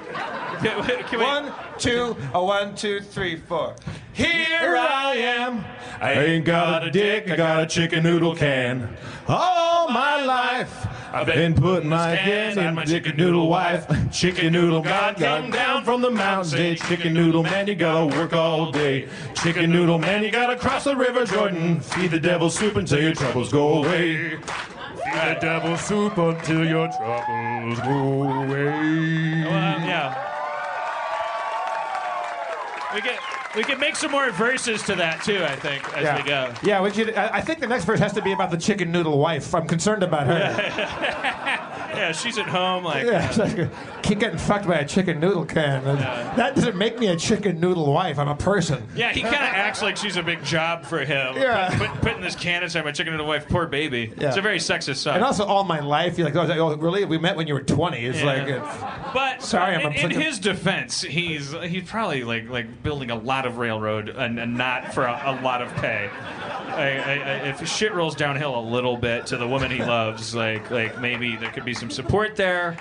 Can 0.64 1.04
can 1.04 1.20
we- 1.20 1.26
One, 1.26 1.52
two, 1.78 2.16
a 2.34 2.44
one, 2.44 2.76
two, 2.76 3.02
three, 3.02 3.36
four. 3.36 3.76
Here 4.14 4.78
I 4.78 5.16
am. 5.16 5.66
I 6.00 6.14
ain't 6.14 6.46
got 6.46 6.86
a 6.88 6.92
dick, 6.92 7.30
I 7.30 7.36
got 7.36 7.64
a 7.64 7.66
chicken 7.66 8.04
noodle 8.04 8.36
can. 8.36 8.96
All 9.28 9.90
my 9.90 10.24
life, 10.24 10.88
I've 11.14 11.26
been 11.26 11.54
putting 11.54 11.90
my 11.90 12.16
hands 12.16 12.56
in 12.56 12.74
my 12.74 12.86
chicken 12.86 13.18
noodle 13.18 13.50
wife. 13.50 13.86
Chicken 14.12 14.54
noodle 14.54 14.82
God 14.82 15.18
come 15.18 15.52
down 15.52 15.84
from 15.84 16.02
the 16.02 16.10
mountains. 16.10 16.52
Say, 16.52 16.76
chicken 16.76 17.14
noodle 17.14 17.44
man, 17.44 17.68
you 17.68 17.76
gotta 17.76 18.06
work 18.16 18.32
all 18.32 18.72
day. 18.72 19.10
Chicken 19.36 19.70
noodle 19.72 20.00
man, 20.00 20.24
you 20.24 20.32
gotta 20.32 20.56
cross 20.56 20.86
the 20.86 20.96
river 20.96 21.26
Jordan. 21.26 21.82
Feed 21.82 22.12
the 22.12 22.20
devil 22.20 22.50
soup 22.50 22.78
until 22.78 23.02
your 23.02 23.14
troubles 23.14 23.52
go 23.52 23.84
away. 23.84 24.38
Feed 24.38 24.42
the 25.14 25.38
devil 25.42 25.76
soup 25.76 26.18
until 26.18 26.66
your 26.66 26.88
troubles 26.88 27.80
go 27.80 28.44
away. 28.44 29.44
Well, 29.44 29.54
uh, 29.54 29.86
yeah. 29.86 30.28
We 32.94 33.02
get 33.02 33.20
we 33.56 33.64
can 33.64 33.80
make 33.80 33.96
some 33.96 34.12
more 34.12 34.30
verses 34.32 34.82
to 34.84 34.96
that 34.96 35.24
too. 35.24 35.44
I 35.44 35.56
think 35.56 35.88
as 35.98 36.04
Yeah. 36.04 36.18
we 36.18 36.24
go. 36.24 36.54
Yeah, 36.64 36.82
we 36.82 36.92
should, 36.92 37.14
I 37.16 37.42
think 37.42 37.60
the 37.60 37.68
next 37.68 37.86
verse 37.86 38.00
has 38.00 38.14
to 38.14 38.22
be 38.22 38.32
about 38.34 38.52
the 38.52 38.58
chicken 38.58 38.92
noodle 38.92 39.18
wife. 39.18 39.54
I'm 39.54 39.68
concerned 39.68 40.04
about 40.04 40.28
her. 40.28 41.68
Yeah, 41.92 42.14
she's 42.14 42.38
at 42.38 42.48
home 42.48 42.86
like. 42.86 43.06
Yeah, 43.06 43.28
it's 43.28 43.38
like, 43.38 43.70
keep 44.02 44.20
getting 44.20 44.40
fucked 44.40 44.66
by 44.66 44.76
a 44.76 44.88
chicken 44.88 45.20
noodle 45.20 45.46
can. 45.46 45.84
That 45.84 46.56
doesn't 46.56 46.78
make 46.78 46.98
me 46.98 47.08
a 47.08 47.18
chicken 47.18 47.60
noodle 47.60 47.92
wife. 47.92 48.18
I'm 48.18 48.30
a 48.30 48.36
person. 48.36 48.88
Yeah, 48.96 49.12
he 49.12 49.22
kind 49.22 49.36
of 49.36 49.42
acts 49.42 49.82
like 49.82 49.98
she's 49.98 50.16
a 50.16 50.24
big 50.24 50.42
job 50.44 50.86
for 50.86 51.00
him. 51.04 51.36
Yeah. 51.36 51.78
Put, 51.78 51.90
put, 51.90 52.02
putting 52.02 52.22
this 52.22 52.36
can 52.36 52.64
inside 52.64 52.86
my 52.86 52.94
chicken 52.94 53.12
noodle 53.12 53.28
wife, 53.28 53.46
poor 53.50 53.68
baby. 53.68 54.14
Yeah. 54.18 54.30
It's 54.30 54.38
a 54.38 54.42
very 54.42 54.58
sexist 54.58 54.96
song. 54.98 55.16
And 55.16 55.24
also, 55.24 55.44
all 55.46 55.66
my 55.66 55.82
life, 55.82 56.18
you're 56.18 56.30
like, 56.30 56.36
oh, 56.38 56.50
oh, 56.72 56.78
really? 56.78 57.04
We 57.04 57.18
met 57.18 57.36
when 57.36 57.46
you 57.48 57.54
were 57.54 57.62
20. 57.62 58.06
It's 58.06 58.20
Yeah. 58.20 58.26
like, 58.26 58.48
it's, 58.48 59.14
But 59.14 59.44
Sorry, 59.44 59.76
uh, 59.76 59.82
I'm 59.82 59.92
in, 59.92 60.12
in 60.14 60.22
his 60.22 60.40
defense, 60.40 61.02
he's 61.02 61.52
he's 61.64 61.84
probably 61.90 62.24
like 62.24 62.50
like 62.50 62.84
building 62.84 63.12
a 63.12 63.16
lot 63.16 63.41
of 63.46 63.58
railroad 63.58 64.10
and, 64.10 64.40
and 64.40 64.58
not 64.58 64.94
for 64.94 65.04
a, 65.04 65.22
a 65.26 65.42
lot 65.42 65.62
of 65.62 65.74
pay. 65.76 66.10
I, 66.12 66.74
I, 66.74 67.14
I, 67.14 67.34
if 67.50 67.68
shit 67.68 67.94
rolls 67.94 68.16
downhill 68.16 68.58
a 68.58 68.62
little 68.62 68.98
bit 68.98 69.26
to 69.28 69.38
the 69.38 69.48
woman 69.48 69.72
he 69.72 69.80
loves, 69.84 70.34
like 70.34 70.70
like 70.72 71.00
maybe 71.00 71.36
there 71.36 71.52
could 71.52 71.66
be 71.66 71.74
some 71.74 71.90
support 71.90 72.36
there. 72.36 72.78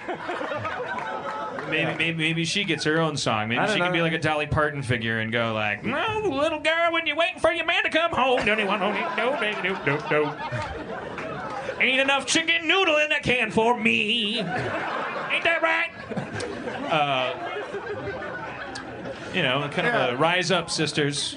Maybe, 1.68 1.94
maybe 1.96 2.18
maybe 2.18 2.44
she 2.44 2.64
gets 2.64 2.84
her 2.84 3.00
own 3.00 3.16
song. 3.16 3.48
Maybe 3.48 3.60
she 3.68 3.78
don't 3.78 3.86
can 3.86 3.92
be 3.92 4.02
like 4.02 4.12
a 4.12 4.18
Dolly 4.18 4.46
Parton 4.46 4.82
figure 4.82 5.20
and 5.20 5.30
go 5.30 5.52
like, 5.54 5.84
"No, 5.84 6.20
little 6.24 6.58
girl, 6.58 6.92
when 6.92 7.06
you're 7.06 7.16
waiting 7.16 7.38
for 7.38 7.52
your 7.52 7.64
man 7.64 7.84
to 7.84 7.90
come 7.90 8.10
home, 8.10 8.44
don't 8.44 8.58
you 8.58 8.66
want 8.66 8.80
no, 8.80 8.92
no, 8.92 9.40
no, 9.62 9.84
no, 9.84 10.10
no. 10.10 11.80
Ain't 11.80 12.00
enough 12.00 12.26
chicken 12.26 12.68
noodle 12.68 12.96
in 12.98 13.08
that 13.10 13.22
can 13.22 13.50
for 13.50 13.78
me. 13.78 14.38
Ain't 14.40 14.46
that 15.44 15.60
right? 15.62 15.90
Uh, 16.92 17.59
you 19.34 19.42
know, 19.42 19.68
kind 19.72 19.86
of 19.86 20.14
a 20.14 20.16
rise 20.16 20.50
up, 20.50 20.70
sisters. 20.70 21.36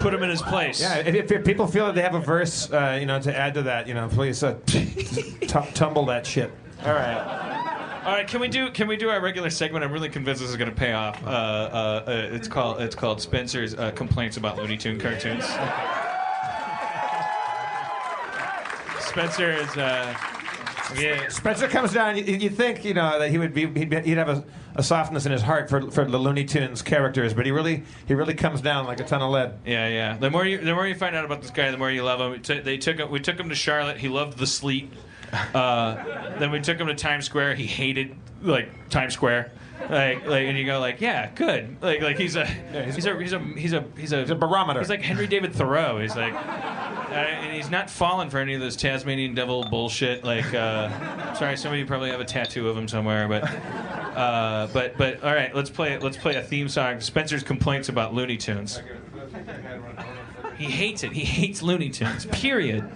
Put 0.00 0.14
him 0.14 0.22
in 0.22 0.30
his 0.30 0.42
place. 0.42 0.80
yeah, 0.80 0.98
if, 0.98 1.14
if, 1.14 1.32
if 1.32 1.44
people 1.44 1.66
feel 1.66 1.86
that 1.86 1.94
they 1.94 2.02
have 2.02 2.14
a 2.14 2.20
verse, 2.20 2.70
uh, 2.72 2.96
you 3.00 3.06
know, 3.06 3.20
to 3.20 3.36
add 3.36 3.54
to 3.54 3.62
that, 3.62 3.86
you 3.88 3.94
know, 3.94 4.08
please 4.08 4.42
uh, 4.42 4.58
t- 4.66 4.86
tumble 5.74 6.06
that 6.06 6.26
shit. 6.26 6.50
All 6.84 6.92
right. 6.92 8.00
All 8.04 8.12
right. 8.12 8.26
Can 8.26 8.40
we 8.40 8.48
do 8.48 8.70
Can 8.70 8.88
we 8.88 8.96
do 8.96 9.08
our 9.10 9.20
regular 9.20 9.50
segment? 9.50 9.84
I'm 9.84 9.92
really 9.92 10.08
convinced 10.08 10.40
this 10.40 10.50
is 10.50 10.56
going 10.56 10.70
to 10.70 10.74
pay 10.76 10.92
off. 10.92 11.22
Uh, 11.24 11.28
uh, 11.28 12.04
uh, 12.06 12.12
it's 12.32 12.48
called 12.48 12.80
It's 12.82 12.94
called 12.96 13.20
Spencer's 13.20 13.74
uh, 13.74 13.90
complaints 13.92 14.36
about 14.38 14.56
Looney 14.56 14.76
Tune 14.76 14.98
cartoons. 14.98 15.44
Spencer 19.00 19.50
is. 19.52 19.76
Uh, 19.76 20.14
Yeah. 20.98 21.28
Spencer 21.28 21.68
comes 21.68 21.92
down. 21.94 22.16
You, 22.18 22.24
you 22.24 22.50
think 22.50 22.84
you 22.84 22.92
know 22.92 23.18
that 23.18 23.30
he 23.30 23.38
would 23.38 23.54
be 23.54 23.66
he'd, 23.66 23.88
be- 23.88 24.00
he'd 24.02 24.18
have 24.18 24.28
a, 24.28 24.44
a 24.74 24.82
softness 24.82 25.26
in 25.26 25.32
his 25.32 25.42
heart 25.42 25.68
for, 25.68 25.90
for 25.90 26.04
the 26.04 26.18
Looney 26.18 26.44
Tunes 26.44 26.82
characters, 26.82 27.34
but 27.34 27.46
he 27.46 27.52
really 27.52 27.84
he 28.06 28.14
really 28.14 28.34
comes 28.34 28.60
down 28.60 28.86
like 28.86 29.00
a 29.00 29.04
ton 29.04 29.22
of 29.22 29.30
lead. 29.30 29.58
Yeah, 29.66 29.88
yeah. 29.88 30.16
The 30.16 30.30
more 30.30 30.44
you 30.44 30.58
the 30.58 30.74
more 30.74 30.86
you 30.86 30.94
find 30.94 31.14
out 31.14 31.24
about 31.24 31.42
this 31.42 31.50
guy, 31.50 31.70
the 31.70 31.78
more 31.78 31.90
you 31.90 32.02
love 32.02 32.20
him. 32.20 32.40
T- 32.42 32.60
they 32.60 32.78
took 32.78 32.98
him, 32.98 33.10
we 33.10 33.20
took 33.20 33.38
him 33.38 33.48
to 33.48 33.54
Charlotte. 33.54 33.98
He 33.98 34.08
loved 34.08 34.38
the 34.38 34.46
sleet. 34.46 34.92
Uh, 35.54 35.94
then 36.38 36.50
we 36.50 36.60
took 36.60 36.78
him 36.78 36.88
to 36.88 36.94
Times 36.94 37.24
Square. 37.24 37.54
He 37.54 37.66
hated 37.66 38.14
like 38.42 38.88
Times 38.90 39.14
Square. 39.14 39.50
Like, 39.90 40.26
like, 40.26 40.46
and 40.46 40.56
you 40.56 40.64
go 40.64 40.80
like, 40.80 41.00
yeah, 41.00 41.30
good. 41.34 41.76
Like, 41.82 42.00
like 42.00 42.18
he's 42.18 42.36
a, 42.36 42.44
he's 42.46 43.04
a, 43.06 43.18
he's 43.18 43.32
a, 43.32 43.38
he's 43.38 43.72
a, 43.72 43.84
he's 43.96 44.12
a, 44.12 44.22
a 44.22 44.34
barometer. 44.34 44.80
He's 44.80 44.88
like 44.88 45.02
Henry 45.02 45.26
David 45.26 45.54
Thoreau. 45.54 45.98
He's 46.00 46.16
like, 46.16 46.34
uh, 46.34 47.14
and 47.14 47.54
he's 47.54 47.70
not 47.70 47.90
falling 47.90 48.30
for 48.30 48.38
any 48.38 48.54
of 48.54 48.60
this 48.60 48.76
Tasmanian 48.76 49.34
devil 49.34 49.64
bullshit. 49.64 50.24
Like, 50.24 50.54
uh, 50.54 51.34
sorry, 51.34 51.56
some 51.56 51.72
of 51.72 51.78
you 51.78 51.86
probably 51.86 52.10
have 52.10 52.20
a 52.20 52.24
tattoo 52.24 52.68
of 52.68 52.76
him 52.76 52.88
somewhere, 52.88 53.28
but, 53.28 53.44
uh, 53.44 54.68
but, 54.72 54.96
but, 54.96 55.22
all 55.22 55.34
right, 55.34 55.54
let's 55.54 55.70
play, 55.70 55.98
let's 55.98 56.16
play 56.16 56.36
a 56.36 56.42
theme 56.42 56.68
song. 56.68 57.00
Spencer's 57.00 57.42
complaints 57.42 57.88
about 57.88 58.14
Looney 58.14 58.36
Tunes. 58.36 58.80
He 60.56 60.64
hates 60.64 61.02
it. 61.02 61.12
He 61.12 61.24
hates 61.24 61.62
Looney 61.62 61.90
Tunes. 61.90 62.26
Period. 62.26 62.88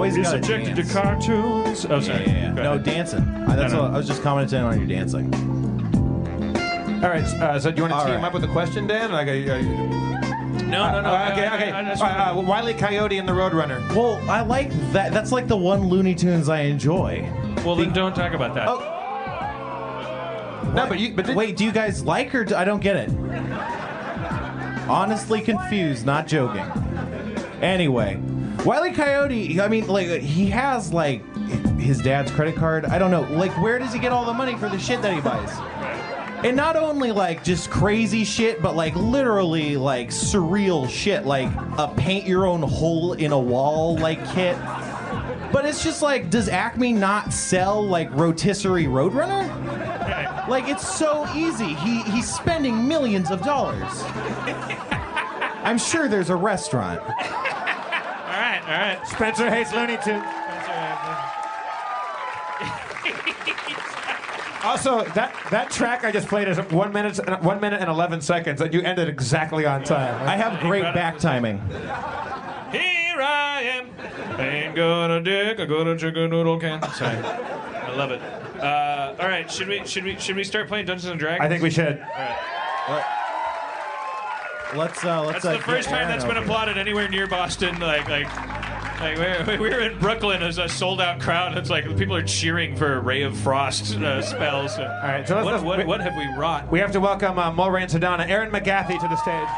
Always 0.00 0.16
is 0.16 0.26
gotta 0.26 0.42
subjected 0.42 0.74
dance. 0.76 0.88
to 0.92 0.94
cartoons. 1.00 1.86
Oh, 1.88 2.00
sorry. 2.00 2.20
Yeah, 2.24 2.26
yeah, 2.30 2.34
yeah. 2.48 2.54
Go 2.54 2.62
No 2.62 2.70
ahead. 2.72 2.82
dancing. 2.84 3.20
I, 3.20 3.56
that's 3.56 3.72
No, 3.72 3.78
no. 3.80 3.86
all, 3.88 3.94
I 3.94 3.96
was 3.98 4.06
just 4.06 4.22
commenting 4.22 4.60
on 4.60 4.78
your 4.78 4.88
dancing. 4.88 5.32
All 7.02 7.08
right. 7.08 7.24
Uh, 7.24 7.58
so 7.58 7.70
do 7.70 7.76
you 7.76 7.82
want 7.84 7.92
to 7.92 7.96
All 7.98 8.04
tee 8.04 8.10
him 8.12 8.20
right. 8.20 8.26
up 8.26 8.34
with 8.34 8.44
a 8.44 8.48
question, 8.48 8.86
Dan? 8.86 9.10
Like, 9.12 9.28
a, 9.28 9.48
a, 9.48 9.62
No, 9.62 10.92
no, 10.92 11.00
no. 11.00 11.08
Uh, 11.10 11.30
okay, 11.32 11.46
I- 11.46 11.52
I- 11.52 11.56
okay. 11.56 11.70
I 11.72 11.84
just 11.84 12.02
Uh, 12.02 12.06
wanna- 12.06 12.40
uh, 12.40 12.42
Wiley 12.48 12.74
Coyote 12.74 13.18
and 13.18 13.26
the 13.28 13.32
Roadrunner. 13.32 13.80
Well, 13.94 14.20
I 14.30 14.42
like 14.42 14.70
that. 14.92 15.12
That's 15.12 15.32
like 15.32 15.46
the 15.48 15.56
one 15.56 15.88
Looney 15.88 16.14
Tunes 16.14 16.48
I 16.48 16.60
enjoy. 16.62 17.26
well, 17.64 17.74
then 17.76 17.92
don't 17.92 18.14
talk 18.14 18.32
about 18.34 18.54
that. 18.54 18.68
Oh. 18.68 18.96
No, 20.74 20.86
but 20.86 20.98
you. 21.00 21.14
But 21.14 21.26
did, 21.26 21.36
Wait, 21.36 21.56
do 21.56 21.64
you 21.64 21.72
guys 21.72 22.04
like 22.04 22.28
her? 22.30 22.46
I 22.54 22.64
don't 22.64 22.80
get 22.80 22.94
it? 22.96 23.10
Honestly 24.88 25.40
confused, 25.40 26.04
not 26.06 26.26
joking. 26.26 26.64
Anyway, 27.62 28.20
Wiley 28.64 28.92
Coyote. 28.92 29.60
I 29.60 29.68
mean, 29.68 29.86
like 29.86 30.08
he 30.20 30.46
has 30.50 30.92
like 30.92 31.22
his 31.78 31.98
dad's 31.98 32.30
credit 32.30 32.56
card. 32.56 32.84
I 32.84 32.98
don't 32.98 33.10
know. 33.10 33.22
Like, 33.22 33.52
where 33.60 33.78
does 33.78 33.92
he 33.92 33.98
get 33.98 34.12
all 34.12 34.24
the 34.24 34.34
money 34.34 34.56
for 34.56 34.68
the 34.68 34.78
shit 34.78 35.00
that 35.02 35.14
he 35.14 35.20
buys? 35.20 35.50
And 36.44 36.56
not 36.56 36.76
only 36.76 37.12
like 37.12 37.44
just 37.44 37.70
crazy 37.70 38.24
shit, 38.24 38.62
but 38.62 38.76
like 38.76 38.94
literally 38.94 39.76
like 39.76 40.08
surreal 40.08 40.88
shit, 40.88 41.26
like 41.26 41.50
a 41.78 41.92
paint 41.96 42.26
your 42.26 42.46
own 42.46 42.62
hole 42.62 43.14
in 43.14 43.32
a 43.32 43.38
wall 43.38 43.96
like 43.96 44.18
kit. 44.32 44.56
But 45.52 45.66
it's 45.66 45.82
just 45.82 46.00
like, 46.00 46.30
does 46.30 46.48
Acme 46.48 46.92
not 46.92 47.32
sell 47.32 47.84
like 47.84 48.08
rotisserie 48.12 48.84
Roadrunner? 48.84 49.48
Like 50.48 50.68
it's 50.68 50.88
so 50.96 51.26
easy. 51.34 51.74
He 51.74 52.02
he's 52.02 52.32
spending 52.32 52.86
millions 52.86 53.30
of 53.30 53.42
dollars. 53.42 54.02
I'm 55.62 55.78
sure 55.78 56.08
there's 56.08 56.30
a 56.30 56.36
restaurant. 56.36 57.00
All 58.62 58.66
right, 58.68 58.94
all 58.94 58.98
right. 58.98 59.08
Spencer 59.08 59.50
hates 59.50 59.72
Looney 59.72 59.98
Tunes. 60.04 60.24
Also, 64.62 65.04
that, 65.14 65.34
that 65.50 65.70
track 65.70 66.04
I 66.04 66.12
just 66.12 66.28
played 66.28 66.46
is 66.46 66.58
one 66.70 66.92
minute 66.92 67.18
one 67.42 67.60
minute 67.60 67.80
and 67.80 67.88
eleven 67.88 68.20
seconds, 68.20 68.60
and 68.60 68.74
you 68.74 68.82
ended 68.82 69.08
exactly 69.08 69.64
on 69.64 69.82
time. 69.84 70.28
I 70.28 70.36
have 70.36 70.60
great 70.60 70.82
back 70.82 71.18
timing. 71.18 71.58
Here 72.70 73.22
I 73.22 73.62
am. 73.62 74.38
Ain't 74.38 74.76
gonna 74.76 75.22
dick. 75.22 75.60
I 75.60 75.64
got 75.64 75.86
a 75.86 75.96
chicken 75.96 76.28
noodle 76.28 76.60
can. 76.60 76.82
Sorry. 76.92 77.16
I 77.16 77.94
love 77.96 78.10
it. 78.10 78.20
Uh, 78.60 79.14
all 79.18 79.28
right, 79.28 79.50
should 79.50 79.68
we 79.68 79.84
should 79.86 80.04
we 80.04 80.18
should 80.18 80.36
we 80.36 80.44
start 80.44 80.68
playing 80.68 80.84
Dungeons 80.84 81.10
and 81.10 81.18
Dragons? 81.18 81.44
I 81.44 81.48
think 81.48 81.62
we 81.62 81.70
should. 81.70 81.98
All 81.98 82.06
right. 82.06 83.04
Let's 84.74 85.04
uh 85.04 85.22
let's 85.22 85.42
That's 85.42 85.44
uh, 85.46 85.52
the 85.54 85.58
first 85.64 85.88
time 85.88 86.08
that's 86.08 86.24
been 86.24 86.36
applauded 86.36 86.78
anywhere 86.78 87.08
near 87.08 87.26
Boston. 87.26 87.78
Like 87.80 88.08
like. 88.08 88.28
Like 89.00 89.16
we 89.48 89.56
we 89.56 89.70
were 89.70 89.80
in 89.80 89.98
Brooklyn 89.98 90.42
as 90.42 90.58
a 90.58 90.68
sold-out 90.68 91.20
crowd. 91.20 91.56
It's 91.56 91.70
like 91.70 91.84
people 91.96 92.14
are 92.14 92.22
cheering 92.22 92.76
for 92.76 93.00
Ray 93.00 93.22
of 93.22 93.34
Frost 93.34 93.96
uh, 93.96 94.20
spells. 94.20 94.76
All 94.76 94.84
right, 94.84 95.26
so 95.26 95.36
let's- 95.36 95.44
what, 95.46 95.52
let's- 95.54 95.64
what, 95.64 95.78
we- 95.78 95.84
what 95.86 96.00
have 96.02 96.14
we 96.16 96.26
wrought? 96.38 96.70
We 96.70 96.80
have 96.80 96.92
to 96.92 97.00
welcome 97.00 97.38
uh, 97.38 97.50
Mulray 97.50 97.80
and 97.84 97.90
Sedona, 97.90 98.28
Erin 98.28 98.50
McGathy 98.50 99.00
to 99.00 99.08
the 99.08 99.16
stage. 99.16 99.48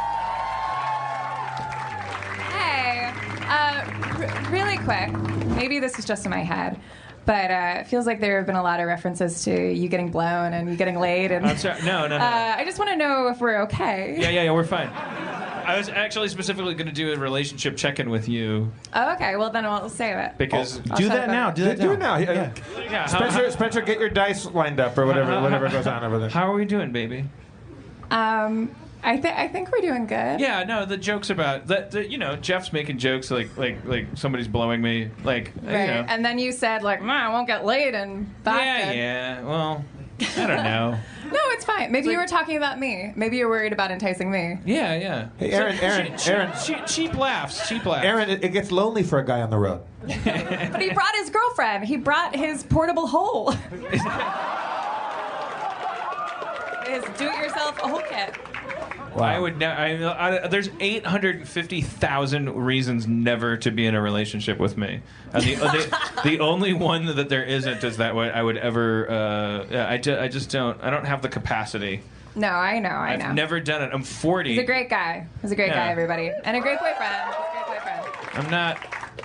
Hey, 2.52 3.10
uh, 3.48 3.84
r- 4.20 4.50
really 4.52 4.78
quick. 4.78 5.10
Maybe 5.56 5.80
this 5.80 5.98
is 5.98 6.04
just 6.04 6.24
in 6.24 6.30
my 6.30 6.44
head, 6.44 6.78
but 7.24 7.50
uh, 7.50 7.74
it 7.80 7.86
feels 7.86 8.06
like 8.06 8.20
there 8.20 8.36
have 8.38 8.46
been 8.46 8.56
a 8.56 8.62
lot 8.62 8.80
of 8.80 8.86
references 8.86 9.44
to 9.44 9.72
you 9.72 9.88
getting 9.88 10.10
blown 10.10 10.52
and 10.52 10.68
you 10.70 10.76
getting 10.76 10.98
laid. 10.98 11.30
And 11.32 11.46
I'm 11.46 11.56
sorry. 11.56 11.80
No, 11.82 12.02
no, 12.08 12.18
no. 12.18 12.24
Uh, 12.24 12.54
I 12.58 12.64
just 12.64 12.78
want 12.78 12.90
to 12.90 12.96
know 12.96 13.28
if 13.28 13.40
we're 13.40 13.62
okay. 13.62 14.16
Yeah, 14.18 14.30
yeah, 14.30 14.42
yeah. 14.44 14.52
We're 14.52 14.64
fine. 14.64 14.88
I 14.88 15.78
was 15.78 15.88
actually 15.88 16.28
specifically 16.28 16.74
going 16.74 16.88
to 16.88 16.92
do 16.92 17.12
a 17.12 17.16
relationship 17.16 17.76
check-in 17.76 18.10
with 18.10 18.28
you 18.28 18.72
Oh, 18.94 19.12
okay. 19.12 19.36
Well, 19.36 19.50
then 19.50 19.62
we'll 19.64 19.88
save 19.88 20.16
it. 20.16 20.32
because 20.36 20.80
I'll 20.90 20.96
Do 20.96 21.08
that 21.08 21.28
now. 21.28 21.52
Do 21.52 21.62
it. 21.64 21.76
that 21.76 21.80
Do 21.80 21.92
it 21.92 21.98
now. 22.00 22.18
now. 22.18 22.32
Yeah. 22.32 22.52
yeah. 22.90 23.06
Spencer, 23.06 23.48
Spencer, 23.52 23.80
get 23.80 24.00
your 24.00 24.08
dice 24.08 24.44
lined 24.46 24.80
up 24.80 24.98
or 24.98 25.06
whatever, 25.06 25.40
whatever 25.40 25.68
goes 25.68 25.86
on 25.86 26.02
over 26.02 26.18
there. 26.18 26.28
How 26.30 26.50
are 26.50 26.54
we 26.54 26.64
doing, 26.64 26.90
baby? 26.90 27.24
Um, 28.10 28.74
I 29.04 29.16
think 29.16 29.36
I 29.36 29.48
think 29.48 29.70
we're 29.72 29.80
doing 29.80 30.06
good. 30.06 30.40
Yeah, 30.40 30.62
no, 30.64 30.84
the 30.84 30.96
jokes 30.96 31.30
about 31.30 31.66
that. 31.66 31.90
The, 31.90 32.08
you 32.08 32.18
know, 32.18 32.36
Jeff's 32.36 32.72
making 32.72 32.98
jokes 32.98 33.30
like 33.30 33.56
like 33.56 33.84
like 33.84 34.06
somebody's 34.14 34.46
blowing 34.48 34.80
me. 34.80 35.10
Like 35.24 35.52
Right. 35.62 35.80
you 35.80 35.86
know. 35.88 36.04
And 36.08 36.24
then 36.24 36.38
you 36.38 36.52
said 36.52 36.82
like, 36.82 37.02
I 37.02 37.28
won't 37.32 37.46
get 37.48 37.64
laid 37.64 37.94
and 37.96 38.32
yeah, 38.46 38.92
yeah. 38.92 39.42
Well, 39.42 39.84
I 40.20 40.46
don't 40.46 40.62
know. 40.64 40.98
No, 41.32 41.38
it's 41.52 41.64
fine. 41.64 41.90
Maybe 41.90 42.10
you 42.10 42.18
were 42.18 42.26
talking 42.26 42.58
about 42.58 42.78
me. 42.78 43.10
Maybe 43.16 43.38
you're 43.38 43.48
worried 43.48 43.72
about 43.72 43.90
enticing 43.90 44.30
me. 44.30 44.58
Yeah, 44.66 44.94
yeah. 44.96 45.28
Hey, 45.38 45.50
Erin, 45.50 45.76
So- 45.78 45.82
Erin, 45.86 46.18
she- 46.18 46.30
Erin. 46.30 46.52
She, 46.62 46.74
cheap 47.06 47.14
laughs. 47.16 47.66
Cheap 47.70 47.86
laughs. 47.86 48.04
Erin, 48.04 48.28
it, 48.28 48.44
it 48.44 48.48
gets 48.50 48.70
lonely 48.70 49.02
for 49.02 49.18
a 49.18 49.24
guy 49.24 49.40
on 49.40 49.48
the 49.48 49.56
road. 49.56 49.80
But 50.02 50.82
he 50.82 50.90
brought 50.90 51.14
his 51.14 51.30
girlfriend. 51.30 51.84
He 51.86 51.96
brought 51.96 52.36
his 52.36 52.64
portable 52.64 53.06
hole. 53.06 53.52
his 56.86 57.02
do-it-yourself 57.16 57.78
hole 57.78 58.02
kit. 58.06 58.36
I 59.16 59.38
would. 59.38 59.58
Ne- 59.58 59.66
I, 59.66 60.44
I, 60.44 60.48
there's 60.48 60.68
850,000 60.80 62.54
reasons 62.54 63.06
never 63.06 63.56
to 63.58 63.70
be 63.70 63.86
in 63.86 63.94
a 63.94 64.00
relationship 64.00 64.58
with 64.58 64.76
me, 64.76 65.00
and 65.32 65.42
the 65.42 65.54
the, 65.56 66.10
the 66.24 66.40
only 66.40 66.72
one 66.72 67.06
that 67.06 67.28
there 67.28 67.44
isn't 67.44 67.84
is 67.84 67.98
that 67.98 68.14
what 68.14 68.34
I 68.34 68.42
would 68.42 68.56
ever. 68.56 69.10
Uh, 69.10 69.66
yeah, 69.70 69.88
I, 69.88 69.98
ju- 69.98 70.16
I 70.18 70.28
just 70.28 70.50
don't. 70.50 70.80
I 70.82 70.90
don't 70.90 71.04
have 71.04 71.22
the 71.22 71.28
capacity. 71.28 72.02
No, 72.34 72.48
I 72.48 72.78
know, 72.78 72.88
I 72.88 73.12
I've 73.12 73.18
know. 73.18 73.32
never 73.32 73.60
done 73.60 73.82
it. 73.82 73.90
I'm 73.92 74.02
40. 74.02 74.50
He's 74.54 74.58
a 74.60 74.64
great 74.64 74.88
guy. 74.88 75.26
He's 75.42 75.52
a 75.52 75.56
great 75.56 75.68
Yeah. 75.68 75.86
guy, 75.86 75.90
everybody, 75.90 76.30
and 76.44 76.56
a 76.56 76.60
great 76.60 76.78
boyfriend. 76.78 77.12
He's 77.26 77.34
a 77.34 77.66
great 77.66 77.78
boyfriend. 77.78 78.44
I'm 78.46 78.50
not. 78.50 78.78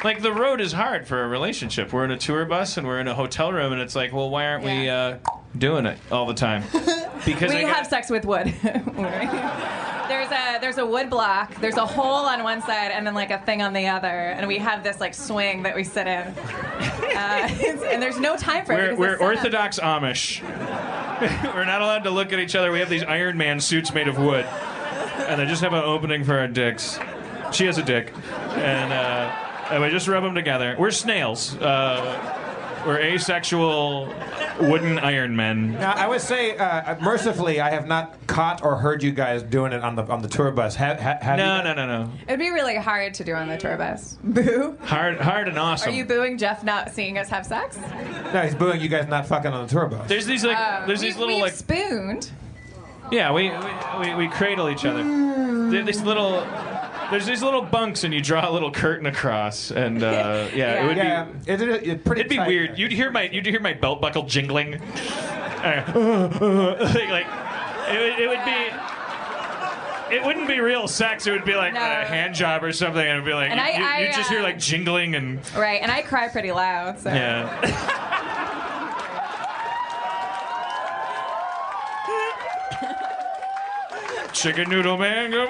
Like 0.03 0.21
the 0.21 0.33
road 0.33 0.59
is 0.61 0.73
hard 0.73 1.07
for 1.07 1.23
a 1.23 1.27
relationship. 1.27 1.93
We're 1.93 2.03
in 2.05 2.11
a 2.11 2.17
tour 2.17 2.43
bus 2.45 2.75
and 2.77 2.85
we're 2.85 2.99
in 2.99 3.07
a 3.07 3.15
hotel 3.15 3.51
room, 3.53 3.71
and 3.71 3.81
it's 3.81 3.95
like, 3.95 4.11
well, 4.13 4.29
why 4.29 4.45
aren't 4.45 4.63
we 4.65 4.89
uh, 4.89 5.17
doing 5.57 5.85
it 5.85 5.97
all 6.11 6.25
the 6.25 6.33
time? 6.33 6.63
Because 7.25 7.51
we 7.51 7.63
have 7.63 7.87
sex 7.87 8.09
with 8.09 8.25
wood. 8.25 8.53
there's 8.63 10.31
a 10.31 10.59
there's 10.61 10.77
a 10.77 10.85
wood 10.85 11.09
block. 11.09 11.53
There's 11.55 11.75
a 11.75 11.85
hole 11.85 12.25
on 12.25 12.43
one 12.43 12.61
side 12.61 12.91
and 12.91 13.05
then 13.05 13.13
like 13.13 13.31
a 13.31 13.39
thing 13.39 13.61
on 13.61 13.73
the 13.73 13.87
other, 13.87 14.07
and 14.07 14.47
we 14.47 14.57
have 14.59 14.83
this 14.83 14.99
like 14.99 15.13
swing 15.13 15.63
that 15.63 15.75
we 15.75 15.83
sit 15.83 16.07
in. 16.07 16.21
Uh, 16.27 17.49
and 17.91 18.01
there's 18.01 18.19
no 18.19 18.37
time 18.37 18.65
for 18.65 18.73
it. 18.73 18.97
We're, 18.97 19.11
because 19.11 19.19
we're 19.19 19.35
set 19.35 19.55
up. 19.55 19.61
Orthodox 19.61 19.79
Amish. 19.79 21.53
we're 21.53 21.65
not 21.65 21.81
allowed 21.81 22.03
to 22.03 22.11
look 22.11 22.31
at 22.33 22.39
each 22.39 22.55
other. 22.55 22.71
We 22.71 22.79
have 22.79 22.89
these 22.89 23.03
Iron 23.03 23.37
Man 23.37 23.59
suits 23.59 23.93
made 23.93 24.07
of 24.07 24.17
wood, 24.17 24.45
and 24.45 25.41
they 25.41 25.45
just 25.45 25.61
have 25.63 25.73
an 25.73 25.83
opening 25.83 26.23
for 26.23 26.37
our 26.37 26.47
dicks. 26.47 26.99
She 27.51 27.65
has 27.65 27.77
a 27.77 27.83
dick, 27.83 28.13
and 28.51 28.93
uh, 28.93 29.35
and 29.71 29.81
we 29.81 29.89
just 29.89 30.07
rub 30.07 30.23
them 30.23 30.35
together. 30.35 30.75
We're 30.77 30.91
snails. 30.91 31.55
Uh, 31.57 32.36
we're 32.87 32.99
asexual 32.99 34.13
wooden 34.61 34.97
Iron 34.99 35.35
Men. 35.35 35.73
Now, 35.73 35.91
I 35.91 36.07
would 36.07 36.21
say, 36.21 36.57
uh, 36.57 36.95
mercifully, 37.01 37.59
I 37.59 37.69
have 37.69 37.85
not 37.85 38.15
caught 38.27 38.63
or 38.63 38.77
heard 38.77 39.03
you 39.03 39.11
guys 39.11 39.43
doing 39.43 39.73
it 39.73 39.83
on 39.83 39.95
the 39.95 40.03
on 40.03 40.21
the 40.21 40.27
tour 40.29 40.49
bus. 40.51 40.75
Have, 40.75 40.99
ha, 40.99 41.17
have 41.21 41.37
No, 41.37 41.57
you? 41.57 41.63
no, 41.65 41.73
no, 41.73 41.85
no. 42.03 42.11
It'd 42.27 42.39
be 42.39 42.49
really 42.49 42.77
hard 42.77 43.13
to 43.15 43.23
do 43.23 43.33
on 43.33 43.47
the 43.49 43.57
tour 43.57 43.77
bus. 43.77 44.17
Boo. 44.23 44.77
Hard, 44.83 45.19
hard 45.19 45.47
and 45.49 45.59
awesome. 45.59 45.89
Are 45.91 45.95
you 45.95 46.05
booing 46.05 46.37
Jeff 46.37 46.63
not 46.63 46.91
seeing 46.91 47.17
us 47.17 47.29
have 47.29 47.45
sex? 47.45 47.77
No, 48.33 48.41
he's 48.41 48.55
booing 48.55 48.79
you 48.81 48.87
guys 48.87 49.07
not 49.07 49.27
fucking 49.27 49.51
on 49.51 49.67
the 49.67 49.71
tour 49.71 49.87
bus. 49.87 50.07
There's 50.07 50.25
these 50.25 50.43
like, 50.45 50.57
Uh, 50.57 50.85
there's 50.85 51.01
we- 51.01 51.07
these 51.07 51.17
little 51.17 51.35
we've 51.35 51.43
like, 51.43 51.53
spooned. 51.53 52.31
yeah, 53.11 53.31
we 53.33 53.49
we, 53.49 54.09
we, 54.09 54.15
we 54.15 54.27
cradle 54.29 54.69
each 54.69 54.85
other. 54.85 55.03
There- 55.03 55.83
These 55.83 56.01
little, 56.03 56.39
there's 57.11 57.25
these 57.25 57.41
little 57.43 57.61
bunks, 57.61 58.03
and 58.03 58.13
you 58.13 58.21
draw 58.21 58.49
a 58.49 58.51
little 58.51 58.71
curtain 58.71 59.05
across, 59.05 59.71
and 59.71 60.03
uh, 60.03 60.47
yeah, 60.55 60.83
it 60.83 60.87
would 60.87 60.97
yeah, 60.97 61.23
be. 61.25 61.51
it, 61.51 61.61
it, 61.61 61.87
it, 61.87 62.03
pretty 62.05 62.21
It'd 62.21 62.29
be 62.29 62.37
tight. 62.37 62.47
weird. 62.47 62.77
You'd 62.79 62.91
hear 62.91 63.11
my 63.11 63.23
you'd 63.23 63.45
hear 63.45 63.59
my 63.59 63.73
belt 63.73 64.01
buckle 64.01 64.23
jingling. 64.23 64.75
Uh, 64.75 65.83
like, 66.79 67.09
like, 67.09 67.27
It, 67.89 67.99
would- 67.99 68.19
it 68.19 68.27
would 68.29 68.45
be. 68.45 68.67
It 70.09 70.23
wouldn't 70.23 70.47
be 70.47 70.61
real 70.61 70.87
sex. 70.87 71.27
It 71.27 71.31
would 71.31 71.43
be 71.43 71.55
like 71.55 71.73
No. 71.73 71.81
a 71.81 72.05
hand 72.05 72.33
job 72.33 72.63
or 72.63 72.71
something, 72.71 73.01
and 73.01 73.11
it'd 73.11 73.25
be 73.25 73.33
like 73.33 73.51
And 73.51 73.59
you, 73.59 73.65
I- 73.65 73.77
you, 73.77 73.83
I, 73.83 73.99
you'd 74.07 74.13
just 74.13 74.29
hear 74.29 74.39
uh, 74.39 74.43
like 74.43 74.57
jingling 74.57 75.15
and 75.15 75.39
Right, 75.53 75.81
and 75.81 75.91
I 75.91 76.01
cry 76.01 76.29
pretty 76.29 76.51
loud. 76.53 76.97
So. 76.99 77.09
yeah. 77.09 78.43
Chicken 84.37 84.69
noodle 84.69 84.97
man, 84.97 85.31
go. 85.31 85.45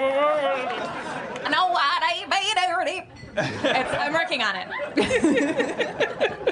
No, 1.50 1.68
what 1.68 2.02
I 2.02 2.24
made 2.28 2.58
it. 2.96 3.04
It's, 3.36 3.94
I'm 3.94 4.12
working 4.12 4.42
on 4.42 4.56
it. 4.56 4.68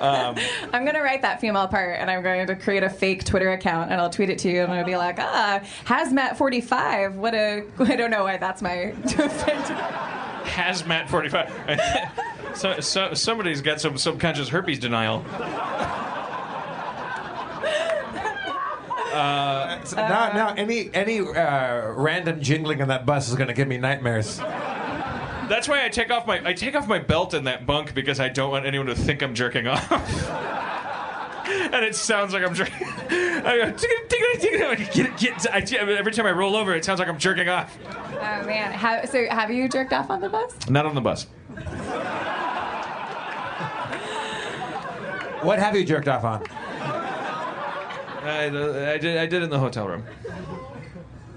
Um, 0.00 0.36
I'm 0.72 0.84
gonna 0.86 1.02
write 1.02 1.22
that 1.22 1.40
female 1.42 1.68
part, 1.68 1.98
and 1.98 2.10
I'm 2.10 2.22
going 2.22 2.46
to 2.46 2.56
create 2.56 2.82
a 2.82 2.88
fake 2.88 3.24
Twitter 3.24 3.52
account, 3.52 3.90
and 3.90 4.00
I'll 4.00 4.08
tweet 4.08 4.30
it 4.30 4.38
to 4.40 4.50
you, 4.50 4.62
and 4.62 4.72
I'll 4.72 4.84
be 4.84 4.96
like, 4.96 5.18
ah, 5.18 5.60
hazmat 5.84 6.36
45. 6.36 7.16
What 7.16 7.34
a. 7.34 7.64
I 7.78 7.96
don't 7.96 8.10
know 8.10 8.24
why 8.24 8.38
that's 8.38 8.62
my. 8.62 8.94
hazmat 10.44 11.08
45. 11.08 12.54
so, 12.56 12.80
so 12.80 13.12
somebody's 13.14 13.60
got 13.60 13.80
some 13.80 13.98
subconscious 13.98 14.48
herpes 14.48 14.78
denial. 14.78 15.22
Uh, 19.12 19.84
so 19.84 19.96
now, 19.96 20.32
now, 20.32 20.54
any 20.54 20.92
any 20.94 21.20
uh, 21.20 21.92
random 21.92 22.40
jingling 22.40 22.80
on 22.80 22.88
that 22.88 23.06
bus 23.06 23.28
is 23.28 23.34
going 23.34 23.48
to 23.48 23.54
give 23.54 23.68
me 23.68 23.76
nightmares. 23.76 24.38
That's 24.38 25.68
why 25.68 25.84
I 25.84 25.88
take 25.88 26.10
off 26.10 26.26
my 26.26 26.40
I 26.46 26.52
take 26.52 26.76
off 26.76 26.86
my 26.86 27.00
belt 27.00 27.34
in 27.34 27.44
that 27.44 27.66
bunk 27.66 27.94
because 27.94 28.20
I 28.20 28.28
don't 28.28 28.50
want 28.50 28.66
anyone 28.66 28.86
to 28.86 28.94
think 28.94 29.22
I'm 29.22 29.34
jerking 29.34 29.66
off. 29.66 29.90
and 31.50 31.84
it 31.84 31.96
sounds 31.96 32.32
like 32.32 32.44
I'm 32.44 32.54
jerking. 32.54 32.74
Every 33.10 33.72
time 36.12 36.26
I 36.26 36.32
roll 36.32 36.54
over, 36.54 36.74
it 36.74 36.84
sounds 36.84 37.00
like 37.00 37.08
I'm 37.08 37.18
jerking 37.18 37.48
off. 37.48 37.76
Oh 37.86 38.46
man, 38.46 38.72
How, 38.72 39.04
so 39.06 39.26
have 39.26 39.50
you 39.50 39.68
jerked 39.68 39.92
off 39.92 40.10
on 40.10 40.20
the 40.20 40.28
bus? 40.28 40.68
Not 40.68 40.86
on 40.86 40.94
the 40.94 41.00
bus. 41.00 41.26
What 45.42 45.58
have 45.58 45.74
you 45.74 45.84
jerked 45.84 46.06
off 46.06 46.22
on? 46.24 46.44
I, 48.22 48.44
I 48.94 48.98
did. 48.98 49.16
I 49.18 49.26
did 49.26 49.42
in 49.42 49.50
the 49.50 49.58
hotel 49.58 49.86
room. 49.88 50.04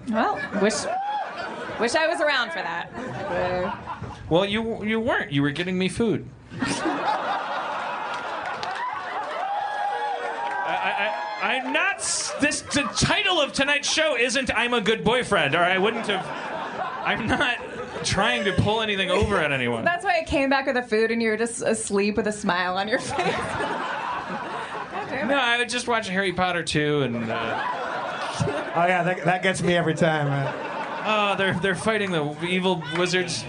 Well, 0.09 0.39
wish 0.61 0.73
wish 1.79 1.95
I 1.95 2.07
was 2.07 2.19
around 2.21 2.49
for 2.49 2.55
that. 2.61 2.89
Uh, 2.95 3.75
Well, 4.29 4.45
you 4.45 4.83
you 4.83 4.99
weren't. 4.99 5.31
You 5.31 5.41
were 5.41 5.51
getting 5.51 5.77
me 5.77 5.87
food. 5.89 6.27
I, 10.65 10.75
I, 11.41 11.47
I, 11.47 11.55
I'm 11.55 11.73
not. 11.73 11.95
s- 11.95 12.33
This 12.39 12.61
the 12.61 12.83
title 12.97 13.39
of 13.41 13.53
tonight's 13.53 13.91
show 13.91 14.15
isn't 14.17 14.53
"I'm 14.55 14.73
a 14.73 14.81
good 14.81 15.03
boyfriend," 15.03 15.55
or 15.55 15.63
I 15.63 15.77
wouldn't 15.77 16.07
have. 16.07 16.25
I'm 17.05 17.27
not 17.27 17.57
trying 18.03 18.45
to 18.45 18.53
pull 18.53 18.81
anything 18.81 19.09
over 19.11 19.37
at 19.37 19.51
anyone. 19.51 19.83
That's 19.85 20.03
why 20.05 20.19
I 20.19 20.23
came 20.23 20.49
back 20.49 20.65
with 20.65 20.75
the 20.75 20.83
food, 20.83 21.11
and 21.11 21.21
you 21.21 21.29
were 21.29 21.37
just 21.37 21.61
asleep 21.61 22.15
with 22.17 22.27
a 22.27 22.31
smile 22.31 22.77
on 22.77 22.87
your 22.87 22.99
face. 22.99 23.35
No, 25.27 25.35
I 25.37 25.57
would 25.57 25.69
just 25.69 25.87
watch 25.87 26.09
Harry 26.09 26.33
Potter 26.33 26.63
2 26.63 27.01
and. 27.03 27.31
Uh, 27.31 27.79
Oh 28.75 28.87
yeah, 28.87 29.03
that, 29.03 29.23
that 29.25 29.43
gets 29.43 29.61
me 29.61 29.75
every 29.75 29.93
time. 29.93 30.27
man. 30.27 30.53
oh, 31.05 31.35
they're 31.37 31.53
they're 31.59 31.75
fighting 31.75 32.11
the 32.11 32.35
evil 32.43 32.83
wizards. 32.97 33.45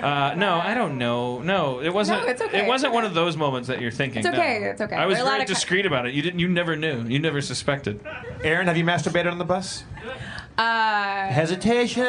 Uh, 0.00 0.32
no, 0.38 0.54
I 0.54 0.72
don't 0.72 0.96
know. 0.96 1.40
No, 1.42 1.82
it 1.82 1.92
wasn't. 1.92 2.22
No, 2.22 2.28
it's 2.28 2.40
okay. 2.40 2.60
It 2.60 2.66
wasn't 2.66 2.94
one 2.94 3.04
of 3.04 3.12
those 3.12 3.36
moments 3.36 3.68
that 3.68 3.82
you're 3.82 3.90
thinking. 3.90 4.20
It's 4.20 4.28
okay, 4.28 4.58
no. 4.62 4.70
it's 4.70 4.80
okay. 4.80 4.96
I 4.96 5.04
was 5.04 5.18
very 5.18 5.30
to 5.32 5.38
cut- 5.40 5.48
discreet 5.48 5.84
about 5.84 6.06
it. 6.06 6.14
You 6.14 6.22
didn't. 6.22 6.40
You 6.40 6.48
never 6.48 6.76
knew. 6.76 7.02
You 7.02 7.18
never 7.18 7.42
suspected. 7.42 8.00
Erin, 8.42 8.68
have 8.68 8.78
you 8.78 8.84
masturbated 8.84 9.30
on 9.30 9.36
the 9.36 9.44
bus? 9.44 9.84
Uh, 10.56 11.26
Hesitation. 11.26 12.06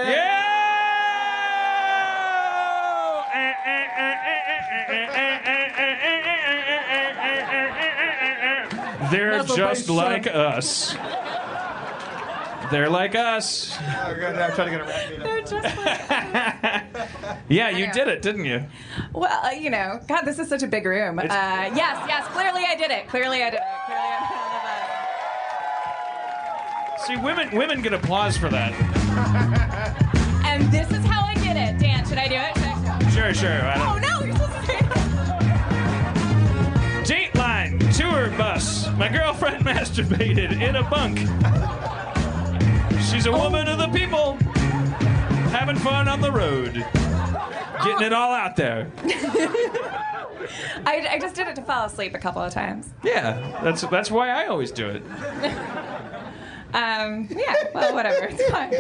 They're 9.12 9.38
Muzzle 9.38 9.58
just 9.58 9.90
like 9.90 10.24
Sean. 10.26 10.36
us. 10.36 10.96
They're 12.72 12.90
like 12.90 13.16
us. 13.16 13.78
God, 13.78 14.24
I'm 14.36 14.54
trying 14.54 14.72
to 14.72 14.78
get 14.78 14.82
around 14.82 15.24
They're 15.24 15.42
just 15.42 15.76
Yeah, 17.50 17.70
you 17.70 17.92
did 17.92 18.08
it, 18.08 18.22
didn't 18.22 18.46
you? 18.46 18.64
well, 19.14 19.46
uh, 19.46 19.50
you 19.52 19.70
know, 19.70 20.00
God, 20.08 20.22
this 20.22 20.40
is 20.40 20.48
such 20.48 20.64
a 20.64 20.68
big 20.68 20.86
room. 20.86 21.20
Uh, 21.20 21.24
yes, 21.26 22.02
yes, 22.08 22.26
clearly 22.30 22.64
I 22.66 22.76
did 22.78 22.90
it. 22.92 23.08
Clearly 23.10 23.44
I 23.44 23.50
did 23.50 23.60
it. 23.60 23.64
Clearly 23.86 24.02
I. 26.96 26.98
See, 27.06 27.18
women 27.18 27.50
women 27.58 27.82
get 27.82 27.94
applause 27.94 28.38
for 28.38 28.48
that. 28.50 28.72
And 30.46 30.72
this 30.72 30.90
is 30.92 31.04
how 31.06 31.26
I 31.26 31.34
did 31.36 31.58
it. 31.58 31.78
Dan, 31.80 32.06
should 32.08 32.18
I 32.20 32.28
do 32.28 32.36
it? 32.36 32.56
Should 32.56 32.66
I- 32.68 33.10
Sure, 33.12 33.34
sure. 33.34 33.50
I 33.66 33.76
Oh 33.76 34.00
don't- 34.00 34.02
no, 34.02 34.26
you're 34.26 34.36
supposed 34.36 34.54
to 34.54 34.66
say 34.66 34.78
tour 38.22 38.38
bus. 38.38 38.88
My 38.98 39.10
girlfriend 39.10 39.66
masturbated 39.66 40.62
in 40.62 40.76
a 40.76 40.84
bunk. 40.84 41.18
She's 43.02 43.26
a 43.26 43.32
woman 43.32 43.68
of 43.68 43.80
the 43.80 43.88
people, 43.88 44.36
having 45.50 45.76
fun 45.78 46.08
on 46.08 46.22
the 46.22 46.32
road, 46.32 46.74
getting 47.84 48.06
it 48.06 48.14
all 48.14 48.32
out 48.32 48.56
there. 48.56 48.92
I, 50.86 51.08
I 51.12 51.20
just 51.20 51.36
did 51.36 51.48
it 51.48 51.56
to 51.56 51.62
fall 51.64 51.86
asleep 51.86 52.14
a 52.14 52.20
couple 52.20 52.42
of 52.42 52.54
times. 52.54 52.90
Yeah, 53.04 53.60
that's 53.64 53.82
that's 53.84 54.12
why 54.12 54.30
I 54.30 54.48
always 54.48 54.72
do 54.72 54.90
it. 54.90 55.04
Um, 56.74 57.28
yeah, 57.30 57.66
well, 57.74 57.94
whatever. 57.94 58.28
It's 58.28 58.50
fine. 58.50 58.72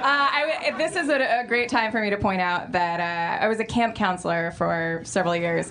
Uh, 0.00 0.04
I, 0.06 0.74
this 0.78 0.96
is 0.96 1.10
a, 1.10 1.40
a 1.40 1.44
great 1.46 1.68
time 1.68 1.92
for 1.92 2.00
me 2.00 2.08
to 2.08 2.16
point 2.16 2.40
out 2.40 2.72
that 2.72 3.00
uh, 3.00 3.44
I 3.44 3.48
was 3.48 3.60
a 3.60 3.66
camp 3.66 3.94
counselor 3.94 4.50
for 4.52 5.02
several 5.04 5.36
years, 5.36 5.70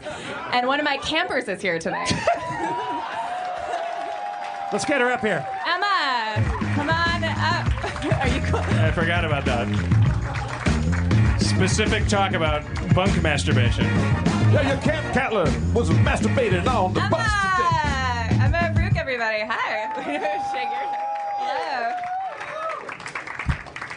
and 0.53 0.67
one 0.67 0.79
of 0.79 0.83
my 0.85 0.97
campers 0.97 1.47
is 1.47 1.63
here 1.63 1.79
tonight. 1.79 2.11
Let's 4.71 4.85
get 4.85 5.01
her 5.01 5.09
up 5.09 5.21
here. 5.21 5.43
Emma, 5.65 6.35
come 6.75 6.91
on 6.91 7.23
up. 7.23 7.65
Are 8.21 8.27
you 8.27 8.41
cool? 8.41 8.59
I 8.59 8.91
forgot 8.91 9.25
about 9.25 9.45
that. 9.45 9.67
Specific 11.41 12.07
talk 12.07 12.33
about 12.33 12.63
bunk 12.93 13.19
masturbation. 13.23 13.85
Yeah, 13.85 14.73
your 14.73 14.81
camp 14.83 15.11
cattler 15.11 15.51
was 15.73 15.89
masturbating 15.89 16.67
on 16.67 16.93
the 16.93 16.99
bus 17.09 17.27
today. 17.41 18.43
Emma, 18.43 18.57
Emma 18.59 18.73
Brook, 18.75 18.95
everybody. 18.95 19.39
Hi. 19.41 19.91
Shake 20.53 20.69
your. 20.69 20.98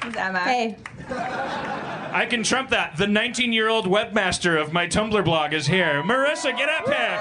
This 0.04 0.14
is 0.14 0.16
Emma. 0.16 0.38
Hey. 0.40 0.76
I 1.10 2.26
can 2.28 2.42
trump 2.42 2.70
that. 2.70 2.96
The 2.96 3.06
19 3.06 3.52
year 3.52 3.68
old 3.68 3.86
webmaster 3.86 4.60
of 4.60 4.72
my 4.72 4.86
Tumblr 4.86 5.24
blog 5.24 5.52
is 5.52 5.66
here. 5.66 6.02
Marissa, 6.02 6.56
get 6.56 6.68
up 6.68 6.86
here. 6.86 7.18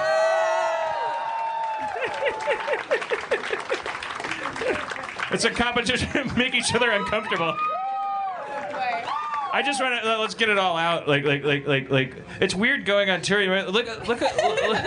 it's 5.31 5.45
a 5.45 5.51
competition 5.51 6.09
to 6.13 6.37
make 6.37 6.55
each 6.55 6.73
other 6.73 6.91
uncomfortable. 6.91 7.55
I 9.53 9.61
just 9.63 9.81
want 9.81 10.01
to 10.01 10.17
let's 10.17 10.33
get 10.33 10.47
it 10.49 10.57
all 10.57 10.77
out. 10.77 11.07
Like, 11.09 11.25
like, 11.25 11.43
like, 11.43 11.67
like, 11.67 11.89
like. 11.91 12.15
It's 12.39 12.55
weird 12.55 12.85
going 12.85 13.09
on 13.09 13.21
tour. 13.21 13.41
You 13.41 13.51
Look, 13.69 14.07
look 14.07 14.21
at 14.21 14.35
look, 14.37 14.61
look. 14.63 14.77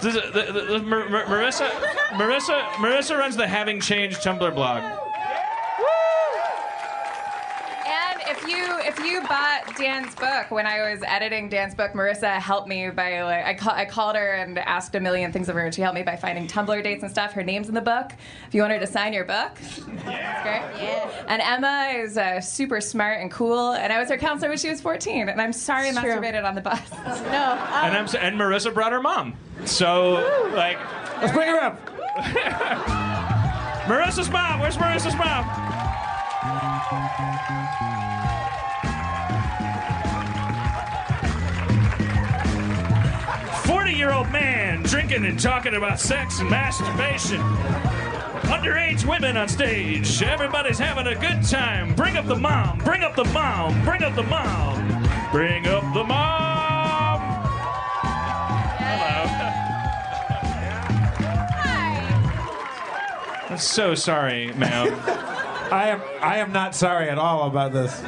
This 0.00 0.16
is- 0.16 0.32
the- 0.32 0.52
the- 0.52 0.60
the- 0.78 0.82
Mar- 0.82 1.08
Mar- 1.08 1.24
Marissa. 1.26 1.70
Marissa. 2.10 2.60
Marissa 2.72 3.16
runs 3.16 3.36
the 3.36 3.46
Having 3.46 3.80
Changed 3.80 4.18
Tumblr 4.20 4.52
blog. 4.54 4.82
And 4.82 4.98
if 8.26 8.42
you 8.48 8.78
if 8.80 8.98
you 9.00 9.20
bought 9.22 9.76
Dan's 9.76 10.14
book 10.14 10.50
when 10.50 10.66
I 10.66 10.90
was 10.90 11.02
editing 11.06 11.48
Dan's 11.48 11.74
book, 11.74 11.92
Marissa 11.92 12.38
helped 12.38 12.68
me 12.68 12.90
by 12.90 13.22
like 13.22 13.44
I, 13.44 13.54
call, 13.54 13.72
I 13.72 13.84
called 13.84 14.16
her 14.16 14.32
and 14.34 14.58
asked 14.58 14.94
a 14.94 15.00
million 15.00 15.32
things 15.32 15.48
of 15.48 15.54
her, 15.54 15.62
and 15.64 15.74
she 15.74 15.82
helped 15.82 15.94
me 15.96 16.02
by 16.02 16.16
finding 16.16 16.46
Tumblr 16.46 16.82
dates 16.82 17.02
and 17.02 17.10
stuff. 17.10 17.32
Her 17.32 17.42
name's 17.42 17.68
in 17.68 17.74
the 17.74 17.80
book. 17.80 18.12
If 18.48 18.54
you 18.54 18.60
want 18.62 18.72
her 18.72 18.78
to 18.80 18.86
sign 18.86 19.12
your 19.12 19.24
book, 19.24 19.52
that's 19.56 20.42
great. 20.42 20.82
Yeah. 20.82 21.24
And 21.28 21.42
Emma 21.42 21.92
is 22.02 22.16
uh, 22.18 22.40
super 22.40 22.80
smart 22.80 23.20
and 23.20 23.30
cool, 23.30 23.72
and 23.72 23.92
I 23.92 23.98
was 24.00 24.08
her 24.08 24.16
counselor 24.18 24.48
when 24.50 24.58
she 24.58 24.68
was 24.70 24.80
14. 24.80 25.28
And 25.28 25.40
I'm 25.40 25.52
sorry 25.52 25.86
I 25.86 25.90
It's 25.90 26.00
true. 26.00 26.10
masturbated 26.12 26.44
on 26.44 26.54
the 26.54 26.60
bus. 26.60 26.80
No. 27.24 27.52
and 27.82 27.96
I'm 27.96 28.04
s- 28.04 28.14
and 28.14 28.36
Marissa 28.38 28.72
brought 28.72 28.92
her 28.92 29.00
mom. 29.00 29.36
So 29.64 30.50
like, 30.54 30.78
let's 31.20 31.32
bring 31.32 31.48
her 31.48 31.60
up. 31.60 31.80
Marissa's 33.86 34.30
mom. 34.30 34.60
Where's 34.60 34.76
Marissa's 34.76 35.14
mom? 35.16 35.44
Forty-year-old 43.64 44.30
man 44.30 44.82
drinking 44.82 45.24
and 45.24 45.40
talking 45.40 45.74
about 45.74 45.98
sex 45.98 46.40
and 46.40 46.50
masturbation. 46.50 47.40
Underage 48.50 49.06
women 49.06 49.38
on 49.38 49.48
stage. 49.48 50.22
Everybody's 50.22 50.78
having 50.78 51.06
a 51.06 51.14
good 51.14 51.42
time. 51.44 51.94
Bring 51.94 52.18
up 52.18 52.26
the 52.26 52.36
mom. 52.36 52.76
Bring 52.80 53.02
up 53.02 53.16
the 53.16 53.24
mom. 53.24 53.82
Bring 53.82 54.02
up 54.02 54.14
the 54.14 54.22
mom. 54.24 55.08
Bring 55.32 55.66
up 55.66 55.94
the 55.94 56.04
mom. 56.04 57.20
Hello. 58.76 59.26
Hi. 61.62 63.48
I'm 63.48 63.56
so 63.56 63.94
sorry, 63.94 64.52
ma'am. 64.52 65.30
I 65.74 65.88
am 65.88 66.02
I 66.20 66.36
am 66.36 66.52
not 66.52 66.76
sorry 66.76 67.10
at 67.10 67.18
all 67.18 67.48
about 67.48 67.72
this. 67.72 68.00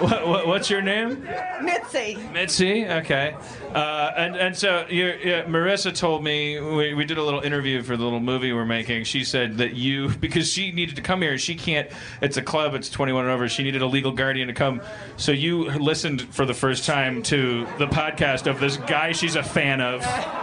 What, 0.00 0.26
what, 0.26 0.46
what's 0.46 0.70
your 0.70 0.80
name? 0.80 1.28
Mitzi. 1.62 2.16
Mitzi. 2.32 2.86
Okay. 2.86 3.36
Uh, 3.74 4.12
and 4.16 4.34
and 4.34 4.56
so 4.56 4.86
you 4.88 5.12
yeah, 5.22 5.44
Marissa 5.44 5.94
told 5.94 6.24
me 6.24 6.58
we, 6.58 6.94
we 6.94 7.04
did 7.04 7.18
a 7.18 7.22
little 7.22 7.40
interview 7.40 7.82
for 7.82 7.98
the 7.98 8.02
little 8.02 8.20
movie 8.20 8.50
we're 8.54 8.64
making. 8.64 9.04
She 9.04 9.24
said 9.24 9.58
that 9.58 9.74
you 9.74 10.08
because 10.20 10.50
she 10.50 10.72
needed 10.72 10.96
to 10.96 11.02
come 11.02 11.20
here. 11.20 11.36
She 11.36 11.54
can't. 11.54 11.90
It's 12.22 12.38
a 12.38 12.42
club. 12.42 12.74
It's 12.74 12.88
21 12.88 13.24
and 13.24 13.34
over. 13.34 13.46
She 13.46 13.62
needed 13.62 13.82
a 13.82 13.86
legal 13.86 14.12
guardian 14.12 14.48
to 14.48 14.54
come. 14.54 14.80
So 15.18 15.32
you 15.32 15.68
listened 15.72 16.22
for 16.34 16.46
the 16.46 16.54
first 16.54 16.86
time 16.86 17.22
to 17.24 17.66
the 17.76 17.88
podcast 17.88 18.46
of 18.46 18.58
this 18.58 18.78
guy 18.78 19.12
she's 19.12 19.36
a 19.36 19.42
fan 19.42 19.82
of. 19.82 20.02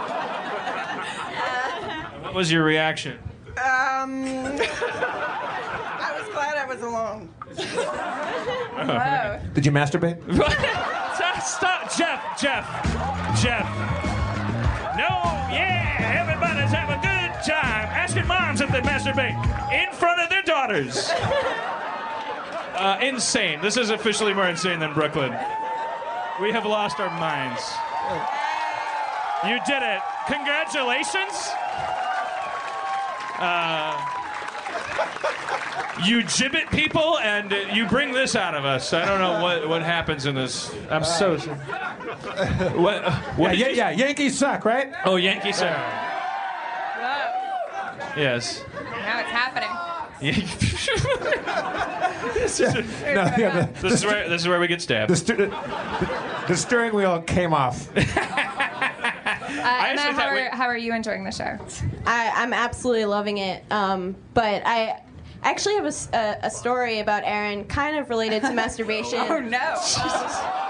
What 2.22 2.38
was 2.38 2.50
your 2.50 2.64
reaction? 2.64 3.16
Um, 3.56 4.24
I 4.26 5.30
was 6.84 6.92
glad 6.92 7.06
I 7.06 7.54
was 7.54 7.64
alone. 8.78 8.80
Whoa. 8.86 9.40
Did 9.54 9.66
you 9.66 9.72
masturbate? 9.72 10.22
stop, 11.14 11.42
stop, 11.42 11.96
Jeff, 11.96 12.40
Jeff, 12.40 12.66
Jeff. 13.42 13.66
No, 14.96 15.08
yeah, 15.50 16.20
everybody's 16.20 16.70
having 16.70 16.98
a 16.98 17.02
good 17.02 17.32
time. 17.44 17.88
Asking 17.90 18.26
moms 18.26 18.60
if 18.60 18.70
they 18.70 18.80
masturbate 18.80 19.34
in 19.72 19.92
front 19.94 20.20
of 20.20 20.30
their 20.30 20.42
daughters. 20.42 21.10
Uh, 22.74 22.98
insane. 23.00 23.60
This 23.60 23.76
is 23.76 23.90
officially 23.90 24.34
more 24.34 24.48
insane 24.48 24.80
than 24.80 24.92
Brooklyn. 24.94 25.30
We 26.42 26.50
have 26.50 26.66
lost 26.66 26.98
our 26.98 27.08
minds. 27.20 27.62
You 29.46 29.60
did 29.64 29.80
it. 29.80 30.00
Congratulations. 30.26 31.50
Uh, 33.38 33.94
you 36.04 36.22
gibbet 36.22 36.70
people 36.70 37.18
and 37.18 37.52
uh, 37.52 37.56
you 37.72 37.86
bring 37.86 38.12
this 38.12 38.36
out 38.36 38.54
of 38.54 38.64
us. 38.64 38.92
I 38.92 39.04
don't 39.04 39.18
know 39.20 39.42
what, 39.42 39.68
what 39.68 39.82
happens 39.82 40.26
in 40.26 40.34
this. 40.34 40.74
I'm 40.90 41.04
so. 41.04 41.38
What? 42.74 43.04
uh, 43.04 43.12
what 43.36 43.56
yeah, 43.56 43.68
yeah, 43.68 43.90
yeah, 43.90 44.06
Yankees 44.06 44.36
suck, 44.38 44.64
right? 44.64 44.92
Oh, 45.04 45.16
Yankees 45.16 45.56
suck. 45.58 45.76
Whoa. 45.76 46.10
Yes. 48.16 48.64
Now 48.74 49.20
it's 49.20 49.30
happening. 49.30 49.68
this 52.34 52.60
is, 52.60 52.74
No, 52.74 52.80
yeah, 53.38 53.66
the- 53.66 53.80
this 53.82 53.92
is 53.94 54.04
where 54.04 54.28
this 54.28 54.42
is 54.42 54.48
where 54.48 54.60
we 54.60 54.66
get 54.66 54.80
stabbed. 54.80 55.10
The, 55.10 55.16
stu- 55.16 55.36
the 56.48 56.56
steering 56.56 56.94
wheel 56.94 57.20
came 57.22 57.52
off. 57.52 57.88
Uh, 59.64 59.86
Emma, 59.88 60.02
how 60.12 60.26
are, 60.28 60.50
how 60.50 60.66
are 60.66 60.76
you 60.76 60.92
enjoying 60.94 61.24
the 61.24 61.30
show? 61.30 61.56
I, 62.04 62.30
I'm 62.34 62.52
absolutely 62.52 63.06
loving 63.06 63.38
it. 63.38 63.64
Um, 63.70 64.14
but 64.34 64.62
I 64.66 65.00
actually 65.44 65.76
have 65.76 65.86
a 66.42 66.50
story 66.50 66.98
about 66.98 67.22
Erin, 67.24 67.64
kind 67.64 67.96
of 67.96 68.10
related 68.10 68.42
to 68.42 68.50
masturbation. 68.52 69.20
Oh 69.20 69.38
no! 69.38 69.76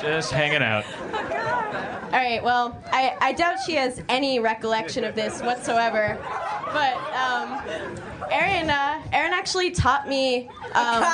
Just 0.00 0.32
hanging 0.32 0.62
out. 0.62 0.84
All 2.12 2.18
right. 2.18 2.42
Well, 2.42 2.76
I, 2.90 3.16
I 3.20 3.32
doubt 3.32 3.58
she 3.64 3.74
has 3.74 4.02
any 4.08 4.40
recollection 4.40 5.04
of 5.04 5.14
this 5.14 5.40
whatsoever. 5.42 6.18
But 6.72 6.96
um, 7.14 7.60
Erin, 8.30 8.70
uh, 8.70 9.02
Erin 9.12 9.32
actually 9.32 9.70
taught 9.72 10.08
me. 10.08 10.48
Um, 10.74 11.04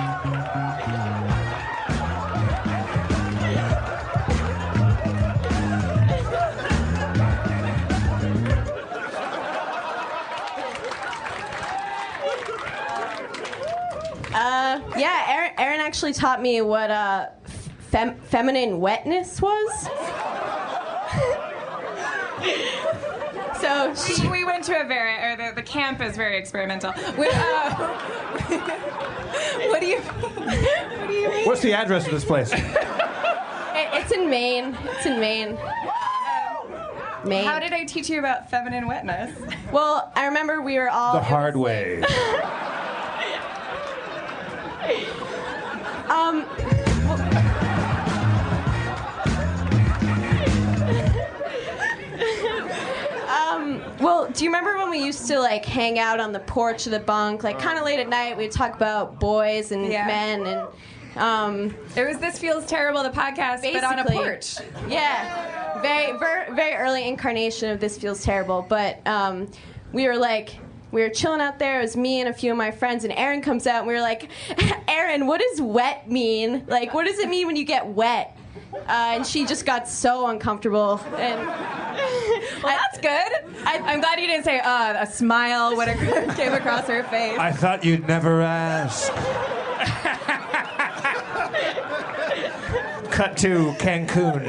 yeah, 14.98 15.24
Erin, 15.28 15.52
Erin 15.58 15.80
actually 15.80 16.12
taught 16.12 16.40
me 16.40 16.60
what 16.60 16.90
uh, 16.90 17.26
fem- 17.90 18.18
feminine 18.20 18.80
wetness 18.80 19.40
was. 19.40 19.82
so 23.60 23.94
we, 24.22 24.28
we 24.30 24.44
went 24.44 24.64
to 24.64 24.80
a 24.80 24.84
very, 24.84 25.32
or 25.32 25.36
the, 25.36 25.52
the 25.56 25.62
camp 25.62 26.00
is 26.00 26.16
very 26.16 26.38
experimental. 26.38 26.92
We, 27.18 27.28
uh, 27.28 27.74
what 29.68 29.80
do 29.80 29.86
you, 29.86 29.98
what 29.98 31.08
do 31.08 31.12
you 31.12 31.28
mean? 31.28 31.46
What's 31.46 31.62
the 31.62 31.72
address 31.72 32.06
of 32.06 32.12
this 32.12 32.24
place? 32.24 32.52
It, 32.52 32.60
it's 33.92 34.12
in 34.12 34.30
Maine. 34.30 34.76
It's 34.84 35.06
in 35.06 35.20
Maine. 35.20 35.58
Maine. 37.24 37.44
How 37.44 37.58
did 37.58 37.72
I 37.72 37.84
teach 37.84 38.08
you 38.08 38.20
about 38.20 38.48
feminine 38.50 38.86
wetness? 38.86 39.36
Well, 39.72 40.12
I 40.14 40.26
remember 40.26 40.62
we 40.62 40.78
were 40.78 40.88
all 40.88 41.14
The 41.14 41.22
hard 41.22 41.56
way. 41.56 42.04
Um. 46.08 46.46
Um, 53.28 53.82
well, 54.00 54.28
do 54.30 54.44
you 54.44 54.50
remember 54.50 54.76
when 54.78 54.90
we 54.90 55.04
used 55.04 55.26
to 55.28 55.38
like 55.40 55.64
hang 55.64 55.98
out 55.98 56.20
on 56.20 56.32
the 56.32 56.38
porch 56.40 56.86
of 56.86 56.92
the 56.92 57.00
bunk, 57.00 57.42
like 57.42 57.58
kind 57.58 57.78
of 57.78 57.84
late 57.84 57.98
at 57.98 58.08
night? 58.08 58.36
We'd 58.36 58.52
talk 58.52 58.74
about 58.74 59.18
boys 59.18 59.72
and 59.72 59.90
Yeah. 59.90 60.06
men, 60.06 60.46
and 60.46 61.18
um, 61.18 61.76
It 61.96 62.06
was 62.06 62.18
this 62.18 62.38
feels 62.38 62.66
terrible, 62.66 63.02
the 63.02 63.10
podcast, 63.10 63.62
but 63.72 63.82
on 63.84 63.98
a 63.98 64.04
porch. 64.04 64.56
Yeah, 64.88 65.80
very, 65.82 66.16
very, 66.18 66.54
very 66.54 66.74
early 66.76 67.08
incarnation 67.08 67.70
of 67.70 67.80
this 67.80 67.98
feels 67.98 68.22
terrible. 68.22 68.64
But 68.68 69.04
um, 69.06 69.50
we 69.92 70.06
were 70.06 70.16
like, 70.16 70.56
we 70.92 71.02
were 71.02 71.08
chilling 71.08 71.40
out 71.40 71.58
there. 71.58 71.78
It 71.78 71.82
was 71.82 71.96
me 71.96 72.20
and 72.20 72.28
a 72.28 72.32
few 72.32 72.52
of 72.52 72.56
my 72.56 72.70
friends, 72.70 73.04
and 73.04 73.12
Erin 73.12 73.42
comes 73.42 73.66
out, 73.66 73.78
and 73.78 73.88
we 73.88 73.94
were 73.94 74.00
like, 74.00 74.30
Erin, 74.88 75.26
what 75.26 75.40
does 75.40 75.60
wet 75.60 76.10
mean? 76.10 76.64
Like, 76.66 76.94
what 76.94 77.06
does 77.06 77.18
it 77.18 77.28
mean 77.28 77.46
when 77.46 77.56
you 77.56 77.64
get 77.64 77.86
wet? 77.86 78.36
Uh, 78.74 79.14
and 79.16 79.26
she 79.26 79.46
just 79.46 79.66
got 79.66 79.88
so 79.88 80.26
uncomfortable. 80.28 81.00
And 81.16 81.46
well, 82.62 82.76
that's 82.76 82.98
good. 82.98 83.54
I, 83.64 83.80
I'm 83.84 84.00
glad 84.00 84.20
you 84.20 84.26
didn't 84.26 84.44
say 84.44 84.60
uh, 84.60 85.02
a 85.02 85.06
smile 85.06 85.76
would 85.76 85.88
have 85.88 86.36
came 86.36 86.52
across 86.52 86.86
her 86.86 87.02
face. 87.04 87.38
I 87.38 87.52
thought 87.52 87.84
you'd 87.84 88.06
never 88.06 88.42
ask. 88.42 89.12
Cut 93.10 93.36
to 93.38 93.72
Cancun. 93.78 94.44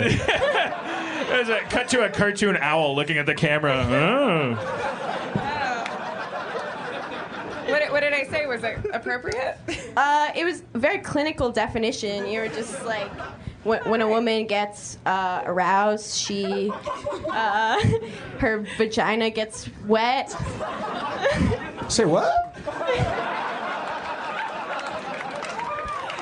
There's 1.27 1.49
a 1.49 1.61
cut 1.69 1.87
to 1.89 2.05
a 2.05 2.09
cartoon 2.09 2.57
owl 2.57 2.95
looking 2.95 3.17
at 3.17 3.25
the 3.25 3.35
camera. 3.35 3.85
Oh. 3.89 5.16
What, 7.67 7.79
did- 7.79 7.91
what 7.91 7.99
did 8.01 8.13
I 8.13 8.23
say? 8.25 8.45
Was 8.47 8.63
it 8.63 8.77
appropriate? 8.93 9.57
Uh, 9.95 10.29
it 10.35 10.45
was 10.45 10.63
a 10.73 10.77
very 10.79 10.99
clinical 10.99 11.51
definition. 11.51 12.27
You 12.27 12.41
were 12.41 12.47
just 12.47 12.85
like, 12.85 13.09
when, 13.63 13.81
when 13.89 14.01
a 14.01 14.07
woman 14.07 14.47
gets 14.47 14.97
uh, 15.05 15.41
aroused, 15.45 16.15
she, 16.15 16.71
uh, 17.29 17.79
her 18.39 18.65
vagina 18.77 19.29
gets 19.29 19.69
wet. 19.85 20.29
Say 21.89 22.05
what? 22.05 22.53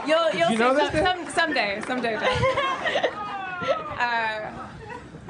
You'll, 0.08 0.30
you'll 0.34 0.52
You 0.52 0.58
know 0.58 0.76
see 0.78 0.82
this 0.90 1.04
some, 1.04 1.26
some, 1.26 1.30
someday, 1.34 1.82
someday. 1.88 2.16
Uh, 3.98 4.52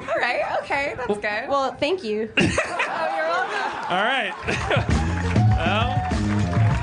all 0.00 0.14
right, 0.18 0.42
okay, 0.62 0.94
that's 0.96 1.18
good. 1.18 1.48
Well, 1.48 1.72
thank 1.74 2.04
you. 2.04 2.30
oh, 2.38 2.42
you're 2.42 3.28
welcome. 3.28 3.72
All 3.88 4.04
right. 4.04 4.34
well, 5.56 6.05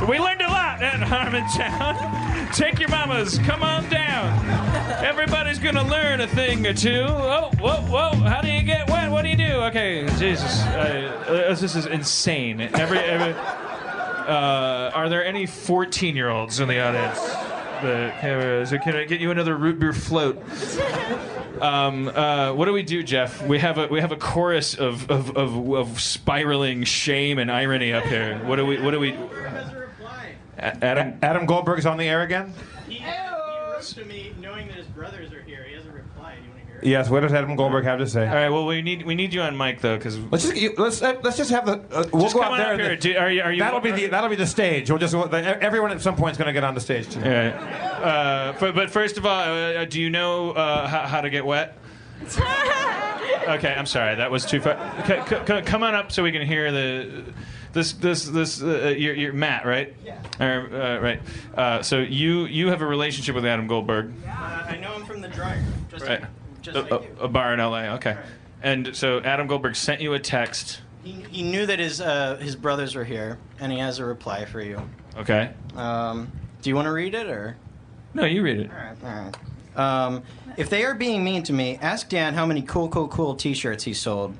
we 0.07 0.19
learned 0.19 0.41
a 0.41 0.47
lot 0.47 0.81
at 0.81 0.99
Harmontown. 0.99 2.53
Take 2.53 2.79
your 2.79 2.89
mamas. 2.89 3.37
Come 3.39 3.63
on 3.63 3.89
down. 3.89 5.03
Everybody's 5.03 5.59
gonna 5.59 5.83
learn 5.83 6.21
a 6.21 6.27
thing 6.27 6.65
or 6.67 6.73
two. 6.73 7.05
Oh, 7.07 7.51
whoa, 7.59 7.81
whoa! 7.81 8.09
How 8.27 8.41
do 8.41 8.49
you 8.49 8.61
get 8.61 8.89
wet? 8.89 9.09
What 9.09 9.23
do 9.23 9.29
you 9.29 9.37
do? 9.37 9.53
Okay, 9.63 10.05
Jesus, 10.17 10.61
uh, 10.63 11.47
uh, 11.49 11.55
this 11.55 11.75
is 11.75 11.85
insane. 11.85 12.61
Every, 12.61 12.99
every 12.99 13.33
uh, 13.33 14.91
are 14.93 15.09
there 15.09 15.25
any 15.25 15.45
14-year-olds 15.45 16.59
in 16.59 16.67
the 16.67 16.79
audience? 16.79 17.19
Uh, 17.19 18.65
so 18.65 18.77
can 18.77 18.95
I 18.95 19.03
get 19.03 19.19
you 19.19 19.31
another 19.31 19.57
root 19.57 19.79
beer 19.79 19.91
float? 19.91 20.41
Um, 21.61 22.07
uh, 22.07 22.53
what 22.53 22.65
do 22.65 22.73
we 22.73 22.83
do, 22.83 23.03
Jeff? 23.03 23.45
We 23.45 23.59
have 23.59 23.77
a 23.77 23.87
we 23.87 23.99
have 23.99 24.11
a 24.11 24.17
chorus 24.17 24.75
of 24.75 25.09
of, 25.11 25.35
of, 25.35 25.73
of 25.73 26.01
spiraling 26.01 26.83
shame 26.83 27.39
and 27.39 27.51
irony 27.51 27.93
up 27.93 28.05
here. 28.05 28.39
What 28.45 28.55
do 28.55 28.65
we 28.65 28.81
what 28.81 28.91
do 28.91 28.99
we? 28.99 29.17
A- 30.57 30.83
Adam 30.83 31.17
Adam 31.21 31.45
Goldberg's 31.45 31.85
on 31.85 31.97
the 31.97 32.07
air 32.07 32.21
again. 32.23 32.53
He, 32.87 32.95
he 32.95 33.05
wrote 33.05 33.81
to 33.83 34.05
me 34.05 34.33
knowing 34.41 34.67
that 34.67 34.75
his 34.77 34.87
brothers 34.87 35.31
are 35.33 35.41
here. 35.41 35.63
He 35.67 35.75
hasn't 35.75 35.93
replied. 35.93 36.37
You 36.43 36.49
want 36.51 36.61
to 36.61 36.71
hear 36.71 36.79
Yes. 36.83 37.09
What 37.09 37.21
does 37.21 37.33
Adam 37.33 37.55
Goldberg 37.55 37.85
have 37.85 37.99
to 37.99 38.07
say? 38.07 38.27
All 38.27 38.33
right. 38.35 38.49
Well, 38.49 38.65
we 38.65 38.81
need 38.81 39.05
we 39.05 39.15
need 39.15 39.33
you 39.33 39.41
on 39.41 39.57
mic 39.57 39.81
though, 39.81 39.97
because 39.97 40.17
Let's 40.19 40.43
just 40.45 40.55
you- 40.55 40.73
let's 40.77 41.01
uh, 41.01 41.15
let's 41.23 41.37
just 41.37 41.49
have 41.51 41.65
the 41.65 41.73
uh, 41.95 42.05
we'll 42.13 42.23
Just 42.23 42.35
go 42.35 42.41
come 42.41 42.53
out 42.53 42.53
on 42.53 42.57
there. 42.59 42.65
up 42.67 42.71
and 42.73 42.81
here. 42.81 42.89
the- 42.95 42.97
Do- 42.97 43.17
are 43.17 43.31
you- 43.31 43.41
are 43.41 43.51
you- 43.51 43.59
that'll 43.59 43.79
be 43.79 43.91
the 43.91 44.07
that'll 44.07 44.29
be 44.29 44.35
the 44.35 44.47
stage. 44.47 44.89
We'll 44.89 44.99
just 44.99 45.13
the, 45.13 45.57
everyone 45.61 45.91
at 45.91 46.01
some 46.01 46.15
point 46.15 46.33
is 46.33 46.37
going 46.37 46.47
to 46.47 46.53
get 46.53 46.63
on 46.63 46.75
the 46.75 46.81
stage. 46.81 47.09
Too. 47.09 47.19
Yeah. 47.19 47.57
Uh, 48.03 48.59
but, 48.59 48.75
but 48.75 48.89
first 48.91 49.17
of 49.17 49.25
all, 49.25 49.39
uh, 49.41 49.85
do 49.85 49.99
you 50.01 50.09
know 50.09 50.51
uh, 50.51 50.87
how, 50.87 51.07
how 51.07 51.21
to 51.21 51.29
get 51.29 51.45
wet? 51.45 51.77
Okay, 53.45 53.73
I'm 53.73 53.85
sorry. 53.85 54.15
That 54.15 54.31
was 54.31 54.45
too 54.45 54.61
far. 54.61 54.77
C- 55.05 55.19
c- 55.27 55.41
c- 55.45 55.61
come 55.63 55.83
on 55.83 55.95
up 55.95 56.13
so 56.13 56.23
we 56.23 56.31
can 56.31 56.47
hear 56.47 56.71
the. 56.71 57.25
This 57.73 57.93
this 57.93 58.25
this 58.25 58.61
uh, 58.61 58.93
you're, 58.95 59.15
you're 59.15 59.33
Matt, 59.33 59.65
right? 59.65 59.93
Yeah. 60.05 60.21
uh, 60.39 60.99
right. 61.01 61.19
Uh, 61.55 61.81
so 61.81 61.99
you 61.99 62.45
you 62.45 62.67
have 62.69 62.81
a 62.81 62.85
relationship 62.85 63.33
with 63.33 63.45
Adam 63.45 63.67
Goldberg, 63.67 64.13
Uh, 64.27 64.29
I 64.31 64.77
know 64.77 64.93
him 64.93 65.05
from 65.05 65.21
the 65.21 65.27
dryer. 65.27 65.63
Just 65.89 66.05
right? 66.05 66.21
like, 66.21 66.29
just 66.61 66.77
a, 66.77 66.81
like 66.81 66.91
a- 66.91 67.03
you. 67.03 67.15
a 67.19 67.27
bar 67.27 67.53
in 67.53 67.59
L.A. 67.59 67.93
Okay. 67.95 68.15
And 68.61 68.95
so 68.95 69.19
Adam 69.21 69.47
Goldberg 69.47 69.75
sent 69.75 70.01
you 70.01 70.13
a 70.13 70.19
text. 70.19 70.81
He, 71.03 71.13
he 71.31 71.41
knew 71.43 71.65
that 71.65 71.79
his 71.79 71.99
uh, 71.99 72.37
his 72.37 72.55
brothers 72.55 72.93
were 72.93 73.03
here, 73.03 73.39
and 73.59 73.71
he 73.71 73.79
has 73.79 73.97
a 73.97 74.05
reply 74.05 74.45
for 74.45 74.61
you. 74.61 74.79
Okay. 75.17 75.51
Um, 75.75 76.31
do 76.61 76.69
you 76.69 76.75
want 76.75 76.85
to 76.85 76.91
read 76.93 77.15
it 77.15 77.25
or? 77.27 77.57
No, 78.13 78.25
you 78.25 78.43
read 78.43 78.59
it. 78.59 78.69
All 78.71 78.77
right. 78.77 78.95
All 79.03 79.31
right. 79.75 80.05
Um, 80.05 80.23
if 80.57 80.69
they 80.69 80.85
are 80.85 80.93
being 80.93 81.23
mean 81.23 81.41
to 81.43 81.53
me, 81.53 81.79
ask 81.81 82.07
Dan 82.07 82.35
how 82.35 82.45
many 82.45 82.61
cool, 82.61 82.87
cool, 82.87 83.07
cool 83.07 83.33
T-shirts 83.35 83.83
he 83.83 83.95
sold. 83.95 84.35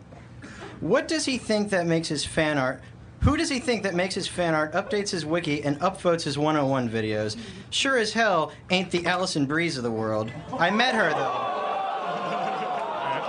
What 0.80 1.08
does 1.08 1.26
he 1.26 1.40
think 1.40 1.72
that 1.72 1.88
makes 1.88 2.08
his 2.08 2.24
fan 2.24 2.60
art? 2.60 2.82
Who 3.24 3.38
does 3.38 3.50
he 3.50 3.60
think 3.60 3.84
that 3.84 3.96
makes 3.96 4.16
his 4.16 4.28
fan 4.28 4.54
art, 4.54 4.74
updates 4.74 5.10
his 5.10 5.26
wiki, 5.26 5.64
and 5.64 5.80
upvotes 5.80 6.24
his 6.24 6.38
101 6.38 6.90
videos? 6.90 7.38
Sure 7.70 7.98
as 7.98 8.12
hell 8.12 8.52
ain't 8.70 8.92
the 8.92 9.06
Alison 9.06 9.46
Bries 9.46 9.78
of 9.78 9.84
the 9.84 9.92
world. 9.92 10.30
I 10.52 10.70
met 10.70 10.94
her 10.94 11.10
though. 11.12 11.54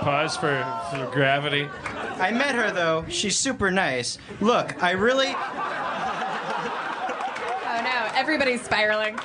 Pause 0.03 0.35
for, 0.35 0.89
for 0.91 1.09
gravity. 1.13 1.69
I 2.19 2.29
met 2.31 2.55
her 2.55 2.71
though. 2.71 3.05
She's 3.07 3.39
super 3.39 3.71
nice. 3.71 4.17
Look, 4.41 4.83
I 4.83 4.91
really. 4.91 5.29
Oh 7.67 7.81
no, 7.81 8.09
everybody's 8.15 8.63
spiraling. 8.63 9.15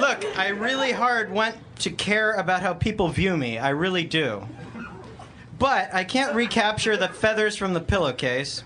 Look, 0.00 0.24
I 0.36 0.48
really 0.48 0.90
hard 0.90 1.30
want 1.30 1.54
to 1.78 1.90
care 1.90 2.32
about 2.32 2.62
how 2.62 2.74
people 2.74 3.10
view 3.10 3.36
me. 3.36 3.58
I 3.58 3.68
really 3.68 4.02
do. 4.02 4.44
But 5.60 5.94
I 5.94 6.02
can't 6.02 6.34
recapture 6.34 6.96
the 6.96 7.06
feathers 7.08 7.56
from 7.56 7.74
the 7.74 7.80
pillowcase. 7.80 8.64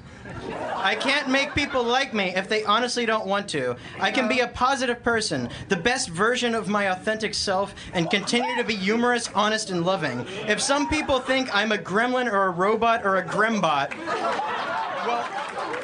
I 0.77 0.95
can't 0.95 1.29
make 1.29 1.55
people 1.55 1.83
like 1.83 2.15
me 2.15 2.35
if 2.35 2.49
they 2.49 2.65
honestly 2.65 3.05
don't 3.07 3.27
want 3.27 3.49
to. 3.51 3.77
I 3.99 4.11
can 4.11 4.29
be 4.29 4.41
a 4.41 4.49
positive 4.49 5.03
person, 5.03 5.49
the 5.69 5.77
best 5.77 6.09
version 6.09 6.55
of 6.55 6.69
my 6.69 6.85
authentic 6.85 7.35
self, 7.35 7.75
and 7.93 8.11
continue 8.11 8.57
to 8.57 8.65
be 8.65 8.77
humorous, 8.77 9.29
honest, 9.35 9.71
and 9.71 9.85
loving. 9.85 10.25
If 10.49 10.61
some 10.61 10.89
people 10.89 11.21
think 11.21 11.55
I'm 11.55 11.73
a 11.73 11.79
gremlin 11.79 12.31
or 12.33 12.45
a 12.47 12.51
robot 12.51 13.05
or 13.05 13.17
a 13.17 13.23
grimbot, 13.25 13.95
well, 15.07 15.29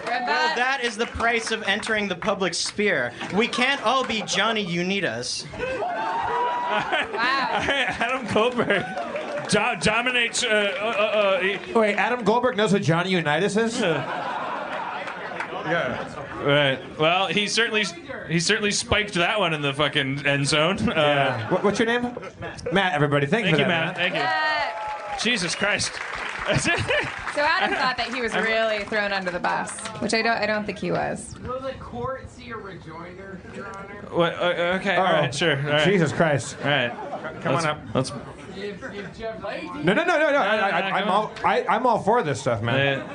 well, 0.06 0.56
that 0.56 0.80
is 0.82 0.96
the 0.96 1.06
price 1.06 1.50
of 1.50 1.62
entering 1.64 2.08
the 2.08 2.14
public 2.16 2.54
sphere. 2.54 3.12
We 3.34 3.48
can't 3.48 3.82
all 3.84 4.04
be 4.04 4.22
Johnny 4.22 4.62
Unitas. 4.62 5.44
Wow. 5.58 7.08
Adam 7.18 8.26
Goldberg 8.32 8.84
do- 9.48 9.76
dominates. 9.80 10.42
Uh, 10.42 10.48
uh, 10.48 10.84
uh, 10.84 11.40
he- 11.40 11.72
Wait, 11.72 11.94
Adam 11.96 12.24
Goldberg 12.24 12.56
knows 12.56 12.72
what 12.72 12.82
Johnny 12.82 13.10
Unitas 13.10 13.56
is? 13.56 13.80
Yeah. 15.70 16.42
Right. 16.44 16.98
Well, 16.98 17.26
he 17.28 17.46
certainly 17.48 17.84
he 18.28 18.40
certainly 18.40 18.70
spiked 18.70 19.14
that 19.14 19.38
one 19.40 19.52
in 19.54 19.62
the 19.62 19.72
fucking 19.72 20.26
end 20.26 20.46
zone. 20.46 20.78
Uh, 20.88 20.92
Yeah. 20.94 21.50
What- 21.50 21.64
what's 21.64 21.78
your 21.78 21.86
name? 21.86 22.02
Matt. 22.72 22.92
Everybody, 22.94 23.26
thank, 23.26 23.44
Thank 23.46 23.56
you 23.56 23.58
you, 23.58 23.64
for 23.64 23.68
Matt. 23.68 23.96
that. 23.96 24.12
Thank 24.12 25.22
you. 25.24 25.30
Jesus 25.30 25.54
Christ. 25.54 25.92
So 27.36 27.42
Adam 27.42 27.74
thought 27.76 27.98
that 27.98 28.14
he 28.14 28.22
was 28.22 28.32
really 28.34 28.84
thrown 28.84 29.12
under 29.12 29.30
the 29.30 29.38
bus, 29.40 29.78
which 30.00 30.14
I 30.14 30.22
don't. 30.22 30.38
I 30.38 30.46
don't 30.46 30.64
think 30.64 30.78
he 30.78 30.90
was. 30.90 31.34
Will 31.46 31.60
the 31.60 31.72
court 31.72 32.30
see 32.30 32.48
a 32.50 32.56
rejoinder, 32.56 33.38
Your 33.54 33.66
Honor? 33.66 34.06
What, 34.10 34.32
uh, 34.40 34.78
okay. 34.80 34.96
All 34.96 35.02
Oh, 35.06 35.12
right. 35.20 35.34
Sure. 35.34 35.56
All 35.58 35.64
right. 35.72 35.84
Jesus 35.84 36.12
Christ. 36.12 36.56
All 36.64 36.70
right. 36.70 36.90
Come 37.42 37.54
Let's- 37.54 37.66
on 37.66 37.70
up. 37.72 37.80
Let's. 37.94 38.12
If, 38.56 38.82
if 38.82 39.18
Jeff 39.18 39.40
No, 39.42 39.92
no, 39.92 39.94
no, 39.94 40.04
no, 40.04 40.04
no. 40.04 40.38
I, 40.38 40.70
I, 40.70 40.90
no 40.90 40.96
I'm, 40.96 41.08
all 41.08 41.32
I, 41.44 41.64
I'm 41.68 41.86
all 41.86 41.98
for 41.98 42.22
this 42.22 42.40
stuff, 42.40 42.62
man. 42.62 43.06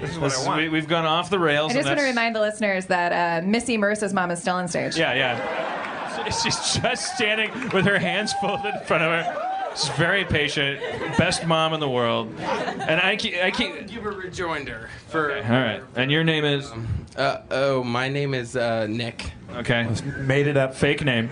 This 0.00 0.10
is 0.10 0.18
what 0.18 0.30
This 0.30 0.44
I 0.44 0.48
want. 0.48 0.62
we, 0.62 0.68
we've 0.68 0.88
gone 0.88 1.04
off 1.04 1.30
the 1.30 1.38
rails. 1.38 1.72
I 1.72 1.74
just 1.74 1.86
and 1.86 1.86
want 1.90 1.98
to 1.98 2.02
that's- 2.02 2.16
remind 2.16 2.36
the 2.36 2.40
listeners 2.40 2.86
that 2.86 3.42
uh, 3.42 3.46
Missy 3.46 3.76
Marissa's 3.78 4.12
mom 4.14 4.30
is 4.30 4.40
still 4.40 4.54
on 4.56 4.68
stage. 4.68 4.96
Yeah, 4.96 5.14
yeah. 5.14 6.24
She's 6.42 6.56
just 6.80 7.14
standing 7.14 7.50
with 7.70 7.84
her 7.86 7.98
hands 7.98 8.32
folded 8.34 8.74
in 8.74 8.80
front 8.84 9.02
of 9.02 9.12
her. 9.12 9.70
She's 9.76 9.88
very 9.90 10.24
patient. 10.24 10.80
Best 11.16 11.46
mom 11.46 11.72
in 11.72 11.80
the 11.80 11.88
world. 11.88 12.34
And 12.40 13.00
I 13.00 13.16
keep. 13.16 13.34
I 13.36 13.50
keep. 13.50 13.86
give 13.86 14.04
a 14.04 14.10
rejoinder 14.10 14.88
for. 15.08 15.34
All 15.36 15.42
right. 15.42 15.82
And 15.94 16.10
your 16.10 16.24
name 16.24 16.44
is? 16.44 16.70
Uh, 17.16 17.42
oh, 17.50 17.84
my 17.84 18.08
name 18.08 18.34
is 18.34 18.56
uh, 18.56 18.86
Nick. 18.88 19.30
Okay. 19.54 19.88
Made 20.18 20.46
it 20.48 20.56
up. 20.56 20.74
Fake 20.74 21.04
name. 21.04 21.30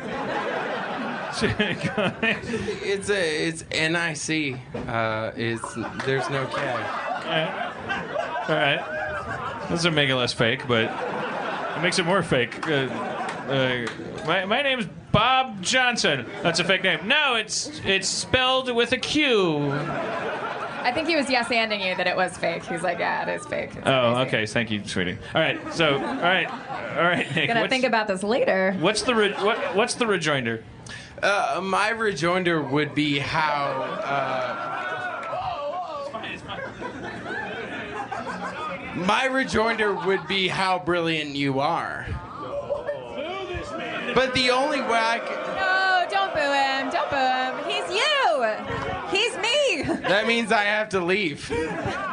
It's 1.42 3.10
a 3.10 3.46
it's 3.48 3.64
N 3.70 3.94
I 3.96 4.14
C. 4.14 4.56
Uh, 4.88 5.32
it's 5.36 5.74
there's 6.04 6.28
no 6.30 6.46
K. 6.46 6.62
All 8.48 8.54
right. 8.54 9.58
This 9.62 9.70
doesn't 9.70 9.94
make 9.94 10.08
it 10.08 10.14
less 10.16 10.32
fake, 10.32 10.66
but 10.68 10.84
it 11.76 11.82
makes 11.82 11.98
it 11.98 12.06
more 12.06 12.22
fake. 12.22 12.66
Uh, 12.68 12.72
uh, 13.50 13.86
my, 14.26 14.44
my 14.44 14.62
name's 14.62 14.86
Bob 15.12 15.60
Johnson. 15.62 16.26
That's 16.42 16.60
a 16.60 16.64
fake 16.64 16.82
name. 16.84 17.06
No, 17.06 17.34
it's 17.34 17.80
it's 17.84 18.08
spelled 18.08 18.74
with 18.74 18.92
a 18.92 18.98
Q. 18.98 19.72
I 19.72 20.92
think 20.92 21.08
he 21.08 21.16
was 21.16 21.28
yes 21.28 21.48
anding 21.48 21.84
you 21.84 21.96
that 21.96 22.06
it 22.06 22.14
was 22.16 22.38
fake. 22.38 22.64
He's 22.64 22.82
like, 22.82 22.98
yeah, 23.00 23.28
it 23.28 23.34
is 23.40 23.44
fake. 23.46 23.70
It's 23.74 23.86
Oh, 23.86 24.14
okay. 24.26 24.46
Thank 24.46 24.70
you, 24.70 24.82
sweetie. 24.86 25.18
All 25.34 25.40
right. 25.40 25.58
So, 25.74 25.94
all 25.96 26.00
right, 26.00 26.48
all 26.96 27.02
right, 27.02 27.26
Nick. 27.34 27.48
Gonna 27.48 27.60
what's- 27.62 27.70
think 27.70 27.84
about 27.84 28.06
this 28.06 28.22
later. 28.22 28.72
What's 28.78 29.02
the 29.02 29.14
re- 29.14 29.32
what, 29.32 29.58
what's 29.74 29.94
the 29.94 30.06
rejoinder? 30.06 30.62
Uh, 31.22 31.60
my 31.62 31.90
rejoinder 31.90 32.62
would 32.62 32.94
be 32.94 33.18
how. 33.18 33.72
Uh, 34.04 34.72
my 38.94 39.26
rejoinder 39.26 39.94
would 39.94 40.26
be 40.26 40.48
how 40.48 40.78
brilliant 40.78 41.30
you 41.36 41.60
are. 41.60 42.06
But 44.14 44.32
the 44.34 44.50
only 44.50 44.80
way 44.80 44.98
I 44.98 45.18
could. 45.18 45.36
No, 45.54 46.06
don't 46.10 46.32
boo 46.32 46.40
him. 46.40 46.90
Don't 46.90 47.10
boo 47.10 47.16
him. 47.16 47.54
He's 47.66 47.90
you. 47.94 48.46
He's 49.10 49.36
me. 49.36 50.00
That 50.08 50.26
means 50.26 50.52
I 50.52 50.64
have 50.64 50.88
to 50.90 51.00
leave. 51.00 51.48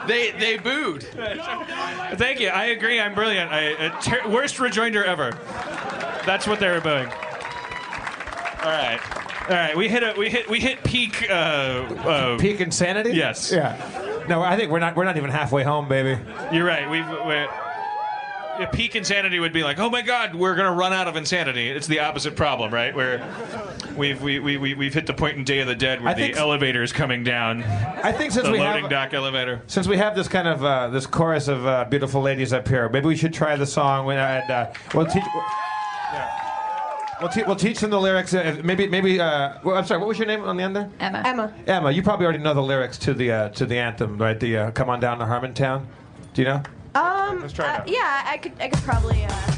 They 0.08 0.32
they 0.32 0.58
booed. 0.58 1.04
Thank 1.04 2.40
you. 2.40 2.50
I 2.50 2.66
agree. 2.66 3.00
I'm 3.00 3.14
brilliant. 3.16 3.52
I, 3.52 3.74
uh, 3.74 4.02
ter- 4.02 4.28
worst 4.30 4.60
rejoinder 4.60 5.04
ever. 5.04 5.32
That's 6.26 6.46
what 6.48 6.60
they 6.60 6.70
were 6.70 6.80
doing. 6.82 7.10
All 8.64 8.70
right. 8.72 9.00
All 9.50 9.56
right. 9.56 9.76
We 9.78 9.90
hit 9.90 10.04
a 10.04 10.14
we 10.18 10.30
hit 10.30 10.50
we 10.50 10.60
hit 10.60 10.84
peak. 10.84 11.30
Uh, 11.30 11.34
uh, 11.34 12.38
Peak 12.38 12.62
insanity? 12.62 13.12
Yes. 13.12 13.52
Yeah. 13.52 13.76
No, 14.30 14.42
I 14.42 14.56
think 14.56 14.72
we're 14.72 14.80
not 14.80 14.96
we're 14.96 15.04
not 15.04 15.18
even 15.18 15.30
halfway 15.30 15.64
home, 15.64 15.88
baby. 15.90 16.22
You're 16.52 16.66
right. 16.66 16.90
We've 16.90 17.08
we're, 17.08 17.48
yeah, 18.60 18.68
peak 18.72 18.96
insanity 18.96 19.40
would 19.40 19.52
be 19.52 19.64
like, 19.64 19.80
oh 19.80 19.90
my 19.90 20.02
god, 20.02 20.34
we're 20.36 20.56
gonna 20.56 20.72
run 20.72 20.94
out 20.94 21.08
of 21.10 21.18
insanity. 21.18 21.70
It's 21.70 21.88
the 21.88 22.00
opposite 22.00 22.36
problem, 22.38 22.74
right? 22.74 22.96
Where 22.96 23.22
we've 23.98 24.22
we, 24.22 24.40
we, 24.40 24.56
we, 24.58 24.74
we've 24.76 24.94
hit 24.94 25.08
the 25.08 25.14
point 25.14 25.38
in 25.38 25.44
Day 25.44 25.60
of 25.60 25.68
the 25.68 25.76
Dead 25.76 26.00
where 26.02 26.12
I 26.12 26.14
the 26.14 26.22
think- 26.22 26.38
elevator 26.38 26.82
is 26.84 26.94
coming 26.94 27.24
down. 27.26 27.64
I 27.64 28.12
think 28.14 28.32
since 28.32 28.46
the 28.46 28.52
we 28.54 28.60
loading 28.60 28.84
have 28.84 28.90
dock 28.92 29.14
elevator. 29.14 29.62
since 29.68 29.88
we 29.90 29.98
have 29.98 30.16
this 30.16 30.30
kind 30.30 30.48
of 30.48 30.64
uh, 30.64 30.88
this 30.88 31.06
chorus 31.06 31.50
of 31.50 31.66
uh, 31.66 31.84
beautiful 31.86 32.22
ladies 32.22 32.54
up 32.54 32.66
here, 32.68 32.88
maybe 32.88 33.08
we 33.08 33.18
should 33.18 33.34
try 33.34 33.56
the 33.58 33.66
song 33.66 34.06
when- 34.06 34.20
and 34.20 34.50
uh, 34.50 34.72
we'll 34.94 35.06
teach. 35.06 35.24
We'll, 37.22 37.30
te- 37.30 37.44
we'll 37.44 37.56
teach 37.56 37.80
them 37.80 37.90
the 37.92 38.00
lyrics. 38.00 38.34
Uh, 38.34 38.60
maybe, 38.64 38.88
maybe. 38.88 39.20
Uh, 39.20 39.54
well, 39.64 39.78
I'm 39.78 39.86
sorry. 39.86 40.00
What 40.00 40.08
was 40.10 40.18
your 40.18 40.28
name 40.28 40.44
on 40.44 40.58
the 40.58 40.64
end 40.64 40.76
there? 40.76 40.90
Emma. 41.00 41.22
Emma. 41.26 41.54
Emma. 41.68 41.92
You 41.92 42.04
probably 42.04 42.26
already 42.26 42.44
know 42.44 42.54
the 42.54 42.62
lyrics 42.62 42.98
to 43.00 43.14
the 43.14 43.32
uh, 43.32 43.50
to 43.50 43.66
the 43.66 43.78
anthem, 43.78 44.18
right? 44.18 44.40
The 44.40 44.58
uh, 44.58 44.72
"Come 44.72 44.90
on 44.90 45.00
down 45.00 45.20
to 45.20 45.26
Harmontown." 45.26 45.86
Do 46.34 46.42
you 46.42 46.48
know? 46.48 46.64
Um. 46.96 47.42
Let's 47.42 47.54
try 47.54 47.66
it 47.66 47.70
uh, 47.70 47.82
out. 47.82 47.88
yeah, 47.88 48.24
I 48.26 48.38
could. 48.38 48.54
I 48.60 48.68
could 48.70 48.84
probably. 48.84 49.24
Uh, 49.26 49.56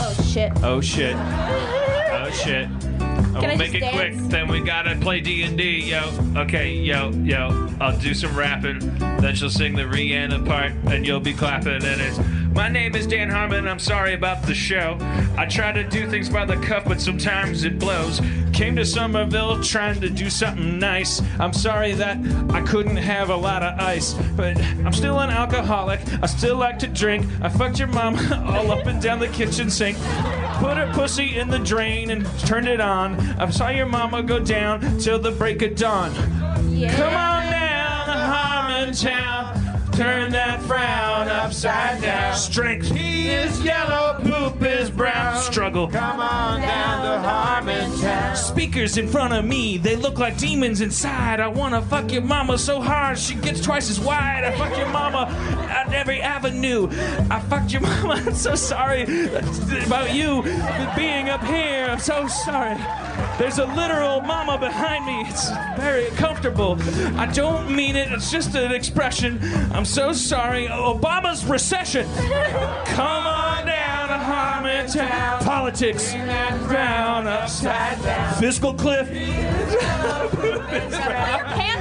oh 0.00 0.26
shit. 0.32 0.52
Oh 0.62 0.80
shit. 0.80 1.16
Oh 2.10 2.30
shit. 2.30 2.68
Oh, 3.00 3.40
Can 3.40 3.50
I 3.50 3.56
make 3.56 3.72
just 3.72 3.84
it 3.84 3.92
quick. 3.92 4.14
Then 4.28 4.48
we 4.48 4.60
gotta 4.60 4.96
play 4.96 5.20
D 5.20 5.44
and 5.44 5.56
D, 5.56 5.90
yo. 5.90 6.10
Okay, 6.36 6.74
yo, 6.74 7.10
yo. 7.10 7.68
I'll 7.80 7.96
do 7.96 8.12
some 8.12 8.36
rapping. 8.36 8.80
Then 8.98 9.34
she'll 9.34 9.50
sing 9.50 9.74
the 9.76 9.82
Rihanna 9.82 10.44
part, 10.46 10.72
and 10.92 11.06
you'll 11.06 11.20
be 11.20 11.32
clapping. 11.32 11.84
And 11.84 12.00
it's 12.00 12.18
my 12.52 12.68
name 12.68 12.94
is 12.94 13.06
Dan 13.06 13.30
Harmon. 13.30 13.68
I'm 13.68 13.78
sorry 13.78 14.14
about 14.14 14.42
the 14.42 14.54
show. 14.54 14.98
I 15.36 15.46
try 15.46 15.72
to 15.72 15.84
do 15.84 16.08
things 16.08 16.28
by 16.28 16.44
the 16.44 16.56
cuff, 16.56 16.84
but 16.84 17.00
sometimes 17.00 17.64
it 17.64 17.78
blows. 17.78 18.20
Came 18.52 18.74
to 18.76 18.84
Somerville 18.84 19.62
trying 19.62 20.00
to 20.00 20.10
do 20.10 20.28
something 20.30 20.78
nice. 20.78 21.22
I'm 21.38 21.52
sorry 21.52 21.92
that 21.92 22.18
I 22.50 22.60
couldn't 22.62 22.96
have 22.96 23.30
a 23.30 23.36
lot 23.36 23.62
of 23.62 23.78
ice, 23.78 24.14
but 24.36 24.60
I'm 24.84 24.92
still 24.92 25.18
an 25.20 25.30
alcoholic. 25.30 26.00
I 26.22 26.26
still 26.26 26.56
like 26.56 26.78
to 26.80 26.88
drink. 26.88 27.26
I 27.40 27.48
fucked 27.48 27.78
your 27.78 27.88
mom 27.88 28.16
all 28.32 28.70
up 28.72 28.86
and 28.86 29.00
down 29.00 29.20
the 29.20 29.28
kitchen 29.28 29.70
sink. 29.70 29.96
Put 30.58 30.76
her 30.76 30.90
pussy 30.94 31.38
in 31.38 31.48
the 31.48 31.58
drain 31.58 32.10
and 32.10 32.26
turned 32.40 32.68
it 32.68 32.80
on. 32.80 33.14
I 33.38 33.48
saw 33.50 33.68
your 33.68 33.86
mama 33.86 34.22
go 34.22 34.38
down 34.40 34.98
till 34.98 35.18
the 35.18 35.30
break 35.30 35.62
of 35.62 35.76
dawn. 35.76 36.12
Come 36.14 37.14
on 37.14 37.50
down 37.50 38.06
to 38.06 38.12
Harmontown. 38.12 39.57
Turn 39.98 40.30
that 40.30 40.62
frown 40.62 41.26
upside 41.26 42.00
down. 42.00 42.32
Strength 42.36 42.92
is 42.94 43.60
yellow, 43.64 44.16
poop 44.20 44.62
is 44.62 44.90
brown. 44.90 45.36
Struggle. 45.42 45.88
Come 45.88 46.20
on 46.20 46.60
down 46.60 47.02
to 47.02 47.28
Harmontown. 47.28 48.36
Speakers 48.36 48.96
in 48.96 49.08
front 49.08 49.34
of 49.34 49.44
me, 49.44 49.76
they 49.76 49.96
look 49.96 50.20
like 50.20 50.38
demons 50.38 50.82
inside. 50.82 51.40
I 51.40 51.48
wanna 51.48 51.82
fuck 51.82 52.12
your 52.12 52.22
mama 52.22 52.58
so 52.58 52.80
hard 52.80 53.18
she 53.18 53.34
gets 53.34 53.60
twice 53.60 53.90
as 53.90 53.98
wide. 53.98 54.44
I 54.44 54.56
fuck 54.56 54.78
your 54.78 54.88
mama 54.90 55.26
at 55.68 55.92
every 55.92 56.22
avenue. 56.22 56.88
I 57.28 57.40
fucked 57.50 57.72
your 57.72 57.80
mama. 57.90 58.22
I'm 58.24 58.34
so 58.34 58.54
sorry 58.54 59.02
about 59.02 60.14
you 60.14 60.44
being 60.94 61.28
up 61.28 61.42
here. 61.42 61.88
I'm 61.90 61.98
so 61.98 62.28
sorry. 62.28 62.76
There's 63.38 63.58
a 63.58 63.66
literal 63.66 64.20
mama 64.20 64.58
behind 64.58 65.06
me. 65.06 65.20
It's 65.28 65.48
very 65.76 66.06
comfortable. 66.16 66.76
I 67.16 67.26
don't 67.26 67.70
mean 67.74 67.94
it. 67.94 68.10
It's 68.10 68.30
just 68.32 68.54
an 68.56 68.72
expression. 68.72 69.38
I'm 69.72 69.84
so 69.84 70.12
sorry. 70.12 70.66
Obama's 70.66 71.44
recession. 71.44 72.06
Come 72.86 73.26
on 73.26 73.64
down 73.64 74.08
to 74.08 74.14
Harmontown. 74.14 75.40
Politics. 75.44 76.12
Down 76.12 77.28
upside 77.28 78.02
down. 78.02 78.34
Fiscal 78.40 78.74
cliff. 78.74 79.08
Hands 80.68 80.94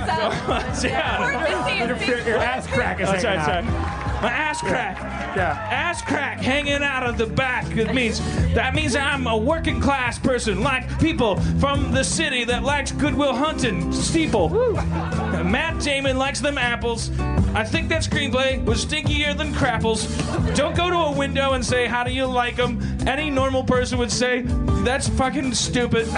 up. 0.10 0.34
Down. 0.82 2.28
Your 2.28 2.38
ass 2.38 2.68
crack 2.68 3.00
is 3.02 3.10
Oh, 3.10 3.18
sorry, 3.18 3.40
sorry. 3.40 3.66
out. 3.66 4.22
My 4.22 4.30
ass 4.32 4.62
crack. 4.62 4.98
Yeah. 5.38 5.68
Ass 5.70 6.02
crack 6.02 6.40
hanging 6.40 6.82
out 6.82 7.04
of 7.04 7.20
the 7.20 7.28
back. 7.28 7.66
It 7.78 7.94
means 7.94 8.20
that 8.56 8.74
means 8.74 8.96
I'm 8.96 9.28
a 9.28 9.38
working 9.38 9.80
class 9.80 10.18
person, 10.18 10.64
like 10.64 11.00
people 11.00 11.36
from 11.60 11.92
the 11.92 12.04
city 12.04 12.44
that 12.46 12.64
likes 12.64 12.92
Good 12.92 13.14
Will 13.14 13.36
Hunting 13.36 13.94
steeple. 13.94 14.50
Matt 14.50 15.80
Damon 15.80 16.18
likes 16.18 16.40
them 16.40 16.58
apples. 16.58 17.12
I 17.54 17.64
think 17.64 17.88
that 17.90 18.02
screenplay 18.02 18.64
was 18.66 18.84
stinkier 18.84 19.38
than 19.38 19.54
crapples. 19.54 20.08
Don't 20.56 20.76
go 20.76 20.90
to 20.90 20.98
a 20.98 21.12
window 21.12 21.54
and 21.54 21.64
say, 21.64 21.86
How 21.86 22.04
do 22.04 22.12
you 22.12 22.26
like 22.26 22.56
them? 22.56 22.82
Any 23.06 23.30
normal 23.30 23.64
person 23.64 24.00
would 24.00 24.12
say, 24.12 24.42
That's 24.84 25.08
fucking 25.08 25.54
stupid. 25.54 26.08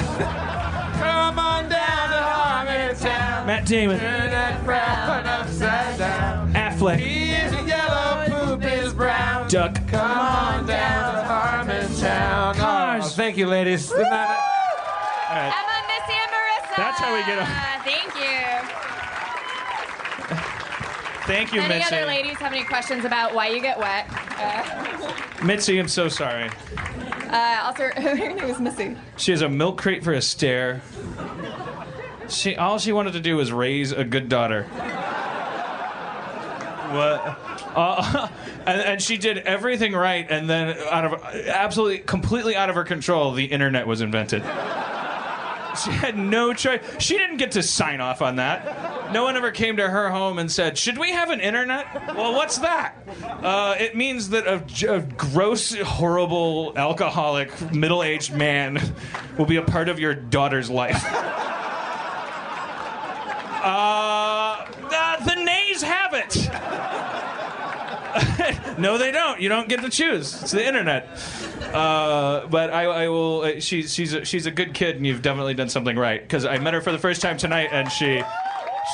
Come 0.99 1.39
on 1.39 1.69
down 1.69 2.09
to 2.09 2.15
Harmontown. 2.15 3.45
Matt 3.45 3.65
Damon. 3.65 3.99
Turn 3.99 4.31
that 4.31 4.63
frown 4.63 5.25
upside 5.25 5.97
down. 5.97 6.53
Affleck. 6.53 7.28
Duck. 9.49 9.75
Come 9.87 9.99
on 10.11 10.65
down 10.67 11.13
to 11.15 11.21
Harmontown. 11.27 12.55
Oh, 12.59 13.01
thank 13.09 13.35
you, 13.35 13.47
ladies. 13.47 13.85
Isn't 13.91 13.97
that- 14.03 14.45
Emma, 15.31 15.51
Missy, 15.87 16.19
and 16.21 16.31
Marissa. 16.31 16.75
That's 16.77 16.99
how 16.99 17.11
we 17.13 17.19
get 17.21 17.25
get 17.25 17.39
'em. 17.39 17.47
Thank 17.83 18.15
you. 18.15 18.45
Thank 21.25 21.53
you, 21.53 21.61
Any 21.61 21.79
Mitzi. 21.79 21.95
other 21.95 22.05
ladies 22.05 22.37
have 22.37 22.51
any 22.53 22.63
questions 22.63 23.05
about 23.05 23.33
why 23.33 23.47
you 23.47 23.59
get 23.61 23.77
wet? 23.79 24.07
Uh, 24.39 24.63
Mitzi, 25.43 25.77
I'm 25.79 25.87
so 25.87 26.09
sorry. 26.09 26.49
uh, 27.31 27.61
also, 27.63 27.89
her 28.01 28.15
name 28.15 28.37
is 28.39 28.59
Missy. 28.59 28.95
She 29.17 29.31
has 29.31 29.41
a 29.41 29.49
milk 29.49 29.79
crate 29.79 30.03
for 30.03 30.13
a 30.13 30.21
stare. 30.21 30.81
She 32.27 32.55
all 32.55 32.77
she 32.77 32.91
wanted 32.91 33.13
to 33.13 33.19
do 33.19 33.35
was 33.37 33.51
raise 33.51 33.91
a 33.91 34.03
good 34.03 34.29
daughter. 34.29 34.63
What? 36.91 37.37
Uh, 37.75 38.27
and, 38.65 38.81
and 38.81 39.01
she 39.01 39.17
did 39.17 39.39
everything 39.39 39.93
right, 39.93 40.25
and 40.29 40.49
then 40.49 40.77
out 40.89 41.05
of 41.05 41.23
absolutely, 41.23 41.99
completely 41.99 42.55
out 42.55 42.69
of 42.69 42.75
her 42.75 42.83
control, 42.83 43.33
the 43.33 43.45
internet 43.45 43.87
was 43.87 44.01
invented. 44.01 44.43
She 45.83 45.91
had 45.91 46.17
no 46.17 46.53
choice. 46.53 46.81
She 46.99 47.17
didn't 47.17 47.37
get 47.37 47.51
to 47.51 47.63
sign 47.63 48.01
off 48.01 48.21
on 48.21 48.37
that. 48.37 49.13
No 49.13 49.23
one 49.23 49.37
ever 49.37 49.51
came 49.51 49.77
to 49.77 49.87
her 49.87 50.09
home 50.09 50.39
and 50.39 50.51
said, 50.51 50.77
"Should 50.77 50.97
we 50.97 51.11
have 51.11 51.29
an 51.29 51.39
internet?" 51.39 51.85
Well, 52.15 52.33
what's 52.33 52.57
that? 52.59 52.95
Uh, 53.23 53.75
it 53.79 53.95
means 53.95 54.29
that 54.29 54.47
a 54.47 54.59
gross, 55.17 55.75
horrible, 55.75 56.73
alcoholic, 56.75 57.71
middle-aged 57.71 58.33
man 58.33 58.81
will 59.37 59.45
be 59.45 59.55
a 59.57 59.61
part 59.61 59.89
of 59.89 59.99
your 59.99 60.13
daughter's 60.13 60.69
life. 60.69 61.03
Uh, 63.61 63.65
uh, 64.91 65.25
the 65.25 65.35
nays 65.35 65.81
have 65.81 66.13
it. 66.13 66.35
no, 68.77 68.97
they 68.97 69.11
don't. 69.11 69.39
You 69.41 69.49
don't 69.49 69.67
get 69.69 69.81
to 69.81 69.89
choose. 69.89 70.41
It's 70.41 70.51
the 70.51 70.65
internet. 70.65 71.07
Uh, 71.73 72.47
but 72.47 72.71
I, 72.71 72.85
I 72.85 73.07
will. 73.09 73.41
Uh, 73.41 73.59
she's 73.59 73.93
she's 73.93 74.13
a, 74.13 74.25
she's 74.25 74.45
a 74.45 74.51
good 74.51 74.73
kid, 74.73 74.95
and 74.97 75.05
you've 75.05 75.21
definitely 75.21 75.53
done 75.53 75.69
something 75.69 75.95
right. 75.97 76.21
Because 76.21 76.45
I 76.45 76.57
met 76.57 76.73
her 76.73 76.81
for 76.81 76.91
the 76.91 76.97
first 76.99 77.21
time 77.21 77.37
tonight, 77.37 77.69
and 77.71 77.91
she. 77.91 78.21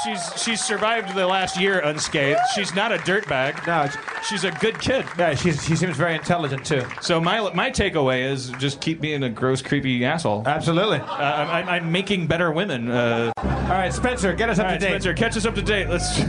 She's 0.03 0.43
she's 0.43 0.61
survived 0.63 1.15
the 1.15 1.25
last 1.25 1.57
year 1.57 1.79
unscathed. 1.79 2.41
She's 2.53 2.75
not 2.75 2.91
a 2.91 2.97
dirtbag. 2.97 3.65
No, 3.65 3.87
she's 4.27 4.43
a 4.43 4.51
good 4.51 4.77
kid. 4.77 5.05
Yeah, 5.17 5.35
she's, 5.35 5.63
she 5.65 5.75
seems 5.77 5.95
very 5.95 6.15
intelligent 6.15 6.65
too. 6.65 6.83
So 7.01 7.21
my 7.21 7.49
my 7.53 7.71
takeaway 7.71 8.29
is 8.29 8.49
just 8.59 8.81
keep 8.81 8.99
being 8.99 9.23
a 9.23 9.29
gross, 9.29 9.61
creepy 9.61 10.03
asshole. 10.03 10.43
Absolutely. 10.45 10.97
Uh, 10.99 11.05
I'm, 11.13 11.47
I'm- 11.47 11.69
I'm 11.69 11.91
making 11.93 12.27
better 12.27 12.51
women. 12.51 12.91
Uh, 12.91 13.31
All 13.37 13.43
right, 13.69 13.93
Spencer, 13.93 14.33
get 14.33 14.49
us 14.49 14.59
up 14.59 14.65
all 14.65 14.69
to 14.71 14.73
right, 14.73 14.81
date. 14.81 14.87
Spencer, 14.89 15.13
catch 15.13 15.37
us 15.37 15.45
up 15.45 15.55
to 15.55 15.61
date. 15.61 15.87
Let's. 15.87 16.19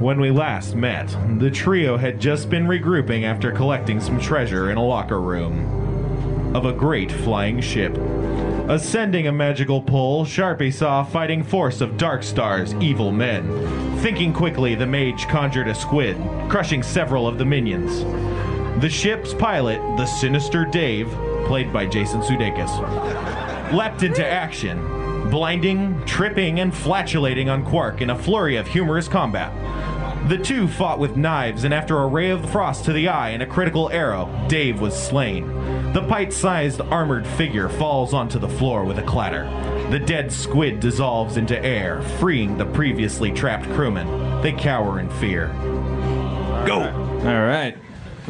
When 0.00 0.18
we 0.18 0.30
last 0.30 0.74
met, 0.74 1.14
the 1.38 1.50
trio 1.50 1.98
had 1.98 2.18
just 2.18 2.48
been 2.48 2.66
regrouping 2.66 3.24
after 3.24 3.52
collecting 3.52 4.00
some 4.00 4.18
treasure 4.18 4.70
in 4.70 4.78
a 4.78 4.82
locker 4.82 5.20
room 5.20 6.56
of 6.56 6.64
a 6.64 6.72
great 6.72 7.12
flying 7.12 7.60
ship. 7.60 7.94
Ascending 8.70 9.26
a 9.26 9.32
magical 9.32 9.82
pole, 9.82 10.24
Sharpie 10.24 10.72
saw 10.72 11.02
a 11.02 11.04
fighting 11.04 11.44
force 11.44 11.82
of 11.82 11.98
Dark 11.98 12.22
Star's 12.22 12.72
evil 12.76 13.12
men. 13.12 13.98
Thinking 13.98 14.32
quickly, 14.32 14.74
the 14.74 14.86
mage 14.86 15.28
conjured 15.28 15.68
a 15.68 15.74
squid, 15.74 16.16
crushing 16.48 16.82
several 16.82 17.28
of 17.28 17.36
the 17.36 17.44
minions. 17.44 18.00
The 18.80 18.88
ship's 18.88 19.34
pilot, 19.34 19.80
the 19.98 20.06
sinister 20.06 20.64
Dave, 20.64 21.10
played 21.44 21.74
by 21.74 21.84
Jason 21.84 22.22
Sudeikis, 22.22 23.70
leapt 23.74 24.02
into 24.02 24.26
action, 24.26 24.78
blinding, 25.28 26.02
tripping, 26.06 26.60
and 26.60 26.74
flatulating 26.74 27.50
on 27.50 27.66
Quark 27.66 28.00
in 28.00 28.08
a 28.08 28.18
flurry 28.18 28.56
of 28.56 28.66
humorous 28.66 29.06
combat. 29.06 29.52
The 30.28 30.38
two 30.38 30.68
fought 30.68 30.98
with 30.98 31.16
knives, 31.16 31.64
and 31.64 31.74
after 31.74 31.98
a 31.98 32.06
ray 32.06 32.30
of 32.30 32.48
frost 32.50 32.84
to 32.84 32.92
the 32.92 33.08
eye 33.08 33.30
and 33.30 33.42
a 33.42 33.46
critical 33.46 33.90
arrow, 33.90 34.28
Dave 34.48 34.80
was 34.80 34.94
slain. 34.94 35.92
The 35.92 36.06
pint 36.06 36.32
sized 36.32 36.80
armored 36.80 37.26
figure 37.26 37.68
falls 37.68 38.14
onto 38.14 38.38
the 38.38 38.48
floor 38.48 38.84
with 38.84 38.98
a 38.98 39.02
clatter. 39.02 39.44
The 39.90 39.98
dead 39.98 40.30
squid 40.30 40.78
dissolves 40.78 41.36
into 41.36 41.60
air, 41.64 42.02
freeing 42.20 42.56
the 42.56 42.66
previously 42.66 43.32
trapped 43.32 43.68
crewmen. 43.70 44.40
They 44.42 44.52
cower 44.52 45.00
in 45.00 45.10
fear. 45.10 45.48
Go! 46.66 46.82
All 47.24 47.46
right. 47.46 47.76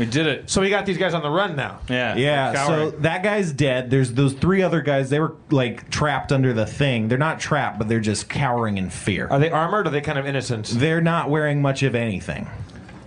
We 0.01 0.07
did 0.07 0.27
it. 0.27 0.49
So 0.49 0.63
we 0.63 0.71
got 0.71 0.87
these 0.87 0.97
guys 0.97 1.13
on 1.13 1.21
the 1.23 1.29
run 1.29 1.57
now. 1.57 1.81
Yeah. 1.91 2.17
Yeah, 2.17 2.53
so 2.53 2.59
Cowering. 2.69 3.01
that 3.03 3.23
guy's 3.23 3.53
dead. 3.53 3.91
There's 3.91 4.11
those 4.15 4.33
three 4.33 4.63
other 4.63 4.81
guys. 4.81 5.11
They 5.11 5.21
were 5.21 5.37
like 5.51 5.91
trapped 5.91 6.33
under 6.33 6.55
the 6.55 6.65
thing. 6.65 7.09
They're 7.09 7.19
not 7.19 7.39
trapped, 7.39 7.79
but 7.79 7.87
they're 7.87 8.01
just 8.01 8.29
cowering 8.31 8.79
in 8.79 8.89
fear. 8.89 9.29
Are 9.29 9.39
they 9.39 9.51
armored 9.51 9.87
or 9.87 9.91
are 9.91 9.93
they 9.93 10.01
kind 10.01 10.19
of 10.19 10.27
innocent? 10.27 10.69
They're 10.69 11.03
not 11.03 11.29
wearing 11.29 11.61
much 11.61 11.83
of 11.83 11.95
anything. 11.95 12.49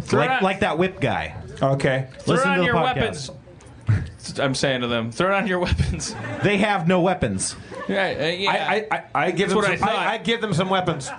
Throw 0.02 0.22
it 0.22 0.28
Like, 0.28 0.38
on- 0.38 0.44
like 0.44 0.60
that 0.60 0.78
whip 0.78 1.02
guy. 1.02 1.36
Okay. 1.64 2.10
Throw 2.20 2.36
Listen 2.36 2.49
on 2.52 2.56
to 2.57 2.61
the 2.61 2.65
your 2.68 2.76
podcast. 2.76 3.30
weapons. 3.30 3.32
I'm 4.40 4.53
saying 4.56 4.82
to 4.82 4.88
them, 4.88 5.11
throw 5.11 5.36
on 5.36 5.48
your 5.48 5.60
weapons. 5.60 6.15
They 6.44 6.57
have 6.57 6.88
no 6.88 7.02
weapons. 7.02 7.56
Yeah, 7.90 8.15
uh, 8.18 8.26
yeah. 8.28 8.52
I, 8.52 8.56
I, 8.56 8.88
I, 8.91 9.03
I 9.26 9.32
give 9.32 9.49
That's 9.49 9.49
them 9.49 9.57
what 9.57 9.65
some, 9.65 9.74
I 9.74 9.78
thought. 9.78 10.07
I, 10.07 10.14
I 10.14 10.18
give 10.20 10.41
them 10.41 10.53
some 10.53 10.70
weapons. 10.70 11.10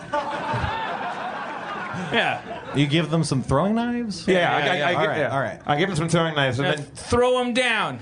Yeah. 2.15 2.75
You 2.75 2.87
give 2.87 3.11
them 3.11 3.25
some 3.25 3.43
throwing 3.43 3.75
knives? 3.75 4.27
Yeah, 4.27 4.39
Yeah, 4.39 4.57
I, 4.57 4.59
I, 4.59 4.77
yeah. 4.77 4.89
I, 4.89 4.95
All 4.95 5.01
give- 5.03 5.11
right, 5.11 5.19
yeah. 5.19 5.29
all 5.35 5.41
right. 5.41 5.61
I 5.67 5.77
give 5.77 5.89
them 5.89 5.97
some 5.97 6.09
throwing 6.09 6.35
knives, 6.35 6.59
and 6.59 6.69
Now 6.69 6.75
then 6.77 6.85
throw 6.85 7.39
them 7.39 7.53
down. 7.55 7.99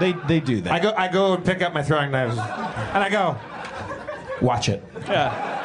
They 0.00 0.12
they 0.26 0.40
do 0.40 0.60
that. 0.62 0.72
I 0.72 0.78
go 0.78 0.92
I 0.96 1.08
go 1.08 1.34
and 1.34 1.44
pick 1.44 1.60
up 1.62 1.72
my 1.74 1.82
throwing 1.82 2.10
knives, 2.10 2.36
and 2.38 3.02
I 3.04 3.08
go, 3.10 3.36
watch 4.40 4.68
it. 4.68 4.82
Yeah. 5.08 5.56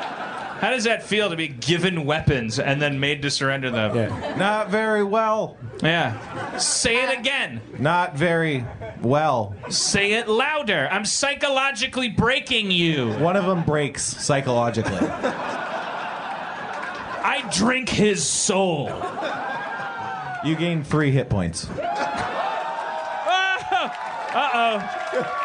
How 0.59 0.69
does 0.69 0.85
that 0.85 1.03
feel 1.03 1.29
to 1.29 1.35
be 1.35 1.49
given 1.49 2.05
weapons 2.05 2.57
and 2.57 2.81
then 2.81 2.97
made 2.97 3.21
to 3.23 3.29
surrender 3.29 3.69
them? 3.69 3.95
Yeah. 3.97 4.35
Not 4.37 4.69
very 4.69 5.03
well. 5.03 5.57
Yeah. 5.83 6.57
Say 6.57 7.03
it 7.03 7.19
again. 7.19 7.59
Not 7.79 8.15
very 8.15 8.65
well. 9.01 9.55
Say 9.69 10.13
it 10.13 10.29
louder. 10.29 10.87
I'm 10.89 11.03
psychologically 11.03 12.07
breaking 12.07 12.71
you. 12.71 13.09
One 13.15 13.35
of 13.35 13.45
them 13.45 13.63
breaks 13.65 14.03
psychologically. 14.03 15.05
I 17.23 17.47
drink 17.53 17.89
his 17.89 18.23
soul. 18.27 18.87
You 20.45 20.55
gain 20.55 20.83
three 20.83 21.11
hit 21.11 21.29
points. 21.29 21.69
Uh 24.35 24.49
oh. 24.53 25.39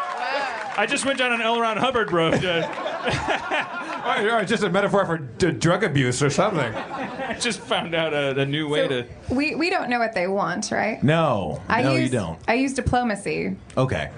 I 0.77 0.85
just 0.87 1.05
went 1.05 1.19
down 1.19 1.33
an 1.33 1.41
L. 1.41 1.59
Ron 1.59 1.77
Hubbard 1.77 2.11
road. 2.11 2.43
Uh, 2.43 4.15
or, 4.31 4.39
or 4.39 4.45
just 4.45 4.63
a 4.63 4.69
metaphor 4.69 5.05
for 5.05 5.17
d- 5.17 5.51
drug 5.51 5.83
abuse 5.83 6.23
or 6.23 6.29
something. 6.29 6.73
I 6.73 7.37
just 7.39 7.59
found 7.59 7.93
out 7.93 8.13
a, 8.13 8.39
a 8.39 8.45
new 8.45 8.67
way 8.69 8.87
to. 8.87 9.05
We 9.29 9.55
we 9.55 9.69
don't 9.69 9.89
know 9.89 9.99
what 9.99 10.13
they 10.13 10.27
want, 10.27 10.71
right? 10.71 11.03
No, 11.03 11.61
I 11.67 11.81
no, 11.81 11.93
use, 11.95 12.03
you 12.11 12.17
don't. 12.17 12.39
I 12.47 12.53
use 12.55 12.73
diplomacy. 12.73 13.55
Okay. 13.77 14.09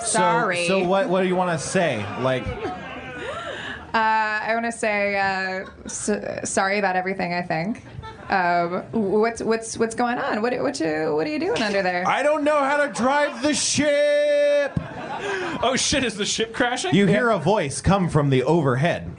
Sorry. 0.00 0.66
So, 0.66 0.80
so 0.82 0.88
what? 0.88 1.08
What 1.08 1.22
do 1.22 1.28
you 1.28 1.36
want 1.36 1.58
to 1.58 1.66
say? 1.66 2.04
Like, 2.20 2.46
Uh, 2.46 2.74
I 3.94 4.50
want 4.54 4.66
to 4.66 4.72
say 4.72 5.16
uh, 5.16 5.66
s- 5.84 6.50
sorry 6.50 6.78
about 6.78 6.96
everything. 6.96 7.34
I 7.34 7.42
think. 7.42 7.82
Um, 8.30 8.82
what's 8.92 9.42
what's 9.42 9.78
what's 9.78 9.94
going 9.94 10.18
on? 10.18 10.42
What 10.42 10.52
what 10.60 10.78
you 10.80 11.14
what 11.14 11.26
are 11.26 11.30
you 11.30 11.38
doing 11.38 11.62
under 11.62 11.82
there? 11.82 12.06
I 12.06 12.22
don't 12.22 12.44
know 12.44 12.58
how 12.58 12.84
to 12.84 12.92
drive 12.92 13.42
the 13.42 13.54
ship. 13.54 14.78
Oh 15.62 15.74
shit! 15.76 16.04
Is 16.04 16.16
the 16.16 16.26
ship 16.26 16.52
crashing? 16.52 16.94
You 16.94 17.06
hear 17.06 17.30
a 17.30 17.38
voice 17.38 17.80
come 17.80 18.08
from 18.08 18.28
the 18.30 18.42
overhead. 18.44 19.10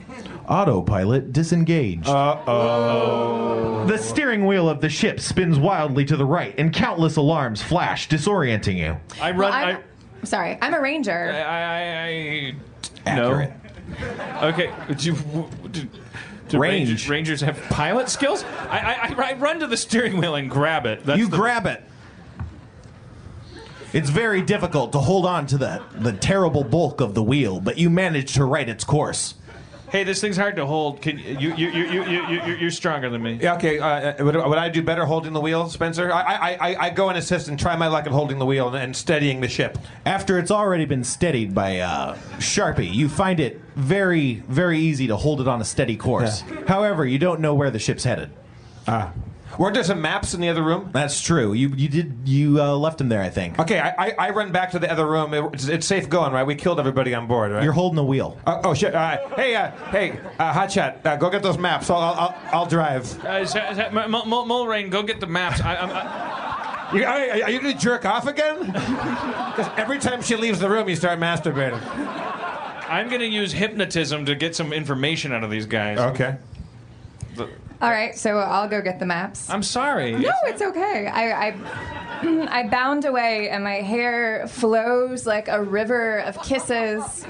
Autopilot 0.48 1.32
disengaged. 1.32 2.08
Uh 2.08 2.40
oh. 2.46 3.84
The 3.86 3.98
steering 3.98 4.46
wheel 4.46 4.68
of 4.68 4.80
the 4.80 4.88
ship 4.88 5.20
spins 5.20 5.58
wildly 5.58 6.04
to 6.04 6.16
the 6.16 6.24
right, 6.24 6.54
and 6.58 6.72
countless 6.72 7.16
alarms 7.16 7.62
flash, 7.62 8.08
disorienting 8.08 8.76
you. 8.76 8.96
I 9.20 9.32
Well, 9.32 9.52
I'm, 9.52 9.78
sorry, 10.24 10.58
I'm 10.62 10.74
a 10.74 10.80
ranger. 10.80 11.32
I, 11.32 11.40
I, 11.40 12.06
I 12.06 12.54
Accurate. 13.06 13.52
Okay. 14.42 14.72
Do, 14.96 15.12
do, 15.70 15.86
do 16.48 16.58
Range. 16.58 16.88
Rangers, 16.88 17.08
Rangers 17.08 17.40
have 17.42 17.60
pilot 17.70 18.08
skills? 18.08 18.44
I, 18.68 19.14
I, 19.16 19.30
I 19.30 19.32
run 19.34 19.60
to 19.60 19.66
the 19.66 19.76
steering 19.76 20.16
wheel 20.18 20.34
and 20.34 20.50
grab 20.50 20.86
it. 20.86 21.04
That's 21.04 21.18
you 21.18 21.28
the- 21.28 21.36
grab 21.36 21.66
it. 21.66 21.84
It's 23.92 24.08
very 24.10 24.40
difficult 24.40 24.92
to 24.92 24.98
hold 24.98 25.26
on 25.26 25.46
to 25.48 25.58
the, 25.58 25.82
the 25.96 26.12
terrible 26.12 26.62
bulk 26.62 27.00
of 27.00 27.14
the 27.14 27.22
wheel, 27.24 27.60
but 27.60 27.76
you 27.76 27.90
manage 27.90 28.34
to 28.34 28.44
right 28.44 28.68
its 28.68 28.84
course. 28.84 29.34
Hey, 29.90 30.04
this 30.04 30.20
thing's 30.20 30.36
hard 30.36 30.56
to 30.56 30.66
hold. 30.66 31.02
Can 31.02 31.18
you 31.18 31.54
you 31.54 31.68
you 31.68 31.82
you 31.84 32.04
you, 32.04 32.26
you 32.28 32.42
you 32.44 32.54
you're 32.54 32.70
stronger 32.70 33.10
than 33.10 33.22
me? 33.22 33.38
Yeah, 33.40 33.56
okay. 33.56 33.78
Uh, 33.78 34.24
would, 34.24 34.36
would 34.36 34.58
I 34.58 34.68
do 34.68 34.82
better 34.82 35.04
holding 35.04 35.32
the 35.32 35.40
wheel, 35.40 35.68
Spencer? 35.68 36.12
I, 36.12 36.20
I, 36.20 36.52
I, 36.52 36.86
I 36.86 36.90
go 36.90 37.08
and 37.08 37.18
assist 37.18 37.48
and 37.48 37.58
try 37.58 37.74
my 37.76 37.88
luck 37.88 38.06
at 38.06 38.12
holding 38.12 38.38
the 38.38 38.46
wheel 38.46 38.68
and, 38.68 38.76
and 38.76 38.96
steadying 38.96 39.40
the 39.40 39.48
ship. 39.48 39.78
After 40.06 40.38
it's 40.38 40.50
already 40.50 40.84
been 40.84 41.02
steadied 41.02 41.54
by 41.54 41.80
uh, 41.80 42.16
Sharpie, 42.38 42.92
you 42.92 43.08
find 43.08 43.40
it 43.40 43.60
very, 43.74 44.34
very 44.48 44.78
easy 44.78 45.08
to 45.08 45.16
hold 45.16 45.40
it 45.40 45.48
on 45.48 45.60
a 45.60 45.64
steady 45.64 45.96
course. 45.96 46.42
However, 46.68 47.04
you 47.04 47.18
don't 47.18 47.40
know 47.40 47.54
where 47.54 47.70
the 47.70 47.78
ship's 47.80 48.04
headed. 48.04 48.30
Ah. 48.86 49.12
Weren't 49.60 49.74
there 49.74 49.84
some 49.84 50.00
maps 50.00 50.32
in 50.32 50.40
the 50.40 50.48
other 50.48 50.62
room? 50.62 50.88
That's 50.90 51.20
true. 51.20 51.52
You 51.52 51.68
you 51.76 51.88
did 51.90 52.20
you 52.24 52.62
uh, 52.62 52.74
left 52.76 52.96
them 52.96 53.10
there, 53.10 53.20
I 53.20 53.28
think. 53.28 53.58
Okay, 53.58 53.78
I, 53.78 53.90
I, 54.06 54.14
I 54.18 54.30
run 54.30 54.52
back 54.52 54.70
to 54.70 54.78
the 54.78 54.90
other 54.90 55.06
room. 55.06 55.34
It- 55.34 55.44
it's, 55.52 55.68
it's 55.68 55.86
safe 55.86 56.08
going, 56.08 56.32
right? 56.32 56.44
We 56.46 56.54
killed 56.54 56.80
everybody 56.80 57.14
on 57.14 57.26
board, 57.26 57.52
right? 57.52 57.62
You're 57.62 57.74
holding 57.74 57.96
the 57.96 58.04
wheel. 58.04 58.38
Uh, 58.46 58.62
oh 58.64 58.72
shit! 58.72 58.94
All 58.94 59.00
right. 59.02 59.20
Hey, 59.36 59.54
uh, 59.54 59.70
hey, 59.90 60.18
uh, 60.38 60.52
Hotshot, 60.54 61.04
uh, 61.04 61.16
go 61.16 61.28
get 61.28 61.42
those 61.42 61.58
maps. 61.58 61.90
I'll, 61.90 61.98
I'll, 62.00 62.14
I'll, 62.14 62.36
I'll 62.60 62.66
drive. 62.66 63.02
Uh, 63.22 63.32
is 63.40 63.52
that, 63.52 63.72
is 63.72 63.76
that, 63.76 63.88
M- 63.94 63.98
M- 63.98 64.14
M- 64.14 64.30
Mulrain, 64.30 64.88
go 64.90 65.02
get 65.02 65.20
the 65.20 65.26
maps. 65.26 65.60
I, 65.60 65.76
I'm, 65.76 65.90
I, 65.92 66.96
You, 66.96 67.04
are, 67.04 67.44
are 67.44 67.50
you 67.50 67.60
gonna 67.60 67.74
jerk 67.74 68.06
off 68.06 68.26
again? 68.26 68.72
Because 69.50 69.70
every 69.76 69.98
time 69.98 70.22
she 70.22 70.36
leaves 70.36 70.58
the 70.60 70.70
room, 70.70 70.88
you 70.88 70.96
start 70.96 71.18
masturbating. 71.18 71.80
I'm 72.88 73.08
going 73.08 73.20
to 73.20 73.26
use 73.26 73.52
hypnotism 73.52 74.26
to 74.26 74.34
get 74.34 74.54
some 74.56 74.72
information 74.72 75.32
out 75.32 75.44
of 75.44 75.50
these 75.50 75.66
guys. 75.66 75.98
Okay. 75.98 76.36
All 77.82 77.90
right, 77.90 78.16
so 78.16 78.38
I'll 78.38 78.68
go 78.68 78.82
get 78.82 78.98
the 78.98 79.06
maps. 79.06 79.48
I'm 79.48 79.62
sorry. 79.62 80.12
No, 80.12 80.32
it's 80.44 80.60
okay. 80.60 81.06
I, 81.06 81.48
I, 81.48 82.46
I 82.50 82.68
bound 82.68 83.06
away, 83.06 83.48
and 83.48 83.64
my 83.64 83.76
hair 83.76 84.46
flows 84.48 85.26
like 85.26 85.48
a 85.48 85.62
river 85.62 86.18
of 86.18 86.42
kisses. 86.42 87.24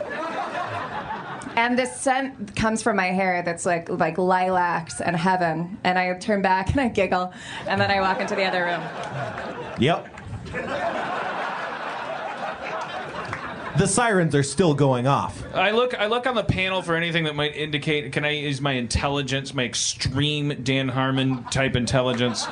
And 1.55 1.79
this 1.79 2.01
scent 2.01 2.57
comes 2.57 2.83
from 2.83 2.97
my 2.97 3.09
hair 3.09 3.43
that's 3.43 3.67
like 3.67 3.89
like 3.89 4.19
lilacs 4.19 5.01
and 5.01 5.17
heaven. 5.17 5.79
And 5.85 5.99
I 5.99 6.13
turn 6.15 6.43
back 6.43 6.71
and 6.71 6.81
I 6.81 6.89
giggle, 6.89 7.33
and 7.67 7.81
then 7.81 7.91
I 7.91 8.01
walk 8.01 8.21
into 8.21 8.35
the 8.35 8.45
other 8.45 8.65
room. 8.65 8.83
Yep. 9.79 10.09
The 13.77 13.87
sirens 13.87 14.35
are 14.35 14.43
still 14.43 14.75
going 14.75 15.07
off. 15.07 15.43
I 15.55 15.71
look. 15.71 15.95
I 15.99 16.07
look 16.07 16.27
on 16.27 16.35
the 16.35 16.45
panel 16.45 16.83
for 16.83 16.97
anything 16.97 17.25
that 17.25 17.37
might 17.37 17.55
indicate. 17.55 18.13
Can 18.13 18.25
I 18.25 18.31
use 18.31 18.61
my 18.61 18.73
intelligence, 18.73 19.55
my 19.55 19.65
extreme 19.65 20.63
Dan 20.63 20.89
Harmon 20.89 21.45
type 21.45 21.77
intelligence, 21.77 22.47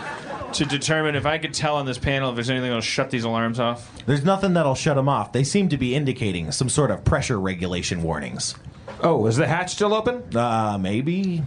to 0.52 0.64
determine 0.64 1.16
if 1.16 1.26
I 1.26 1.38
could 1.38 1.52
tell 1.52 1.76
on 1.76 1.86
this 1.86 1.98
panel 1.98 2.30
if 2.30 2.36
there's 2.36 2.50
anything 2.50 2.68
that'll 2.68 2.80
shut 2.80 3.10
these 3.10 3.24
alarms 3.24 3.58
off? 3.58 3.90
There's 4.06 4.24
nothing 4.24 4.54
that'll 4.54 4.74
shut 4.74 4.96
them 4.96 5.08
off. 5.08 5.32
They 5.32 5.44
seem 5.44 5.68
to 5.70 5.76
be 5.76 5.94
indicating 5.94 6.52
some 6.52 6.68
sort 6.68 6.90
of 6.90 7.04
pressure 7.04 7.38
regulation 7.40 8.02
warnings. 8.02 8.54
Oh, 9.02 9.26
is 9.26 9.36
the 9.36 9.46
hatch 9.46 9.72
still 9.72 9.94
open? 9.94 10.36
Uh, 10.36 10.78
maybe. 10.80 11.42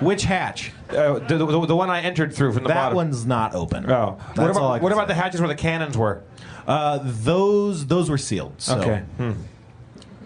Which 0.00 0.24
hatch? 0.24 0.72
Uh, 0.90 1.18
the, 1.20 1.38
the, 1.38 1.66
the 1.66 1.76
one 1.76 1.90
I 1.90 2.00
entered 2.02 2.34
through 2.34 2.52
from 2.52 2.62
the 2.64 2.68
bottom. 2.68 2.76
that 2.76 2.82
bottom. 2.84 2.96
one's 2.96 3.26
not 3.26 3.54
open. 3.54 3.90
Oh, 3.90 4.16
That's 4.18 4.38
what 4.38 4.50
about, 4.50 4.62
all 4.62 4.72
I 4.72 4.78
can 4.78 4.82
what 4.84 4.92
about 4.92 5.04
say. 5.08 5.14
the 5.14 5.20
hatches 5.20 5.40
where 5.40 5.48
the 5.48 5.54
cannons 5.54 5.96
were? 5.96 6.22
Uh, 6.66 6.98
those 7.02 7.86
those 7.86 8.10
were 8.10 8.18
sealed. 8.18 8.54
So. 8.58 8.78
Okay. 8.78 9.02
All 9.20 9.34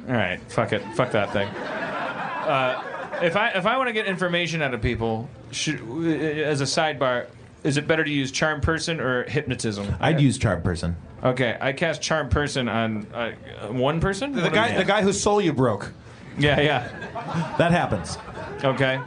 right. 0.08 0.40
Fuck 0.50 0.72
it. 0.72 0.82
Fuck 0.94 1.12
that 1.12 1.32
thing. 1.32 1.48
Uh, 1.48 2.82
if 3.22 3.36
I 3.36 3.50
if 3.50 3.66
I 3.66 3.76
want 3.76 3.88
to 3.88 3.92
get 3.92 4.06
information 4.06 4.62
out 4.62 4.74
of 4.74 4.80
people, 4.82 5.28
should, 5.50 5.80
as 6.08 6.60
a 6.60 6.64
sidebar, 6.64 7.26
is 7.62 7.76
it 7.76 7.86
better 7.86 8.02
to 8.04 8.10
use 8.10 8.32
charm 8.32 8.60
person 8.60 9.00
or 9.00 9.24
hypnotism? 9.24 9.94
I'd 10.00 10.20
use 10.20 10.38
charm 10.38 10.62
person. 10.62 10.96
Okay, 11.22 11.56
I 11.60 11.72
cast 11.74 12.00
charm 12.00 12.30
person 12.30 12.68
on 12.68 13.06
uh, 13.12 13.32
one 13.68 14.00
person. 14.00 14.32
The 14.32 14.42
What 14.42 14.54
guy, 14.54 14.68
am 14.68 14.74
I- 14.76 14.78
the 14.78 14.84
guy 14.84 15.02
whose 15.02 15.20
soul 15.20 15.40
you 15.40 15.52
broke. 15.52 15.92
Yeah, 16.38 16.60
yeah. 16.60 17.54
That 17.58 17.72
happens. 17.72 18.16
Okay. 18.64 18.98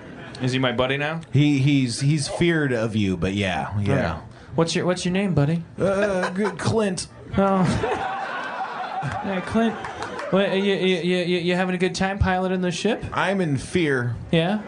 Is 0.44 0.52
he 0.52 0.60
my 0.60 0.74
buddy 0.74 0.98
now? 0.98 1.22
He 1.32 1.60
he's 1.60 2.02
he's 2.02 2.28
feared 2.28 2.74
of 2.74 2.96
you, 2.96 3.16
but 3.16 3.34
yeah, 3.34 3.80
yeah. 3.80 4.22
What's 4.56 4.76
your 4.76 4.86
What's 4.86 5.06
your 5.06 5.14
name, 5.14 5.34
buddy? 5.34 5.64
Uh, 5.80 6.30
good 6.32 6.60
Clint. 6.60 7.08
Oh. 7.38 7.64
Hey, 9.24 9.42
Clint. 9.46 9.74
What, 10.34 10.52
you, 10.56 10.74
you, 10.74 10.98
you, 10.98 11.38
you 11.38 11.56
having 11.56 11.76
a 11.76 11.78
good 11.78 11.94
time 11.94 12.18
piloting 12.18 12.62
the 12.62 12.72
ship? 12.72 13.06
I'm 13.14 13.40
in 13.40 13.58
fear. 13.58 14.16
Yeah. 14.32 14.64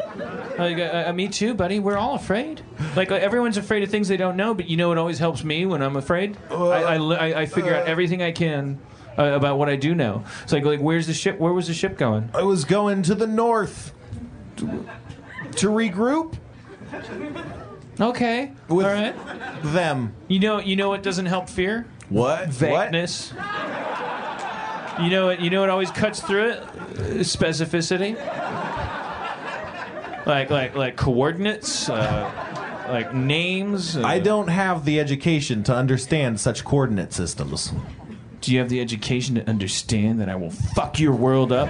Like, 0.60 0.78
uh, 0.78 1.06
uh, 1.08 1.14
me 1.14 1.28
too, 1.28 1.56
buddy. 1.56 1.80
We're 1.80 1.98
all 1.98 2.14
afraid. 2.14 2.62
Like 2.96 3.12
uh, 3.12 3.16
everyone's 3.16 3.58
afraid 3.58 3.82
of 3.82 3.90
things 3.90 4.08
they 4.08 4.18
don't 4.18 4.38
know, 4.38 4.54
but 4.54 4.70
you 4.70 4.78
know 4.78 4.90
what 4.90 5.00
always 5.00 5.18
helps 5.18 5.44
me 5.44 5.66
when 5.66 5.82
I'm 5.82 5.96
afraid? 5.96 6.38
I, 6.52 6.56
I, 6.56 6.98
li- 6.98 7.18
I, 7.18 7.42
I 7.42 7.46
figure 7.48 7.74
out 7.74 7.88
everything 7.88 8.22
I 8.22 8.32
can 8.32 8.80
uh, 9.18 9.24
about 9.24 9.58
what 9.58 9.68
I 9.68 9.76
do 9.76 9.96
know. 9.96 10.24
It's 10.44 10.54
like, 10.54 10.64
like, 10.66 10.80
where's 10.82 11.08
the 11.08 11.14
ship? 11.16 11.40
Where 11.40 11.52
was 11.52 11.66
the 11.68 11.74
ship 11.74 11.98
going? 11.98 12.30
I 12.36 12.44
was 12.44 12.64
going 12.64 13.02
to 13.04 13.16
the 13.16 13.28
north 13.28 13.92
to, 15.58 15.70
regroup 15.70 16.36
Okay. 18.00 18.52
with 18.68 18.86
all 18.86 18.92
right. 18.92 19.16
them. 19.64 20.14
You 20.28 20.40
know, 20.40 20.60
you 20.60 20.76
know 20.76 20.90
what 20.90 21.02
doesn't 21.04 21.26
help 21.28 21.50
fear? 21.50 21.86
What? 22.10 22.50
Vagueness. 22.50 23.34
You 25.02 25.10
know 25.10 25.26
what? 25.28 25.42
You 25.42 25.50
know 25.50 25.60
what 25.62 25.70
always 25.70 25.92
cuts 25.92 26.22
through 26.22 26.50
it? 26.52 26.64
Specificity. 27.22 28.16
Like, 30.26 30.50
like, 30.50 30.76
like 30.76 30.96
coordinates. 30.96 31.90
Uh, 31.90 32.32
like 32.90 33.14
names. 33.14 33.98
Uh, 33.98 34.04
I 34.06 34.20
don't 34.20 34.48
have 34.48 34.86
the 34.86 35.00
education 35.00 35.64
to 35.64 35.76
understand 35.76 36.40
such 36.40 36.64
coordinate 36.64 37.14
systems. 37.14 37.74
Do 38.42 38.54
you 38.54 38.60
have 38.60 38.70
the 38.70 38.80
education 38.80 39.36
to 39.36 39.50
understand 39.50 40.20
that 40.22 40.30
I 40.30 40.36
will 40.36 40.52
fuck 40.52 41.00
your 41.00 41.14
world 41.14 41.52
up? 41.52 41.70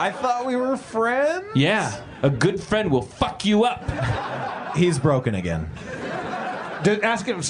I 0.00 0.10
thought 0.10 0.46
we 0.46 0.56
were 0.56 0.78
friends. 0.78 1.44
Yeah, 1.54 2.02
a 2.22 2.30
good 2.30 2.58
friend 2.58 2.90
will 2.90 3.02
fuck 3.02 3.44
you 3.44 3.64
up. 3.64 3.84
He's 4.74 4.98
broken 4.98 5.34
again. 5.34 5.68
Did, 6.82 7.02
ask 7.02 7.26
him, 7.26 7.36
uh, 7.36 7.40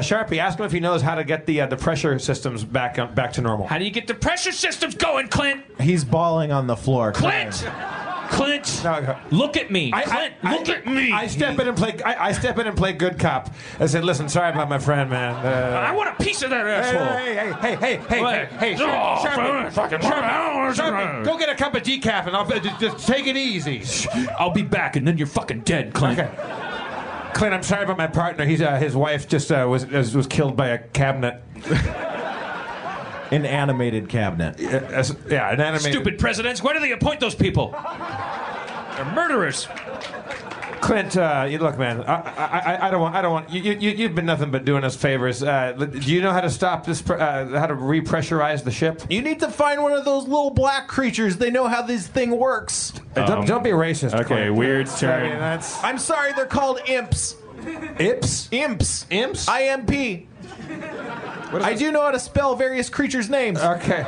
Sharpie. 0.00 0.38
Ask 0.38 0.58
him 0.58 0.64
if 0.64 0.72
he 0.72 0.80
knows 0.80 1.02
how 1.02 1.14
to 1.14 1.22
get 1.22 1.46
the 1.46 1.60
uh, 1.60 1.66
the 1.66 1.76
pressure 1.76 2.18
systems 2.18 2.64
back 2.64 2.98
on, 2.98 3.14
back 3.14 3.32
to 3.34 3.40
normal. 3.40 3.68
How 3.68 3.78
do 3.78 3.84
you 3.84 3.92
get 3.92 4.08
the 4.08 4.14
pressure 4.14 4.50
systems 4.50 4.96
going, 4.96 5.28
Clint? 5.28 5.62
He's 5.80 6.04
bawling 6.04 6.50
on 6.50 6.66
the 6.66 6.76
floor. 6.76 7.12
Clint! 7.12 7.64
Clint! 8.30 8.84
Look 9.30 9.56
at 9.56 9.70
me. 9.70 9.90
Clint, 9.90 10.34
look 10.42 10.68
at 10.68 10.86
me. 10.86 11.12
I 11.12 11.26
step 11.26 11.58
in 11.58 11.68
and 11.68 11.76
play. 11.76 12.00
I, 12.04 12.28
I 12.28 12.32
step 12.32 12.58
in 12.58 12.66
and 12.66 12.76
play 12.76 12.92
good 12.92 13.18
cop. 13.18 13.52
I 13.78 13.86
said, 13.86 14.04
"Listen, 14.04 14.28
sorry 14.28 14.50
about 14.50 14.68
my 14.68 14.78
friend, 14.78 15.10
man. 15.10 15.34
Uh, 15.44 15.78
I 15.80 15.92
want 15.92 16.10
a 16.18 16.22
piece 16.22 16.42
of 16.42 16.50
that 16.50 16.64
Hey, 16.64 16.72
asshole. 16.72 17.18
hey, 17.18 17.34
hey, 17.34 17.52
hey, 17.52 17.76
hey, 17.76 17.96
hey, 18.08 18.20
What? 18.22 18.34
hey, 18.34 18.74
hey, 18.74 18.82
Oh, 18.82 19.22
Sharpie, 19.22 19.72
fucking- 19.72 19.98
Sharpie, 19.98 20.74
Sharpie, 20.74 21.24
go 21.24 21.36
get 21.38 21.48
a 21.48 21.54
cup 21.54 21.74
of 21.74 21.82
decaf 21.82 22.26
and 22.26 22.36
I'll 22.36 22.46
just, 22.48 22.80
just 22.80 23.06
take 23.06 23.26
it 23.26 23.36
easy. 23.36 23.82
I'll 24.38 24.50
be 24.52 24.62
back, 24.62 24.96
and 24.96 25.06
then 25.06 25.18
you're 25.18 25.26
fucking 25.26 25.60
dead, 25.62 25.92
Clint. 25.92 26.18
Okay. 26.18 26.30
Clint, 27.34 27.54
I'm 27.54 27.62
sorry 27.62 27.84
about 27.84 27.98
my 27.98 28.06
partner. 28.06 28.44
He's 28.44 28.62
uh, 28.62 28.76
his 28.76 28.94
wife 28.96 29.28
just 29.28 29.50
uh, 29.52 29.66
was, 29.68 29.86
was 29.86 30.14
was 30.16 30.26
killed 30.26 30.56
by 30.56 30.68
a 30.68 30.78
cabinet. 30.78 31.42
An 33.30 33.46
animated 33.46 34.08
cabinet. 34.08 34.58
Yeah, 34.58 34.70
as- 34.92 35.16
yeah, 35.28 35.50
an 35.52 35.60
animated. 35.60 35.92
Stupid 35.92 36.18
presidents. 36.18 36.62
Why 36.62 36.72
do 36.72 36.80
they 36.80 36.92
appoint 36.92 37.20
those 37.20 37.34
people? 37.34 37.70
They're 38.96 39.04
murderers. 39.14 39.68
Clint, 40.80 41.14
uh, 41.16 41.46
you 41.48 41.58
look, 41.58 41.78
man. 41.78 42.02
I, 42.04 42.14
I, 42.14 42.58
I, 42.74 42.88
I 42.88 42.90
don't 42.90 43.02
want. 43.02 43.14
I 43.14 43.20
don't 43.22 43.32
want. 43.32 43.50
You, 43.50 43.74
you, 43.74 43.90
you've 43.90 44.14
been 44.14 44.24
nothing 44.24 44.50
but 44.50 44.64
doing 44.64 44.82
us 44.82 44.96
favors. 44.96 45.42
Uh, 45.42 45.72
do 45.72 45.98
you 46.12 46.22
know 46.22 46.32
how 46.32 46.40
to 46.40 46.48
stop 46.48 46.86
this? 46.86 47.08
Uh, 47.08 47.48
how 47.52 47.66
to 47.66 47.74
repressurize 47.74 48.64
the 48.64 48.70
ship? 48.70 49.02
You 49.10 49.20
need 49.20 49.40
to 49.40 49.50
find 49.50 49.82
one 49.82 49.92
of 49.92 50.06
those 50.06 50.24
little 50.24 50.50
black 50.50 50.88
creatures. 50.88 51.36
They 51.36 51.50
know 51.50 51.68
how 51.68 51.82
this 51.82 52.06
thing 52.06 52.30
works. 52.30 52.94
Uh, 53.14 53.26
don't, 53.26 53.46
don't 53.46 53.62
be 53.62 53.70
racist. 53.70 54.14
Okay, 54.14 54.24
Clint. 54.24 54.54
weird 54.56 54.88
I 54.88 54.98
turn. 54.98 55.22
mean, 55.30 55.38
that's 55.38 55.84
I'm 55.84 55.98
sorry, 55.98 56.32
they're 56.32 56.46
called 56.46 56.80
imps. 56.88 57.36
Ips. 57.98 58.48
Imps. 58.50 59.04
Imps. 59.10 59.46
IMP. 59.48 60.28
I 61.52 61.74
do 61.74 61.90
know 61.90 62.02
how 62.02 62.10
to 62.10 62.18
spell 62.18 62.54
various 62.56 62.88
creatures' 62.88 63.28
names. 63.28 63.60
Okay. 63.60 64.02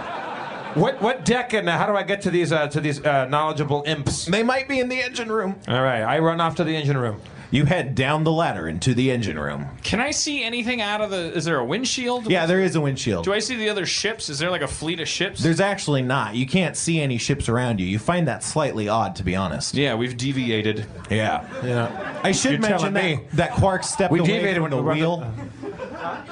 What 0.74 1.02
what 1.02 1.24
deck 1.24 1.52
and 1.52 1.68
how 1.68 1.86
do 1.86 1.94
I 1.94 2.02
get 2.02 2.22
to 2.22 2.30
these 2.30 2.50
uh, 2.50 2.66
to 2.68 2.80
these 2.80 3.04
uh, 3.04 3.26
knowledgeable 3.26 3.82
imps? 3.86 4.24
They 4.24 4.42
might 4.42 4.68
be 4.68 4.80
in 4.80 4.88
the 4.88 5.02
engine 5.02 5.30
room. 5.30 5.60
All 5.68 5.82
right, 5.82 6.02
I 6.02 6.18
run 6.18 6.40
off 6.40 6.56
to 6.56 6.64
the 6.64 6.74
engine 6.74 6.96
room. 6.96 7.20
You 7.52 7.66
head 7.66 7.94
down 7.94 8.24
the 8.24 8.32
ladder 8.32 8.66
into 8.66 8.94
the 8.94 9.10
engine 9.10 9.38
room. 9.38 9.68
Can 9.82 10.00
I 10.00 10.10
see 10.10 10.42
anything 10.42 10.80
out 10.80 11.02
of 11.02 11.10
the? 11.10 11.34
Is 11.34 11.44
there 11.44 11.58
a 11.58 11.64
windshield? 11.64 12.30
Yeah, 12.30 12.46
there 12.46 12.60
is 12.62 12.74
a 12.76 12.80
windshield. 12.80 13.24
Do 13.26 13.34
I 13.34 13.40
see 13.40 13.56
the 13.56 13.68
other 13.68 13.84
ships? 13.84 14.30
Is 14.30 14.38
there 14.38 14.50
like 14.50 14.62
a 14.62 14.66
fleet 14.66 15.00
of 15.00 15.06
ships? 15.08 15.42
There's 15.42 15.60
actually 15.60 16.00
not. 16.00 16.34
You 16.34 16.46
can't 16.46 16.78
see 16.78 16.98
any 16.98 17.18
ships 17.18 17.50
around 17.50 17.78
you. 17.78 17.86
You 17.86 17.98
find 17.98 18.26
that 18.26 18.42
slightly 18.42 18.88
odd, 18.88 19.14
to 19.16 19.22
be 19.22 19.36
honest. 19.36 19.74
Yeah, 19.74 19.94
we've 19.94 20.16
deviated. 20.16 20.86
Yeah. 21.10 21.46
Yeah. 21.62 22.20
I 22.24 22.32
should 22.32 22.52
You're 22.52 22.60
mention 22.60 22.78
telling 22.78 22.94
that, 22.94 23.04
me. 23.04 23.24
that 23.34 23.52
Quark 23.52 23.84
stepped 23.84 24.12
We 24.12 24.20
away 24.20 24.28
deviated 24.28 24.54
from 24.54 24.62
when 24.62 24.70
the 24.70 24.82
we 24.82 24.94
wheel. 24.94 25.20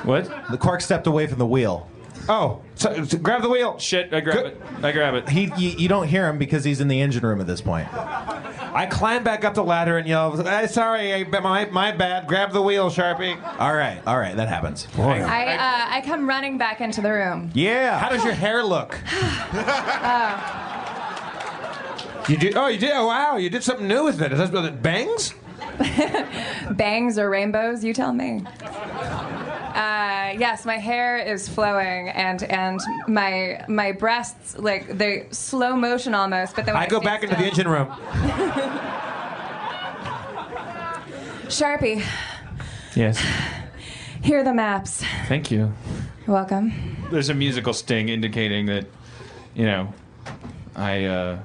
What? 0.05 0.24
The 0.51 0.56
Quark 0.56 0.80
stepped 0.80 1.06
away 1.06 1.26
from 1.26 1.38
the 1.38 1.47
wheel. 1.47 1.86
Oh, 2.31 2.62
so, 2.77 3.05
so 3.05 3.19
grab 3.19 3.43
the 3.43 3.48
wheel. 3.48 3.77
Shit! 3.78 4.15
I 4.15 4.20
grab 4.20 4.47
it. 4.47 4.61
I 4.82 4.93
grab 4.93 5.15
it. 5.15 5.28
He, 5.28 5.52
you, 5.57 5.70
you 5.70 5.89
don't 5.89 6.07
hear 6.07 6.28
him 6.28 6.39
because 6.39 6.62
he's 6.62 6.81
in 6.81 6.86
the 6.86 7.01
engine 7.01 7.27
room 7.27 7.40
at 7.40 7.48
this 7.48 7.61
point. 7.61 7.93
I 7.93 8.86
climb 8.86 9.24
back 9.24 9.44
up 9.44 9.55
the 9.55 9.65
ladder 9.65 9.98
and 9.98 10.07
yell, 10.07 10.36
"Hey, 10.36 10.69
"Sorry, 10.69 11.12
I, 11.12 11.24
my 11.24 11.65
my 11.66 11.90
bad. 11.90 12.28
Grab 12.28 12.52
the 12.52 12.62
wheel, 12.62 12.89
Sharpie." 12.89 13.36
All 13.59 13.74
right, 13.74 14.01
all 14.07 14.16
right, 14.16 14.36
that 14.36 14.48
happens. 14.48 14.86
I, 14.97 15.57
uh, 15.57 15.97
I 15.97 16.02
come 16.07 16.28
running 16.28 16.57
back 16.57 16.81
into 16.81 17.01
the 17.01 17.11
room. 17.11 17.51
Yeah. 17.52 17.98
How 17.98 18.09
does 18.09 18.23
your 18.23 18.35
hair 18.35 18.62
look? 18.62 18.97
Oh. 19.52 20.57
You 22.28 22.36
did? 22.36 22.57
Oh, 22.57 22.69
you 22.69 22.78
did? 22.78 22.93
Oh, 22.94 23.07
wow! 23.07 23.39
You 23.39 23.51
did 23.51 23.65
something 23.65 23.89
new 23.89 24.05
with 24.05 24.23
it. 24.23 24.32
Is 24.32 24.39
that 24.39 24.52
was 24.52 24.66
it 24.66 24.81
bangs? 24.81 25.35
Bangs 26.70 27.19
or 27.19 27.28
rainbows, 27.28 27.82
you 27.82 27.93
tell 27.93 28.12
me. 28.12 28.44
Uh, 29.74 30.34
yes, 30.38 30.64
my 30.66 30.78
hair 30.78 31.18
is 31.18 31.48
flowing 31.48 32.09
and 32.09 32.42
and 32.44 32.80
my 33.06 33.64
my 33.68 33.92
breasts 33.92 34.59
like 34.59 34.88
they 34.98 35.26
slow 35.30 35.76
motion 35.76 36.14
almost. 36.14 36.56
But 36.56 36.66
then 36.66 36.74
when 36.74 36.82
I 36.82 36.86
go 36.88 36.98
stay 36.98 37.05
back 37.06 37.22
into 37.22 37.36
the 37.36 37.44
engine 37.44 37.68
room. 37.68 37.88
Sharpie, 41.48 42.05
Yes. 42.94 43.20
here 44.22 44.38
are 44.40 44.44
the 44.44 44.55
maps. 44.55 45.02
Thank 45.26 45.51
you. 45.51 45.72
You're 46.26 46.34
welcome. 46.36 46.72
There's 47.10 47.28
a 47.28 47.34
musical 47.34 47.72
sting 47.72 48.09
indicating 48.09 48.66
that, 48.66 48.86
you 49.55 49.64
know, 49.66 49.92
I 50.76 51.05
uh, 51.06 51.38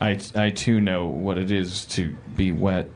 I 0.00 0.18
I 0.34 0.50
too 0.50 0.80
know 0.80 1.06
what 1.06 1.38
it 1.38 1.50
is 1.50 1.84
to 1.86 2.14
be 2.36 2.52
wet. 2.52 2.88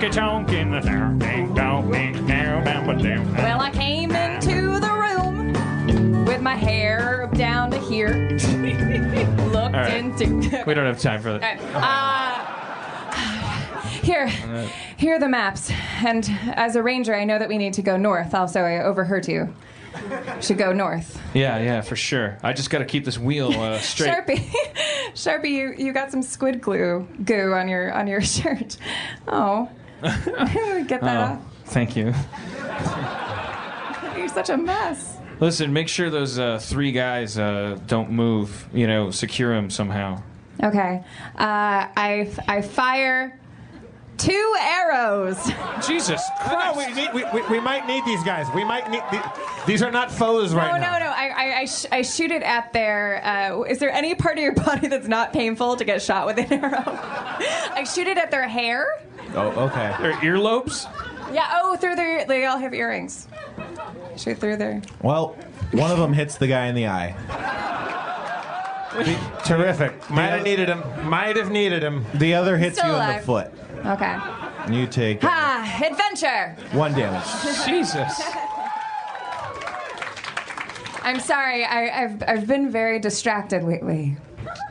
Honky 0.00 0.12
tonk 0.12 0.52
in 0.52 0.70
the 0.70 0.80
ding 0.80 1.18
dong, 1.52 1.90
ding 1.90 2.26
down, 2.26 2.64
down, 2.64 3.02
down. 3.02 3.34
Well, 3.34 3.60
I 3.60 3.70
came 3.70 4.12
into 4.12 4.80
the 4.80 4.94
room 4.94 5.52
with 6.24 6.40
my 6.40 6.54
hair 6.54 7.28
down 7.34 7.70
to 7.72 7.78
here. 7.78 8.08
Looked 9.52 9.74
right. 9.74 9.92
into. 9.92 10.62
We 10.66 10.72
don't 10.72 10.86
have 10.86 11.00
time 11.00 11.20
for 11.20 11.36
that. 11.36 11.60
Uh, 11.74 12.30
here, 14.02 14.28
here 14.96 15.16
are 15.16 15.18
the 15.18 15.28
maps. 15.28 15.70
And 16.02 16.26
as 16.54 16.76
a 16.76 16.82
ranger, 16.82 17.14
I 17.14 17.24
know 17.24 17.38
that 17.38 17.50
we 17.50 17.58
need 17.58 17.74
to 17.74 17.82
go 17.82 17.98
north. 17.98 18.32
Also, 18.32 18.62
I 18.62 18.82
overheard 18.82 19.28
you. 19.28 19.54
Should 20.40 20.56
go 20.56 20.72
north. 20.72 21.20
Yeah, 21.34 21.58
yeah, 21.58 21.82
for 21.82 21.96
sure. 21.96 22.38
I 22.42 22.54
just 22.54 22.70
got 22.70 22.78
to 22.78 22.86
keep 22.86 23.04
this 23.04 23.18
wheel 23.18 23.52
uh, 23.52 23.78
straight. 23.80 24.14
Sharpie, 24.14 24.50
Sharpie, 25.12 25.50
you, 25.50 25.74
you 25.76 25.92
got 25.92 26.10
some 26.10 26.22
squid 26.22 26.62
glue 26.62 27.06
goo 27.22 27.52
on 27.52 27.68
your 27.68 27.92
on 27.92 28.06
your 28.06 28.22
shirt. 28.22 28.78
Oh, 29.28 29.68
get 30.86 31.00
that 31.00 31.16
Oh, 31.16 31.32
off. 31.34 31.38
thank 31.66 31.96
you. 31.96 32.12
You're 34.16 34.28
such 34.28 34.50
a 34.50 34.56
mess. 34.56 35.16
Listen, 35.40 35.72
make 35.72 35.88
sure 35.88 36.10
those 36.10 36.38
uh, 36.38 36.58
three 36.58 36.92
guys 36.92 37.38
uh, 37.38 37.78
don't 37.86 38.10
move. 38.10 38.68
You 38.74 38.86
know, 38.86 39.10
secure 39.10 39.54
them 39.54 39.70
somehow. 39.70 40.22
Okay, 40.62 41.02
uh, 41.36 41.88
I 41.96 42.30
I 42.46 42.60
fire 42.60 43.39
two 44.20 44.54
arrows. 44.60 45.38
Jesus 45.86 46.20
No, 46.46 46.74
we, 46.76 46.92
need, 46.92 47.08
we, 47.14 47.24
we, 47.32 47.42
we 47.48 47.60
might 47.60 47.86
need 47.86 48.04
these 48.04 48.22
guys. 48.22 48.46
We 48.54 48.64
might 48.64 48.90
need. 48.90 49.02
The, 49.10 49.22
these 49.66 49.82
are 49.82 49.90
not 49.90 50.10
foes 50.10 50.52
right 50.52 50.72
no, 50.72 50.78
now. 50.78 50.98
no, 50.98 51.06
no. 51.06 51.10
I, 51.10 51.28
I, 51.28 51.58
I, 51.60 51.64
sh- 51.64 51.86
I 51.90 52.02
shoot 52.02 52.30
it 52.30 52.42
at 52.42 52.72
their. 52.72 53.24
Uh, 53.24 53.62
is 53.62 53.78
there 53.78 53.90
any 53.90 54.14
part 54.14 54.36
of 54.36 54.42
your 54.42 54.54
body 54.66 54.88
that's 54.88 55.08
not 55.08 55.32
painful 55.32 55.76
to 55.76 55.84
get 55.84 56.02
shot 56.02 56.26
with 56.26 56.38
an 56.38 56.52
arrow? 56.52 56.82
I 56.86 57.84
shoot 57.84 58.06
it 58.06 58.18
at 58.18 58.30
their 58.30 58.46
hair. 58.46 58.86
Oh, 59.34 59.48
okay. 59.66 59.94
Their 60.00 60.12
earlobes? 60.14 60.84
Yeah. 61.32 61.48
Oh, 61.62 61.76
through 61.76 61.96
their. 61.96 62.24
They 62.26 62.44
all 62.46 62.58
have 62.58 62.74
earrings. 62.74 63.28
Shoot 64.16 64.38
through 64.38 64.56
their. 64.56 64.82
Well, 65.02 65.36
one 65.72 65.90
of 65.90 65.98
them 65.98 66.12
hits 66.12 66.36
the 66.36 66.46
guy 66.46 66.66
in 66.66 66.74
the 66.74 66.88
eye. 66.88 67.14
Terrific. 69.44 70.10
Might 70.10 70.28
have 70.28 70.42
needed 70.44 70.68
him. 70.68 70.82
Might 71.08 71.36
have 71.36 71.50
needed 71.50 71.82
him. 71.82 72.04
The 72.14 72.34
other 72.34 72.56
hits 72.56 72.78
Still 72.78 72.96
you 72.96 73.00
in 73.02 73.16
the 73.16 73.22
foot. 73.22 73.52
Okay. 73.86 74.16
And 74.64 74.74
you 74.74 74.86
take 74.86 75.20
Ah, 75.22 75.62
adventure. 75.82 76.56
one 76.76 76.92
damage. 76.92 77.24
Jesus. 77.66 78.20
I'm 81.02 81.18
sorry. 81.20 81.64
I, 81.64 82.04
I've 82.04 82.22
I've 82.26 82.46
been 82.46 82.70
very 82.70 82.98
distracted 82.98 83.62
lately. 83.64 84.16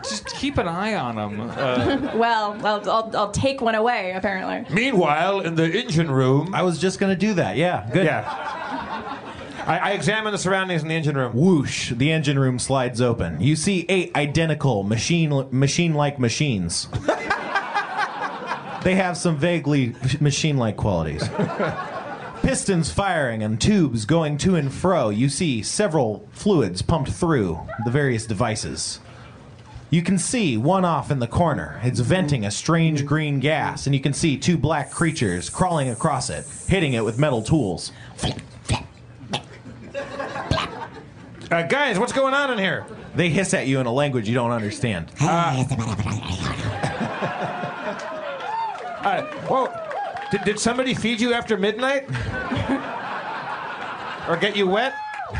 Just 0.03 0.27
keep 0.35 0.57
an 0.57 0.67
eye 0.67 0.95
on 0.95 1.15
them. 1.15 1.41
Uh, 1.41 2.11
well, 2.15 2.55
I'll, 2.65 2.89
I'll 2.89 3.11
I'll 3.17 3.31
take 3.31 3.61
one 3.61 3.75
away. 3.75 4.11
Apparently. 4.11 4.73
Meanwhile, 4.73 5.41
in 5.41 5.55
the 5.55 5.65
engine 5.71 6.11
room. 6.11 6.53
I 6.53 6.61
was 6.61 6.77
just 6.77 6.99
going 6.99 7.11
to 7.11 7.19
do 7.19 7.33
that. 7.35 7.55
Yeah, 7.57 7.89
good. 7.91 8.05
Yeah. 8.05 9.17
I, 9.69 9.77
I 9.77 9.91
examine 9.91 10.31
the 10.31 10.39
surroundings 10.39 10.81
in 10.81 10.87
the 10.87 10.95
engine 10.95 11.15
room. 11.15 11.31
Whoosh, 11.33 11.91
the 11.91 12.11
engine 12.11 12.39
room 12.39 12.57
slides 12.57 13.01
open. 13.01 13.39
You 13.39 13.55
see 13.55 13.85
eight 13.87 14.15
identical 14.15 14.81
machine 14.81 15.47
machine-like 15.51 16.17
machines. 16.17 16.87
they 18.83 18.95
have 18.95 19.15
some 19.15 19.37
vaguely 19.37 19.95
machine-like 20.19 20.75
qualities. 20.75 21.29
Pistons 22.41 22.89
firing 22.91 23.43
and 23.43 23.61
tubes 23.61 24.05
going 24.05 24.39
to 24.39 24.55
and 24.55 24.73
fro. 24.73 25.09
You 25.09 25.29
see 25.29 25.61
several 25.61 26.27
fluids 26.31 26.81
pumped 26.81 27.11
through 27.11 27.59
the 27.85 27.91
various 27.91 28.25
devices. 28.25 28.99
You 29.91 30.01
can 30.01 30.17
see 30.17 30.57
one 30.57 30.83
off 30.83 31.11
in 31.11 31.19
the 31.19 31.27
corner. 31.27 31.79
It's 31.83 31.99
venting 31.99 32.43
a 32.43 32.49
strange 32.49 33.05
green 33.05 33.39
gas, 33.39 33.85
and 33.85 33.93
you 33.93 34.01
can 34.01 34.13
see 34.13 34.35
two 34.35 34.57
black 34.57 34.89
creatures 34.89 35.47
crawling 35.47 35.89
across 35.89 36.31
it, 36.31 36.47
hitting 36.67 36.93
it 36.93 37.05
with 37.05 37.19
metal 37.19 37.43
tools. 37.43 37.91
Uh, 41.51 41.63
guys, 41.63 41.97
what's 41.97 42.13
going 42.13 42.33
on 42.33 42.51
in 42.51 42.59
here? 42.59 42.85
They 43.15 43.29
hiss 43.29 43.53
at 43.55 43.65
you 43.65 43.79
in 43.79 43.87
a 43.87 43.91
language 43.91 44.27
you 44.27 44.35
don't 44.35 44.51
understand. 44.51 45.11
Uh, 48.99 49.23
whoa. 49.47 49.73
Did, 50.29 50.43
did 50.43 50.59
somebody 50.59 50.93
feed 50.93 51.21
you 51.21 51.33
after 51.33 51.55
midnight? 51.55 52.03
or 54.27 54.35
get 54.35 54.57
you 54.57 54.67
wet? 54.67 54.93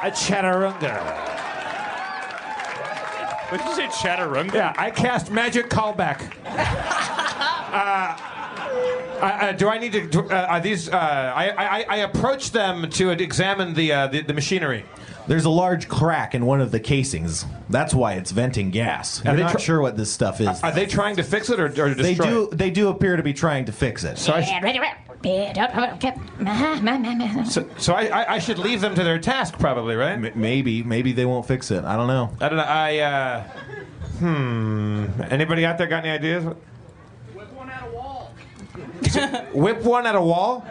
A 0.00 0.10
chaturanga. 0.12 1.02
what 3.50 3.58
did 3.58 3.66
you 3.68 3.74
say, 3.74 3.86
Chaturanga? 3.86 4.52
Yeah, 4.54 4.74
I 4.76 4.90
cast 4.90 5.32
magic 5.32 5.70
callback. 5.70 6.30
uh, 6.46 8.37
uh, 8.68 9.24
uh, 9.24 9.52
do 9.52 9.68
I 9.68 9.78
need 9.78 9.92
to? 9.92 10.06
do- 10.06 10.28
Uh, 10.30 10.46
are 10.48 10.60
these? 10.60 10.88
Uh, 10.88 10.96
I, 10.96 11.50
I 11.50 11.84
I 11.88 11.96
approach 11.98 12.52
them 12.52 12.88
to 12.90 13.10
examine 13.10 13.74
the, 13.74 13.92
uh, 13.92 14.06
the 14.08 14.22
the 14.22 14.34
machinery. 14.34 14.84
There's 15.26 15.44
a 15.44 15.50
large 15.50 15.88
crack 15.88 16.34
in 16.34 16.46
one 16.46 16.62
of 16.62 16.70
the 16.70 16.80
casings. 16.80 17.44
That's 17.68 17.92
why 17.92 18.14
it's 18.14 18.30
venting 18.30 18.70
gas. 18.70 19.20
Are 19.26 19.34
You're 19.36 19.44
not 19.44 19.52
tr- 19.52 19.58
sure 19.58 19.80
what 19.82 19.94
this 19.96 20.10
stuff 20.10 20.40
is. 20.40 20.62
Are 20.62 20.72
they 20.72 20.86
trying 20.86 21.16
to 21.16 21.22
fix 21.22 21.50
it 21.50 21.60
or, 21.60 21.66
or 21.66 21.68
destroy 21.94 22.02
they 22.02 22.14
do. 22.14 22.48
it? 22.50 22.56
They 22.56 22.70
do 22.70 22.88
appear 22.88 23.16
to 23.16 23.22
be 23.22 23.34
trying 23.34 23.66
to 23.66 23.72
fix 23.72 24.04
it. 24.04 24.16
So 24.16 24.32
I, 24.32 24.40
sh- 24.42 24.52
so, 27.44 27.68
so 27.76 27.92
I, 27.92 28.04
I, 28.06 28.34
I 28.34 28.38
should 28.38 28.58
leave 28.58 28.80
them 28.80 28.94
to 28.94 29.04
their 29.04 29.18
task, 29.18 29.58
probably, 29.58 29.96
right? 29.96 30.12
M- 30.12 30.32
maybe, 30.34 30.82
maybe 30.82 31.12
they 31.12 31.26
won't 31.26 31.44
fix 31.46 31.70
it. 31.70 31.84
I 31.84 31.96
don't 31.96 32.06
know. 32.06 32.30
I 32.40 32.48
don't 32.48 32.56
know. 32.56 32.64
I 32.64 32.98
uh, 32.98 33.42
hmm. 34.20 35.06
Anybody 35.28 35.66
out 35.66 35.76
there 35.76 35.88
got 35.88 36.04
any 36.04 36.10
ideas? 36.14 36.44
Whip 36.44 37.52
one 37.52 37.68
at 37.68 37.86
a 37.86 37.90
wall. 37.94 38.32
Whip 39.52 39.82
one 39.82 40.06
at 40.06 40.14
a 40.14 40.20
wall. 40.20 40.66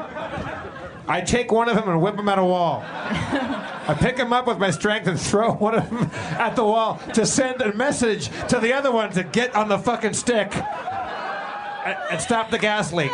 I 1.07 1.21
take 1.21 1.51
one 1.51 1.69
of 1.69 1.75
them 1.75 1.87
and 1.87 2.01
whip 2.01 2.15
him 2.15 2.27
at 2.27 2.37
a 2.37 2.43
wall. 2.43 2.83
I 2.85 3.95
pick 3.97 4.17
him 4.17 4.33
up 4.33 4.45
with 4.45 4.57
my 4.57 4.71
strength 4.71 5.07
and 5.07 5.19
throw 5.19 5.53
one 5.53 5.75
of 5.75 5.89
them 5.89 6.09
at 6.37 6.55
the 6.55 6.63
wall 6.65 6.99
to 7.13 7.25
send 7.25 7.61
a 7.61 7.73
message 7.73 8.29
to 8.49 8.59
the 8.59 8.73
other 8.73 8.91
one 8.91 9.11
to 9.11 9.23
get 9.23 9.55
on 9.55 9.69
the 9.69 9.77
fucking 9.77 10.13
stick 10.13 10.53
and, 10.55 11.97
and 12.11 12.21
stop 12.21 12.51
the 12.51 12.57
gas 12.57 12.91
leak. 12.91 13.11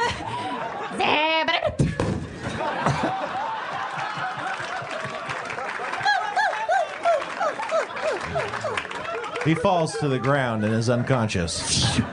He 9.45 9.53
falls 9.55 9.97
to 9.97 10.07
the 10.07 10.19
ground 10.19 10.63
and 10.63 10.73
is 10.73 10.89
unconscious. 10.89 11.99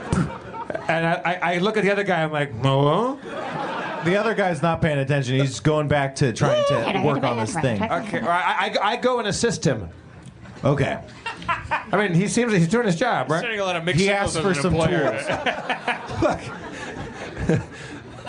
And 0.91 1.07
I, 1.07 1.13
I, 1.13 1.53
I 1.53 1.57
look 1.59 1.77
at 1.77 1.83
the 1.83 1.91
other 1.91 2.03
guy. 2.03 2.23
I'm 2.23 2.31
like, 2.31 2.53
no. 2.55 3.19
The 4.03 4.17
other 4.17 4.33
guy's 4.33 4.61
not 4.61 4.81
paying 4.81 4.97
attention. 4.97 5.39
He's 5.39 5.59
going 5.59 5.87
back 5.87 6.15
to 6.15 6.33
trying 6.33 6.65
to 6.67 7.01
work 7.05 7.23
on 7.23 7.37
this 7.37 7.53
thing. 7.53 7.81
Okay, 7.81 8.19
I, 8.19 8.67
I, 8.67 8.75
I 8.81 8.95
go 8.97 9.19
and 9.19 9.27
assist 9.27 9.65
him. 9.65 9.89
Okay. 10.63 10.99
I 11.47 11.97
mean, 11.97 12.13
he 12.13 12.27
seems 12.27 12.53
he's 12.53 12.67
doing 12.67 12.85
his 12.85 12.95
job, 12.95 13.29
right? 13.31 13.41
Sending 13.41 13.59
a 13.59 13.63
lot 13.63 13.75
of 13.75 13.83
mixed 13.83 14.01
He 14.01 14.07
signals 14.07 14.35
asked 14.35 14.37
as 14.37 14.43
for 14.43 14.49
an 14.49 14.55
some 14.55 14.75
employer. 14.75 15.11
Look. 16.21 16.39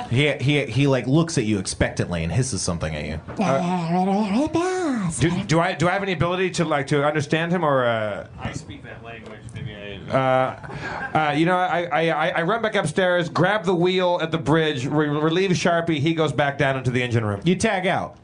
he, 0.11 0.33
he, 0.33 0.67
he 0.67 0.87
like 0.87 1.07
looks 1.07 1.39
at 1.39 1.45
you 1.45 1.59
expectantly 1.59 2.23
and 2.23 2.33
hisses 2.33 2.63
something 2.63 2.95
at 2.95 3.05
you. 3.05 3.21
Do, 5.21 5.31
do 5.45 5.61
I 5.61 5.75
do 5.75 5.89
I 5.89 5.93
have 5.93 6.03
any 6.03 6.13
ability 6.13 6.51
to 6.53 6.65
like 6.65 6.87
to 6.89 7.05
understand 7.05 7.53
him 7.53 7.65
or? 7.65 7.85
Uh, 7.85 8.29
I 8.39 8.53
speak 8.53 8.83
that 8.85 9.03
language. 9.03 9.41
Maybe 9.55 9.75
I. 9.75 10.11
uh, 10.11 11.19
uh, 11.29 11.33
you 11.33 11.47
know, 11.47 11.57
I, 11.57 11.85
I, 11.85 12.09
I, 12.11 12.29
I 12.31 12.43
run 12.43 12.63
back 12.63 12.75
upstairs, 12.75 13.29
grab 13.29 13.65
the 13.65 13.75
wheel 13.75 14.19
at 14.23 14.31
the 14.31 14.39
bridge, 14.39 14.87
re- 14.87 15.09
relieve 15.09 15.51
Sharpie. 15.51 15.99
He 15.99 16.15
goes 16.15 16.33
back 16.33 16.59
down 16.59 16.77
into 16.77 16.91
the 16.91 17.03
engine 17.03 17.25
room. 17.25 17.41
You 17.45 17.57
tag 17.57 17.87
out. 17.87 18.17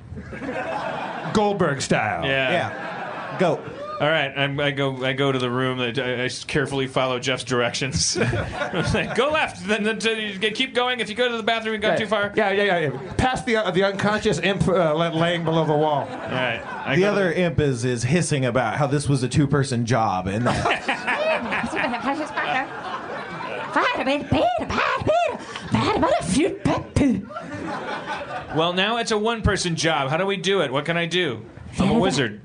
Goldberg 1.35 1.81
style. 1.83 2.25
Yeah. 2.25 2.51
Yeah. 2.51 3.37
Go. 3.39 3.63
All 4.01 4.09
right, 4.09 4.33
I'm, 4.37 4.61
I 4.61 4.71
go. 4.71 5.05
I 5.05 5.13
go 5.13 5.33
to 5.33 5.39
the 5.39 5.51
room. 5.51 5.81
I, 5.81 6.25
I 6.25 6.29
carefully 6.47 6.87
follow 6.87 7.19
Jeff's 7.19 7.45
directions. 7.45 8.17
Like, 8.95 9.17
go 9.17 9.31
left, 9.31 9.67
then, 9.67 9.83
then 9.83 9.99
to, 9.99 10.51
keep 10.51 10.75
going. 10.75 11.01
If 11.01 11.09
you 11.09 11.15
go 11.15 11.29
to 11.29 11.37
the 11.37 11.43
bathroom 11.43 11.75
and 11.75 11.83
go 11.83 11.89
Yeah, 11.89 11.97
too 11.97 12.07
far. 12.07 12.33
Yeah, 12.35 12.51
yeah, 12.51 12.63
yeah. 12.63 12.79
yeah. 12.79 13.13
Past 13.15 13.45
the 13.45 13.57
uh, 13.57 13.71
the 13.71 13.85
unconscious 13.85 14.39
imp 14.39 14.67
uh, 14.69 14.95
laying 14.95 15.45
below 15.45 15.65
the 15.65 15.75
wall. 15.75 16.03
All 16.03 16.07
right. 16.07 16.63
I 16.87 16.95
The 16.97 17.03
go 17.03 17.13
other 17.13 17.33
imp 17.33 17.61
is, 17.61 17.85
is 17.85 18.05
hissing 18.05 18.45
about 18.45 18.77
how 18.77 18.87
this 18.87 19.09
was 19.09 19.23
a 19.23 19.29
two 19.29 19.47
person 19.47 19.85
job. 19.85 20.27
And 20.27 20.45
Well, 28.57 28.73
now 28.73 28.97
it's 28.97 29.11
a 29.11 29.19
one-person 29.19 29.77
job. 29.77 30.11
How 30.11 30.17
do 30.17 30.27
we 30.27 30.37
do 30.37 30.63
it? 30.63 30.73
What 30.73 30.85
can 30.85 30.97
I 30.97 31.07
do? 31.07 31.45
I'm 31.79 31.91
a 31.91 31.99
wizard. 31.99 32.41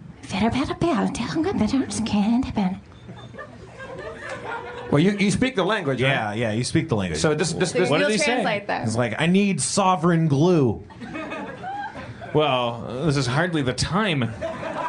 Well, 4.92 5.00
you, 5.00 5.12
you 5.18 5.32
speak 5.32 5.56
the 5.56 5.64
language, 5.64 6.02
right? 6.02 6.10
yeah, 6.10 6.34
yeah, 6.34 6.52
you 6.52 6.64
speak 6.64 6.88
the 6.88 6.96
language. 6.96 7.20
So 7.20 7.34
this 7.34 7.52
this, 7.54 7.72
So 7.72 7.80
this 7.80 7.90
What 7.90 8.00
you'll 8.00 8.10
did 8.10 8.14
he 8.14 8.20
say? 8.20 8.34
translate 8.34 8.68
them. 8.68 8.84
It's 8.84 8.96
like, 8.96 9.20
I 9.20 9.26
need 9.26 9.60
sovereign 9.60 10.28
glue. 10.28 10.84
Well, 12.34 13.04
this 13.06 13.18
is 13.18 13.26
hardly 13.26 13.62
the 13.64 13.74
time. 13.74 14.32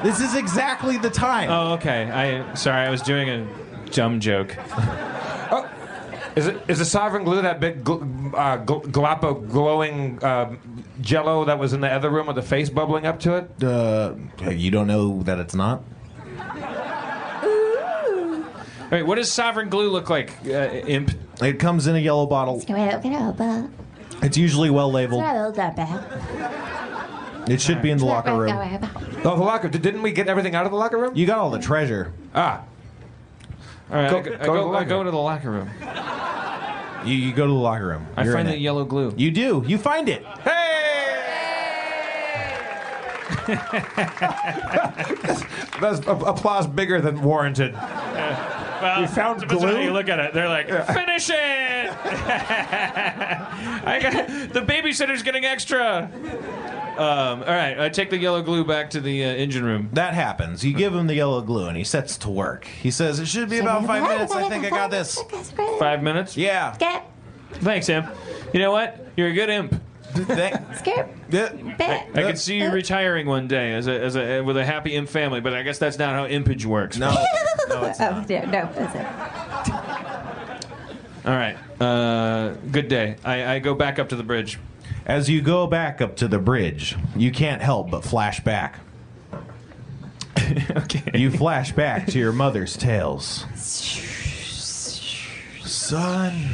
This 0.02 0.20
is 0.20 0.34
exactly 0.34 0.98
the 0.98 1.10
time. 1.10 1.50
Oh, 1.50 1.72
okay. 1.74 2.10
I 2.10 2.54
sorry. 2.54 2.86
I 2.86 2.90
was 2.90 3.00
doing 3.02 3.28
a 3.30 3.46
dumb 3.90 4.20
joke. 4.20 4.56
is 6.36 6.48
it 6.48 6.62
is 6.68 6.78
the 6.80 6.84
sovereign 6.84 7.24
glue 7.24 7.40
that 7.42 7.60
big 7.60 7.84
gl- 7.84 8.34
uh, 8.34 8.58
gl- 8.64 8.84
glopo 8.86 9.48
glowing 9.50 10.22
uh, 10.22 10.54
jello 11.04 11.44
that 11.44 11.58
was 11.58 11.72
in 11.72 11.80
the 11.80 11.88
other 11.92 12.10
room 12.10 12.26
with 12.26 12.36
the 12.36 12.42
face 12.42 12.70
bubbling 12.70 13.06
up 13.06 13.20
to 13.20 13.36
it? 13.36 13.62
Uh, 13.62 14.14
you 14.50 14.70
don't 14.70 14.86
know 14.86 15.22
that 15.22 15.38
it's 15.38 15.54
not? 15.54 15.82
Wait, 18.90 19.02
what 19.02 19.16
does 19.16 19.32
sovereign 19.32 19.68
glue 19.70 19.90
look 19.90 20.08
like, 20.10 20.32
uh, 20.46 20.50
imp? 20.86 21.10
It 21.42 21.58
comes 21.58 21.86
in 21.86 21.96
a 21.96 21.98
yellow 21.98 22.26
bottle. 22.26 22.62
It's 24.22 24.36
usually 24.36 24.70
well 24.70 24.90
labeled. 24.92 25.22
It 27.48 27.60
should 27.60 27.82
be 27.82 27.90
in 27.90 27.98
the 27.98 28.04
locker 28.06 28.34
room. 28.36 28.56
Oh, 29.24 29.36
the 29.36 29.42
locker. 29.42 29.68
Didn't 29.68 30.02
we 30.02 30.12
get 30.12 30.28
everything 30.28 30.54
out 30.54 30.64
of 30.64 30.72
the 30.72 30.78
locker 30.78 30.96
room? 30.98 31.14
You 31.16 31.26
got 31.26 31.38
all 31.38 31.50
the 31.50 31.58
treasure. 31.58 32.12
Ah, 32.34 32.62
All 33.90 33.96
right, 33.96 34.10
Go- 34.10 34.18
I, 34.18 34.22
go, 34.22 34.30
go 34.30 34.36
I, 34.40 34.46
go, 34.46 34.54
the 34.54 34.60
I 34.60 34.62
locker 34.64 34.84
go 34.88 34.96
room. 34.98 35.04
to 35.06 35.10
the 35.10 35.16
locker 35.18 35.50
room. 35.50 35.70
You, 37.04 37.14
you 37.14 37.32
go 37.32 37.46
to 37.46 37.52
the 37.52 37.58
locker 37.58 37.86
room. 37.86 38.06
I 38.16 38.24
You're 38.24 38.32
find 38.34 38.48
in 38.48 38.52
the 38.52 38.58
it. 38.58 38.62
yellow 38.62 38.84
glue. 38.84 39.12
You 39.16 39.30
do. 39.30 39.62
You 39.66 39.78
find 39.78 40.08
it. 40.08 40.24
Hey! 40.24 40.60
That's 45.80 46.06
a- 46.06 46.10
applause 46.26 46.66
bigger 46.66 47.00
than 47.00 47.22
warranted. 47.22 47.74
Well, 47.74 49.00
You 49.00 49.06
found 49.06 49.40
depends 49.40 49.62
on 49.62 49.68
how 49.70 49.74
glue? 49.76 49.84
you 49.84 49.92
look 49.92 50.08
at 50.08 50.18
it. 50.18 50.34
They're 50.34 50.48
like, 50.48 50.66
finish 50.68 51.30
it. 51.30 51.34
I 53.86 53.98
got 54.02 54.26
the 54.52 54.60
babysitter's 54.62 55.22
getting 55.22 55.44
extra. 55.44 56.10
Um, 56.98 57.40
all 57.40 57.46
right, 57.46 57.78
I 57.78 57.88
take 57.88 58.10
the 58.10 58.18
yellow 58.18 58.42
glue 58.42 58.64
back 58.64 58.90
to 58.90 59.00
the 59.00 59.24
uh, 59.24 59.28
engine 59.28 59.64
room. 59.64 59.90
That 59.92 60.14
happens. 60.14 60.64
You 60.64 60.72
give 60.74 60.94
him 60.94 61.06
the 61.06 61.14
yellow 61.14 61.40
glue 61.40 61.66
and 61.66 61.76
he 61.76 61.84
sets 61.84 62.16
to 62.18 62.30
work. 62.30 62.66
He 62.66 62.90
says, 62.90 63.18
It 63.18 63.26
should 63.26 63.50
be 63.50 63.58
about 63.58 63.86
five 63.86 64.02
minutes. 64.02 64.32
I 64.32 64.48
think 64.48 64.64
I 64.64 64.70
got 64.70 64.90
this. 64.90 65.20
Five 65.78 66.02
minutes. 66.02 66.36
Yeah. 66.36 66.76
Get. 66.78 67.10
Thanks, 67.54 67.88
imp. 67.88 68.08
You 68.52 68.60
know 68.60 68.70
what? 68.72 69.06
You're 69.16 69.28
a 69.28 69.32
good 69.32 69.50
imp. 69.50 69.80
Skip. 70.14 71.08
I, 71.32 72.06
I 72.14 72.22
could 72.22 72.38
see 72.38 72.58
you 72.58 72.70
retiring 72.70 73.26
one 73.26 73.48
day 73.48 73.74
as 73.74 73.88
a, 73.88 74.00
as 74.00 74.16
a 74.16 74.40
with 74.42 74.56
a 74.56 74.64
happy 74.64 74.94
imp 74.94 75.08
family, 75.08 75.40
but 75.40 75.54
I 75.54 75.62
guess 75.62 75.78
that's 75.78 75.98
not 75.98 76.10
how 76.14 76.28
impage 76.28 76.64
works. 76.64 76.96
No. 76.96 77.10
no, 77.68 77.84
it's 77.84 78.00
Oh, 78.00 78.24
yeah, 78.28 78.44
no, 78.44 78.70
that's 78.72 78.94
it. 78.94 79.06
All 81.26 81.32
right. 81.32 81.56
Uh, 81.80 82.50
good 82.70 82.88
day. 82.88 83.16
I, 83.24 83.54
I 83.54 83.58
go 83.58 83.74
back 83.74 83.98
up 83.98 84.10
to 84.10 84.16
the 84.16 84.22
bridge. 84.22 84.58
As 85.06 85.28
you 85.28 85.42
go 85.42 85.66
back 85.66 86.00
up 86.00 86.16
to 86.16 86.28
the 86.28 86.38
bridge, 86.38 86.96
you 87.14 87.30
can't 87.30 87.60
help 87.60 87.90
but 87.90 88.04
flash 88.04 88.40
back. 88.40 88.80
okay. 90.70 91.18
You 91.18 91.30
flash 91.30 91.72
back 91.72 92.06
to 92.08 92.18
your 92.18 92.32
mother's 92.32 92.76
tales. 92.76 93.44
Son, 95.62 96.48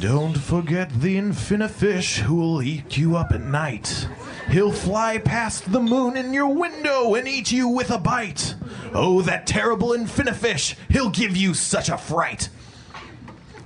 don't 0.00 0.36
forget 0.36 0.90
the 1.00 1.16
infinifish 1.16 2.18
who 2.18 2.34
will 2.34 2.62
eat 2.62 2.96
you 2.96 3.16
up 3.16 3.30
at 3.30 3.42
night. 3.42 4.08
He'll 4.50 4.72
fly 4.72 5.18
past 5.18 5.70
the 5.70 5.80
moon 5.80 6.16
in 6.16 6.34
your 6.34 6.48
window 6.48 7.14
and 7.14 7.28
eat 7.28 7.52
you 7.52 7.68
with 7.68 7.90
a 7.90 7.98
bite. 7.98 8.56
Oh, 8.92 9.22
that 9.22 9.46
terrible 9.46 9.90
infinifish! 9.90 10.74
He'll 10.90 11.10
give 11.10 11.36
you 11.36 11.54
such 11.54 11.88
a 11.88 11.96
fright. 11.96 12.48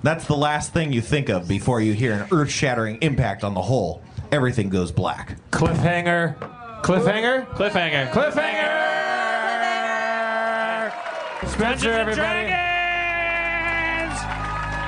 That's 0.03 0.27
the 0.27 0.37
last 0.37 0.73
thing 0.73 0.93
you 0.93 1.01
think 1.01 1.29
of 1.29 1.49
before 1.49 1.81
you 1.81 1.95
hear 1.95 2.13
an 2.13 2.29
earth 2.31 2.51
shattering 2.51 2.99
impact 3.01 3.43
on 3.43 3.55
the 3.55 3.63
hull. 3.63 4.03
Everything 4.31 4.69
goes 4.69 4.93
black. 4.93 5.37
Cliffhanger. 5.51 6.37
Cliffhanger. 6.83 7.47
Cliffhanger. 7.55 8.11
Cliffhanger. 8.11 8.69
Spencer, 11.49 11.93
everybody. 11.93 12.47
Dragons! 12.47 12.59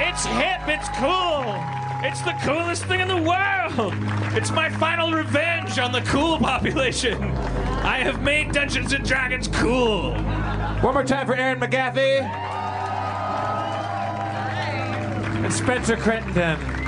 It's 0.08 0.26
hip. 0.26 0.60
It's 0.68 0.88
cool. 0.98 1.56
It's 2.02 2.20
the 2.22 2.32
coolest 2.42 2.84
thing 2.84 3.00
in 3.00 3.08
the 3.08 3.16
world. 3.16 3.94
It's 4.36 4.50
my 4.50 4.68
final 4.70 5.12
revenge 5.12 5.78
on 5.78 5.92
the 5.92 6.02
cool 6.02 6.38
population. 6.38 7.22
I 7.22 7.98
have 7.98 8.22
made 8.22 8.52
Dungeons 8.52 8.92
and 8.92 9.04
Dragons 9.06 9.48
cool. 9.48 10.12
One 10.82 10.94
more 10.94 11.04
time 11.04 11.26
for 11.26 11.34
Erin 11.34 11.60
McGathy 11.60 12.20
And 15.42 15.52
Spencer 15.52 15.96
Crittenden. 15.96 16.79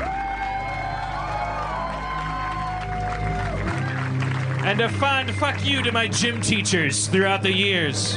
And 4.64 4.80
a 4.80 4.88
fond 4.88 5.30
fuck 5.34 5.64
you 5.66 5.82
to 5.82 5.90
my 5.92 6.06
gym 6.06 6.40
teachers 6.40 7.08
throughout 7.08 7.42
the 7.42 7.52
years. 7.52 8.16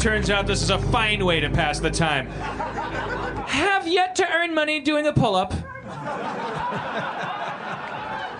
Turns 0.00 0.30
out 0.30 0.46
this 0.46 0.62
is 0.62 0.70
a 0.70 0.78
fine 0.78 1.24
way 1.24 1.40
to 1.40 1.50
pass 1.50 1.80
the 1.80 1.90
time. 1.90 2.28
Have 2.28 3.88
yet 3.88 4.14
to 4.16 4.30
earn 4.30 4.54
money 4.54 4.78
doing 4.78 5.06
a 5.08 5.12
pull 5.12 5.34
up. 5.34 5.52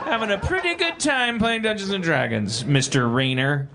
Having 0.04 0.30
a 0.30 0.38
pretty 0.38 0.76
good 0.76 1.00
time 1.00 1.38
playing 1.38 1.62
Dungeons 1.62 1.90
and 1.90 2.02
Dragons, 2.02 2.62
Mr. 2.62 3.12
Rayner. 3.12 3.68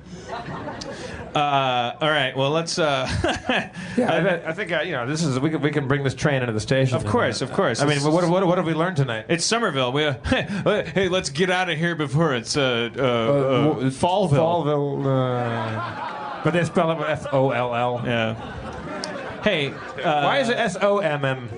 Uh, 1.36 1.96
all 2.00 2.10
right, 2.10 2.36
well, 2.38 2.52
let's. 2.52 2.78
Uh, 2.78 3.08
Yeah, 3.96 4.12
I, 4.44 4.50
I 4.50 4.54
think 4.54 4.72
uh, 4.72 4.82
you 4.82 4.94
know 4.94 5.06
this 5.06 5.24
is 5.24 5.40
we 5.40 5.52
can 5.52 5.62
we 5.62 5.70
can 5.70 5.88
bring 5.88 6.04
this 6.04 6.16
train 6.16 6.42
into 6.42 6.52
the 6.54 6.60
station. 6.60 6.96
Of 6.98 7.06
course, 7.06 7.42
of 7.42 7.52
course. 7.54 7.80
I 7.80 7.86
mean, 7.86 8.00
what, 8.02 8.28
what, 8.28 8.46
what 8.48 8.58
have 8.58 8.66
we 8.66 8.74
learned 8.74 8.98
tonight? 8.98 9.26
It's 9.30 9.46
Somerville. 9.46 9.92
We, 9.92 10.06
uh, 10.06 10.14
hey, 10.84 11.10
let's 11.10 11.30
get 11.30 11.52
out 11.52 11.70
of 11.70 11.78
here 11.78 11.96
before 11.96 12.34
it's 12.34 12.58
uh, 12.58 12.90
uh, 12.98 13.02
Uh, 13.02 13.04
uh, 13.04 13.76
Fallville. 13.92 14.32
Fallville. 14.66 15.06
Uh, 15.06 16.42
but 16.44 16.52
they 16.54 16.64
spell 16.64 16.92
it 16.92 17.08
F 17.08 17.28
O 17.34 17.52
L 17.52 17.76
L. 17.76 18.02
Yeah. 18.04 19.42
Hey, 19.44 19.70
uh, 19.70 20.24
why 20.24 20.40
is 20.40 20.50
it 20.50 20.58
S 20.58 20.76
O 20.82 20.98
M 20.98 21.24
M? 21.24 21.50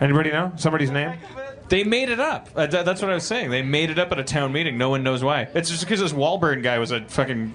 Anybody 0.00 0.30
know 0.30 0.52
somebody's 0.56 0.90
name? 0.92 1.18
They 1.68 1.82
made 1.84 2.08
it 2.10 2.20
up. 2.20 2.48
Uh, 2.54 2.66
th- 2.66 2.84
that's 2.84 3.02
what 3.02 3.10
I 3.10 3.14
was 3.14 3.24
saying. 3.24 3.50
They 3.50 3.62
made 3.62 3.90
it 3.90 3.98
up 3.98 4.12
at 4.12 4.18
a 4.20 4.24
town 4.24 4.52
meeting. 4.52 4.78
No 4.78 4.88
one 4.90 5.02
knows 5.02 5.24
why. 5.24 5.48
It's 5.54 5.68
just 5.68 5.82
because 5.84 5.98
this 6.00 6.12
Walburn 6.12 6.62
guy 6.62 6.78
was 6.78 6.92
a 6.92 7.00
fucking 7.06 7.52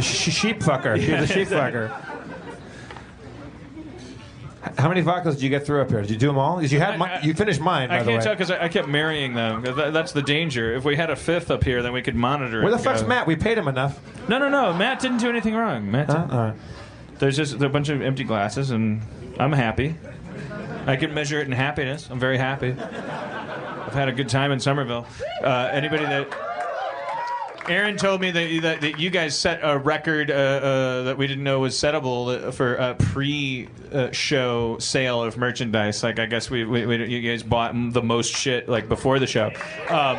sheep 0.00 0.58
fucker. 0.60 0.98
He 0.98 1.12
was 1.12 1.30
a 1.30 1.32
sheep 1.32 1.48
fucker. 1.48 1.90
How 4.76 4.88
many 4.88 5.02
vodkas 5.02 5.34
did 5.34 5.42
you 5.42 5.48
get 5.48 5.64
through 5.64 5.82
up 5.82 5.88
here? 5.90 6.00
Did 6.00 6.10
you 6.10 6.16
do 6.16 6.26
them 6.26 6.36
all? 6.38 6.56
'Cause 6.58 6.72
you 6.72 6.80
had 6.80 6.98
mi- 6.98 7.06
you 7.22 7.32
finished 7.32 7.60
mine, 7.60 7.88
by 7.88 8.00
I 8.00 8.02
the 8.02 8.08
way. 8.08 8.12
can't 8.14 8.24
tell 8.24 8.34
because 8.34 8.50
I, 8.50 8.64
I 8.64 8.68
kept 8.68 8.88
marrying 8.88 9.34
them. 9.34 9.62
that- 9.62 9.92
that's 9.92 10.12
the 10.12 10.20
danger. 10.22 10.74
If 10.74 10.84
we 10.84 10.96
had 10.96 11.10
a 11.10 11.16
fifth 11.16 11.50
up 11.50 11.62
here, 11.62 11.80
then 11.82 11.92
we 11.92 12.02
could 12.02 12.16
monitor. 12.16 12.60
Where 12.62 12.72
it 12.72 12.76
the 12.76 12.82
fuck's 12.82 13.02
go. 13.02 13.08
Matt? 13.08 13.26
We 13.26 13.36
paid 13.36 13.56
him 13.56 13.68
enough. 13.68 13.98
No, 14.28 14.38
no, 14.38 14.48
no. 14.48 14.74
Matt 14.74 14.98
didn't 15.00 15.18
do 15.18 15.28
anything 15.28 15.54
wrong. 15.54 15.90
Matt. 15.90 16.08
Didn't. 16.08 16.30
all 16.32 16.38
right. 16.38 16.54
There's 17.20 17.36
just 17.36 17.60
a 17.62 17.68
bunch 17.68 17.88
of 17.88 18.02
empty 18.02 18.24
glasses, 18.24 18.70
and 18.70 19.00
I'm 19.38 19.52
happy. 19.52 19.96
I 20.88 20.96
can 20.96 21.12
measure 21.12 21.38
it 21.38 21.46
in 21.46 21.52
happiness. 21.52 22.08
I'm 22.10 22.18
very 22.18 22.38
happy. 22.38 22.70
I've 22.70 23.92
had 23.92 24.08
a 24.08 24.12
good 24.12 24.28
time 24.30 24.52
in 24.52 24.58
Somerville. 24.58 25.06
Uh, 25.42 25.68
anybody 25.70 26.04
that. 26.04 26.34
Erin 27.68 27.98
told 27.98 28.22
me 28.22 28.30
that, 28.30 28.62
that, 28.62 28.80
that 28.80 28.98
you 28.98 29.10
guys 29.10 29.36
set 29.36 29.60
a 29.62 29.76
record 29.76 30.30
uh, 30.30 30.34
uh, 30.34 31.02
that 31.02 31.18
we 31.18 31.26
didn't 31.26 31.44
know 31.44 31.60
was 31.60 31.74
settable 31.74 32.54
for 32.54 32.76
a 32.76 32.94
pre-show 32.94 34.78
sale 34.78 35.22
of 35.22 35.36
merchandise. 35.36 36.02
Like 36.02 36.18
I 36.18 36.24
guess 36.24 36.48
we, 36.48 36.64
we, 36.64 36.86
we 36.86 37.04
you 37.04 37.30
guys 37.30 37.42
bought 37.42 37.74
the 37.74 38.00
most 38.00 38.34
shit 38.34 38.70
like 38.70 38.88
before 38.88 39.18
the 39.18 39.26
show. 39.26 39.50
Um, 39.90 40.16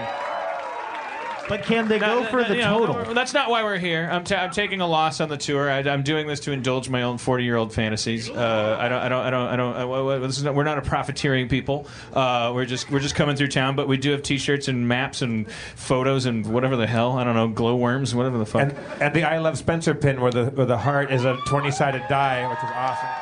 but 1.49 1.63
can 1.63 1.87
they 1.87 1.99
go 1.99 2.23
for 2.25 2.43
the 2.43 2.55
you 2.55 2.61
know, 2.61 2.85
total? 2.85 3.13
that's 3.13 3.33
not 3.33 3.49
why 3.49 3.63
we're 3.63 3.77
here. 3.79 4.07
I'm, 4.09 4.23
ta- 4.23 4.37
I'm 4.37 4.51
taking 4.51 4.79
a 4.81 4.87
loss 4.87 5.19
on 5.19 5.27
the 5.29 5.37
tour. 5.37 5.69
I, 5.69 5.79
I'm 5.79 6.03
doing 6.03 6.27
this 6.27 6.39
to 6.41 6.51
indulge 6.51 6.89
my 6.89 7.01
own 7.01 7.17
40 7.17 7.43
year 7.43 7.55
old 7.55 7.73
fantasies. 7.73 8.29
Uh, 8.29 8.77
I 8.79 8.87
don't. 8.87 9.01
I 9.01 9.09
don't. 9.09 9.25
I 9.25 9.29
don't. 9.29 9.47
I 9.47 9.55
don't. 9.55 9.75
I, 9.75 9.85
well, 9.85 10.05
well, 10.05 10.19
this 10.21 10.37
is 10.37 10.43
not, 10.43 10.55
we're 10.55 10.63
not 10.63 10.77
a 10.77 10.81
profiteering 10.81 11.49
people. 11.49 11.87
Uh, 12.13 12.51
we're 12.53 12.65
just. 12.65 12.89
We're 12.89 12.99
just 12.99 13.15
coming 13.15 13.35
through 13.35 13.47
town. 13.49 13.75
But 13.75 13.87
we 13.87 13.97
do 13.97 14.11
have 14.11 14.21
T-shirts 14.21 14.67
and 14.67 14.87
maps 14.87 15.21
and 15.21 15.51
photos 15.75 16.25
and 16.25 16.45
whatever 16.45 16.75
the 16.75 16.87
hell. 16.87 17.17
I 17.17 17.23
don't 17.23 17.35
know. 17.35 17.47
Glowworms. 17.47 18.13
Whatever 18.13 18.37
the 18.37 18.45
fuck. 18.45 18.61
And, 18.61 19.01
and 19.01 19.13
the 19.15 19.23
I 19.23 19.39
Love 19.39 19.57
Spencer 19.57 19.95
pin 19.95 20.21
where 20.21 20.31
the 20.31 20.45
where 20.45 20.65
the 20.65 20.77
heart 20.77 21.11
is 21.11 21.25
a 21.25 21.37
20 21.47 21.71
sided 21.71 22.03
die, 22.07 22.47
which 22.47 22.59
is 22.59 22.69
awesome. 22.73 23.18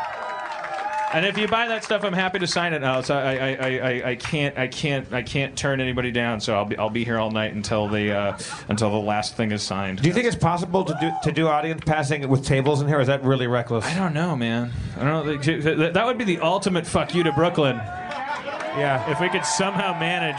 And 1.14 1.26
if 1.26 1.38
you 1.38 1.48
buy 1.48 1.68
that 1.70 1.86
stuff, 1.86 2.04
I'm 2.04 2.14
happy 2.14 2.40
to 2.40 2.48
sign 2.48 2.74
it 2.74 2.80
now. 2.80 3.00
So 3.00 3.16
I, 3.16 3.34
I, 3.34 3.56
I, 3.56 4.10
I, 4.10 4.16
can't, 4.16 4.58
I 4.58 4.68
can't, 4.68 5.12
I 5.14 5.22
can't 5.22 5.58
turn 5.58 5.80
anybody 5.80 6.12
down. 6.12 6.42
So 6.42 6.54
I'll 6.54 6.66
be, 6.66 6.78
I'll 6.78 6.90
be 6.90 7.06
here 7.06 7.18
all 7.18 7.32
night 7.32 7.54
until 7.54 7.88
the, 7.88 8.12
uh, 8.12 8.38
until 8.68 8.90
the 8.90 8.98
last 8.98 9.38
thing 9.38 9.52
is 9.52 9.64
signed. 9.64 10.02
Do 10.02 10.08
you 10.10 10.14
think 10.14 10.26
it's 10.28 10.36
possible 10.36 10.84
to 10.84 10.98
do 11.00 11.12
to 11.24 11.32
do 11.32 11.48
audience 11.48 11.82
passing 11.86 12.28
with 12.28 12.46
tables 12.46 12.82
in 12.82 12.88
here? 12.88 12.98
Or 12.98 13.02
is 13.02 13.08
that 13.08 13.24
really 13.24 13.48
reckless? 13.48 13.86
I 13.86 13.94
don't 13.96 14.14
know, 14.14 14.36
man. 14.36 14.72
I 14.98 15.04
don't 15.06 15.26
know. 15.26 15.38
That 15.38 15.94
that 15.94 16.06
would 16.06 16.18
be 16.18 16.26
the 16.26 16.40
ultimate 16.40 16.86
fuck 16.86 17.16
you 17.16 17.24
to 17.24 17.32
Brooklyn. 17.32 17.78
Yeah. 17.78 19.10
If 19.10 19.22
we 19.22 19.30
could 19.30 19.46
somehow 19.46 19.98
manage. 19.98 20.36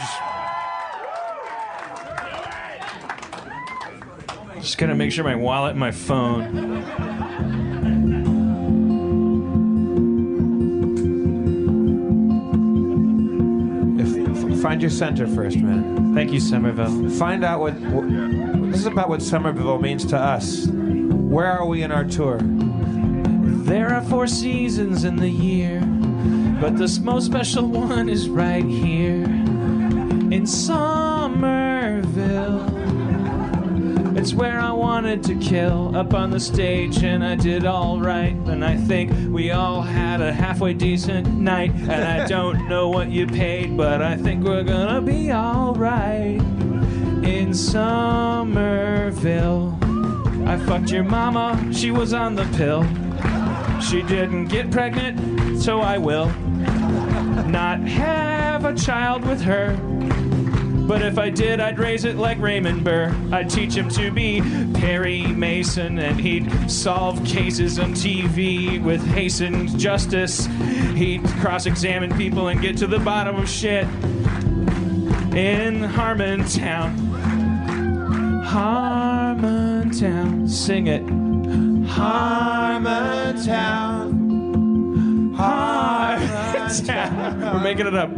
Just 4.61 4.77
gotta 4.77 4.93
make 4.93 5.11
sure 5.11 5.23
my 5.23 5.35
wallet 5.35 5.71
and 5.71 5.79
my 5.79 5.91
phone. 5.91 7.58
Find 14.69 14.81
your 14.83 14.91
center 14.91 15.25
first, 15.25 15.57
man. 15.57 16.13
Thank 16.13 16.31
you, 16.31 16.39
Somerville. 16.39 17.09
Find 17.17 17.43
out 17.43 17.59
what, 17.59 17.73
what 17.79 18.07
this 18.69 18.81
is 18.81 18.85
about. 18.85 19.09
What 19.09 19.19
Somerville 19.23 19.79
means 19.79 20.05
to 20.05 20.15
us. 20.15 20.67
Where 20.67 21.47
are 21.47 21.65
we 21.65 21.81
in 21.81 21.91
our 21.91 22.03
tour? 22.03 22.37
There 22.43 23.91
are 23.91 24.03
four 24.03 24.27
seasons 24.27 25.05
in 25.05 25.15
the 25.15 25.27
year, 25.27 25.81
but 26.61 26.77
the 26.77 26.99
most 27.03 27.25
special 27.25 27.65
one 27.65 28.09
is 28.09 28.29
right 28.29 28.63
here 28.63 29.23
in 29.23 30.45
Somerville. 30.45 31.19
It's 34.19 34.33
where 34.33 34.59
I 34.59 34.73
wanted 34.73 35.23
to 35.23 35.35
kill 35.35 35.95
up 35.95 36.13
on 36.13 36.29
the 36.29 36.41
stage, 36.41 37.03
and 37.05 37.23
I 37.23 37.35
did 37.35 37.65
all 37.65 38.01
right. 38.01 38.35
And 38.35 38.65
I 38.65 38.75
think 38.75 39.13
we 39.33 39.51
all 39.51 39.81
had 39.81 40.19
a 40.19 40.33
halfway 40.33 40.73
decent 40.73 41.25
night. 41.27 41.71
And 41.71 41.89
I 41.89 42.27
don't 42.35 42.67
know 42.67 42.89
what 42.89 43.09
you 43.09 43.25
paid, 43.25 43.77
but 43.77 44.01
I 44.01 44.17
think 44.17 44.43
we're 44.43 44.63
gonna 44.63 45.01
be 45.01 45.31
all 45.31 45.73
right 45.73 46.37
in 47.23 47.53
Somerville. 47.53 48.09
I 50.45 50.57
fucked 50.65 50.91
your 50.91 51.05
mama, 51.05 51.71
she 51.73 51.89
was 51.89 52.11
on 52.11 52.35
the 52.35 52.43
pill. 52.57 52.83
She 53.79 54.01
didn't 54.01 54.47
get 54.47 54.69
pregnant, 54.69 55.61
so 55.61 55.79
I 55.79 55.97
will 55.97 56.27
not 57.47 57.79
have 57.79 58.65
a 58.65 58.75
child 58.75 59.25
with 59.25 59.39
her. 59.43 59.77
But 60.89 61.01
if 61.03 61.17
I 61.19 61.29
did, 61.29 61.59
I'd 61.59 61.77
raise 61.77 62.03
it 62.03 62.15
like 62.15 62.39
Raymond 62.39 62.83
Burr. 62.83 63.15
I'd 63.31 63.47
teach 63.47 63.75
him 63.75 63.89
to 63.89 64.09
be 64.09 64.41
Perry 64.73 65.21
Mason, 65.21 65.99
and 65.99 66.19
he'd 66.19 66.51
solve 66.67 67.23
cases 67.23 67.77
on 67.77 67.93
TV 67.93 68.83
with 68.83 69.05
hastened 69.05 69.77
justice. 69.77 70.47
He'd 70.95 71.23
cross 71.41 71.67
examine 71.67 72.17
people 72.17 72.47
and 72.47 72.59
get 72.59 72.75
to 72.77 72.87
the 72.87 72.97
bottom 72.97 73.35
of 73.35 73.47
shit 73.47 73.83
in 75.35 75.83
Harmontown. 75.83 76.97
Harmontown, 78.47 80.49
sing 80.49 80.87
it. 80.87 81.05
Harmontown. 81.85 82.87
Harmontown. 85.37 87.39
We're 87.53 87.61
making 87.61 87.85
it 87.85 87.93
up. 87.93 88.09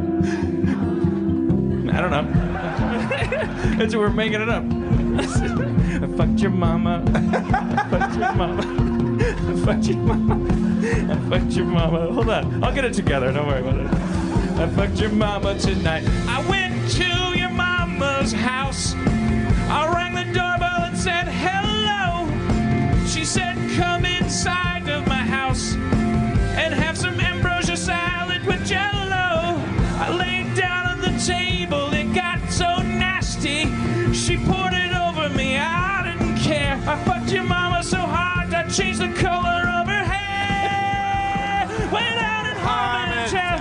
I 1.94 2.00
don't 2.00 2.12
know. 2.12 2.51
It's 3.82 3.96
we're 3.96 4.10
making 4.10 4.42
it 4.42 4.50
up. 4.50 4.64
I 6.04 6.08
fucked 6.18 6.40
your 6.40 6.52
mama. 6.52 7.04
I 7.08 7.90
fucked 7.90 8.16
your 8.18 8.34
mama. 8.34 8.62
I 9.22 9.66
fucked 9.66 9.86
your 9.86 9.98
mama. 9.98 11.14
I 11.14 11.30
fucked 11.30 11.52
your 11.54 11.66
mama. 11.66 12.12
Hold 12.12 12.30
on. 12.30 12.64
I'll 12.64 12.74
get 12.74 12.86
it 12.86 12.94
together. 12.94 13.32
Don't 13.32 13.48
worry 13.48 13.62
about 13.62 13.80
it. 13.80 13.88
I 14.60 14.68
fucked 14.70 15.00
your 15.00 15.12
mama 15.12 15.58
tonight. 15.58 16.04
I 16.28 16.46
went 16.50 16.90
to 16.92 17.38
your 17.38 17.50
mama's 17.50 18.32
house. 18.32 18.94
I 18.96 19.92
rang 19.96 20.14
the 20.16 20.26
doorbell 20.34 20.84
and 20.86 20.98
said 20.98 21.28
hello. 21.28 22.28
She 23.08 23.26
said, 23.26 23.56
come 23.76 24.06
inside 24.06 24.88
of 24.90 25.08
my 25.08 25.14
house 25.16 25.74
and 26.56 26.74
have 26.74 26.98
some 26.98 27.20
ambrosia 27.20 27.78
salad 27.78 28.46
with 28.46 28.66
jello. 28.66 29.56
I 30.04 30.10
laid 30.16 30.56
down 30.56 30.88
on 30.88 31.02
the 31.02 31.14
table, 31.26 31.61
changed 38.72 39.02
the 39.02 39.12
color 39.20 39.68
of 39.68 39.88
her 39.88 40.04
hair. 40.06 41.68
Went 41.92 42.18
out 42.24 42.46
in 42.46 42.56
Harmontown. 42.56 43.60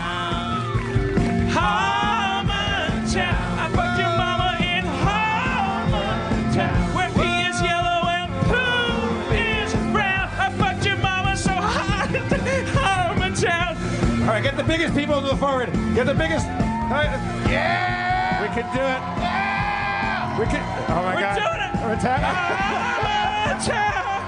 Harmontown. 1.51 3.37
I 3.59 3.69
fucked 3.75 3.99
your 3.99 4.15
mama 4.15 4.57
in 4.63 4.85
Harmontown. 5.03 6.95
Where 6.95 7.11
pee 7.11 7.43
is 7.51 7.61
yellow 7.61 8.07
and 8.09 8.31
poo 8.47 9.35
is 9.35 9.73
brown. 9.93 10.29
I 10.39 10.51
fucked 10.57 10.87
your 10.87 10.97
mama 10.99 11.37
so 11.37 11.53
hard 11.55 12.15
in 12.15 12.23
Harmontown. 12.67 13.77
All 14.23 14.27
right, 14.29 14.43
get 14.45 14.57
the 14.57 14.63
biggest 14.65 14.95
people 14.95 15.21
to 15.21 15.29
the 15.29 15.37
forward. 15.37 15.73
Get 15.95 16.07
the 16.07 16.15
biggest. 16.15 16.47
right, 16.47 17.11
Yeah! 17.51 18.43
We 18.43 18.49
can 18.55 18.65
do 18.73 18.81
it. 18.81 19.01
Yeah! 19.21 20.39
We 20.39 20.47
can. 20.47 20.63
Oh 20.89 21.03
my 21.03 21.15
We're 21.17 21.21
God. 21.21 21.35
doing 21.37 21.63
it. 21.67 21.73
We're 21.85 22.01
ta- 22.01 22.21
I 23.51 24.20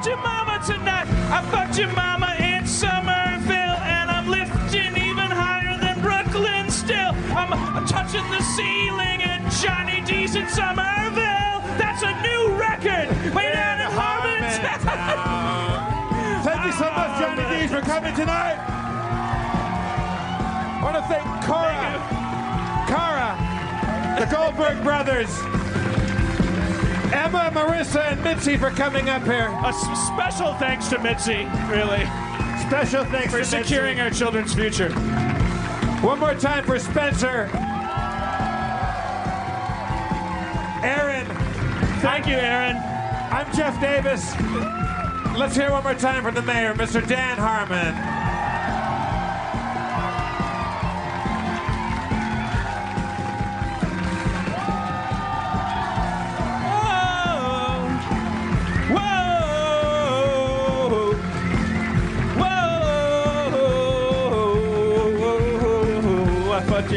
fucked 0.00 0.06
your 0.06 0.22
mama 0.22 0.58
tonight. 0.64 1.06
I 1.30 1.42
fucked 1.50 1.78
your 1.78 1.92
mama 1.92 2.34
in 2.38 2.66
Somerville, 2.66 3.76
and 3.84 4.10
I'm 4.10 4.28
lifting 4.28 4.96
even 4.96 5.28
higher 5.28 5.76
than 5.76 6.00
Brooklyn 6.00 6.70
still. 6.70 7.12
I'm, 7.36 7.52
I'm 7.52 7.86
touching 7.86 8.24
the 8.30 8.40
ceiling 8.40 9.22
at 9.22 9.44
Johnny 9.60 10.00
D's 10.00 10.36
in 10.36 10.48
Somerville. 10.48 11.60
That's 11.76 12.02
a 12.02 12.16
new 12.24 12.56
record. 12.56 13.12
Way 13.34 13.52
down 13.52 13.80
in 13.80 13.90
Harmontown. 13.92 14.80
Thank 16.44 16.64
you 16.64 16.72
so 16.72 16.88
much, 16.88 17.12
ah, 17.12 17.20
Johnny 17.20 17.60
D's, 17.60 17.70
for 17.70 17.82
coming 17.82 18.14
tonight. 18.14 18.56
I 20.78 20.82
want 20.82 20.96
to 20.96 21.02
thank 21.12 21.28
Cora, 21.44 22.00
Cara, 22.88 23.36
the 24.18 24.24
Goldberg 24.34 24.82
brothers, 24.82 25.28
Emma, 27.12 27.50
Marissa, 27.52 28.12
and 28.12 28.22
Mitzi 28.22 28.56
for 28.56 28.70
coming 28.70 29.08
up 29.10 29.24
here. 29.24 29.48
A 29.64 29.68
s- 29.68 30.06
special 30.06 30.54
thanks 30.54 30.88
to 30.88 30.98
Mitzi, 31.00 31.44
really. 31.68 32.04
Special 32.68 33.04
thanks 33.04 33.32
for 33.32 33.42
securing 33.44 33.96
Mitzi. 33.98 34.00
our 34.02 34.10
children's 34.10 34.54
future. 34.54 34.90
One 36.02 36.18
more 36.20 36.34
time 36.34 36.64
for 36.64 36.78
Spencer. 36.78 37.50
Erin. 40.82 41.26
Thank 42.00 42.26
you, 42.26 42.36
Erin. 42.36 42.76
I'm 42.76 43.52
Jeff 43.54 43.80
Davis. 43.80 44.32
Let's 45.36 45.56
hear 45.56 45.70
one 45.72 45.82
more 45.82 45.94
time 45.94 46.22
from 46.22 46.34
the 46.34 46.42
mayor, 46.42 46.74
Mr. 46.74 47.06
Dan 47.06 47.36
Harmon. 47.38 47.94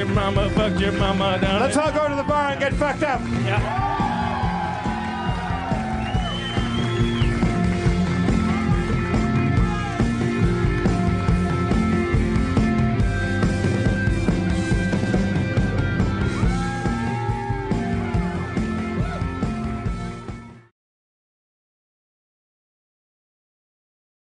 Your 0.06 0.16
mama, 0.16 0.50
fucked 0.50 0.80
your 0.80 0.92
mama 0.94 1.40
down. 1.40 1.62
Let's 1.62 1.78
all 1.78 1.92
go 1.92 2.10
to 2.10 2.16
the 2.16 2.24
bar 2.24 2.52
and 2.52 2.60
get 2.60 2.74
fucked 2.74 3.04
up. 3.04 3.22
Yeah. 3.46 3.93